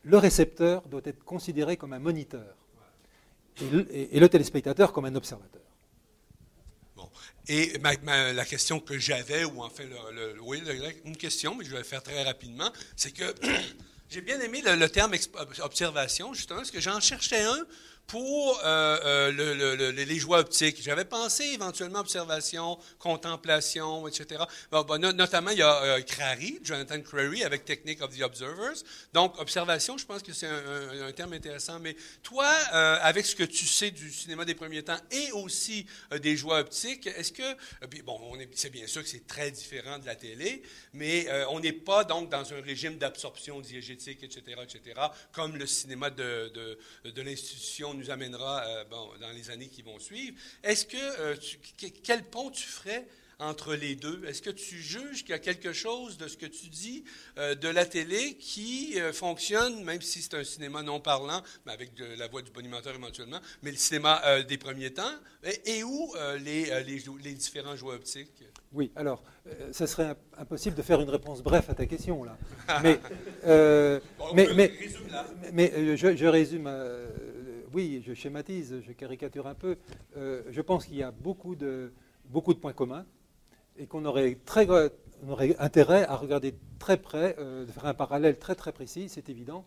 le 0.04 0.18
récepteur 0.18 0.82
doit 0.88 1.02
être 1.06 1.24
considéré 1.24 1.78
comme 1.78 1.94
un 1.94 2.00
moniteur 2.00 2.56
et 3.62 3.70
le, 3.70 3.88
et- 3.96 4.18
et 4.18 4.20
le 4.20 4.30
téléspectateur 4.30 4.92
comme 4.94 5.06
un 5.06 5.16
observateur. 5.16 5.62
Et 7.48 7.78
ma- 7.80 8.34
la 8.34 8.46
question 8.46 8.80
que 8.80 8.98
j'avais, 9.00 9.44
ou 9.44 9.64
enfin, 9.64 9.84
le- 9.84 10.34
le- 10.34 10.42
oui, 10.42 10.62
une 11.06 11.18
question, 11.18 11.56
mais 11.56 11.66
je 11.66 11.72
vais 11.72 11.80
le 11.80 11.84
faire 11.84 12.04
très 12.04 12.24
rapidement, 12.24 12.72
c'est 12.96 13.12
que 13.12 13.34
j'ai 14.10 14.22
bien 14.22 14.40
aimé 14.40 14.62
le, 14.64 14.88
terme 14.90 15.16
observation, 15.64 16.34
justement, 16.34 16.60
parce 16.60 16.72
que 16.72 16.80
j'en 16.82 17.00
cherchais 17.00 17.42
un 17.42 17.66
pour 18.10 18.60
euh, 18.66 19.00
euh, 19.06 19.32
le- 19.32 19.54
le- 19.54 19.76
le- 19.76 19.92
les 19.92 20.20
joies 20.20 20.40
optiques. 20.40 20.82
J'avais 20.82 21.06
pensé 21.06 21.44
éventuellement 21.54 22.00
observation, 22.00 22.78
contemplation, 22.98 24.08
etc. 24.08 24.44
No- 24.72 25.14
notamment, 25.14 25.52
il 25.52 25.60
y 25.60 25.62
a 25.62 25.84
euh, 25.84 26.02
Crary, 26.02 26.60
Jonathan 26.64 27.00
Crary, 27.02 27.44
avec 27.44 27.66
Technique 27.66 28.02
of 28.02 28.18
the 28.18 28.24
Observers. 28.24 28.84
Donc, 29.14 29.40
observation, 29.40 29.96
je 30.00 30.06
pense 30.08 30.24
que 30.24 30.34
c'est 30.34 30.48
un, 30.48 31.12
terme 31.12 31.34
intéressant. 31.34 31.80
Mais 31.80 31.96
toi, 32.24 32.52
euh, 32.74 32.98
avec 33.02 33.28
ce 33.28 33.36
que 33.36 33.44
tu 33.44 33.68
sais 33.68 33.92
du 33.92 34.12
cinéma 34.12 34.44
des 34.44 34.56
premiers 34.56 34.82
temps 34.82 34.98
et 35.12 35.32
aussi 35.34 35.86
des 36.20 36.36
joies 36.36 36.60
optiques, 36.62 37.06
est-ce 37.06 37.32
que, 37.32 37.44
bon, 38.02 38.20
on 38.24 38.40
est- 38.40 38.50
c'est 38.56 38.72
bien 38.72 38.88
sûr 38.88 39.04
que 39.04 39.08
c'est 39.10 39.28
très 39.28 39.52
différent 39.52 40.00
de 40.00 40.08
la 40.08 40.16
télé, 40.16 40.64
mais 40.94 41.28
on 41.50 41.60
n'est 41.60 41.74
pas 41.74 42.04
donc 42.04 42.30
dans 42.32 42.54
un 42.54 42.62
régime 42.62 42.98
d'absorption 42.98 43.62
diégétique, 43.62 44.24
etc., 44.24 44.42
etc., 44.64 45.00
comme 45.32 45.56
le 45.58 45.68
cinéma 45.68 46.10
de, 46.10 46.52
de, 46.56 47.12
de 47.12 47.22
l'institution 47.22 47.99
nous 48.00 48.10
amènera 48.10 48.64
euh, 48.66 48.84
bon, 48.90 49.10
dans 49.20 49.32
les 49.32 49.50
années 49.52 49.68
qui 49.68 49.82
vont 49.82 50.00
suivre. 50.00 50.36
Est-ce 50.64 50.86
que, 50.86 50.98
euh, 50.98 51.36
tu- 51.38 51.58
que- 51.78 51.94
quel 52.04 52.24
pont 52.24 52.50
tu 52.50 52.64
ferais 52.68 53.06
entre 53.42 53.74
les 53.74 53.96
deux? 53.96 54.22
Est-ce 54.28 54.42
que 54.42 54.50
tu 54.50 54.78
juges 54.82 55.22
qu'il 55.22 55.30
y 55.30 55.34
a 55.34 55.40
quelque 55.40 55.72
chose 55.72 56.18
de 56.18 56.28
ce 56.28 56.36
que 56.36 56.46
tu 56.46 56.68
dis 56.68 57.06
euh, 57.38 57.56
de 57.56 57.70
la 57.70 57.86
télé 57.86 58.36
qui 58.36 59.00
euh, 59.00 59.14
fonctionne, 59.14 59.84
même 59.84 60.02
si 60.02 60.22
c'est 60.22 60.34
un 60.34 60.44
cinéma 60.44 60.82
non 60.84 61.00
parlant, 61.00 61.42
mais 61.66 61.72
avec 61.72 61.94
de 61.94 62.06
la 62.18 62.28
voix 62.28 62.42
du 62.42 62.52
bonimenteur 62.52 62.94
éventuellement, 62.96 63.40
mais 63.64 63.72
le 63.72 63.78
cinéma 63.78 64.22
euh, 64.26 64.44
des 64.44 64.58
premiers 64.58 64.92
temps, 64.94 65.14
et, 65.44 65.78
et 65.78 65.84
où 65.84 66.14
les, 66.44 66.84
les, 66.84 67.00
jou- 67.00 67.18
les 67.24 67.34
différents 67.34 67.76
jouets 67.78 67.96
optiques? 67.96 68.44
Oui, 68.74 68.92
alors, 68.96 69.24
ça 69.72 69.88
serait 69.88 70.04
imp- 70.10 70.18
impossible 70.38 70.76
de 70.76 70.82
faire 70.84 71.00
une 71.02 71.10
réponse 71.10 71.42
bref 71.42 71.70
à 71.70 71.74
ta 71.74 71.86
question, 71.88 72.24
là. 72.24 72.38
Mais, 72.84 73.00
Bon, 74.18 74.34
mais, 74.36 74.48
mais, 75.54 75.96
je, 75.98 76.16
je 76.16 76.26
résume, 76.28 76.68
oui, 77.74 78.04
je 78.06 78.14
schématise, 78.14 78.82
je 78.86 78.92
caricature 78.92 79.48
un 79.48 79.56
peu. 79.56 79.78
Euh, 80.18 80.44
je 80.50 80.62
pense 80.62 80.86
qu'il 80.86 80.96
y 80.96 81.04
a 81.04 81.12
beaucoup 81.12 81.56
de, 81.56 81.92
points 82.62 82.74
communs 82.74 83.06
et 83.78 83.86
qu'on 83.86 84.06
aurait, 84.06 84.38
très, 84.46 84.68
intérêt 85.60 86.06
à 86.06 86.16
regarder 86.16 86.56
très 86.80 86.98
près, 86.98 87.36
euh, 87.40 87.66
de 87.66 87.72
faire 87.72 87.86
un 87.86 87.94
parallèle 87.94 88.38
très 88.38 88.56
très 88.56 88.72
précis, 88.72 89.10
c'est 89.10 89.30
évident, 89.30 89.66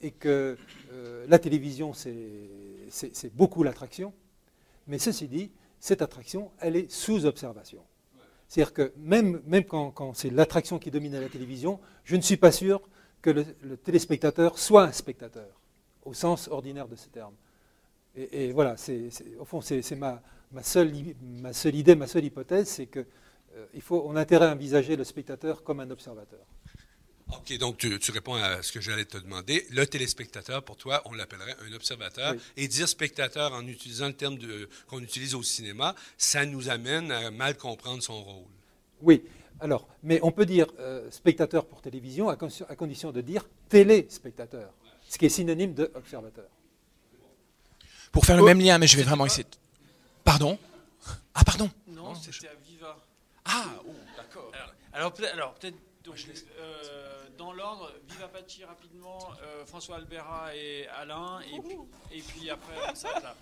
et 0.00 0.10
que 0.10 0.56
euh, 0.92 1.26
la 1.28 1.38
télévision, 1.38 1.92
c'est 1.92 3.34
beaucoup 3.34 3.62
l'attraction, 3.62 4.12
mais 4.86 4.98
ceci 4.98 5.28
dit, 5.28 5.50
cette 5.78 6.02
attraction, 6.02 6.50
elle 6.58 6.76
est 6.76 6.90
sous 6.90 7.26
observation. 7.26 7.82
C'est-à-dire 8.48 8.74
que 8.74 8.92
même, 8.96 9.40
quand, 9.64 10.14
c'est 10.14 10.30
l'attraction 10.30 10.78
qui 10.78 10.90
domine 10.90 11.14
à 11.14 11.20
la 11.20 11.28
télévision, 11.28 11.78
je 12.04 12.16
ne 12.16 12.20
suis 12.20 12.36
pas 12.36 12.50
sûr 12.50 12.82
que 13.22 13.30
le 13.30 13.76
téléspectateur 13.76 14.58
soit 14.58 14.84
un 14.84 14.92
spectateur, 14.92 15.59
au 16.04 16.14
sens 16.14 16.48
ordinaire 16.48 16.88
de 16.88 16.96
ce 16.96 17.08
terme. 17.08 17.34
Et, 18.16 18.46
et 18.46 18.52
voilà, 18.52 18.76
au 19.38 19.44
fond, 19.44 19.60
c'est, 19.60 19.82
ma, 19.96 20.22
ma, 20.52 20.62
seule, 20.62 20.94
i- 20.94 21.14
ma 21.22 21.52
seule 21.52 21.76
idée, 21.76 21.94
ma 21.94 22.06
seule 22.06 22.24
hypothèse, 22.24 22.68
c'est 22.68 22.86
que 22.86 23.00
euh, 23.56 23.66
il 23.74 23.82
faut, 23.82 24.02
on 24.06 24.16
a 24.16 24.20
intérêt 24.20 24.46
à 24.46 24.52
envisager 24.52 24.96
le 24.96 25.04
spectateur 25.04 25.62
comme 25.62 25.80
un 25.80 25.90
observateur. 25.90 26.40
OK, 27.32 27.56
donc 27.58 27.76
tu, 27.78 27.96
tu 28.00 28.10
réponds 28.10 28.34
à 28.34 28.60
ce 28.60 28.72
que 28.72 28.80
j'allais 28.80 29.04
te 29.04 29.16
demander. 29.16 29.64
Le 29.70 29.86
téléspectateur, 29.86 30.64
pour 30.64 30.76
toi, 30.76 31.00
on 31.04 31.14
l'appellerait 31.14 31.54
un 31.64 31.72
observateur. 31.72 32.32
Oui. 32.32 32.40
Et 32.56 32.66
dire 32.66 32.88
spectateur 32.88 33.52
en 33.52 33.64
utilisant 33.68 34.08
le 34.08 34.14
terme 34.14 34.36
qu'on 34.88 35.00
utilise 35.00 35.36
au 35.36 35.42
cinéma, 35.44 35.94
ça 36.18 36.44
nous 36.44 36.70
amène 36.70 37.12
à 37.12 37.30
mal 37.30 37.56
comprendre 37.56 38.02
son 38.02 38.20
rôle. 38.24 38.46
Oui, 39.00 39.22
alors, 39.60 39.86
mais 40.02 40.18
on 40.22 40.32
peut 40.32 40.44
dire 40.46 40.66
euh, 40.80 41.08
spectateur 41.10 41.66
pour 41.66 41.80
télévision 41.80 42.28
à 42.28 42.36
condition 42.36 43.12
de 43.12 43.20
dire 43.20 43.48
téléspectateur, 43.68 44.72
ce 45.10 45.18
qui 45.18 45.26
est 45.26 45.28
synonyme 45.28 45.74
de 45.74 45.90
observateur. 45.96 46.46
Pour 48.12 48.24
faire 48.24 48.36
le 48.36 48.44
même 48.44 48.60
lien, 48.60 48.78
mais 48.78 48.86
je 48.86 48.96
vais 48.96 49.02
vraiment 49.02 49.26
essayer. 49.26 49.42
de- 49.42 49.50
Pardon? 50.24 50.56
Ah, 51.34 51.42
pardon 51.44 51.68
Non, 51.88 52.14
c'était 52.14 52.46
à 52.48 52.54
Viva. 52.64 52.96
Ah, 53.44 53.64
oh, 53.88 53.92
d'accord. 54.16 54.50
Alors, 54.54 54.72
alors 54.92 55.12
peut-être, 55.12 55.34
alors, 55.34 55.54
peut-être 55.54 55.76
donc, 56.04 56.14
euh, 56.58 57.24
dans 57.36 57.52
l'ordre, 57.52 57.92
Viva 58.08 58.28
Pachi 58.28 58.64
rapidement, 58.64 59.18
euh, 59.42 59.66
François 59.66 59.96
Albera 59.96 60.54
et 60.54 60.86
Alain, 60.88 61.40
et 61.40 61.58
puis, 61.60 61.76
et 62.12 62.22
puis 62.22 62.48
après, 62.50 62.94
s'arrête 62.94 63.22
là. 63.24 63.34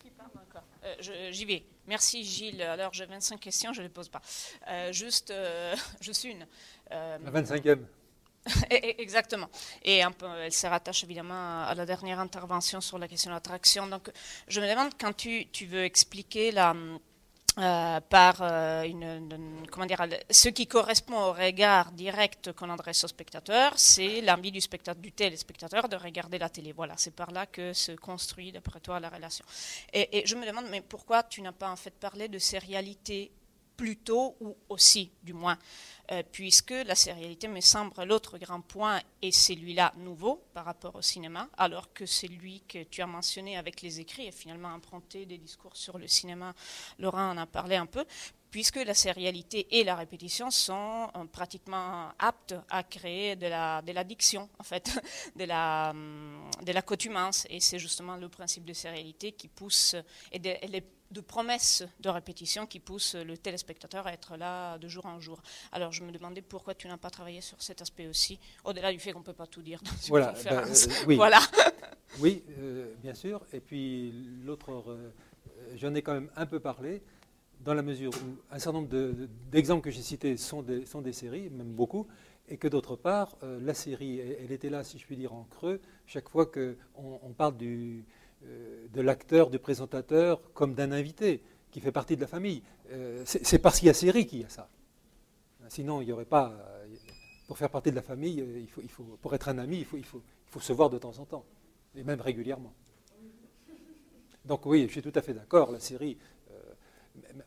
Qui 0.00 0.10
parle 0.10 0.30
encore? 0.48 0.62
Euh, 0.84 0.94
J'y 1.32 1.44
vais. 1.44 1.64
Merci 1.88 2.22
Gilles. 2.24 2.62
Alors 2.62 2.92
j'ai 2.94 3.06
25 3.06 3.40
questions, 3.40 3.72
je 3.72 3.80
ne 3.82 3.86
les 3.86 3.92
pose 3.92 4.08
pas. 4.08 4.22
Euh, 4.68 4.92
juste, 4.92 5.30
euh, 5.32 5.74
juste 6.00 6.22
une. 6.24 6.46
Euh, 6.92 7.18
La 7.24 7.30
25e. 7.42 7.84
Et- 8.70 8.74
et- 8.88 9.02
Exactement. 9.02 9.48
Et 9.82 9.98
elle 9.98 10.52
se 10.52 10.66
rattache 10.66 11.04
évidemment 11.04 11.64
à 11.64 11.74
la 11.74 11.86
dernière 11.86 12.20
intervention 12.20 12.80
sur 12.80 12.98
la 12.98 13.08
question 13.08 13.30
de 13.30 13.36
l'attraction. 13.36 13.86
Donc, 13.86 14.10
je 14.48 14.60
me 14.60 14.68
demande 14.68 14.92
quand 15.00 15.12
tu, 15.16 15.46
veux 15.66 15.84
expliquer 15.84 16.50
la, 16.52 16.74
euh, 17.58 18.00
par 18.00 18.36
euh, 18.40 18.84
comment 19.70 19.86
dire, 19.86 20.04
ce 20.30 20.48
qui 20.48 20.66
correspond 20.66 21.18
au 21.18 21.32
regard 21.32 21.92
direct 21.92 22.52
qu'on 22.52 22.70
adresse 22.70 23.04
au 23.04 23.08
spectateur, 23.08 23.72
c'est 23.76 24.20
l'envie 24.22 24.50
du 24.52 24.60
spectateur, 24.60 25.00
du 25.00 25.12
téléspectateur 25.12 25.88
de 25.88 25.96
regarder 25.96 26.38
la 26.38 26.48
télé. 26.48 26.72
Voilà, 26.72 26.94
c'est 26.96 27.14
par 27.14 27.30
là 27.30 27.46
que 27.46 27.72
se 27.72 27.92
construit, 27.92 28.52
d'après 28.52 28.80
toi, 28.80 28.98
la 29.00 29.08
relation. 29.10 29.44
Et, 29.92 30.18
et 30.18 30.26
je 30.26 30.34
me 30.34 30.46
demande, 30.46 30.66
mais 30.70 30.80
pourquoi 30.80 31.22
tu 31.22 31.42
n'as 31.42 31.52
pas 31.52 31.70
en 31.70 31.76
fait 31.76 31.94
parlé 31.94 32.28
de 32.28 32.38
sérialité 32.38 33.30
plus 33.76 33.96
tôt 33.96 34.36
ou 34.40 34.56
aussi, 34.68 35.10
du 35.22 35.32
moins 35.32 35.58
euh, 36.12 36.22
puisque 36.30 36.72
la 36.72 36.94
sérialité 36.94 37.48
me 37.48 37.60
semble 37.60 37.92
l'autre 38.04 38.36
grand 38.36 38.60
point 38.60 39.00
et 39.22 39.32
celui-là 39.32 39.94
nouveau 39.96 40.44
par 40.52 40.66
rapport 40.66 40.94
au 40.94 41.00
cinéma, 41.00 41.48
alors 41.56 41.92
que 41.94 42.04
celui 42.04 42.60
que 42.68 42.82
tu 42.82 43.00
as 43.00 43.06
mentionné 43.06 43.56
avec 43.56 43.80
les 43.80 43.98
écrits 43.98 44.26
est 44.26 44.32
finalement 44.32 44.68
emprunté 44.68 45.24
des 45.24 45.38
discours 45.38 45.74
sur 45.74 45.96
le 45.96 46.06
cinéma. 46.06 46.54
Laurent 46.98 47.30
en 47.30 47.38
a 47.38 47.46
parlé 47.46 47.76
un 47.76 47.86
peu, 47.86 48.04
puisque 48.50 48.76
la 48.76 48.92
sérialité 48.92 49.78
et 49.78 49.84
la 49.84 49.96
répétition 49.96 50.50
sont 50.50 51.10
euh, 51.16 51.24
pratiquement 51.24 52.10
aptes 52.18 52.54
à 52.68 52.82
créer 52.82 53.34
de 53.34 53.46
la 53.46 53.80
de 53.80 53.92
l'addiction 53.92 54.50
en 54.58 54.64
fait, 54.64 55.00
de 55.36 55.44
la 55.44 55.90
hum, 55.90 56.50
coutumance 56.84 57.46
et 57.48 57.58
c'est 57.60 57.78
justement 57.78 58.16
le 58.16 58.28
principe 58.28 58.66
de 58.66 58.74
sérialité 58.74 59.32
qui 59.32 59.48
pousse 59.48 59.96
et 60.30 60.38
de, 60.38 60.50
et 60.50 60.84
de 61.12 61.20
promesses 61.20 61.84
de 62.00 62.08
répétition 62.08 62.66
qui 62.66 62.80
poussent 62.80 63.14
le 63.14 63.36
téléspectateur 63.36 64.06
à 64.06 64.12
être 64.12 64.36
là 64.36 64.78
de 64.78 64.88
jour 64.88 65.06
en 65.06 65.20
jour. 65.20 65.42
Alors 65.70 65.92
me 66.02 66.12
demandais 66.12 66.42
pourquoi 66.42 66.74
tu 66.74 66.86
n'as 66.88 66.96
pas 66.96 67.10
travaillé 67.10 67.40
sur 67.40 67.60
cet 67.62 67.80
aspect 67.82 68.06
aussi, 68.06 68.38
au-delà 68.64 68.92
du 68.92 68.98
fait 68.98 69.12
qu'on 69.12 69.20
ne 69.20 69.24
peut 69.24 69.32
pas 69.32 69.46
tout 69.46 69.62
dire 69.62 69.80
dans 69.82 69.90
une 70.02 70.08
Voilà, 70.08 70.28
conférence. 70.28 70.86
ben, 70.88 70.94
euh, 70.94 71.04
oui. 71.08 71.16
Voilà. 71.16 71.40
Oui, 72.20 72.42
euh, 72.58 72.92
bien 73.02 73.14
sûr. 73.14 73.40
Et 73.54 73.60
puis 73.60 74.12
l'autre, 74.44 74.70
euh, 74.90 75.10
j'en 75.76 75.94
ai 75.94 76.02
quand 76.02 76.12
même 76.12 76.28
un 76.36 76.44
peu 76.44 76.60
parlé, 76.60 77.00
dans 77.60 77.72
la 77.72 77.80
mesure 77.82 78.10
où 78.12 78.36
un 78.54 78.58
certain 78.58 78.80
nombre 78.80 78.90
de- 78.90 79.12
de- 79.12 79.28
d'exemples 79.50 79.82
que 79.82 79.90
j'ai 79.90 80.02
cités 80.02 80.36
sont 80.36 80.62
des, 80.62 80.84
sont 80.84 81.00
des 81.00 81.14
séries, 81.14 81.48
même 81.48 81.72
beaucoup, 81.72 82.06
et 82.48 82.58
que 82.58 82.68
d'autre 82.68 82.96
part, 82.96 83.38
la 83.42 83.72
série, 83.72 84.18
elle, 84.18 84.36
elle 84.44 84.52
était 84.52 84.68
là, 84.68 84.84
si 84.84 84.98
je 84.98 85.06
puis 85.06 85.16
dire, 85.16 85.32
en 85.32 85.44
creux, 85.44 85.80
chaque 86.06 86.28
fois 86.28 86.44
qu'on 86.44 86.74
on 87.22 87.32
parle 87.32 87.56
du, 87.56 88.04
de 88.42 89.00
l'acteur, 89.00 89.48
du 89.48 89.58
présentateur, 89.58 90.40
comme 90.52 90.74
d'un 90.74 90.92
invité 90.92 91.40
qui 91.70 91.80
fait 91.80 91.92
partie 91.92 92.16
de 92.16 92.20
la 92.20 92.26
famille. 92.26 92.62
Euh, 92.90 93.22
c'est 93.24 93.58
parce 93.58 93.78
qu'il 93.78 93.86
y 93.86 93.90
a 93.90 93.94
série 93.94 94.26
qu'il 94.26 94.40
y 94.40 94.44
a 94.44 94.48
ça. 94.50 94.68
Sinon, 95.72 96.02
il 96.02 96.04
n'y 96.04 96.12
aurait 96.12 96.26
pas. 96.26 96.52
euh, 96.52 96.86
pour 97.46 97.56
faire 97.56 97.70
partie 97.70 97.90
de 97.90 97.96
la 97.96 98.02
famille, 98.02 98.42
euh, 98.42 99.16
pour 99.22 99.34
être 99.34 99.48
un 99.48 99.56
ami, 99.56 99.86
il 99.94 100.04
faut, 100.04 100.20
se 100.60 100.72
voir 100.74 100.90
de 100.90 100.98
temps 100.98 101.18
en 101.18 101.24
temps, 101.24 101.46
et 101.96 102.04
même 102.04 102.20
régulièrement. 102.20 102.74
Donc 104.44 104.66
oui, 104.66 104.84
je 104.86 104.92
suis 104.92 105.00
tout 105.00 105.12
à 105.14 105.22
fait 105.22 105.32
d'accord, 105.32 105.72
la 105.72 105.80
série. 105.80 106.18
euh, 106.50 106.74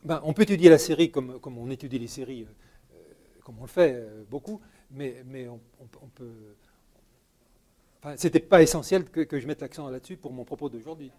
ben, 0.02 0.20
on 0.24 0.32
peut 0.32 0.42
étudier 0.42 0.70
la 0.70 0.78
série 0.78 1.12
comme, 1.12 1.38
on 1.44 1.70
étudie 1.70 2.00
les 2.00 2.08
séries, 2.08 2.48
comme 3.44 3.58
on 3.60 3.62
le 3.62 3.68
fait 3.68 4.04
beaucoup, 4.28 4.60
mais, 4.90 5.22
mais 5.24 5.46
on, 5.46 5.60
peut. 6.12 6.56
Enfin, 8.00 8.16
c'était 8.16 8.40
pas 8.40 8.60
essentiel 8.60 9.04
que 9.04 9.38
je 9.38 9.46
mette 9.46 9.60
l'accent 9.60 9.88
là-dessus 9.88 10.16
pour 10.16 10.32
mon 10.32 10.44
propos 10.44 10.68
d'aujourd'hui. 10.68 11.12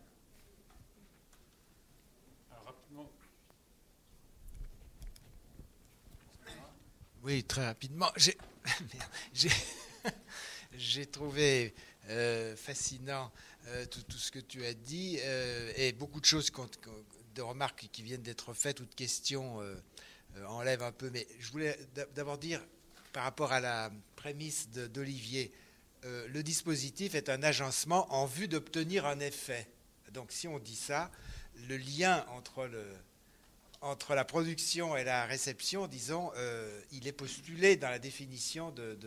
Oui, 7.27 7.43
très 7.43 7.65
rapidement. 7.65 8.09
J'ai, 10.77 11.05
trouvé 11.07 11.75
euh, 12.07 12.55
fascinant 12.55 13.33
euh, 13.67 13.85
tout, 13.85 14.17
ce 14.17 14.31
que 14.31 14.39
tu 14.39 14.63
as 14.63 14.73
dit 14.73 15.19
euh, 15.19 15.73
et 15.75 15.91
beaucoup 15.91 16.21
de 16.21 16.25
choses, 16.25 16.49
de 17.35 17.41
remarques 17.41 17.89
qui 17.91 18.01
viennent 18.01 18.21
d'être 18.21 18.53
faites 18.53 18.79
ou 18.79 18.85
de 18.85 18.95
questions 18.95 19.59
enlèvent 20.47 20.83
un 20.83 20.93
peu. 20.93 21.09
Mais 21.09 21.27
je 21.39 21.51
voulais 21.51 21.77
d'a- 21.95 22.05
d'abord 22.15 22.37
dire, 22.37 22.65
par 23.11 23.23
rapport 23.23 23.51
à 23.51 23.59
la 23.59 23.91
prémisse 24.15 24.69
d'Olivier, 24.69 25.51
le 26.03 26.41
dispositif 26.43 27.13
est 27.13 27.27
un 27.27 27.43
agencement 27.43 28.09
en 28.13 28.25
vue 28.25 28.47
d'obtenir 28.47 29.05
un 29.05 29.19
effet. 29.19 29.67
Donc 30.13 30.31
si 30.31 30.47
on 30.47 30.59
dit 30.59 30.77
ça, 30.77 31.11
le 31.67 31.75
lien 31.75 32.25
entre, 32.29 32.67
le, 32.67 32.85
entre 33.81 34.15
la 34.15 34.25
production 34.25 34.97
et 34.97 35.03
la 35.03 35.25
réception, 35.25 35.87
disons, 35.87 36.31
euh, 36.35 36.81
il 36.91 37.07
est 37.07 37.13
postulé 37.13 37.77
dans 37.77 37.89
la 37.89 37.99
définition 37.99 38.71
de, 38.71 38.97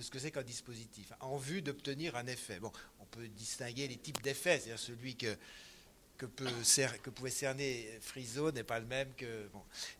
ce 0.00 0.10
que 0.10 0.18
c'est 0.18 0.30
qu'un 0.30 0.42
dispositif, 0.42 1.12
en 1.20 1.36
vue 1.36 1.62
d'obtenir 1.62 2.16
un 2.16 2.26
effet. 2.26 2.60
Bon, 2.60 2.72
on 3.00 3.04
peut 3.06 3.28
distinguer 3.28 3.88
les 3.88 3.96
types 3.96 4.22
d'effets, 4.22 4.58
c'est-à-dire 4.58 4.78
celui 4.78 5.16
que 5.16 5.36
que, 6.28 7.10
pouvait 7.10 7.30
cerner 7.30 7.98
Friso 8.00 8.52
n'est 8.52 8.62
pas 8.62 8.78
le 8.78 8.86
même 8.86 9.12
que. 9.16 9.48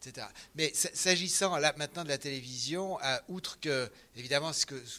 Etc. 0.01 0.27
Mais 0.55 0.73
s'agissant 0.75 1.59
maintenant 1.77 2.05
de 2.05 2.09
la 2.09 2.19
télévision, 2.19 2.99
outre 3.29 3.59
que, 3.59 3.91
évidemment, 4.17 4.53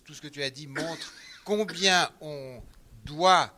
tout 0.06 0.14
ce 0.14 0.22
que 0.22 0.28
tu 0.28 0.44
as 0.44 0.50
dit 0.50 0.68
montre 0.68 1.14
combien 1.46 2.12
on 2.22 2.62
doit 3.06 3.54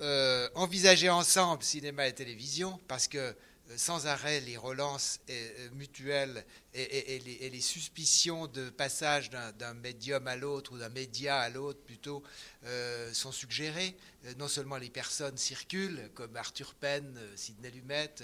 euh, 0.00 0.48
envisager 0.54 1.10
ensemble 1.10 1.62
cinéma 1.62 2.06
et 2.06 2.14
télévision, 2.14 2.80
parce 2.88 3.06
que 3.06 3.36
sans 3.76 4.06
arrêt 4.06 4.40
les 4.40 4.56
relances 4.56 5.20
euh, 5.30 5.70
mutuelles 5.72 6.44
et, 6.74 7.18
les, 7.50 7.60
suspicions 7.60 8.46
de 8.46 8.70
passage 8.70 9.30
d'un 9.30 9.74
médium 9.74 10.26
à 10.26 10.36
l'autre 10.36 10.72
ou 10.72 10.78
d'un 10.78 10.88
média 10.88 11.40
à 11.40 11.48
l'autre 11.48 11.80
plutôt 11.80 12.22
euh, 12.64 13.12
sont 13.12 13.32
suggérées. 13.32 13.96
Non 14.38 14.48
seulement 14.48 14.76
les 14.76 14.90
personnes 14.90 15.36
circulent, 15.36 16.10
comme 16.14 16.36
Arthur 16.36 16.74
Penn, 16.74 17.18
Sidney 17.36 17.70
Lumet, 17.70 18.14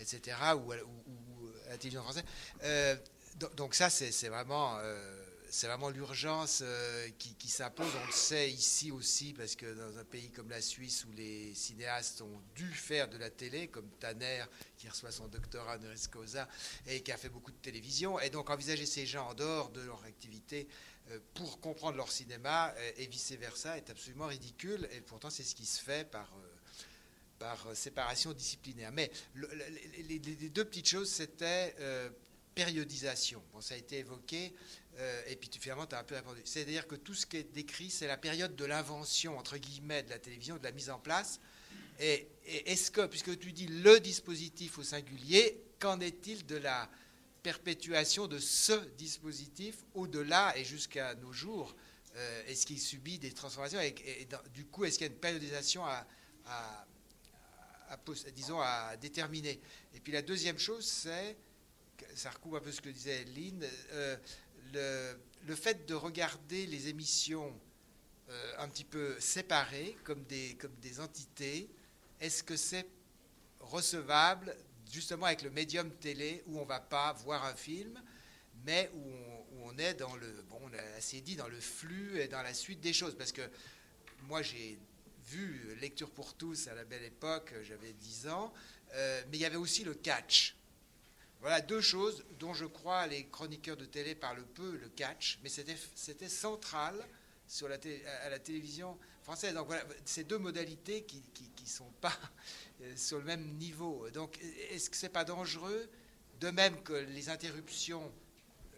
etc., 0.00 0.36
ou, 0.54 0.72
ou, 0.72 1.52
la 1.68 1.76
télévision 1.76 2.02
française. 2.02 2.24
donc 3.56 3.74
ça, 3.74 3.90
c'est 3.90 4.28
vraiment 4.28 4.78
c'est 5.50 5.66
vraiment 5.66 5.90
l'urgence 5.90 6.62
euh, 6.64 7.08
qui, 7.18 7.48
s'impose. 7.48 7.92
On 8.02 8.06
le 8.06 8.12
sait 8.12 8.50
ici 8.50 8.92
aussi, 8.92 9.32
parce 9.32 9.56
que 9.56 9.66
dans 9.74 9.98
un 9.98 10.04
pays 10.04 10.30
comme 10.30 10.48
la 10.48 10.62
Suisse, 10.62 11.04
où 11.04 11.12
les 11.12 11.52
cinéastes 11.54 12.22
ont 12.22 12.40
dû 12.54 12.68
faire 12.72 13.08
de 13.08 13.18
la 13.18 13.30
télé, 13.30 13.66
comme 13.66 13.88
Tanner, 13.98 14.44
qui 14.76 14.88
reçoit 14.88 15.10
son 15.10 15.26
doctorat 15.26 15.74
honoris 15.74 16.06
causa, 16.06 16.48
et 16.86 17.02
qui 17.02 17.10
a 17.10 17.16
fait 17.16 17.28
beaucoup 17.28 17.50
de 17.50 17.56
télévision, 17.56 18.20
et 18.20 18.30
donc 18.30 18.48
envisager 18.48 18.86
ces 18.86 19.06
gens 19.06 19.28
en 19.28 19.34
dehors 19.34 19.70
de 19.70 19.80
leur 19.80 20.02
activité 20.04 20.68
euh, 21.10 21.18
pour 21.34 21.60
comprendre 21.60 21.96
leur 21.96 22.12
cinéma, 22.12 22.72
euh, 22.76 22.92
et 22.96 23.08
vice-versa, 23.08 23.76
est 23.76 23.90
absolument 23.90 24.26
ridicule, 24.26 24.88
et 24.92 25.00
pourtant 25.00 25.30
c'est 25.30 25.42
ce 25.42 25.56
qui 25.56 25.66
se 25.66 25.82
fait 25.82 26.08
par 26.08 26.32
par 27.38 27.74
séparation 27.74 28.34
disciplinaire. 28.34 28.92
Mais 28.92 29.10
les, 29.34 30.18
deux 30.18 30.64
petites 30.66 30.86
choses, 30.88 31.10
c'était 31.10 31.74
périodisation. 32.64 33.42
Bon, 33.54 33.62
ça 33.62 33.72
a 33.72 33.78
été 33.78 34.00
évoqué. 34.00 34.52
Euh, 34.98 35.22
et 35.28 35.36
puis 35.36 35.48
finalement, 35.58 35.86
tu 35.86 35.94
as 35.94 36.00
un 36.00 36.04
peu 36.04 36.14
répondu. 36.14 36.42
C'est-à-dire 36.44 36.86
que 36.86 36.94
tout 36.94 37.14
ce 37.14 37.24
qui 37.24 37.38
est 37.38 37.52
décrit, 37.54 37.88
c'est 37.88 38.06
la 38.06 38.18
période 38.18 38.54
de 38.54 38.64
l'invention, 38.66 39.38
entre 39.38 39.56
guillemets, 39.56 40.02
de 40.02 40.10
la 40.10 40.18
télévision, 40.18 40.58
de 40.58 40.64
la 40.64 40.72
mise 40.72 40.90
en 40.90 40.98
place. 40.98 41.40
Et, 42.00 42.28
est-ce 42.66 42.90
que, 42.90 43.06
puisque 43.06 43.38
tu 43.38 43.52
dis 43.52 43.66
le 43.66 43.98
dispositif 43.98 44.78
au 44.78 44.82
singulier, 44.82 45.62
qu'en 45.78 46.00
est-il 46.00 46.44
de 46.44 46.56
la 46.56 46.90
perpétuation 47.42 48.26
de 48.26 48.38
ce 48.38 48.72
dispositif 48.98 49.76
au-delà 49.94 50.52
et 50.58 50.64
jusqu'à 50.64 51.14
nos 51.14 51.32
jours 51.32 51.74
euh, 52.16 52.42
Est-ce 52.46 52.66
qu'il 52.66 52.80
subit 52.80 53.18
des 53.18 53.32
transformations 53.32 53.80
et, 53.80 53.94
du 54.52 54.66
coup, 54.66 54.84
est-ce 54.84 54.98
qu'il 54.98 55.06
y 55.06 55.10
a 55.10 55.12
une 55.14 55.18
périodisation 55.18 55.82
à, 55.86 56.06
disons, 58.34 58.60
à 58.60 58.98
déterminer? 58.98 59.58
Et 59.94 60.00
puis 60.00 60.12
la 60.12 60.20
deuxième 60.20 60.58
chose, 60.58 60.84
c'est, 60.86 61.38
ça 62.14 62.30
recoupe 62.30 62.54
un 62.54 62.60
peu 62.60 62.72
ce 62.72 62.80
que 62.80 62.90
disait 62.90 63.24
Lynn, 63.24 63.64
euh, 63.92 64.16
le, 65.46 65.54
fait 65.54 65.86
de 65.86 65.94
regarder 65.94 66.66
les 66.66 66.88
émissions 66.88 67.52
euh, 68.28 68.52
un 68.58 68.68
petit 68.68 68.84
peu 68.84 69.18
séparées, 69.20 69.96
comme 70.04 70.22
des, 70.24 70.56
comme 70.56 70.74
des 70.76 71.00
entités, 71.00 71.68
est-ce 72.20 72.42
que 72.42 72.56
c'est 72.56 72.86
recevable 73.60 74.56
justement 74.90 75.26
avec 75.26 75.42
le 75.42 75.50
médium 75.50 75.90
télé 75.90 76.42
où 76.46 76.58
on 76.58 76.62
ne 76.62 76.68
va 76.68 76.80
pas 76.80 77.12
voir 77.12 77.44
un 77.44 77.54
film, 77.54 78.00
mais 78.64 78.90
où 78.94 79.64
on, 79.64 79.78
est 79.78 79.94
dans 79.94 80.14
le, 80.16 80.42
bon, 80.48 80.60
on 80.62 80.96
assez 80.96 81.20
dit, 81.20 81.36
dans 81.36 81.48
le 81.48 81.60
flux 81.60 82.20
et 82.20 82.28
dans 82.28 82.42
la 82.42 82.54
suite 82.54 82.80
des 82.80 82.92
choses? 82.92 83.16
Parce 83.16 83.32
que 83.32 83.42
moi, 84.22 84.42
j'ai 84.42 84.78
vu 85.26 85.76
Lecture 85.80 86.10
pour 86.10 86.34
tous 86.34 86.68
à 86.68 86.74
la 86.74 86.84
belle 86.84 87.04
époque, 87.04 87.54
j'avais 87.62 87.92
10 87.92 88.28
ans, 88.28 88.52
euh, 88.94 89.22
mais 89.30 89.38
il 89.38 89.40
y 89.40 89.44
avait 89.44 89.56
aussi 89.56 89.84
le 89.84 89.94
catch. 89.94 90.56
Voilà 91.40 91.60
deux 91.60 91.80
choses 91.80 92.24
dont 92.38 92.52
je 92.52 92.66
crois 92.66 93.06
les 93.06 93.26
chroniqueurs 93.26 93.76
de 93.76 93.86
télé 93.86 94.14
parlent 94.14 94.44
peu, 94.54 94.76
le 94.76 94.88
catch, 94.90 95.38
mais 95.42 95.48
c'était 95.48 96.28
central 96.28 96.94
à 98.22 98.28
la 98.28 98.38
télévision 98.38 98.98
française. 99.22 99.54
Donc 99.54 99.66
voilà, 99.66 99.82
ces 100.04 100.24
deux 100.24 100.38
modalités 100.38 101.02
qui 101.02 101.22
ne 101.62 101.66
sont 101.66 101.90
pas 102.00 102.16
euh, 102.82 102.96
sur 102.96 103.18
le 103.18 103.24
même 103.24 103.56
niveau. 103.56 104.08
Donc 104.10 104.38
est-ce 104.70 104.90
que 104.90 104.96
ce 104.96 105.06
n'est 105.06 105.12
pas 105.12 105.24
dangereux 105.24 105.88
De 106.40 106.50
même 106.50 106.82
que 106.82 106.92
les 106.92 107.28
interruptions 107.28 108.12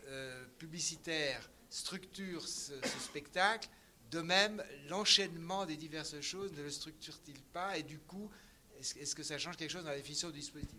euh, 0.06 0.44
publicitaires 0.59 1.51
structurent 1.68 2.47
ce, 2.47 2.74
spectacle, 3.01 3.68
de 4.10 4.20
même 4.20 4.62
l'enchaînement 4.89 5.64
des 5.64 5.76
diverses 5.76 6.20
choses 6.20 6.52
ne 6.52 6.62
le 6.62 6.70
structure-t-il 6.70 7.40
pas 7.40 7.78
Et 7.78 7.82
du 7.82 7.98
coup, 7.98 8.30
est-ce 8.78 9.14
que 9.14 9.22
ça 9.22 9.39
change 9.39 9.56
quelque 9.56 9.70
chose 9.70 9.84
dans 9.84 9.90
la 9.90 9.97
définition 9.97 10.30
du 10.30 10.39
dispositif? 10.39 10.78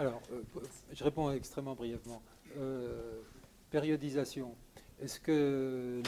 Alors, 0.00 0.22
euh, 0.32 0.40
je 0.94 1.04
réponds 1.04 1.30
extrêmement 1.30 1.74
brièvement. 1.74 2.22
Euh, 2.56 3.20
périodisation. 3.70 4.54
Est-ce 4.98 5.20
que 5.20 6.00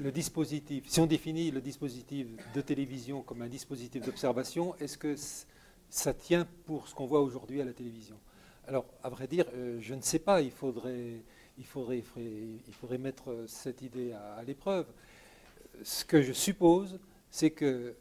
le, 0.00 0.10
dispositif, 0.10 0.88
si 0.88 0.98
on 0.98 1.04
définit 1.04 1.50
le 1.50 1.60
dispositif 1.60 2.26
de 2.54 2.60
télévision 2.62 3.20
comme 3.20 3.42
un 3.42 3.46
dispositif 3.46 4.02
d'observation, 4.02 4.74
est-ce 4.80 4.96
que 4.96 5.14
ça 5.90 6.14
tient 6.14 6.46
pour 6.64 6.88
ce 6.88 6.94
qu'on 6.94 7.04
voit 7.04 7.20
aujourd'hui 7.20 7.60
à 7.60 7.66
la 7.66 7.74
télévision? 7.74 8.16
Alors, 8.66 8.86
à 9.02 9.10
vrai 9.10 9.26
dire, 9.26 9.44
euh, 9.52 9.78
je 9.78 9.92
ne 9.92 10.00
sais 10.00 10.20
pas. 10.20 10.40
Il 10.40 10.50
faudrait, 10.50 11.20
il 11.58 11.66
faudrait, 11.66 12.98
mettre 12.98 13.44
cette 13.46 13.82
idée 13.82 14.12
à, 14.12 14.36
à 14.36 14.42
l'épreuve. 14.42 14.86
Ce 15.82 16.06
que 16.06 16.22
je 16.22 16.32
suppose, 16.32 16.98
c'est 17.30 17.50
que 17.50 17.94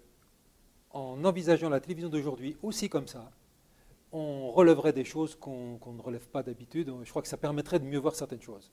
en 0.92 1.22
envisageant 1.26 1.70
la 1.70 1.82
télévision 1.82 2.10
d'aujourd'hui 2.10 2.56
aussi 2.64 2.88
comme 2.88 3.08
ça, 3.08 3.30
on 4.14 4.52
relèverait 4.52 4.94
des 4.94 5.04
choses 5.04 5.36
qu'on 5.36 5.80
ne 5.86 6.02
relève 6.02 6.28
pas 6.28 6.44
d'habitude. 6.44 6.94
Je 7.04 7.10
crois 7.10 7.24
que 7.24 7.28
ça 7.28 7.38
permettrait 7.38 7.80
de 7.80 7.86
mieux 7.86 7.98
voir 7.98 8.16
certaines 8.16 8.42
choses. 8.42 8.72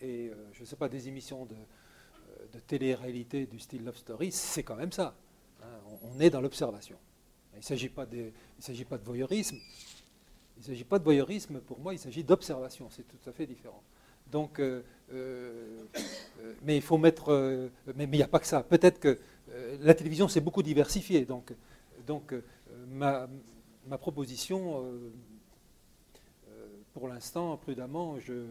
Et 0.00 0.28
euh, 0.28 0.34
je 0.52 0.60
ne 0.60 0.66
sais 0.66 0.76
pas, 0.76 0.88
des 0.88 1.08
émissions 1.08 1.46
de, 1.46 1.54
euh, 1.54 2.46
de 2.52 2.60
télé-réalité 2.60 3.46
du 3.46 3.58
style 3.58 3.84
Love 3.84 3.96
Story, 3.96 4.30
c'est 4.30 4.62
quand 4.62 4.76
même 4.76 4.92
ça. 4.92 5.14
Hein. 5.62 5.66
on, 6.02 6.20
est 6.20 6.28
dans 6.28 6.42
l'observation. 6.42 6.98
Il 7.54 7.58
ne 7.58 7.62
s'agit 7.62 7.88
pas, 7.88 8.04
de, 8.04 8.32
voyeurisme. 9.02 9.56
Il 10.56 10.60
ne 10.60 10.64
s'agit 10.66 10.84
pas 10.84 10.98
de 10.98 11.04
voyeurisme, 11.04 11.60
pour 11.60 11.80
moi, 11.80 11.94
il 11.94 11.98
s'agit 11.98 12.22
d'observation. 12.22 12.88
C'est 12.90 13.06
tout 13.08 13.30
à 13.30 13.32
fait 13.32 13.46
différent. 13.46 13.82
Donc, 14.30 14.60
euh, 14.60 14.82
mais 16.62 16.76
il 16.76 16.82
faut 16.82 16.98
mettre. 16.98 17.70
mais 17.96 18.04
il 18.04 18.10
n'y 18.10 18.22
a 18.22 18.28
pas 18.28 18.40
que 18.40 18.46
ça. 18.46 18.62
Peut-être 18.62 19.00
que 19.00 19.18
la 19.80 19.94
télévision 19.94 20.28
s'est 20.28 20.40
beaucoup 20.40 20.62
diversifiée. 20.62 21.24
Donc, 21.24 21.52
donc 22.06 22.34
ma 23.86 23.98
proposition, 23.98 24.84
euh, 24.84 25.12
euh, 26.48 26.66
pour 26.92 27.08
l'instant, 27.08 27.56
prudemment, 27.56 28.16
euh, 28.28 28.46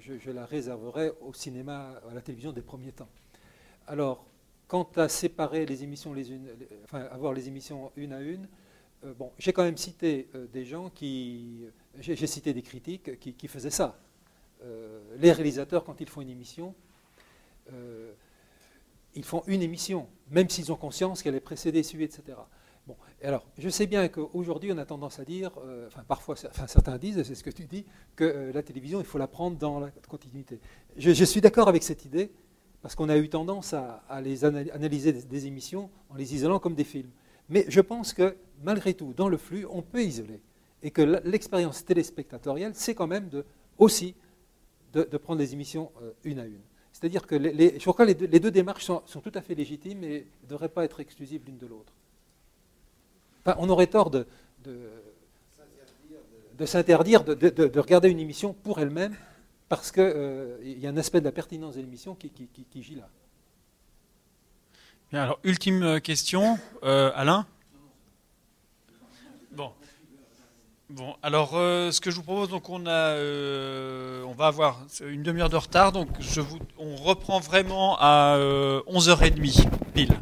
je, 0.00 0.30
la 0.30 0.46
réserverai 0.46 1.12
au 1.20 1.32
cinéma, 1.32 2.00
à 2.10 2.14
la 2.14 2.20
télévision 2.20 2.52
des 2.52 2.62
premiers 2.62 2.92
temps. 2.92 3.08
Alors, 3.86 4.24
quant 4.66 4.88
à 4.96 5.08
séparer 5.08 5.66
les 5.66 5.82
émissions 5.82 6.12
les 6.12 6.30
unes, 6.30 6.48
enfin, 6.84 7.00
avoir 7.10 7.32
les 7.32 7.48
émissions 7.48 7.90
une 7.96 8.12
à 8.12 8.20
une, 8.20 8.46
bon, 9.16 9.32
j'ai 9.38 9.52
quand 9.52 9.62
même 9.62 9.78
cité 9.78 10.28
des 10.52 10.64
gens 10.64 10.90
qui, 10.90 11.64
j'ai 11.98 12.26
cité 12.26 12.52
des 12.52 12.62
critiques 12.62 13.18
qui, 13.18 13.48
faisaient 13.48 13.70
ça. 13.70 13.98
les 15.16 15.32
réalisateurs, 15.32 15.84
quand 15.84 16.00
ils 16.02 16.08
font 16.08 16.20
une 16.20 16.28
émission, 16.28 16.74
ils 19.14 19.24
font 19.24 19.42
une 19.46 19.62
émission, 19.62 20.06
même 20.30 20.50
s'ils 20.50 20.70
ont 20.70 20.76
conscience 20.76 21.22
qu'elle 21.22 21.34
est 21.34 21.40
précédée, 21.40 21.82
suivie, 21.82 22.04
etc. 22.04 22.36
Bon, 22.88 22.96
alors, 23.22 23.44
je 23.58 23.68
sais 23.68 23.86
bien 23.86 24.08
qu'aujourd'hui, 24.08 24.72
on 24.72 24.78
a 24.78 24.86
tendance 24.86 25.18
à 25.18 25.24
dire, 25.26 25.52
euh, 25.62 25.88
enfin, 25.88 26.04
parfois, 26.08 26.36
certains 26.36 26.96
disent, 26.96 27.22
c'est 27.22 27.34
ce 27.34 27.44
que 27.44 27.50
tu 27.50 27.66
dis, 27.66 27.84
que 28.16 28.24
euh, 28.24 28.50
la 28.50 28.62
télévision, 28.62 28.98
il 28.98 29.04
faut 29.04 29.18
la 29.18 29.26
prendre 29.26 29.58
dans 29.58 29.78
la 29.78 29.90
continuité. 30.08 30.58
Je, 30.96 31.24
suis 31.24 31.42
d'accord 31.42 31.68
avec 31.68 31.82
cette 31.82 32.06
idée, 32.06 32.32
parce 32.80 32.94
qu'on 32.94 33.10
a 33.10 33.18
eu 33.18 33.28
tendance 33.28 33.74
à, 33.74 34.02
les 34.22 34.46
analyser 34.46 35.12
des, 35.12 35.46
émissions 35.46 35.90
en 36.08 36.14
les 36.14 36.34
isolant 36.34 36.58
comme 36.58 36.74
des 36.74 36.84
films. 36.84 37.10
Mais 37.50 37.66
je 37.68 37.82
pense 37.82 38.14
que, 38.14 38.38
malgré 38.62 38.94
tout, 38.94 39.12
dans 39.14 39.28
le 39.28 39.36
flux, 39.36 39.66
on 39.68 39.82
peut 39.82 40.02
isoler. 40.02 40.40
Et 40.82 40.90
que 40.90 41.02
l'expérience 41.02 41.84
téléspectatorielle, 41.84 42.72
c'est 42.74 42.94
quand 42.94 43.06
même 43.06 43.28
aussi 43.76 44.14
de, 44.94 45.02
prendre 45.18 45.40
les 45.40 45.52
émissions 45.52 45.92
euh, 46.00 46.12
une 46.24 46.38
à 46.38 46.46
une. 46.46 46.62
C'est-à-dire 46.92 47.26
que 47.26 47.34
les, 47.34 47.78
je 47.78 47.90
crois 47.90 48.06
les 48.06 48.14
deux, 48.14 48.50
démarches 48.50 48.86
sont, 48.86 49.02
tout 49.22 49.32
à 49.34 49.42
fait 49.42 49.54
légitimes 49.54 50.02
et 50.04 50.26
ne 50.44 50.48
devraient 50.48 50.70
pas 50.70 50.86
être 50.86 51.00
exclusives 51.00 51.42
l'une 51.44 51.58
de 51.58 51.66
l'autre 51.66 51.92
on 53.46 53.68
aurait 53.68 53.86
tort 53.86 54.10
de, 54.10 54.26
s'interdire 56.64 57.24
de, 57.24 57.78
regarder 57.78 58.08
une 58.08 58.20
émission 58.20 58.52
pour 58.52 58.78
elle-même, 58.80 59.14
parce 59.68 59.92
qu'il 59.92 60.02
euh, 60.04 60.58
y 60.62 60.86
a 60.86 60.90
un 60.90 60.96
aspect 60.96 61.20
de 61.20 61.26
la 61.26 61.32
pertinence 61.32 61.76
de 61.76 61.80
l'émission 61.80 62.14
qui, 62.14 62.30
gît 62.74 62.96
là. 62.96 63.08
Bien, 65.10 65.22
alors, 65.22 65.38
ultime 65.44 65.82
euh, 65.82 66.00
question. 66.00 66.58
Euh, 66.82 67.10
Alain? 67.14 67.46
Bon. 69.52 69.72
Bon, 70.90 71.16
alors 71.22 71.50
ce 71.50 72.00
que 72.00 72.10
je 72.10 72.16
vous 72.16 72.22
propose, 72.22 72.48
donc 72.48 72.70
on 72.70 72.86
a, 72.86 73.14
on 74.24 74.32
va 74.32 74.46
avoir 74.46 74.86
une 75.02 75.22
demi-heure 75.22 75.50
de 75.50 75.56
retard, 75.56 75.92
donc 75.92 76.08
on 76.78 76.96
reprend 76.96 77.40
vraiment 77.40 77.98
à 77.98 78.36
euh, 78.36 78.80
11h30 78.88 79.68
pile. 79.92 80.14